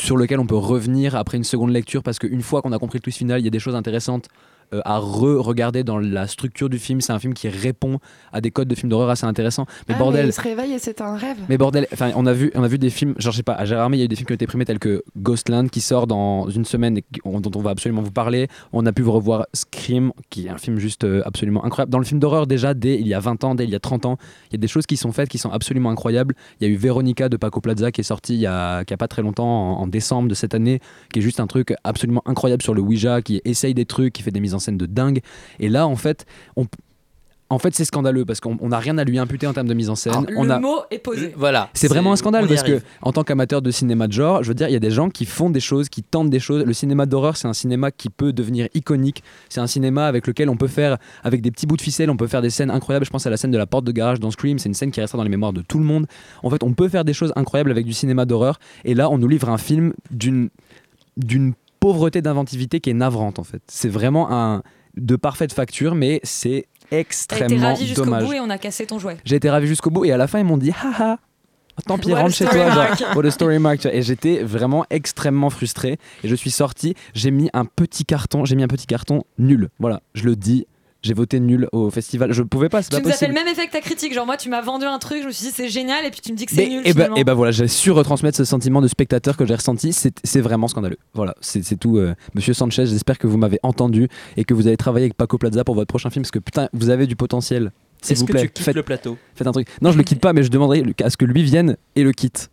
sur 0.00 0.16
lequel 0.16 0.40
on 0.40 0.46
peut 0.46 0.56
revenir 0.56 1.14
après 1.16 1.36
une 1.36 1.44
seconde 1.44 1.70
lecture 1.70 2.02
parce 2.02 2.18
qu'une 2.18 2.42
fois 2.42 2.62
qu'on 2.62 2.72
a 2.72 2.78
compris 2.78 2.98
le 2.98 3.02
twist 3.02 3.18
final, 3.18 3.40
il 3.40 3.44
y 3.44 3.48
a 3.48 3.50
des 3.50 3.58
choses 3.58 3.74
intéressantes 3.74 4.28
euh, 4.72 4.80
à 4.84 4.98
re-regarder 4.98 5.84
dans 5.84 5.98
la 5.98 6.26
structure 6.26 6.68
du 6.68 6.78
film. 6.78 7.00
C'est 7.00 7.12
un 7.12 7.18
film 7.18 7.34
qui 7.34 7.48
répond 7.48 7.98
à 8.32 8.40
des 8.40 8.50
codes 8.50 8.68
de 8.68 8.74
films 8.74 8.90
d'horreur 8.90 9.10
assez 9.10 9.26
intéressants. 9.26 9.66
Mais 9.88 9.94
Ah, 9.96 9.98
bordel, 9.98 10.26
il 10.26 10.32
se 10.32 10.40
réveille 10.40 10.72
et 10.72 10.78
c'est 10.78 11.00
un 11.00 11.16
rêve. 11.16 11.36
mais 11.48 11.58
bordel, 11.58 11.86
enfin, 11.92 12.10
on 12.16 12.26
a 12.26 12.32
vu, 12.32 12.50
on 12.54 12.62
a 12.62 12.68
vu 12.68 12.78
des 12.78 12.90
films, 12.90 13.14
genre 13.18 13.32
je 13.32 13.38
sais 13.38 13.42
pas, 13.42 13.54
à 13.54 13.64
Gérardmer, 13.64 13.96
il 13.96 14.00
y 14.00 14.02
a 14.02 14.06
eu 14.06 14.08
des 14.08 14.16
films 14.16 14.26
qui 14.26 14.32
ont 14.32 14.36
été 14.36 14.46
primés 14.46 14.64
tels 14.64 14.78
que 14.78 15.02
Ghostland 15.16 15.68
qui 15.70 15.80
sort 15.80 16.06
dans 16.06 16.48
une 16.48 16.64
semaine 16.64 16.98
et 16.98 17.02
qui- 17.02 17.20
on- 17.24 17.40
dont 17.40 17.50
on 17.58 17.62
va 17.62 17.70
absolument 17.70 18.02
vous 18.02 18.10
parler. 18.12 18.48
On 18.72 18.86
a 18.86 18.92
pu 18.92 19.02
vous 19.02 19.12
revoir 19.12 19.46
Scream, 19.52 20.12
qui 20.30 20.46
est 20.46 20.50
un 20.50 20.58
film 20.58 20.78
juste 20.78 21.04
euh, 21.04 21.22
absolument 21.24 21.64
incroyable. 21.64 21.90
Dans 21.92 21.98
le 21.98 22.04
film 22.04 22.20
d'horreur 22.20 22.46
déjà, 22.46 22.74
dès 22.74 22.98
il 23.00 23.06
y 23.06 23.14
a 23.14 23.20
20 23.20 23.42
ans, 23.44 23.54
dès 23.54 23.64
il 23.64 23.70
y 23.70 23.74
a 23.74 23.80
30 23.80 24.06
ans, 24.06 24.16
il 24.50 24.54
y 24.54 24.56
a 24.56 24.58
des 24.58 24.68
choses 24.68 24.86
qui 24.86 24.96
sont 24.96 25.12
faites 25.12 25.28
qui 25.28 25.38
sont 25.38 25.50
absolument 25.50 25.90
incroyables. 25.90 26.34
Il 26.60 26.66
y 26.66 26.70
a 26.70 26.72
eu 26.72 26.76
Veronica 26.76 27.28
de 27.28 27.36
Paco 27.36 27.60
Plaza 27.60 27.90
qui 27.92 28.00
est 28.00 28.04
sorti 28.04 28.34
il 28.34 28.40
y 28.40 28.46
a, 28.46 28.84
qui 28.84 28.94
a 28.94 28.96
pas 28.96 29.08
très 29.08 29.22
longtemps, 29.22 29.46
en, 29.78 29.80
en 29.82 29.86
décembre 29.86 30.28
de 30.28 30.34
cette 30.34 30.54
année, 30.54 30.80
qui 31.12 31.18
est 31.20 31.22
juste 31.22 31.40
un 31.40 31.46
truc 31.46 31.74
absolument 31.84 32.22
incroyable 32.26 32.62
sur 32.62 32.74
le 32.74 32.80
Ouija, 32.80 33.22
qui 33.22 33.40
essaye 33.44 33.74
des 33.74 33.84
trucs, 33.86 34.12
qui 34.12 34.22
fait 34.22 34.30
des 34.30 34.40
mises 34.40 34.53
en 34.54 34.58
scène 34.58 34.78
de 34.78 34.86
dingue. 34.86 35.20
Et 35.58 35.68
là, 35.68 35.86
en 35.86 35.96
fait, 35.96 36.26
on 36.56 36.66
en 37.50 37.58
fait, 37.58 37.74
c'est 37.74 37.84
scandaleux 37.84 38.24
parce 38.24 38.40
qu'on 38.40 38.56
on 38.60 38.68
n'a 38.68 38.78
rien 38.78 38.96
à 38.96 39.04
lui 39.04 39.18
imputer 39.18 39.46
en 39.46 39.52
termes 39.52 39.68
de 39.68 39.74
mise 39.74 39.90
en 39.90 39.94
scène. 39.94 40.26
on 40.36 40.44
le 40.44 40.50
a, 40.50 40.58
mot 40.58 40.78
est 40.90 40.98
posé. 40.98 41.34
Voilà. 41.36 41.68
c'est 41.74 41.88
vraiment 41.88 42.12
un 42.12 42.16
scandale 42.16 42.48
parce 42.48 42.62
que, 42.62 42.80
en 43.02 43.12
tant 43.12 43.22
qu'amateur 43.22 43.60
de 43.60 43.70
cinéma 43.70 44.08
de 44.08 44.12
genre, 44.12 44.42
je 44.42 44.48
veux 44.48 44.54
dire, 44.54 44.68
il 44.68 44.72
y 44.72 44.76
a 44.76 44.80
des 44.80 44.90
gens 44.90 45.10
qui 45.10 45.26
font 45.26 45.50
des 45.50 45.60
choses, 45.60 45.88
qui 45.88 46.02
tentent 46.02 46.30
des 46.30 46.40
choses. 46.40 46.64
Le 46.64 46.72
cinéma 46.72 47.06
d'horreur, 47.06 47.36
c'est 47.36 47.46
un 47.46 47.52
cinéma 47.52 47.90
qui 47.90 48.08
peut 48.08 48.32
devenir 48.32 48.68
iconique. 48.74 49.22
C'est 49.48 49.60
un 49.60 49.66
cinéma 49.66 50.06
avec 50.06 50.26
lequel 50.26 50.48
on 50.48 50.56
peut 50.56 50.68
faire, 50.68 50.96
avec 51.22 51.42
des 51.42 51.50
petits 51.50 51.66
bouts 51.66 51.76
de 51.76 51.82
ficelle, 51.82 52.10
on 52.10 52.16
peut 52.16 52.26
faire 52.26 52.42
des 52.42 52.50
scènes 52.50 52.70
incroyables. 52.70 53.04
Je 53.04 53.10
pense 53.10 53.26
à 53.26 53.30
la 53.30 53.36
scène 53.36 53.50
de 53.50 53.58
la 53.58 53.66
porte 53.66 53.84
de 53.84 53.92
garage 53.92 54.20
dans 54.20 54.30
Scream. 54.30 54.58
C'est 54.58 54.68
une 54.68 54.74
scène 54.74 54.90
qui 54.90 55.00
restera 55.00 55.18
dans 55.18 55.24
les 55.24 55.30
mémoires 55.30 55.52
de 55.52 55.62
tout 55.62 55.78
le 55.78 55.84
monde. 55.84 56.06
En 56.42 56.50
fait, 56.50 56.62
on 56.62 56.72
peut 56.72 56.88
faire 56.88 57.04
des 57.04 57.12
choses 57.12 57.32
incroyables 57.36 57.70
avec 57.70 57.84
du 57.84 57.92
cinéma 57.92 58.24
d'horreur. 58.24 58.58
Et 58.84 58.94
là, 58.94 59.10
on 59.10 59.18
nous 59.18 59.28
livre 59.28 59.48
un 59.50 59.58
film 59.58 59.92
d'une 60.10 60.48
d'une 61.16 61.54
pauvreté 61.84 62.22
d'inventivité 62.22 62.80
qui 62.80 62.88
est 62.88 62.94
navrante 62.94 63.38
en 63.38 63.44
fait. 63.44 63.60
C'est 63.68 63.90
vraiment 63.90 64.32
un 64.32 64.62
de 64.96 65.16
parfaite 65.16 65.52
facture, 65.52 65.94
mais 65.94 66.18
c'est 66.22 66.66
T'as 66.88 66.96
été 66.96 66.96
extrêmement 66.96 67.66
ravi 67.66 67.86
jusqu'au 67.86 68.04
dommage. 68.06 68.24
bout 68.24 68.32
et 68.32 68.40
on 68.40 68.48
a 68.48 68.56
cassé 68.56 68.86
ton 68.86 68.98
jouet. 68.98 69.18
J'ai 69.26 69.36
été 69.36 69.50
ravi 69.50 69.66
jusqu'au 69.66 69.90
bout 69.90 70.06
et 70.06 70.12
à 70.12 70.16
la 70.16 70.26
fin 70.26 70.38
ils 70.38 70.46
m'ont 70.46 70.56
dit 70.56 70.70
haha. 70.70 71.18
Tant 71.86 71.98
pis, 71.98 72.14
rentre 72.14 72.34
chez 72.34 72.46
toi, 72.46 72.70
genre, 72.70 73.16
what 73.16 73.26
a 73.26 73.30
story 73.30 73.58
mark. 73.58 73.84
Et 73.84 74.00
j'étais 74.00 74.42
vraiment 74.42 74.86
extrêmement 74.88 75.50
frustré. 75.50 75.98
Et 76.22 76.28
je 76.28 76.34
suis 76.34 76.52
sorti, 76.52 76.94
j'ai 77.12 77.30
mis 77.30 77.50
un 77.52 77.66
petit 77.66 78.06
carton, 78.06 78.46
j'ai 78.46 78.56
mis 78.56 78.62
un 78.62 78.68
petit 78.68 78.86
carton 78.86 79.24
nul. 79.36 79.68
Voilà, 79.78 80.00
je 80.14 80.24
le 80.24 80.36
dis, 80.36 80.66
j'ai 81.04 81.14
voté 81.14 81.38
nul 81.38 81.68
au 81.72 81.90
festival. 81.90 82.32
Je 82.32 82.42
pouvais 82.42 82.68
pas, 82.68 82.82
c'est 82.82 82.88
Tu 82.88 82.96
pas 82.96 83.02
nous 83.02 83.08
as 83.08 83.12
fait 83.12 83.26
possible. 83.26 83.38
le 83.38 83.44
même 83.44 83.52
effet 83.52 83.66
que 83.66 83.72
ta 83.72 83.80
critique. 83.80 84.14
Genre, 84.14 84.24
moi, 84.26 84.36
tu 84.36 84.48
m'as 84.48 84.62
vendu 84.62 84.86
un 84.86 84.98
truc, 84.98 85.20
je 85.22 85.26
me 85.26 85.32
suis 85.32 85.46
dit 85.46 85.52
c'est 85.54 85.68
génial, 85.68 86.04
et 86.06 86.10
puis 86.10 86.20
tu 86.20 86.32
me 86.32 86.36
dis 86.36 86.46
que 86.46 86.54
c'est 86.54 86.66
nul. 86.68 86.80
et, 86.80 86.88
bah, 86.88 86.90
finalement. 86.92 87.16
et 87.16 87.24
bah 87.24 87.34
voilà, 87.34 87.52
j'ai 87.52 87.68
su 87.68 87.90
retransmettre 87.90 88.36
ce 88.38 88.44
sentiment 88.44 88.80
de 88.80 88.88
spectateur 88.88 89.36
que 89.36 89.44
j'ai 89.46 89.54
ressenti. 89.54 89.92
C'est 89.92 90.40
vraiment 90.40 90.66
scandaleux. 90.66 90.98
Voilà, 91.12 91.34
c'est 91.40 91.78
tout. 91.78 91.98
euh, 91.98 92.14
Monsieur 92.34 92.54
Sanchez, 92.54 92.86
j'espère 92.86 93.18
que 93.18 93.26
vous 93.26 93.36
m'avez 93.36 93.58
entendu 93.62 94.08
et 94.36 94.44
que 94.44 94.54
vous 94.54 94.66
allez 94.66 94.76
travailler 94.76 95.04
avec 95.04 95.16
Paco 95.16 95.38
Plaza 95.38 95.62
pour 95.62 95.74
votre 95.74 95.88
prochain 95.88 96.10
film 96.10 96.22
parce 96.22 96.30
que 96.32 96.38
putain, 96.38 96.68
vous 96.72 96.88
avez 96.90 97.06
du 97.06 97.16
potentiel. 97.16 97.70
S'il 98.02 98.16
vous 98.18 98.26
que 98.26 98.32
plaît, 98.32 98.42
tu 98.42 98.48
quittes 98.48 98.64
faites, 98.64 98.76
le 98.76 98.82
plateau 98.82 99.16
faites 99.34 99.46
un 99.46 99.52
truc. 99.52 99.68
Non, 99.80 99.90
je 99.92 99.96
le 99.96 100.02
quitte 100.02 100.20
pas, 100.20 100.32
mais 100.34 100.42
je 100.42 100.50
demanderai 100.50 100.82
à 101.02 101.08
ce 101.10 101.16
que 101.16 101.24
lui 101.24 101.42
vienne 101.42 101.76
et 101.96 102.02
le 102.02 102.12
quitte. 102.12 102.50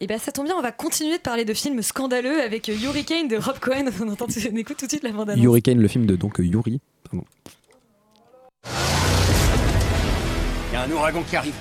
Et 0.00 0.06
bien 0.06 0.16
ça 0.18 0.30
tombe 0.32 0.46
bien, 0.46 0.54
on 0.56 0.62
va 0.62 0.70
continuer 0.72 1.16
de 1.18 1.22
parler 1.22 1.44
de 1.44 1.52
films 1.52 1.82
scandaleux 1.82 2.40
avec 2.40 2.68
Hurricane 2.68 3.26
de 3.28 3.36
Rob 3.36 3.58
Cohen. 3.58 3.84
On, 4.00 4.08
entend, 4.08 4.26
on 4.28 4.56
écoute 4.56 4.76
tout 4.78 4.86
de 4.86 4.90
suite 4.90 5.02
la 5.02 5.10
bande-annonce. 5.10 5.44
Hurricane, 5.44 5.80
le 5.80 5.88
film 5.88 6.06
de 6.06 6.14
donc 6.16 6.36
Yuri. 6.38 6.80
Pardon. 7.10 7.26
Il 10.70 10.74
y 10.74 10.76
a 10.76 10.82
un 10.82 10.90
ouragan 10.90 11.22
qui 11.22 11.36
arrive. 11.36 11.54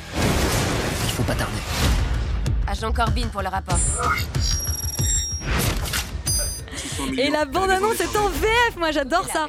Il 1.06 1.12
faut 1.12 1.24
pas 1.24 1.34
tarder. 1.34 1.62
Agent 2.68 2.91
Corbin 2.91 3.28
pour 3.32 3.41
le 3.41 3.48
rapport. 3.48 3.80
Et 7.18 7.30
la 7.30 7.45
bande-annonce 7.45 8.02
est 8.02 8.18
en 8.18 8.28
VF, 8.28 8.76
moi 8.76 8.91
j'adore 8.91 9.26
ça. 9.32 9.48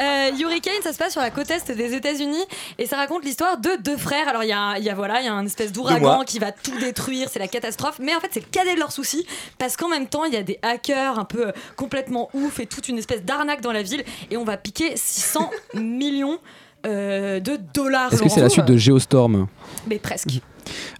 Euh, 0.00 0.30
Hurricane, 0.38 0.80
ça 0.82 0.92
se 0.92 0.98
passe 0.98 1.12
sur 1.12 1.20
la 1.20 1.30
côte 1.30 1.50
est 1.50 1.72
des 1.72 1.94
États-Unis 1.94 2.44
et 2.78 2.86
ça 2.86 2.96
raconte 2.96 3.24
l'histoire 3.24 3.58
de 3.58 3.70
deux 3.82 3.96
frères. 3.96 4.28
Alors 4.28 4.44
il 4.44 4.48
y 4.48 4.52
a, 4.52 4.78
y 4.78 4.92
voilà, 4.94 5.20
il 5.20 5.26
y 5.26 5.28
a 5.28 5.32
un 5.32 5.44
espèce 5.44 5.72
d'ouragan 5.72 6.22
qui 6.24 6.38
va 6.38 6.52
tout 6.52 6.78
détruire, 6.78 7.28
c'est 7.30 7.38
la 7.38 7.48
catastrophe. 7.48 7.98
Mais 8.00 8.14
en 8.14 8.20
fait, 8.20 8.28
c'est 8.32 8.40
le 8.40 8.50
cadet 8.50 8.74
de 8.74 8.78
leurs 8.78 8.92
soucis 8.92 9.26
parce 9.58 9.76
qu'en 9.76 9.88
même 9.88 10.06
temps, 10.06 10.24
il 10.24 10.34
y 10.34 10.36
a 10.36 10.42
des 10.42 10.58
hackers 10.62 11.18
un 11.18 11.24
peu 11.24 11.48
euh, 11.48 11.52
complètement 11.76 12.28
ouf 12.32 12.60
et 12.60 12.66
toute 12.66 12.88
une 12.88 12.98
espèce 12.98 13.24
d'arnaque 13.24 13.60
dans 13.60 13.72
la 13.72 13.82
ville 13.82 14.04
et 14.30 14.36
on 14.36 14.44
va 14.44 14.56
piquer 14.56 14.96
600 14.96 15.50
millions 15.74 16.34
euh, 16.34 16.38
de 16.84 17.58
dollars. 17.74 18.12
Est-ce 18.12 18.22
que 18.22 18.28
c'est 18.28 18.40
la 18.40 18.48
suite 18.48 18.66
de 18.66 18.76
Geostorm 18.76 19.46
Mais 19.88 19.98
presque. 19.98 20.40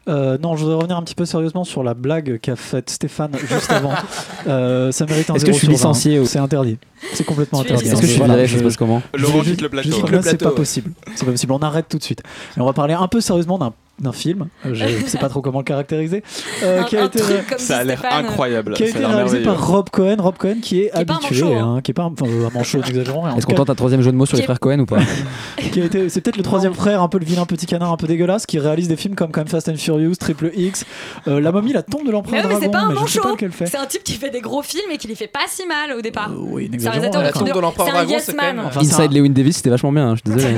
Euh, 0.08 0.36
non, 0.38 0.56
je 0.56 0.62
voudrais 0.62 0.76
revenir 0.76 0.96
un 0.96 1.02
petit 1.02 1.14
peu 1.14 1.24
sérieusement 1.26 1.62
sur 1.64 1.84
la 1.84 1.94
blague 1.94 2.40
qu'a 2.40 2.56
faite 2.56 2.90
Stéphane 2.90 3.30
juste 3.48 3.70
avant. 3.70 3.92
Euh, 4.48 4.90
ça 4.90 5.04
mérite 5.04 5.28
un 5.28 5.34
Est-ce 5.34 5.44
que 5.44 5.52
je 5.52 5.58
suis 5.58 5.66
sur 5.66 5.72
20. 5.76 5.90
licencié 5.90 6.18
ou- 6.18 6.24
C'est 6.24 6.38
interdit. 6.38 6.78
C'est 7.12 7.24
complètement 7.24 7.60
interdit. 7.60 7.84
Est-ce 7.86 7.94
que 8.00 8.06
je 8.06 8.12
suis 8.12 8.18
Voilà, 8.18 8.36
viré 8.36 8.48
Ça 8.48 8.58
se 8.58 8.62
passe 8.64 8.76
comment 8.78 9.02
Laurent, 9.14 9.42
je- 9.42 9.50
quitte 9.50 9.60
le 9.60 9.68
plateau. 9.68 9.90
je- 9.90 10.20
C'est 10.22 10.38
pas 10.42 10.50
possible. 10.52 10.92
C'est 11.14 11.26
pas 11.26 11.30
possible. 11.32 11.52
On 11.52 11.58
arrête 11.58 11.84
tout 11.90 11.98
de 11.98 12.02
suite. 12.02 12.22
Et 12.56 12.60
on 12.60 12.64
va 12.64 12.72
parler 12.72 12.94
un 12.94 13.06
peu 13.06 13.20
sérieusement 13.20 13.58
d'un 13.58 13.74
d'un 14.02 14.12
film. 14.12 14.48
Euh, 14.66 14.70
Je 14.74 14.84
sais 15.06 15.18
pas 15.18 15.28
trop 15.28 15.40
comment 15.42 15.58
le 15.58 15.64
caractériser. 15.64 16.22
euh, 16.62 16.80
Un- 16.80 16.84
qui 16.84 16.96
a 16.96 17.02
un 17.02 17.06
été 17.06 17.20
Ça 17.58 17.78
a 17.78 17.84
l'air 17.84 18.02
incroyable. 18.10 18.74
qui 18.74 18.84
a 18.84 18.88
été 18.88 19.04
réalisé 19.04 19.40
par 19.42 19.66
Rob 19.66 19.90
Cohen. 19.90 20.16
Rob 20.18 20.36
Cohen 20.38 20.56
qui 20.62 20.80
est 20.82 20.90
Qui 20.92 21.00
est 21.00 21.04
pas 21.04 21.14
un 21.14 21.16
habitué, 21.18 21.42
manchot, 21.44 21.54
hein. 21.58 21.80
qui 21.82 21.90
est 21.90 21.94
pas 21.94 22.02
un, 22.02 22.06
enfin, 22.12 22.26
un 22.26 22.50
manchot, 22.56 22.78
n'exagérons 22.86 23.22
rien. 23.22 23.34
En 23.34 23.36
Est-ce 23.36 23.46
qu'on 23.46 23.54
tente 23.54 23.70
un 23.70 23.74
troisième 23.74 24.02
jeu 24.02 24.10
de 24.12 24.16
mots 24.16 24.26
sur 24.26 24.36
les 24.36 24.42
frères 24.42 24.60
Cohen 24.60 24.80
ou 24.80 24.86
pas 24.86 24.98
qui 25.72 25.80
a 25.80 25.84
été, 25.84 26.08
c'est 26.08 26.20
peut-être 26.20 26.36
le 26.36 26.42
troisième 26.42 26.74
frère, 26.74 27.02
un 27.02 27.08
peu 27.08 27.18
le 27.18 27.24
vilain 27.24 27.46
petit 27.46 27.66
canard, 27.66 27.92
un 27.92 27.96
peu 27.96 28.06
dégueulasse, 28.06 28.46
qui 28.46 28.58
réalise 28.58 28.88
des 28.88 28.96
films 28.96 29.14
comme, 29.14 29.30
comme 29.30 29.46
Fast 29.46 29.68
and 29.68 29.76
Furious, 29.76 30.14
Triple 30.16 30.50
X, 30.54 30.84
euh, 31.28 31.40
La 31.40 31.52
momie, 31.52 31.72
la 31.72 31.82
tombe 31.82 32.02
de 32.02 32.06
Mais, 32.06 32.12
l'empereur 32.12 32.44
mais 32.48 32.54
c'est 32.60 32.68
dragon, 32.68 32.70
pas 32.72 32.78
un 32.80 32.88
mais 32.88 32.94
sais 33.08 33.18
pas 33.20 33.24
manchot. 33.28 33.34
lequel 33.34 33.52
fait. 33.52 33.66
C'est 33.66 33.78
un 33.78 33.86
type 33.86 34.04
qui 34.04 34.14
fait 34.14 34.30
des 34.30 34.40
gros 34.40 34.62
films 34.62 34.90
et 34.92 34.98
qui 34.98 35.08
les 35.08 35.14
fait 35.14 35.26
pas 35.28 35.40
si 35.48 35.66
mal 35.66 35.96
au 35.96 36.00
départ. 36.00 36.30
oui, 36.36 36.62
c'est 36.78 36.86
un 36.88 36.92
n'exagérons 36.92 37.00
rien. 37.00 37.10
films 37.12 37.22
La 37.24 37.32
tombe 37.32 37.52
de 37.54 37.60
l'empereur 37.60 37.86
C'est 37.86 37.92
un 37.92 37.96
dragon, 37.96 38.10
yes 38.12 38.24
c'est 38.24 38.34
quand 38.34 38.42
même- 38.42 38.62
c'est 38.72 38.78
un- 38.78 38.80
Inside 38.82 39.12
Lewin 39.12 39.30
Davis, 39.30 39.56
c'était 39.56 39.70
vachement 39.70 39.92
bien, 39.92 40.10
hein, 40.10 40.14
je 40.16 40.30
suis 40.30 40.36
désolé. 40.36 40.54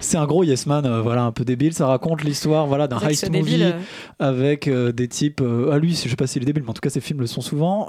C'est 0.00 0.16
un 0.18 0.26
gros 0.26 0.44
yes 0.44 0.66
man, 0.66 0.84
euh, 0.86 1.00
voilà, 1.02 1.22
un 1.22 1.32
peu 1.32 1.44
débile. 1.44 1.72
Ça 1.74 1.86
raconte 1.86 2.22
l'histoire, 2.24 2.45
voilà, 2.48 2.88
d'un 2.88 2.98
heist 2.98 3.30
movie 3.30 3.52
débile, 3.52 3.74
euh, 3.74 3.80
avec 4.18 4.68
euh, 4.68 4.92
des 4.92 5.08
types. 5.08 5.40
euh, 5.40 5.70
ah 5.72 5.78
lui, 5.78 5.94
je 5.94 6.08
sais 6.08 6.16
pas 6.16 6.26
s'il 6.26 6.42
est 6.42 6.46
débile, 6.46 6.62
mais 6.64 6.70
en 6.70 6.74
tout 6.74 6.80
cas, 6.80 6.90
ces 6.90 7.00
films 7.00 7.20
le 7.20 7.26
sont 7.26 7.40
souvent. 7.40 7.88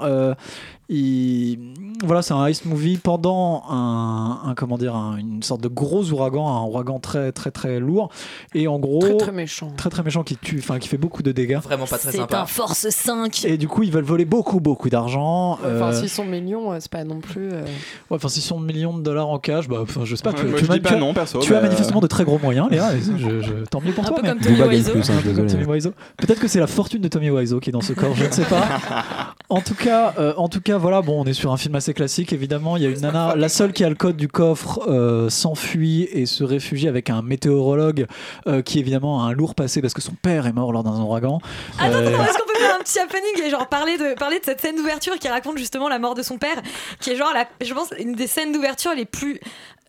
Euh, 0.90 0.94
il- 0.94 1.58
voilà, 2.04 2.22
c'est 2.22 2.32
un 2.32 2.46
heist 2.46 2.64
movie 2.64 2.96
pendant 2.96 3.64
un, 3.68 4.40
un- 4.46 4.54
comment 4.54 4.78
dire, 4.78 4.94
un- 4.94 5.16
une 5.16 5.42
sorte 5.42 5.60
de 5.60 5.68
gros 5.68 6.10
ouragan, 6.12 6.46
un 6.48 6.62
ouragan 6.64 7.00
très 7.00 7.32
très 7.32 7.50
très 7.50 7.80
lourd, 7.80 8.08
et 8.54 8.68
en 8.68 8.78
gros 8.78 9.00
Très 9.00 9.16
très 9.16 9.32
méchant. 9.32 9.72
très 9.76 9.90
très 9.90 10.02
méchant 10.04 10.22
qui 10.22 10.36
tue, 10.36 10.58
enfin 10.60 10.78
qui 10.78 10.88
fait 10.88 10.96
beaucoup 10.96 11.22
de 11.22 11.32
dégâts. 11.32 11.58
Vraiment 11.58 11.86
pas 11.86 11.98
très 11.98 12.12
C'est 12.12 12.18
sympa. 12.18 12.40
un 12.42 12.46
Force 12.46 12.88
5. 12.88 13.44
Et 13.44 13.58
du 13.58 13.66
coup, 13.68 13.82
ils 13.82 13.90
veulent 13.92 14.04
voler 14.04 14.24
beaucoup, 14.24 14.60
beaucoup 14.60 14.88
d'argent. 14.88 15.52
Enfin, 15.54 15.64
euh, 15.64 15.92
s'ils 15.92 16.08
sont 16.08 16.24
millions, 16.24 16.72
euh, 16.72 16.76
c'est 16.80 16.90
pas 16.90 17.04
non 17.04 17.20
plus. 17.20 17.48
euh, 17.52 17.62
Ouais, 18.10 18.16
enfin, 18.16 18.28
600 18.28 18.58
millions 18.60 18.96
de 18.96 19.02
dollars 19.02 19.28
en 19.28 19.38
cash, 19.38 19.68
bah, 19.68 19.84
je 20.04 20.14
sais 20.14 20.22
pas. 20.22 20.30
Ouais, 20.30 20.36
tu, 20.36 20.46
moi, 20.46 20.58
tu 20.58 20.64
je 20.64 20.68
m'as- 20.70 20.74
dis 20.74 20.80
pas 20.80 20.96
non, 20.96 21.12
perso, 21.14 21.40
Tu 21.40 21.54
as 21.54 21.60
mais, 21.60 21.68
manifestement 21.68 21.98
euh, 21.98 22.02
de 22.02 22.06
très 22.06 22.24
gros 22.24 22.38
moyens, 22.38 22.68
Léa. 22.70 22.94
et 22.94 23.00
je, 23.00 23.40
je- 23.42 23.64
tant 23.70 23.80
mieux 23.80 23.92
pour 23.92 24.04
Un 24.04 24.08
toi. 24.08 24.16
peu 24.16 24.22
mais- 24.22 24.28
comme 24.28 24.38
Tommy 24.40 24.62
Wiseau. 24.62 24.92
hein, 24.92 24.94
je 24.98 25.02
suis 25.02 25.12
Un 25.12 25.16
peu 25.16 25.32
comme 25.32 25.46
désolé. 25.46 25.64
Tommy 25.64 25.74
Wiseau. 25.74 25.92
Peut-être 26.16 26.38
que 26.40 26.48
c'est 26.48 26.60
la 26.60 26.66
fortune 26.68 27.02
de 27.02 27.08
Tommy 27.08 27.30
Wiseau 27.30 27.58
qui 27.60 27.70
est 27.70 27.72
dans 27.72 27.80
ce 27.80 27.92
corps, 27.92 28.14
je 28.14 28.24
ne 28.24 28.30
sais 28.30 28.44
pas. 28.44 28.64
En 29.50 29.62
tout 29.62 29.74
cas, 29.74 30.12
euh, 30.18 30.34
en 30.36 30.48
tout 30.50 30.60
cas, 30.60 30.76
voilà, 30.78 31.02
bon, 31.02 31.20
on 31.20 31.24
est 31.24 31.32
sur 31.34 31.52
un 31.52 31.56
film 31.56 31.74
assez 31.74 31.92
classique. 31.94 32.32
Évidemment, 32.32 32.76
il 32.76 32.82
y 32.82 32.86
a 32.86 32.88
une 32.88 33.00
nana, 33.00 33.34
la 33.36 33.48
seule 33.48 33.72
qui 33.72 33.84
a 33.84 33.88
le 33.88 33.94
code 33.94 34.16
du 34.16 34.28
coffre, 34.28 34.80
euh, 34.88 35.28
s'enfuit 35.28 36.08
et 36.12 36.26
se 36.26 36.44
réfugie 36.44 36.88
avec 36.88 37.10
un 37.10 37.22
météorologue 37.22 38.06
euh, 38.46 38.62
qui 38.62 38.78
évidemment 38.78 39.24
a 39.24 39.28
un 39.28 39.32
lourd 39.32 39.54
passé 39.54 39.82
parce 39.82 39.94
que 39.94 40.02
son 40.02 40.12
père 40.12 40.46
est 40.46 40.52
mort 40.52 40.72
lors 40.72 40.84
d'un 40.84 40.98
ouragan. 41.00 41.40
Attends, 41.78 41.96
Euh, 41.96 42.08
attends, 42.08 42.24
est-ce 42.24 42.38
qu'on 42.38 42.46
peut 42.52 42.58
faire 42.60 42.74
un 42.74 42.82
petit 42.82 42.98
happening 42.98 43.46
et 43.46 43.50
genre 43.50 43.68
parler 43.68 43.98
de, 43.98 44.14
parler 44.14 44.38
de 44.38 44.44
cette 44.44 44.60
scène 44.60 44.76
d'ouverture 44.76 45.18
qui 45.18 45.28
raconte 45.28 45.58
justement 45.58 45.88
la 45.88 45.98
mort 45.98 46.14
de 46.14 46.22
son 46.22 46.38
père, 46.38 46.60
qui 47.00 47.10
est 47.10 47.16
genre, 47.16 47.32
la, 47.34 47.46
je 47.64 47.74
pense, 47.74 47.88
une 47.98 48.12
des 48.12 48.26
scènes 48.26 48.52
d'ouverture 48.52 48.92
les 48.94 49.04
plus, 49.04 49.40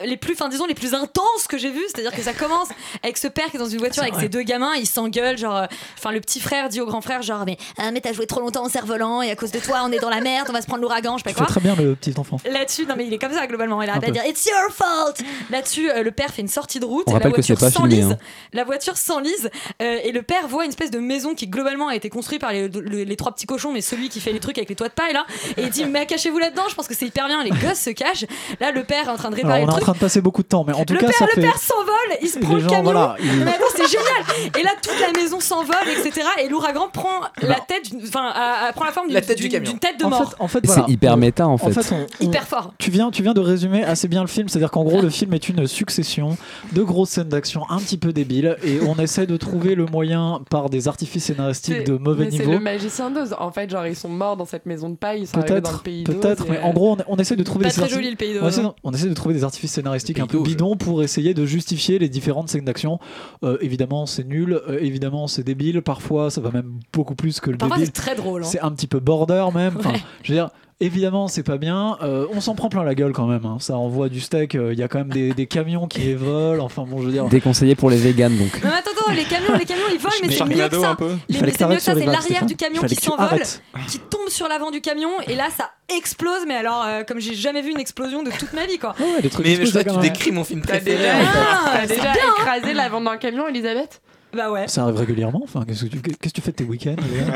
les 0.06 0.18
plus, 0.18 0.34
enfin 0.34 0.48
disons, 0.50 0.66
les 0.66 0.74
plus 0.76 0.94
intenses 0.94 1.48
que 1.50 1.58
j'ai 1.58 1.72
vues. 1.72 1.84
C'est-à-dire 1.88 2.12
que 2.14 2.22
ça 2.22 2.34
commence 2.34 2.70
avec 3.04 3.18
ce 3.18 3.28
père 3.28 3.46
qui 3.52 3.58
est 3.58 3.60
dans 3.60 3.68
une 3.68 3.80
voiture 3.80 4.04
avec 4.04 4.16
ses 4.16 4.30
deux 4.30 4.42
gamins, 4.44 4.74
ils 4.76 4.86
s'engueulent, 4.88 5.38
genre, 5.38 5.56
euh, 5.58 5.66
enfin 5.98 6.12
le 6.12 6.22
petit 6.22 6.40
frère 6.40 6.70
dit 6.70 6.80
au 6.82 6.86
grand 6.86 7.02
frère, 7.02 7.22
genre, 7.22 7.44
mais, 7.46 7.58
ah, 7.78 7.92
mais 7.92 8.00
t'as 8.02 8.14
joué 8.14 8.26
trop 8.28 8.40
longtemps 8.40 8.64
en 8.66 8.70
cerf-volant 8.70 9.22
et 9.22 9.32
à 9.32 9.36
cause 9.36 9.52
de 9.52 9.60
toi, 9.60 9.82
on 9.86 9.92
est 9.92 10.00
dans 10.00 10.10
la 10.10 10.22
merde, 10.22 10.48
on 10.50 10.54
va 10.54 10.62
se 10.62 10.68
prendre 10.68 10.82
l'ouragan, 10.82 11.18
je 11.18 11.24
sais 11.24 11.30
pas 11.32 11.36
quoi. 11.38 11.46
très 11.48 11.60
bien 11.62 11.76
le 11.76 11.96
petit 11.96 12.14
enfant. 12.18 12.38
Là-dessus, 12.50 12.86
non 12.86 12.96
mais 12.98 13.06
il 13.08 13.14
est 13.14 13.18
comme 13.18 13.34
ça 13.34 13.46
globalement, 13.48 13.82
il 13.82 13.90
arrête 13.90 14.06
de 14.06 14.12
dire 14.12 14.26
It's 14.26 14.46
your 14.46 14.72
fault 14.74 15.24
Là-dessus, 15.50 15.90
euh, 15.92 16.04
le 16.04 16.12
père 16.12 16.30
fait 16.34 16.42
une 16.42 16.48
sortie 16.48 16.80
de 16.80 16.86
route, 16.86 17.04
On 17.08 17.12
et 17.18 17.20
la 17.24 17.32
que 17.32 17.42
c'est 17.42 17.54
voiture 17.54 17.70
s'enlise. 17.82 18.12
hein. 18.12 18.18
La 18.54 18.64
voiture 18.64 18.98
s'enlise, 18.98 19.50
euh, 19.82 20.00
et 20.04 20.12
le 20.12 20.22
père 20.22 20.48
voit 20.48 20.64
une 20.64 20.70
espèce 20.70 20.92
de 20.92 21.00
maison 21.00 21.36
qui 21.36 21.48
globalement 21.48 21.88
a 21.90 21.96
été 21.96 22.10
construite 22.10 22.42
par 22.42 22.52
les, 22.54 22.68
le- 22.70 22.80
les 23.04 23.16
trois 23.16 23.34
petits 23.34 23.46
cochons, 23.46 23.72
mais 23.74 23.82
celui 23.82 24.10
qui 24.10 24.20
fait 24.22 24.32
les 24.32 24.40
trucs 24.40 24.58
avec 24.58 24.70
les 24.70 24.76
toits 24.76 24.88
de 24.88 24.94
paille 24.94 25.14
là, 25.14 25.26
et 25.58 25.64
il 25.64 25.70
dit 25.70 25.86
Mais 25.86 26.06
cachez-vous 26.06 26.38
là-dedans, 26.40 26.64
je 26.70 26.76
pense 26.76 26.88
que 26.88 26.96
c'est 26.96 27.06
hyper 27.08 27.28
bien, 27.28 27.44
les 27.44 27.50
gosses 27.52 27.80
se 27.82 27.90
cachent. 27.90 28.26
Là, 28.60 28.72
le 28.72 28.84
père 28.84 29.08
est 29.08 29.12
en 29.12 29.18
train 29.18 29.30
de 29.30 29.36
réparer 29.36 29.64
Alors, 29.64 29.68
le 29.68 29.74
truc. 29.74 29.89
Train 29.92 29.94
de 29.94 30.00
passer 30.00 30.22
beaucoup 30.22 30.44
de 30.44 30.48
temps, 30.48 30.64
mais 30.68 30.74
en 30.74 30.86
tout 30.86 30.94
le 30.94 31.00
cas, 31.00 31.08
père, 31.08 31.18
ça 31.18 31.26
le 31.26 31.32
fait. 31.32 31.42
père 31.42 31.58
s'envole, 31.58 32.18
il 32.22 32.28
se 32.28 32.36
Les 32.40 32.46
prend 32.46 32.54
le 32.56 32.60
gens, 32.62 32.68
camion. 32.70 32.84
voilà, 32.84 33.16
ils- 33.20 33.44
Mais 33.44 33.52
attends, 33.52 33.64
c'est 33.76 33.88
génial. 33.88 34.52
Et 34.60 34.64
là, 34.64 34.72
toute 34.82 35.00
la 35.00 35.12
maison 35.22 35.40
s'envole, 35.40 35.76
etc. 35.88 36.26
Et 36.44 36.48
l'ouragan 36.50 36.88
prend 36.92 37.22
la 37.42 37.56
tête, 37.60 37.90
d'une- 37.92 38.02
enfin, 38.08 38.32
prend 38.76 38.86
la 38.86 38.92
forme 38.92 39.08
d'une 39.10 39.20
tête 39.22 39.38
du 39.38 39.50
tête 39.50 40.00
de 40.00 40.06
En 40.06 40.10
mort. 40.10 40.30
fait, 40.32 40.36
en 40.40 40.48
fait, 40.48 40.60
C'est 40.68 40.88
hyper 40.90 41.18
méta 41.18 41.48
en 41.48 41.58
fait. 41.58 41.68
En 41.68 41.72
fait, 41.72 41.94
on- 41.96 42.06
on- 42.24 42.26
Hyper 42.30 42.48
fort. 42.48 42.74
Tu 42.78 42.92
viens, 42.92 43.12
tu 43.12 43.24
viens 43.24 43.34
de 43.34 43.40
résumer 43.40 43.84
assez 43.84 44.08
bien 44.08 44.22
le 44.22 44.28
film, 44.28 44.48
c'est-à-dire 44.50 44.72
qu'en 44.72 44.84
gros 44.84 45.02
le 45.02 45.10
film 45.10 45.34
est 45.34 45.50
une 45.50 45.66
succession 45.68 46.38
de 46.74 46.84
grosses 46.84 47.10
scènes 47.12 47.30
d'action 47.30 47.64
un 47.70 47.78
petit 47.80 47.98
peu 47.98 48.14
débiles 48.14 48.58
et 48.64 48.80
on 48.88 48.96
essaie 49.02 49.26
de 49.26 49.38
trouver 49.38 49.76
le 49.76 49.86
moyen 49.86 50.42
par 50.50 50.70
des 50.70 50.88
artifices 50.88 51.26
scénaristiques 51.26 51.86
de 51.86 51.98
mauvais 51.98 52.26
mais 52.26 52.32
C'est 52.32 52.38
niveau. 52.40 52.52
le 52.54 52.60
magicien 52.60 53.10
d'Oz. 53.10 53.36
En 53.40 53.52
fait, 53.52 53.70
genre, 53.70 53.86
ils 53.88 53.96
sont 53.96 54.10
morts 54.10 54.38
dans 54.38 54.46
cette 54.46 54.66
maison 54.66 54.90
de 54.90 54.96
paille, 54.96 55.22
ils 55.22 55.28
sont 55.28 55.38
arrivés 55.38 55.62
dans 55.62 55.72
le 55.72 55.78
Peut-être, 55.78 55.84
pays 55.84 56.04
d'Oz. 56.04 56.16
peut-être, 56.20 56.46
mais 56.50 56.58
euh, 56.58 56.64
en 56.64 56.72
gros 56.74 56.92
on, 56.94 56.98
on 57.08 57.18
essaie 57.18 57.36
de 57.36 57.44
trouver 57.44 57.64
Pas 57.66 57.70
des 57.72 57.76
très 57.82 57.90
joli, 57.90 58.10
le 58.10 58.16
pays 58.16 58.34
d'Oz, 58.34 58.62
on 58.84 58.92
essaie 58.94 59.08
de 59.08 59.14
trouver 59.14 59.34
des 59.36 59.44
artifices 59.44 59.72
scénaristiques 59.80 60.18
Le 60.18 60.24
un 60.24 60.28
peu 60.28 60.38
d'Oz. 60.38 60.48
bidons 60.48 60.76
pour 60.76 61.04
essayer 61.04 61.34
de 61.34 61.46
justifier 61.46 62.00
les 62.00 62.10
différentes 62.10 62.50
scènes 62.50 62.66
d'action. 62.66 63.00
Euh, 63.44 63.58
évidemment 63.62 64.06
c'est 64.06 64.26
nul, 64.26 64.54
euh, 64.68 64.80
évidemment 64.82 65.28
c'est 65.28 65.44
débile, 65.44 65.82
parfois 65.82 66.30
ça 66.30 66.42
va 66.42 66.52
même 66.52 66.80
beaucoup 66.94 67.16
plus 67.16 67.40
que 67.40 67.50
le 67.52 67.58
Parfois, 67.58 67.78
débile. 67.78 67.92
c'est 67.96 68.02
très 68.02 68.16
drôle. 68.16 68.44
hein. 68.44 68.48
C'est 68.48 68.60
un 68.62 68.72
petit 68.72 68.88
peu 68.88 69.00
border 69.00 69.46
même. 69.54 69.76
Enfin, 69.78 69.92
Ouais. 69.92 70.00
Je 70.24 70.34
veux 70.34 70.38
dire, 70.38 70.50
évidemment, 70.80 71.28
c'est 71.28 71.44
pas 71.44 71.58
bien. 71.58 71.98
Euh, 72.02 72.26
on 72.34 72.42
s'en 72.42 72.56
prend 72.56 72.70
plein 72.70 72.84
la 72.84 72.96
gueule 72.96 73.12
quand 73.14 73.26
même. 73.28 73.46
hein. 73.46 73.58
Ça 73.60 73.76
envoie 73.78 74.10
du 74.10 74.20
steak. 74.20 74.56
euh, 74.56 74.74
Il 74.74 74.80
y 74.80 74.84
a 74.84 74.88
quand 74.88 75.00
même 75.00 75.10
des, 75.10 75.34
des 75.34 75.48
camions 75.48 75.88
qui 75.88 76.00
les 76.02 76.16
volent. 76.16 76.64
Enfin, 76.66 76.84
bon, 76.88 77.00
je 77.02 77.06
veux 77.08 77.12
dire. 77.12 77.26
Déconseillé 77.26 77.76
pour 77.76 77.90
les 77.90 77.98
véganes 77.98 78.38
donc. 78.38 78.54
Non, 78.64 78.70
mais 78.72 78.78
attends, 78.78 78.92
attends, 78.92 79.12
les 79.12 79.24
camions, 79.24 79.58
les 79.58 79.66
camions, 79.66 79.84
ils 79.92 80.00
volent, 80.00 80.14
mais 80.22 80.28
Mais 80.30 80.36
c'est 80.36 80.46
mieux 80.46 80.68
que 80.70 80.80
ça. 80.80 80.98
Les- 81.30 81.42
mais 81.42 81.52
c'est 81.52 81.68
mieux 81.68 81.76
que 81.76 81.82
ça, 81.82 81.94
c'est 81.96 82.06
l'arrière 82.06 82.46
du 82.46 82.56
camion 82.56 82.82
qui 82.84 82.96
s'envole, 82.96 83.42
qui 83.88 84.00
tombe 84.00 84.30
sur 84.30 84.48
l'avant 84.48 84.72
du 84.72 84.82
camion, 84.82 85.10
et 85.28 85.36
là, 85.36 85.48
ça 85.56 85.72
explose. 85.98 86.46
Mais 86.48 86.56
alors, 86.56 86.84
euh, 86.86 87.04
comme 87.04 87.20
j'ai 87.20 87.34
jamais 87.36 87.62
vu 87.62 87.72
une 87.72 87.80
explosion 87.80 88.24
de 88.24 88.32
toute 88.32 88.54
ma 88.54 88.66
vie, 88.66 88.78
quoi. 88.78 88.96
Ouais, 89.00 89.22
des 89.22 89.30
trucs 89.30 89.46
Mais, 89.46 89.56
je 89.66 89.80
tu 89.80 90.00
décris 90.00 90.32
mon 90.32 90.44
film 90.44 90.62
préféré. 90.62 90.98
fait. 91.04 91.10
Ah, 91.12 91.72
t'as 91.82 91.88
déjà 91.88 92.12
hein. 92.12 92.34
écrasé 92.40 92.74
l'avant 92.74 93.02
d'un 93.02 93.18
camion, 93.18 93.48
Elisabeth? 93.48 94.02
Bah 94.34 94.52
ouais. 94.52 94.68
Ça 94.68 94.84
arrive 94.84 94.96
régulièrement. 94.98 95.42
Enfin, 95.44 95.64
qu'est-ce 95.66 95.86
que 95.86 95.90
tu, 95.90 96.02
qu'est-ce 96.02 96.18
que 96.18 96.30
tu 96.30 96.42
fais 96.42 96.52
de 96.52 96.56
tes 96.58 96.64
week-ends 96.64 96.96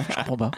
Je 0.10 0.16
comprends 0.16 0.38
pas. 0.38 0.52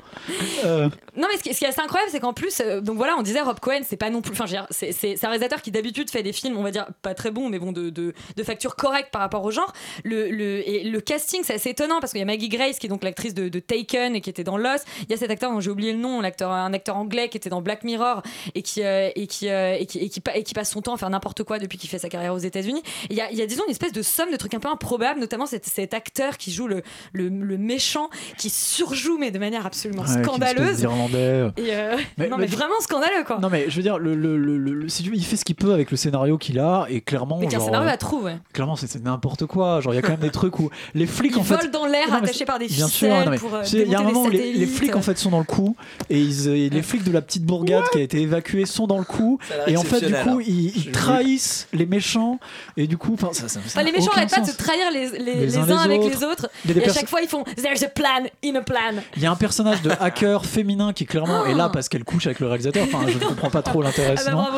Euh, 0.66 0.90
Non, 1.16 1.28
mais 1.32 1.38
ce 1.38 1.44
qui, 1.44 1.54
ce 1.54 1.60
qui 1.60 1.66
est 1.66 1.70
assez 1.70 1.80
incroyable, 1.82 2.12
c'est 2.12 2.20
qu'en 2.20 2.34
plus, 2.34 2.60
euh, 2.62 2.82
donc 2.82 2.98
voilà, 2.98 3.16
on 3.18 3.22
disait 3.22 3.42
Rob 3.42 3.60
Cohen, 3.60 3.80
c'est 3.84 3.96
pas 3.98 4.10
non 4.10 4.22
plus. 4.22 4.34
Enfin, 4.34 4.46
c'est 4.70 4.92
c'est- 4.92 5.16
c'est 5.16 5.26
un 5.26 5.30
réalisateur 5.30 5.62
qui 5.62 5.72
d'habitude 5.72 6.10
fait 6.10 6.24
des 6.24 6.34
films, 6.34 6.58
on 6.58 6.64
va 6.64 6.72
dire, 6.72 6.88
pas 7.02 7.14
très 7.14 7.32
bons, 7.32 7.50
mais 7.50 7.60
bon, 7.60 7.72
de, 7.72 7.90
de, 7.90 8.14
de 8.36 8.44
facture 8.44 8.76
correcte 8.76 9.10
par 9.12 9.22
rapport 9.22 9.44
au 9.44 9.52
genre. 9.52 9.72
Le, 10.04 10.30
le, 10.30 10.68
et 10.68 10.84
le 10.84 11.00
casting, 11.02 11.42
c'est 11.44 11.54
assez 11.54 11.70
étonnant 11.70 12.00
parce 12.00 12.12
qu'il 12.12 12.20
y 12.20 12.24
a 12.24 12.26
Maggie 12.26 12.50
Grace, 12.50 12.80
qui 12.80 12.88
est 12.88 12.90
donc 12.90 13.04
l'actrice 13.04 13.34
de, 13.34 13.48
de 13.50 13.60
Taken 13.60 14.16
et 14.16 14.22
qui 14.22 14.30
était 14.30 14.44
dans 14.44 14.58
Lost. 14.58 14.86
Il 15.04 15.12
y 15.12 15.14
a 15.14 15.18
cet 15.18 15.32
acteur 15.32 15.52
dont 15.52 15.60
j'ai 15.62 15.70
oublié 15.72 15.94
le 15.94 16.00
nom, 16.00 16.20
l'acteur, 16.22 16.52
un 16.52 16.74
acteur 16.74 16.98
anglais 16.98 17.30
qui 17.30 17.38
était 17.38 17.50
dans 17.50 17.62
Black 17.62 17.84
Mirror 17.84 18.22
et 18.56 18.62
qui, 18.62 18.84
euh, 18.84 19.10
et 19.16 19.28
qui, 19.28 19.48
et 19.48 19.86
qui, 19.88 20.00
et 20.00 20.10
qui, 20.10 20.20
pa- 20.20 20.36
et 20.36 20.44
qui 20.44 20.54
passe 20.54 20.72
son 20.72 20.82
temps 20.82 20.96
à 20.96 20.98
faire 20.98 21.10
n'importe 21.10 21.44
quoi 21.44 21.60
depuis 21.60 21.78
qu'il 21.78 21.90
fait 21.90 22.00
sa 22.00 22.10
carrière 22.10 22.34
aux 22.34 22.38
États-Unis. 22.40 22.84
Il 23.10 23.16
y 23.16 23.22
a, 23.22 23.32
il 23.32 23.38
y 23.38 23.42
a, 23.42 23.46
disons, 23.46 23.64
une 23.66 23.72
espèce 23.72 23.94
de 23.94 24.02
somme 24.02 24.32
de 24.32 24.38
trucs 24.38 24.54
un 24.54 24.60
peu 24.60 24.70
improbables, 24.70 25.20
notamment 25.20 25.46
cet, 25.46 25.66
cet 25.66 25.94
acteur 25.94 26.25
qui 26.38 26.52
joue 26.52 26.68
le, 26.68 26.82
le, 27.14 27.30
le 27.30 27.58
méchant, 27.58 28.10
qui 28.38 28.50
surjoue, 28.50 29.18
mais 29.18 29.32
de 29.32 29.40
manière 29.40 29.66
absolument 29.66 30.04
ouais, 30.04 30.24
scandaleuse. 30.24 30.78
d'Irlandais. 30.78 31.18
euh. 31.18 31.50
Et 31.58 31.74
euh, 31.76 31.98
Mais- 32.18 32.28
non, 32.28 32.38
mais 32.38 32.44
mais, 32.46 32.48
je- 32.52 32.56
vraiment 32.56 32.80
scandaleux 32.82 33.24
quoi. 33.26 33.40
Non, 33.40 33.50
mais 33.50 33.66
je 33.70 33.76
veux 33.76 33.82
dire, 33.84 33.98
le, 34.00 34.16
le, 34.16 34.38
le, 34.38 34.58
le- 34.58 34.90
si 34.90 35.04
tu 35.04 35.10
veux, 35.10 35.16
il 35.16 35.24
fait 35.26 35.36
ce 35.38 35.46
qu'il 35.46 35.56
peut 35.56 35.74
avec 35.74 35.92
le 35.92 35.98
scénario 35.98 36.38
qu'il 36.38 36.60
a 36.60 36.86
et 36.90 37.02
clairement. 37.02 37.38
mais 37.40 37.48
qu'un 37.48 37.58
genre, 37.58 37.66
scénario 37.66 37.88
euh, 37.90 37.94
à 37.94 37.98
trous, 37.98 38.22
ouais. 38.24 38.38
Clairement, 38.54 38.76
c'est 38.76 38.96
n'importe 39.04 39.46
quoi. 39.46 39.82
Genre, 39.82 39.94
il 39.94 39.98
y 39.98 40.00
a 40.00 40.02
quand 40.02 40.10
même 40.10 40.20
des 40.20 40.32
trucs 40.32 40.60
où 40.60 40.70
les 40.94 41.06
flics 41.08 41.34
Ils 41.36 41.40
en 41.40 41.44
fait. 41.44 41.56
volent 41.58 41.70
dans 41.72 41.86
l'air 41.86 42.14
attachés 42.14 42.46
par 42.46 42.60
des 42.60 42.68
Bien 42.68 42.88
ficelles 42.88 43.12
sûr, 43.12 43.26
non, 43.26 43.32
mais 43.32 43.38
pour 43.38 43.54
euh, 43.54 43.62
tu 43.64 43.70
sais, 43.70 43.82
il 43.82 43.90
y 43.90 43.96
a 43.96 44.00
un 44.00 44.04
moment 44.04 44.24
où 44.24 44.30
les, 44.30 44.54
les 44.54 44.66
flics 44.66 44.96
en 44.96 45.02
fait 45.02 45.18
sont 45.18 45.30
dans 45.32 45.40
le 45.40 45.46
coup 45.46 45.76
et 46.10 46.20
ils, 46.20 46.48
euh, 46.50 46.70
les 46.70 46.82
flics 46.82 47.04
de 47.04 47.12
la 47.12 47.22
petite 47.22 47.44
bourgade 47.46 47.84
qui 47.92 47.98
a 48.00 48.02
été 48.02 48.22
évacuée 48.22 48.66
sont 48.66 48.88
dans 48.88 48.98
le 48.98 49.04
coup 49.04 49.40
et 49.68 49.78
en 49.78 49.84
fait 49.84 50.02
du 50.06 50.14
coup 50.14 50.40
hein. 50.40 50.44
ils, 50.46 50.92
trahissent 50.92 51.68
les 51.74 51.86
méchants 51.86 52.40
et 52.78 52.88
du 52.88 52.98
coup 52.98 53.14
enfin 53.14 53.30
ça, 53.34 53.48
ça, 53.48 53.60
ça 53.60 53.60
Enfin, 53.66 53.84
les 53.84 53.92
méchants 53.92 54.06
aucun 54.08 54.18
arrêtent 54.22 54.32
pas 54.32 54.42
de 54.42 54.48
se 54.48 54.56
trahir 54.58 54.92
les, 54.92 55.10
les, 55.10 55.20
Les 55.20 55.46
les 55.46 55.58
uns 55.58 55.64
uns 55.64 55.88
les 55.88 55.96
avec 55.96 56.02
autres. 56.02 56.15
Les 56.20 56.24
autres. 56.26 56.50
Il 56.66 56.70
y 56.70 56.72
a 56.72 56.74
des 56.76 56.82
Et 56.82 56.90
à 56.90 56.94
chaque 56.94 57.10
fois, 57.10 57.22
ils 57.22 57.28
font 57.28 57.44
There's 57.44 57.84
a 57.84 57.88
plan 57.90 58.26
in 58.44 58.56
a 58.56 58.62
plan. 58.62 59.02
Il 59.16 59.24
y 59.24 59.26
a 59.26 59.32
un 59.32 59.36
personnage 59.36 59.82
de 59.82 59.92
hacker 60.00 60.46
féminin 60.46 60.94
qui 60.94 61.06
clairement 61.06 61.46
est 61.46 61.54
là 61.54 61.70
parce 61.70 61.90
qu'elle 61.90 62.04
couche 62.04 62.26
avec 62.28 62.40
le 62.40 62.48
réalisateur. 62.48 62.86
Enfin, 62.92 63.06
je 63.08 63.18
ne 63.18 63.24
comprends 63.24 63.50
pas 63.50 63.62
trop 63.62 63.82
l'intérêt 63.82 64.16
Ah 64.18 64.32
bah. 64.32 64.50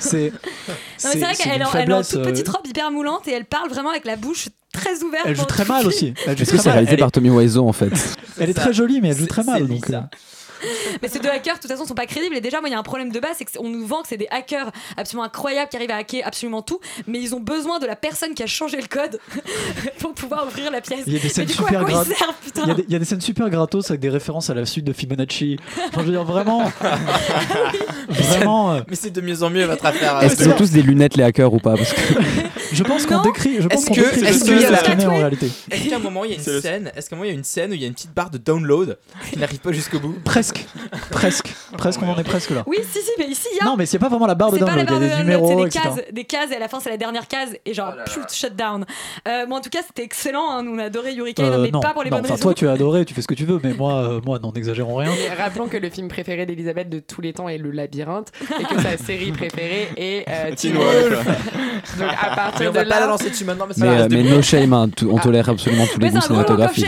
C'est 0.00 0.32
c'est 0.96 1.18
vrai 1.18 1.34
qu'elle 1.34 1.60
est 1.60 1.64
en- 1.64 1.72
elle 1.72 2.04
toute 2.06 2.22
petite 2.22 2.48
euh, 2.48 2.52
robe 2.52 2.66
hyper 2.66 2.90
moulante 2.90 3.28
et 3.28 3.32
elle 3.32 3.44
parle 3.44 3.68
vraiment 3.70 3.90
avec 3.90 4.04
la 4.04 4.16
bouche 4.16 4.48
très 4.72 5.02
ouverte. 5.02 5.24
Elle 5.26 5.36
joue 5.36 5.44
très 5.44 5.64
mal 5.64 5.86
aussi. 5.86 6.14
Elle 6.26 6.36
joue 6.36 6.42
Est-ce 6.42 6.50
que 6.50 6.56
très 6.56 6.62
c'est 6.62 6.68
mal. 6.68 6.72
réalisé 6.74 6.92
Elle 6.94 6.98
par 7.00 7.12
Tommy 7.12 7.30
Wiseau 7.30 7.68
en 7.68 7.72
fait 7.72 7.90
Elle 8.40 8.50
est 8.50 8.54
très 8.54 8.72
jolie, 8.72 9.00
mais 9.00 9.08
elle 9.10 9.16
joue 9.18 9.26
très 9.26 9.44
mal. 9.44 9.66
Donc, 9.66 9.86
Mais 11.02 11.08
ces 11.08 11.18
deux 11.18 11.28
hackers, 11.28 11.56
de 11.56 11.60
toute 11.60 11.70
façon, 11.70 11.84
sont 11.86 11.94
pas 11.94 12.06
crédibles. 12.06 12.36
Et 12.36 12.40
déjà, 12.40 12.60
moi, 12.60 12.68
il 12.68 12.72
y 12.72 12.74
a 12.74 12.78
un 12.78 12.82
problème 12.82 13.10
de 13.10 13.20
base, 13.20 13.36
c'est 13.38 13.44
qu'on 13.56 13.68
nous 13.68 13.86
vend 13.86 14.02
que 14.02 14.08
c'est 14.08 14.16
des 14.16 14.28
hackers 14.30 14.70
absolument 14.96 15.24
incroyables 15.24 15.68
qui 15.70 15.76
arrivent 15.76 15.90
à 15.90 15.96
hacker 15.96 16.22
absolument 16.26 16.62
tout, 16.62 16.80
mais 17.06 17.20
ils 17.20 17.34
ont 17.34 17.40
besoin 17.40 17.78
de 17.78 17.86
la 17.86 17.96
personne 17.96 18.34
qui 18.34 18.42
a 18.42 18.46
changé 18.46 18.76
le 18.80 18.86
code 18.86 19.18
pour 19.98 20.14
pouvoir 20.14 20.46
ouvrir 20.46 20.70
la 20.70 20.80
pièce. 20.80 21.04
Il 21.06 21.12
y 21.14 21.16
a 21.16 21.20
des 21.20 21.28
scènes 21.28 21.48
super 21.48 21.84
gratos. 21.84 22.14
Il 22.56 22.68
y, 22.68 22.70
a 22.70 22.74
des- 22.74 22.84
il 22.88 22.92
y 22.92 22.96
a 22.96 22.98
des 22.98 23.04
scènes 23.04 23.20
super 23.20 23.50
gratos 23.50 23.90
avec 23.90 24.00
des 24.00 24.10
références 24.10 24.50
à 24.50 24.54
la 24.54 24.64
suite 24.66 24.84
de 24.84 24.92
Fibonacci. 24.92 25.58
Enfin, 25.88 26.00
je 26.00 26.06
veux 26.06 26.10
dire 26.12 26.24
vraiment. 26.24 26.70
vraiment. 28.08 28.72
euh, 28.74 28.80
Mais 28.88 28.96
c'est 28.96 29.10
de 29.10 29.20
mieux 29.20 29.42
en 29.42 29.50
mieux 29.50 29.64
votre 29.64 29.84
affaire. 29.86 30.22
Est-ce 30.22 30.36
qu'ils 30.36 30.48
ont 30.48 30.56
tous 30.56 30.70
des 30.70 30.82
lunettes 30.82 31.16
les 31.16 31.24
hackers 31.24 31.52
ou 31.52 31.58
pas? 31.58 31.74
Parce 31.76 31.92
que 31.92 32.00
Je 32.72 32.82
pense 32.82 33.06
qu'on 33.06 33.22
décrit. 33.22 33.56
Je 33.60 33.68
pense 33.68 33.84
qu'on 33.84 33.94
décrit 33.94 34.24
est-ce 34.24 34.40
ce 34.40 34.44
qu'il 34.44 34.58
y 35.00 35.04
a 35.04 35.10
en 35.10 35.16
réalité. 35.16 35.50
Est-ce 35.70 35.88
qu'à 35.88 35.96
un 35.96 36.00
moment 36.00 36.24
il 36.24 36.30
y 36.32 36.34
a 36.34 36.36
une 36.36 36.60
scène 36.60 36.92
Est-ce 36.96 37.08
qu'à 37.10 37.16
un 37.16 37.18
moment 37.18 37.24
il 37.28 37.32
y 37.32 37.34
a 37.34 37.38
une 37.38 37.44
scène 37.44 37.70
où 37.70 37.74
il 37.74 37.80
y 37.80 37.84
a 37.84 37.88
une 37.88 37.94
petite 37.94 38.14
barre 38.14 38.30
de 38.30 38.38
download 38.38 38.98
qui 39.30 39.38
n'arrive 39.38 39.58
pas 39.60 39.72
jusqu'au 39.72 39.98
bout? 40.00 40.14
Presque, 40.24 40.53
presque, 41.10 41.54
presque. 41.76 42.00
On 42.02 42.10
en 42.10 42.18
est 42.18 42.24
presque 42.24 42.50
là. 42.50 42.62
Oui, 42.66 42.78
si, 42.82 43.00
si, 43.00 43.10
mais 43.18 43.26
ici, 43.26 43.48
il 43.52 43.58
y 43.58 43.60
a. 43.60 43.64
Non, 43.64 43.76
mais 43.76 43.86
c'est 43.86 43.98
pas 43.98 44.08
vraiment 44.08 44.26
la 44.26 44.34
barre 44.34 44.50
de 44.52 44.58
C'est 44.58 44.64
pas 44.64 44.76
la 44.76 44.84
download. 44.84 45.02
Il 45.02 45.08
y 45.08 45.12
a 45.12 45.16
de 45.16 45.16
des 45.18 45.22
numéros, 45.24 45.48
c'est 45.48 45.64
des 45.64 45.70
cases, 45.70 46.12
des 46.12 46.24
cases 46.24 46.50
et 46.52 46.56
à 46.56 46.58
la 46.58 46.68
fin 46.68 46.80
c'est 46.80 46.90
la 46.90 46.96
dernière 46.96 47.26
case 47.28 47.56
et 47.64 47.74
genre 47.74 47.94
pfff, 48.04 48.32
shut 48.34 48.54
down. 48.56 48.84
Euh, 49.28 49.46
bon, 49.46 49.56
en 49.56 49.60
tout 49.60 49.70
cas, 49.70 49.80
c'était 49.86 50.02
excellent. 50.04 50.50
hein, 50.50 50.62
nous 50.62 50.74
on 50.74 50.78
a 50.78 50.84
adoré 50.84 51.14
Hurricane, 51.14 51.44
Euh, 51.46 51.58
mais 51.62 51.70
pas 51.70 51.92
pour 51.92 52.02
les 52.04 52.10
bonnes 52.10 52.20
enfin, 52.20 52.34
raisons. 52.34 52.42
toi 52.42 52.54
tu 52.54 52.68
as 52.68 52.72
adoré, 52.72 53.04
tu 53.04 53.14
fais 53.14 53.22
ce 53.22 53.26
que 53.28 53.34
tu 53.34 53.44
veux, 53.44 53.60
mais 53.62 53.72
moi, 53.74 53.94
euh, 53.94 54.20
moi, 54.24 54.38
non, 54.42 54.52
n'exagérons 54.52 54.96
rien. 54.96 55.10
Rappelons 55.38 55.66
que 55.68 55.76
le 55.76 55.90
film 55.90 56.08
préféré 56.08 56.46
d'Elisabeth 56.46 56.88
de 56.88 56.98
tous 57.00 57.20
les 57.20 57.32
temps 57.32 57.48
est 57.48 57.58
Le 57.58 57.70
Labyrinthe 57.70 58.32
et 58.60 58.64
que 58.64 58.80
sa 58.80 58.96
série 59.04 59.32
préférée 59.32 59.88
est 59.96 60.24
euh, 60.28 60.54
Teen 60.54 60.74
Wolf. 60.74 61.24
Donc 61.98 62.08
à 62.10 62.30
Mais 62.30 62.36
partir 62.36 62.68
on 62.68 62.72
de 62.72 62.78
va 62.78 62.82
pas 62.84 62.88
la 62.88 63.00
là, 63.00 63.06
lancer 63.06 63.30
dessus 63.30 63.44
maintenant, 63.44 63.66
mais 63.68 63.74
mais, 64.08 64.16
euh, 64.16 64.22
no 64.36 64.42
shame, 64.42 64.72
hein, 64.72 64.88
on 65.08 65.18
tolère 65.18 65.48
absolument 65.48 65.86
tous 65.86 66.00
les 66.00 66.10
goûts 66.10 66.20
cinématographiques. 66.20 66.86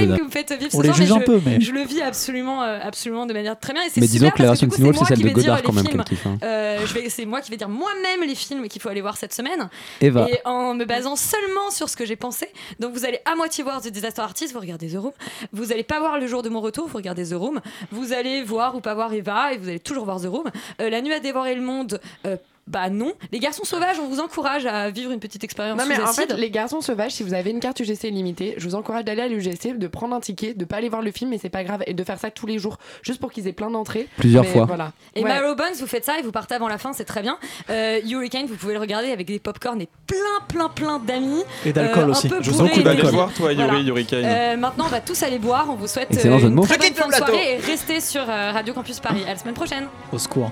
On 0.74 0.80
les 0.80 0.92
juge 0.92 1.12
un 1.12 1.20
je, 1.20 1.24
peu, 1.24 1.40
mais- 1.44 1.60
je 1.60 1.72
le 1.72 1.82
vis 1.82 2.00
absolument, 2.02 2.62
euh, 2.62 2.78
absolument 2.82 3.26
de 3.26 3.32
manière 3.32 3.45
très 3.54 3.72
bien. 3.72 3.82
Et 3.84 3.90
c'est 3.90 4.00
Mais 4.00 4.06
super 4.06 4.20
disons 4.20 4.30
que 4.30 4.42
la 4.42 4.48
version 4.48 4.68
Teen 4.68 4.84
Wolf, 4.84 4.96
c'est 4.98 5.04
celle 5.14 5.22
de 5.22 5.28
Godard 5.28 5.62
quand 5.62 5.72
même 5.72 5.86
films. 5.86 6.02
qu'elle 6.04 6.16
kiffe. 6.16 6.26
hein. 6.26 6.38
Euh, 6.42 6.86
c'est 7.08 7.26
moi 7.26 7.40
qui 7.40 7.50
vais 7.50 7.56
dire 7.56 7.68
moi-même 7.68 8.26
les 8.26 8.34
films 8.34 8.66
qu'il 8.68 8.80
faut 8.82 8.88
aller 8.88 9.00
voir 9.02 9.16
cette 9.16 9.32
semaine. 9.34 9.68
Eva. 10.00 10.26
Et 10.30 10.38
en 10.44 10.74
me 10.74 10.84
basant 10.84 11.14
seulement 11.16 11.70
sur 11.70 11.88
ce 11.88 11.96
que 11.96 12.04
j'ai 12.04 12.16
pensé. 12.16 12.48
Donc 12.80 12.92
vous 12.94 13.04
allez 13.04 13.20
à 13.24 13.36
moitié 13.36 13.62
voir 13.62 13.80
The 13.80 13.88
Disaster 13.88 14.22
Artist, 14.22 14.52
vous 14.52 14.60
regardez 14.60 14.88
The 14.88 14.96
Room. 14.98 15.12
Vous 15.52 15.72
allez 15.72 15.84
pas 15.84 16.00
voir 16.00 16.18
Le 16.18 16.26
jour 16.26 16.42
de 16.42 16.48
mon 16.48 16.60
retour, 16.60 16.88
vous 16.88 16.96
regardez 16.96 17.26
The 17.28 17.34
Room. 17.34 17.60
Vous 17.92 18.12
allez 18.12 18.42
voir 18.42 18.74
ou 18.74 18.80
pas 18.80 18.94
voir 18.94 19.12
Eva 19.12 19.52
et 19.52 19.58
vous 19.58 19.68
allez 19.68 19.80
toujours 19.80 20.04
voir 20.04 20.20
The 20.20 20.26
Room. 20.26 20.50
Euh, 20.80 20.90
la 20.90 21.00
nuit 21.02 21.12
a 21.12 21.20
dévoré 21.20 21.54
le 21.54 21.62
monde. 21.62 22.00
euh, 22.26 22.36
bah 22.66 22.90
non. 22.90 23.12
Les 23.32 23.38
garçons 23.38 23.64
sauvages, 23.64 23.98
on 24.00 24.08
vous 24.08 24.20
encourage 24.20 24.66
à 24.66 24.90
vivre 24.90 25.12
une 25.12 25.20
petite 25.20 25.44
expérience 25.44 25.78
Non 25.78 25.84
mais 25.86 25.94
sous 25.96 26.02
en 26.02 26.04
acide. 26.06 26.28
fait 26.32 26.36
les 26.36 26.50
garçons 26.50 26.80
sauvages 26.80 27.12
si 27.12 27.22
vous 27.22 27.32
avez 27.34 27.50
une 27.50 27.60
carte 27.60 27.78
UGC 27.80 28.10
limitée 28.10 28.54
je 28.56 28.66
vous 28.68 28.74
encourage 28.74 29.04
d'aller 29.04 29.22
à 29.22 29.28
l'UGC 29.28 29.78
de 29.78 29.86
prendre 29.86 30.14
un 30.16 30.20
ticket 30.20 30.54
de 30.54 30.64
pas 30.64 30.76
aller 30.76 30.88
voir 30.88 31.02
le 31.02 31.10
film 31.12 31.30
mais 31.30 31.38
c'est 31.38 31.48
pas 31.48 31.62
grave 31.64 31.82
et 31.86 31.94
de 31.94 32.04
faire 32.04 32.18
ça 32.18 32.30
tous 32.30 32.46
les 32.46 32.58
jours 32.58 32.78
juste 33.02 33.20
pour 33.20 33.30
qu'ils 33.32 33.46
aient 33.48 33.52
plein 33.52 33.70
d'entrées 33.70 34.08
Plusieurs 34.16 34.42
Mais 34.44 34.50
fois. 34.50 34.64
voilà 34.64 34.92
Et 35.14 35.22
Ouais. 35.22 35.28
Marrow 35.28 35.54
Bones, 35.54 35.74
vous 35.78 35.86
faites 35.86 36.04
ça 36.04 36.18
et 36.18 36.22
vous 36.22 36.32
partez 36.32 36.54
avant 36.54 36.68
la 36.68 36.78
fin, 36.78 36.92
c'est 36.92 37.04
très 37.04 37.22
bien. 37.22 37.38
Euh, 37.70 38.00
Hurricane, 38.06 38.46
vous 38.46 38.56
pouvez 38.56 38.74
le 38.74 38.80
regarder 38.80 39.10
avec 39.12 39.26
des 39.26 39.38
popcorn 39.38 39.80
et 39.80 39.88
plein, 40.06 40.18
plein, 40.48 40.68
plein 40.68 40.98
d'amis. 40.98 41.42
Et 41.64 41.72
d'alcool 41.72 42.04
Euh, 42.04 42.10
aussi. 42.10 42.28
Je 42.40 42.50
beaucoup 42.50 42.64
et 42.64 42.82
Bah, 42.82 42.90
allez 42.90 43.02
d'alcool. 43.02 43.10
voir, 43.14 43.32
toi, 43.32 43.52
Yuri, 43.52 43.64
Voilà. 43.68 43.80
Hurricane. 43.82 44.24
Euh, 44.24 44.56
maintenant, 44.56 44.84
on 44.86 44.90
va 44.90 45.00
tous 45.00 45.22
aller 45.22 45.38
boire. 45.38 45.66
On 45.70 45.74
vous 45.74 45.86
souhaite 45.86 46.08
euh, 46.12 46.20
jeu 46.20 46.28
de 46.44 46.46
une 46.48 46.54
mots. 46.54 46.64
très 46.66 46.78
bonne 46.78 46.94
fin 46.94 47.08
de 47.08 47.14
soirée 47.14 47.54
et 47.54 47.56
restez 47.58 48.00
sur 48.00 48.22
euh, 48.22 48.50
Radio 48.52 48.74
Campus 48.74 49.00
Paris. 49.00 49.22
À 49.26 49.30
la 49.30 49.36
semaine 49.38 49.54
prochaine. 49.54 49.86
Au 50.12 50.18
secours. 50.18 50.50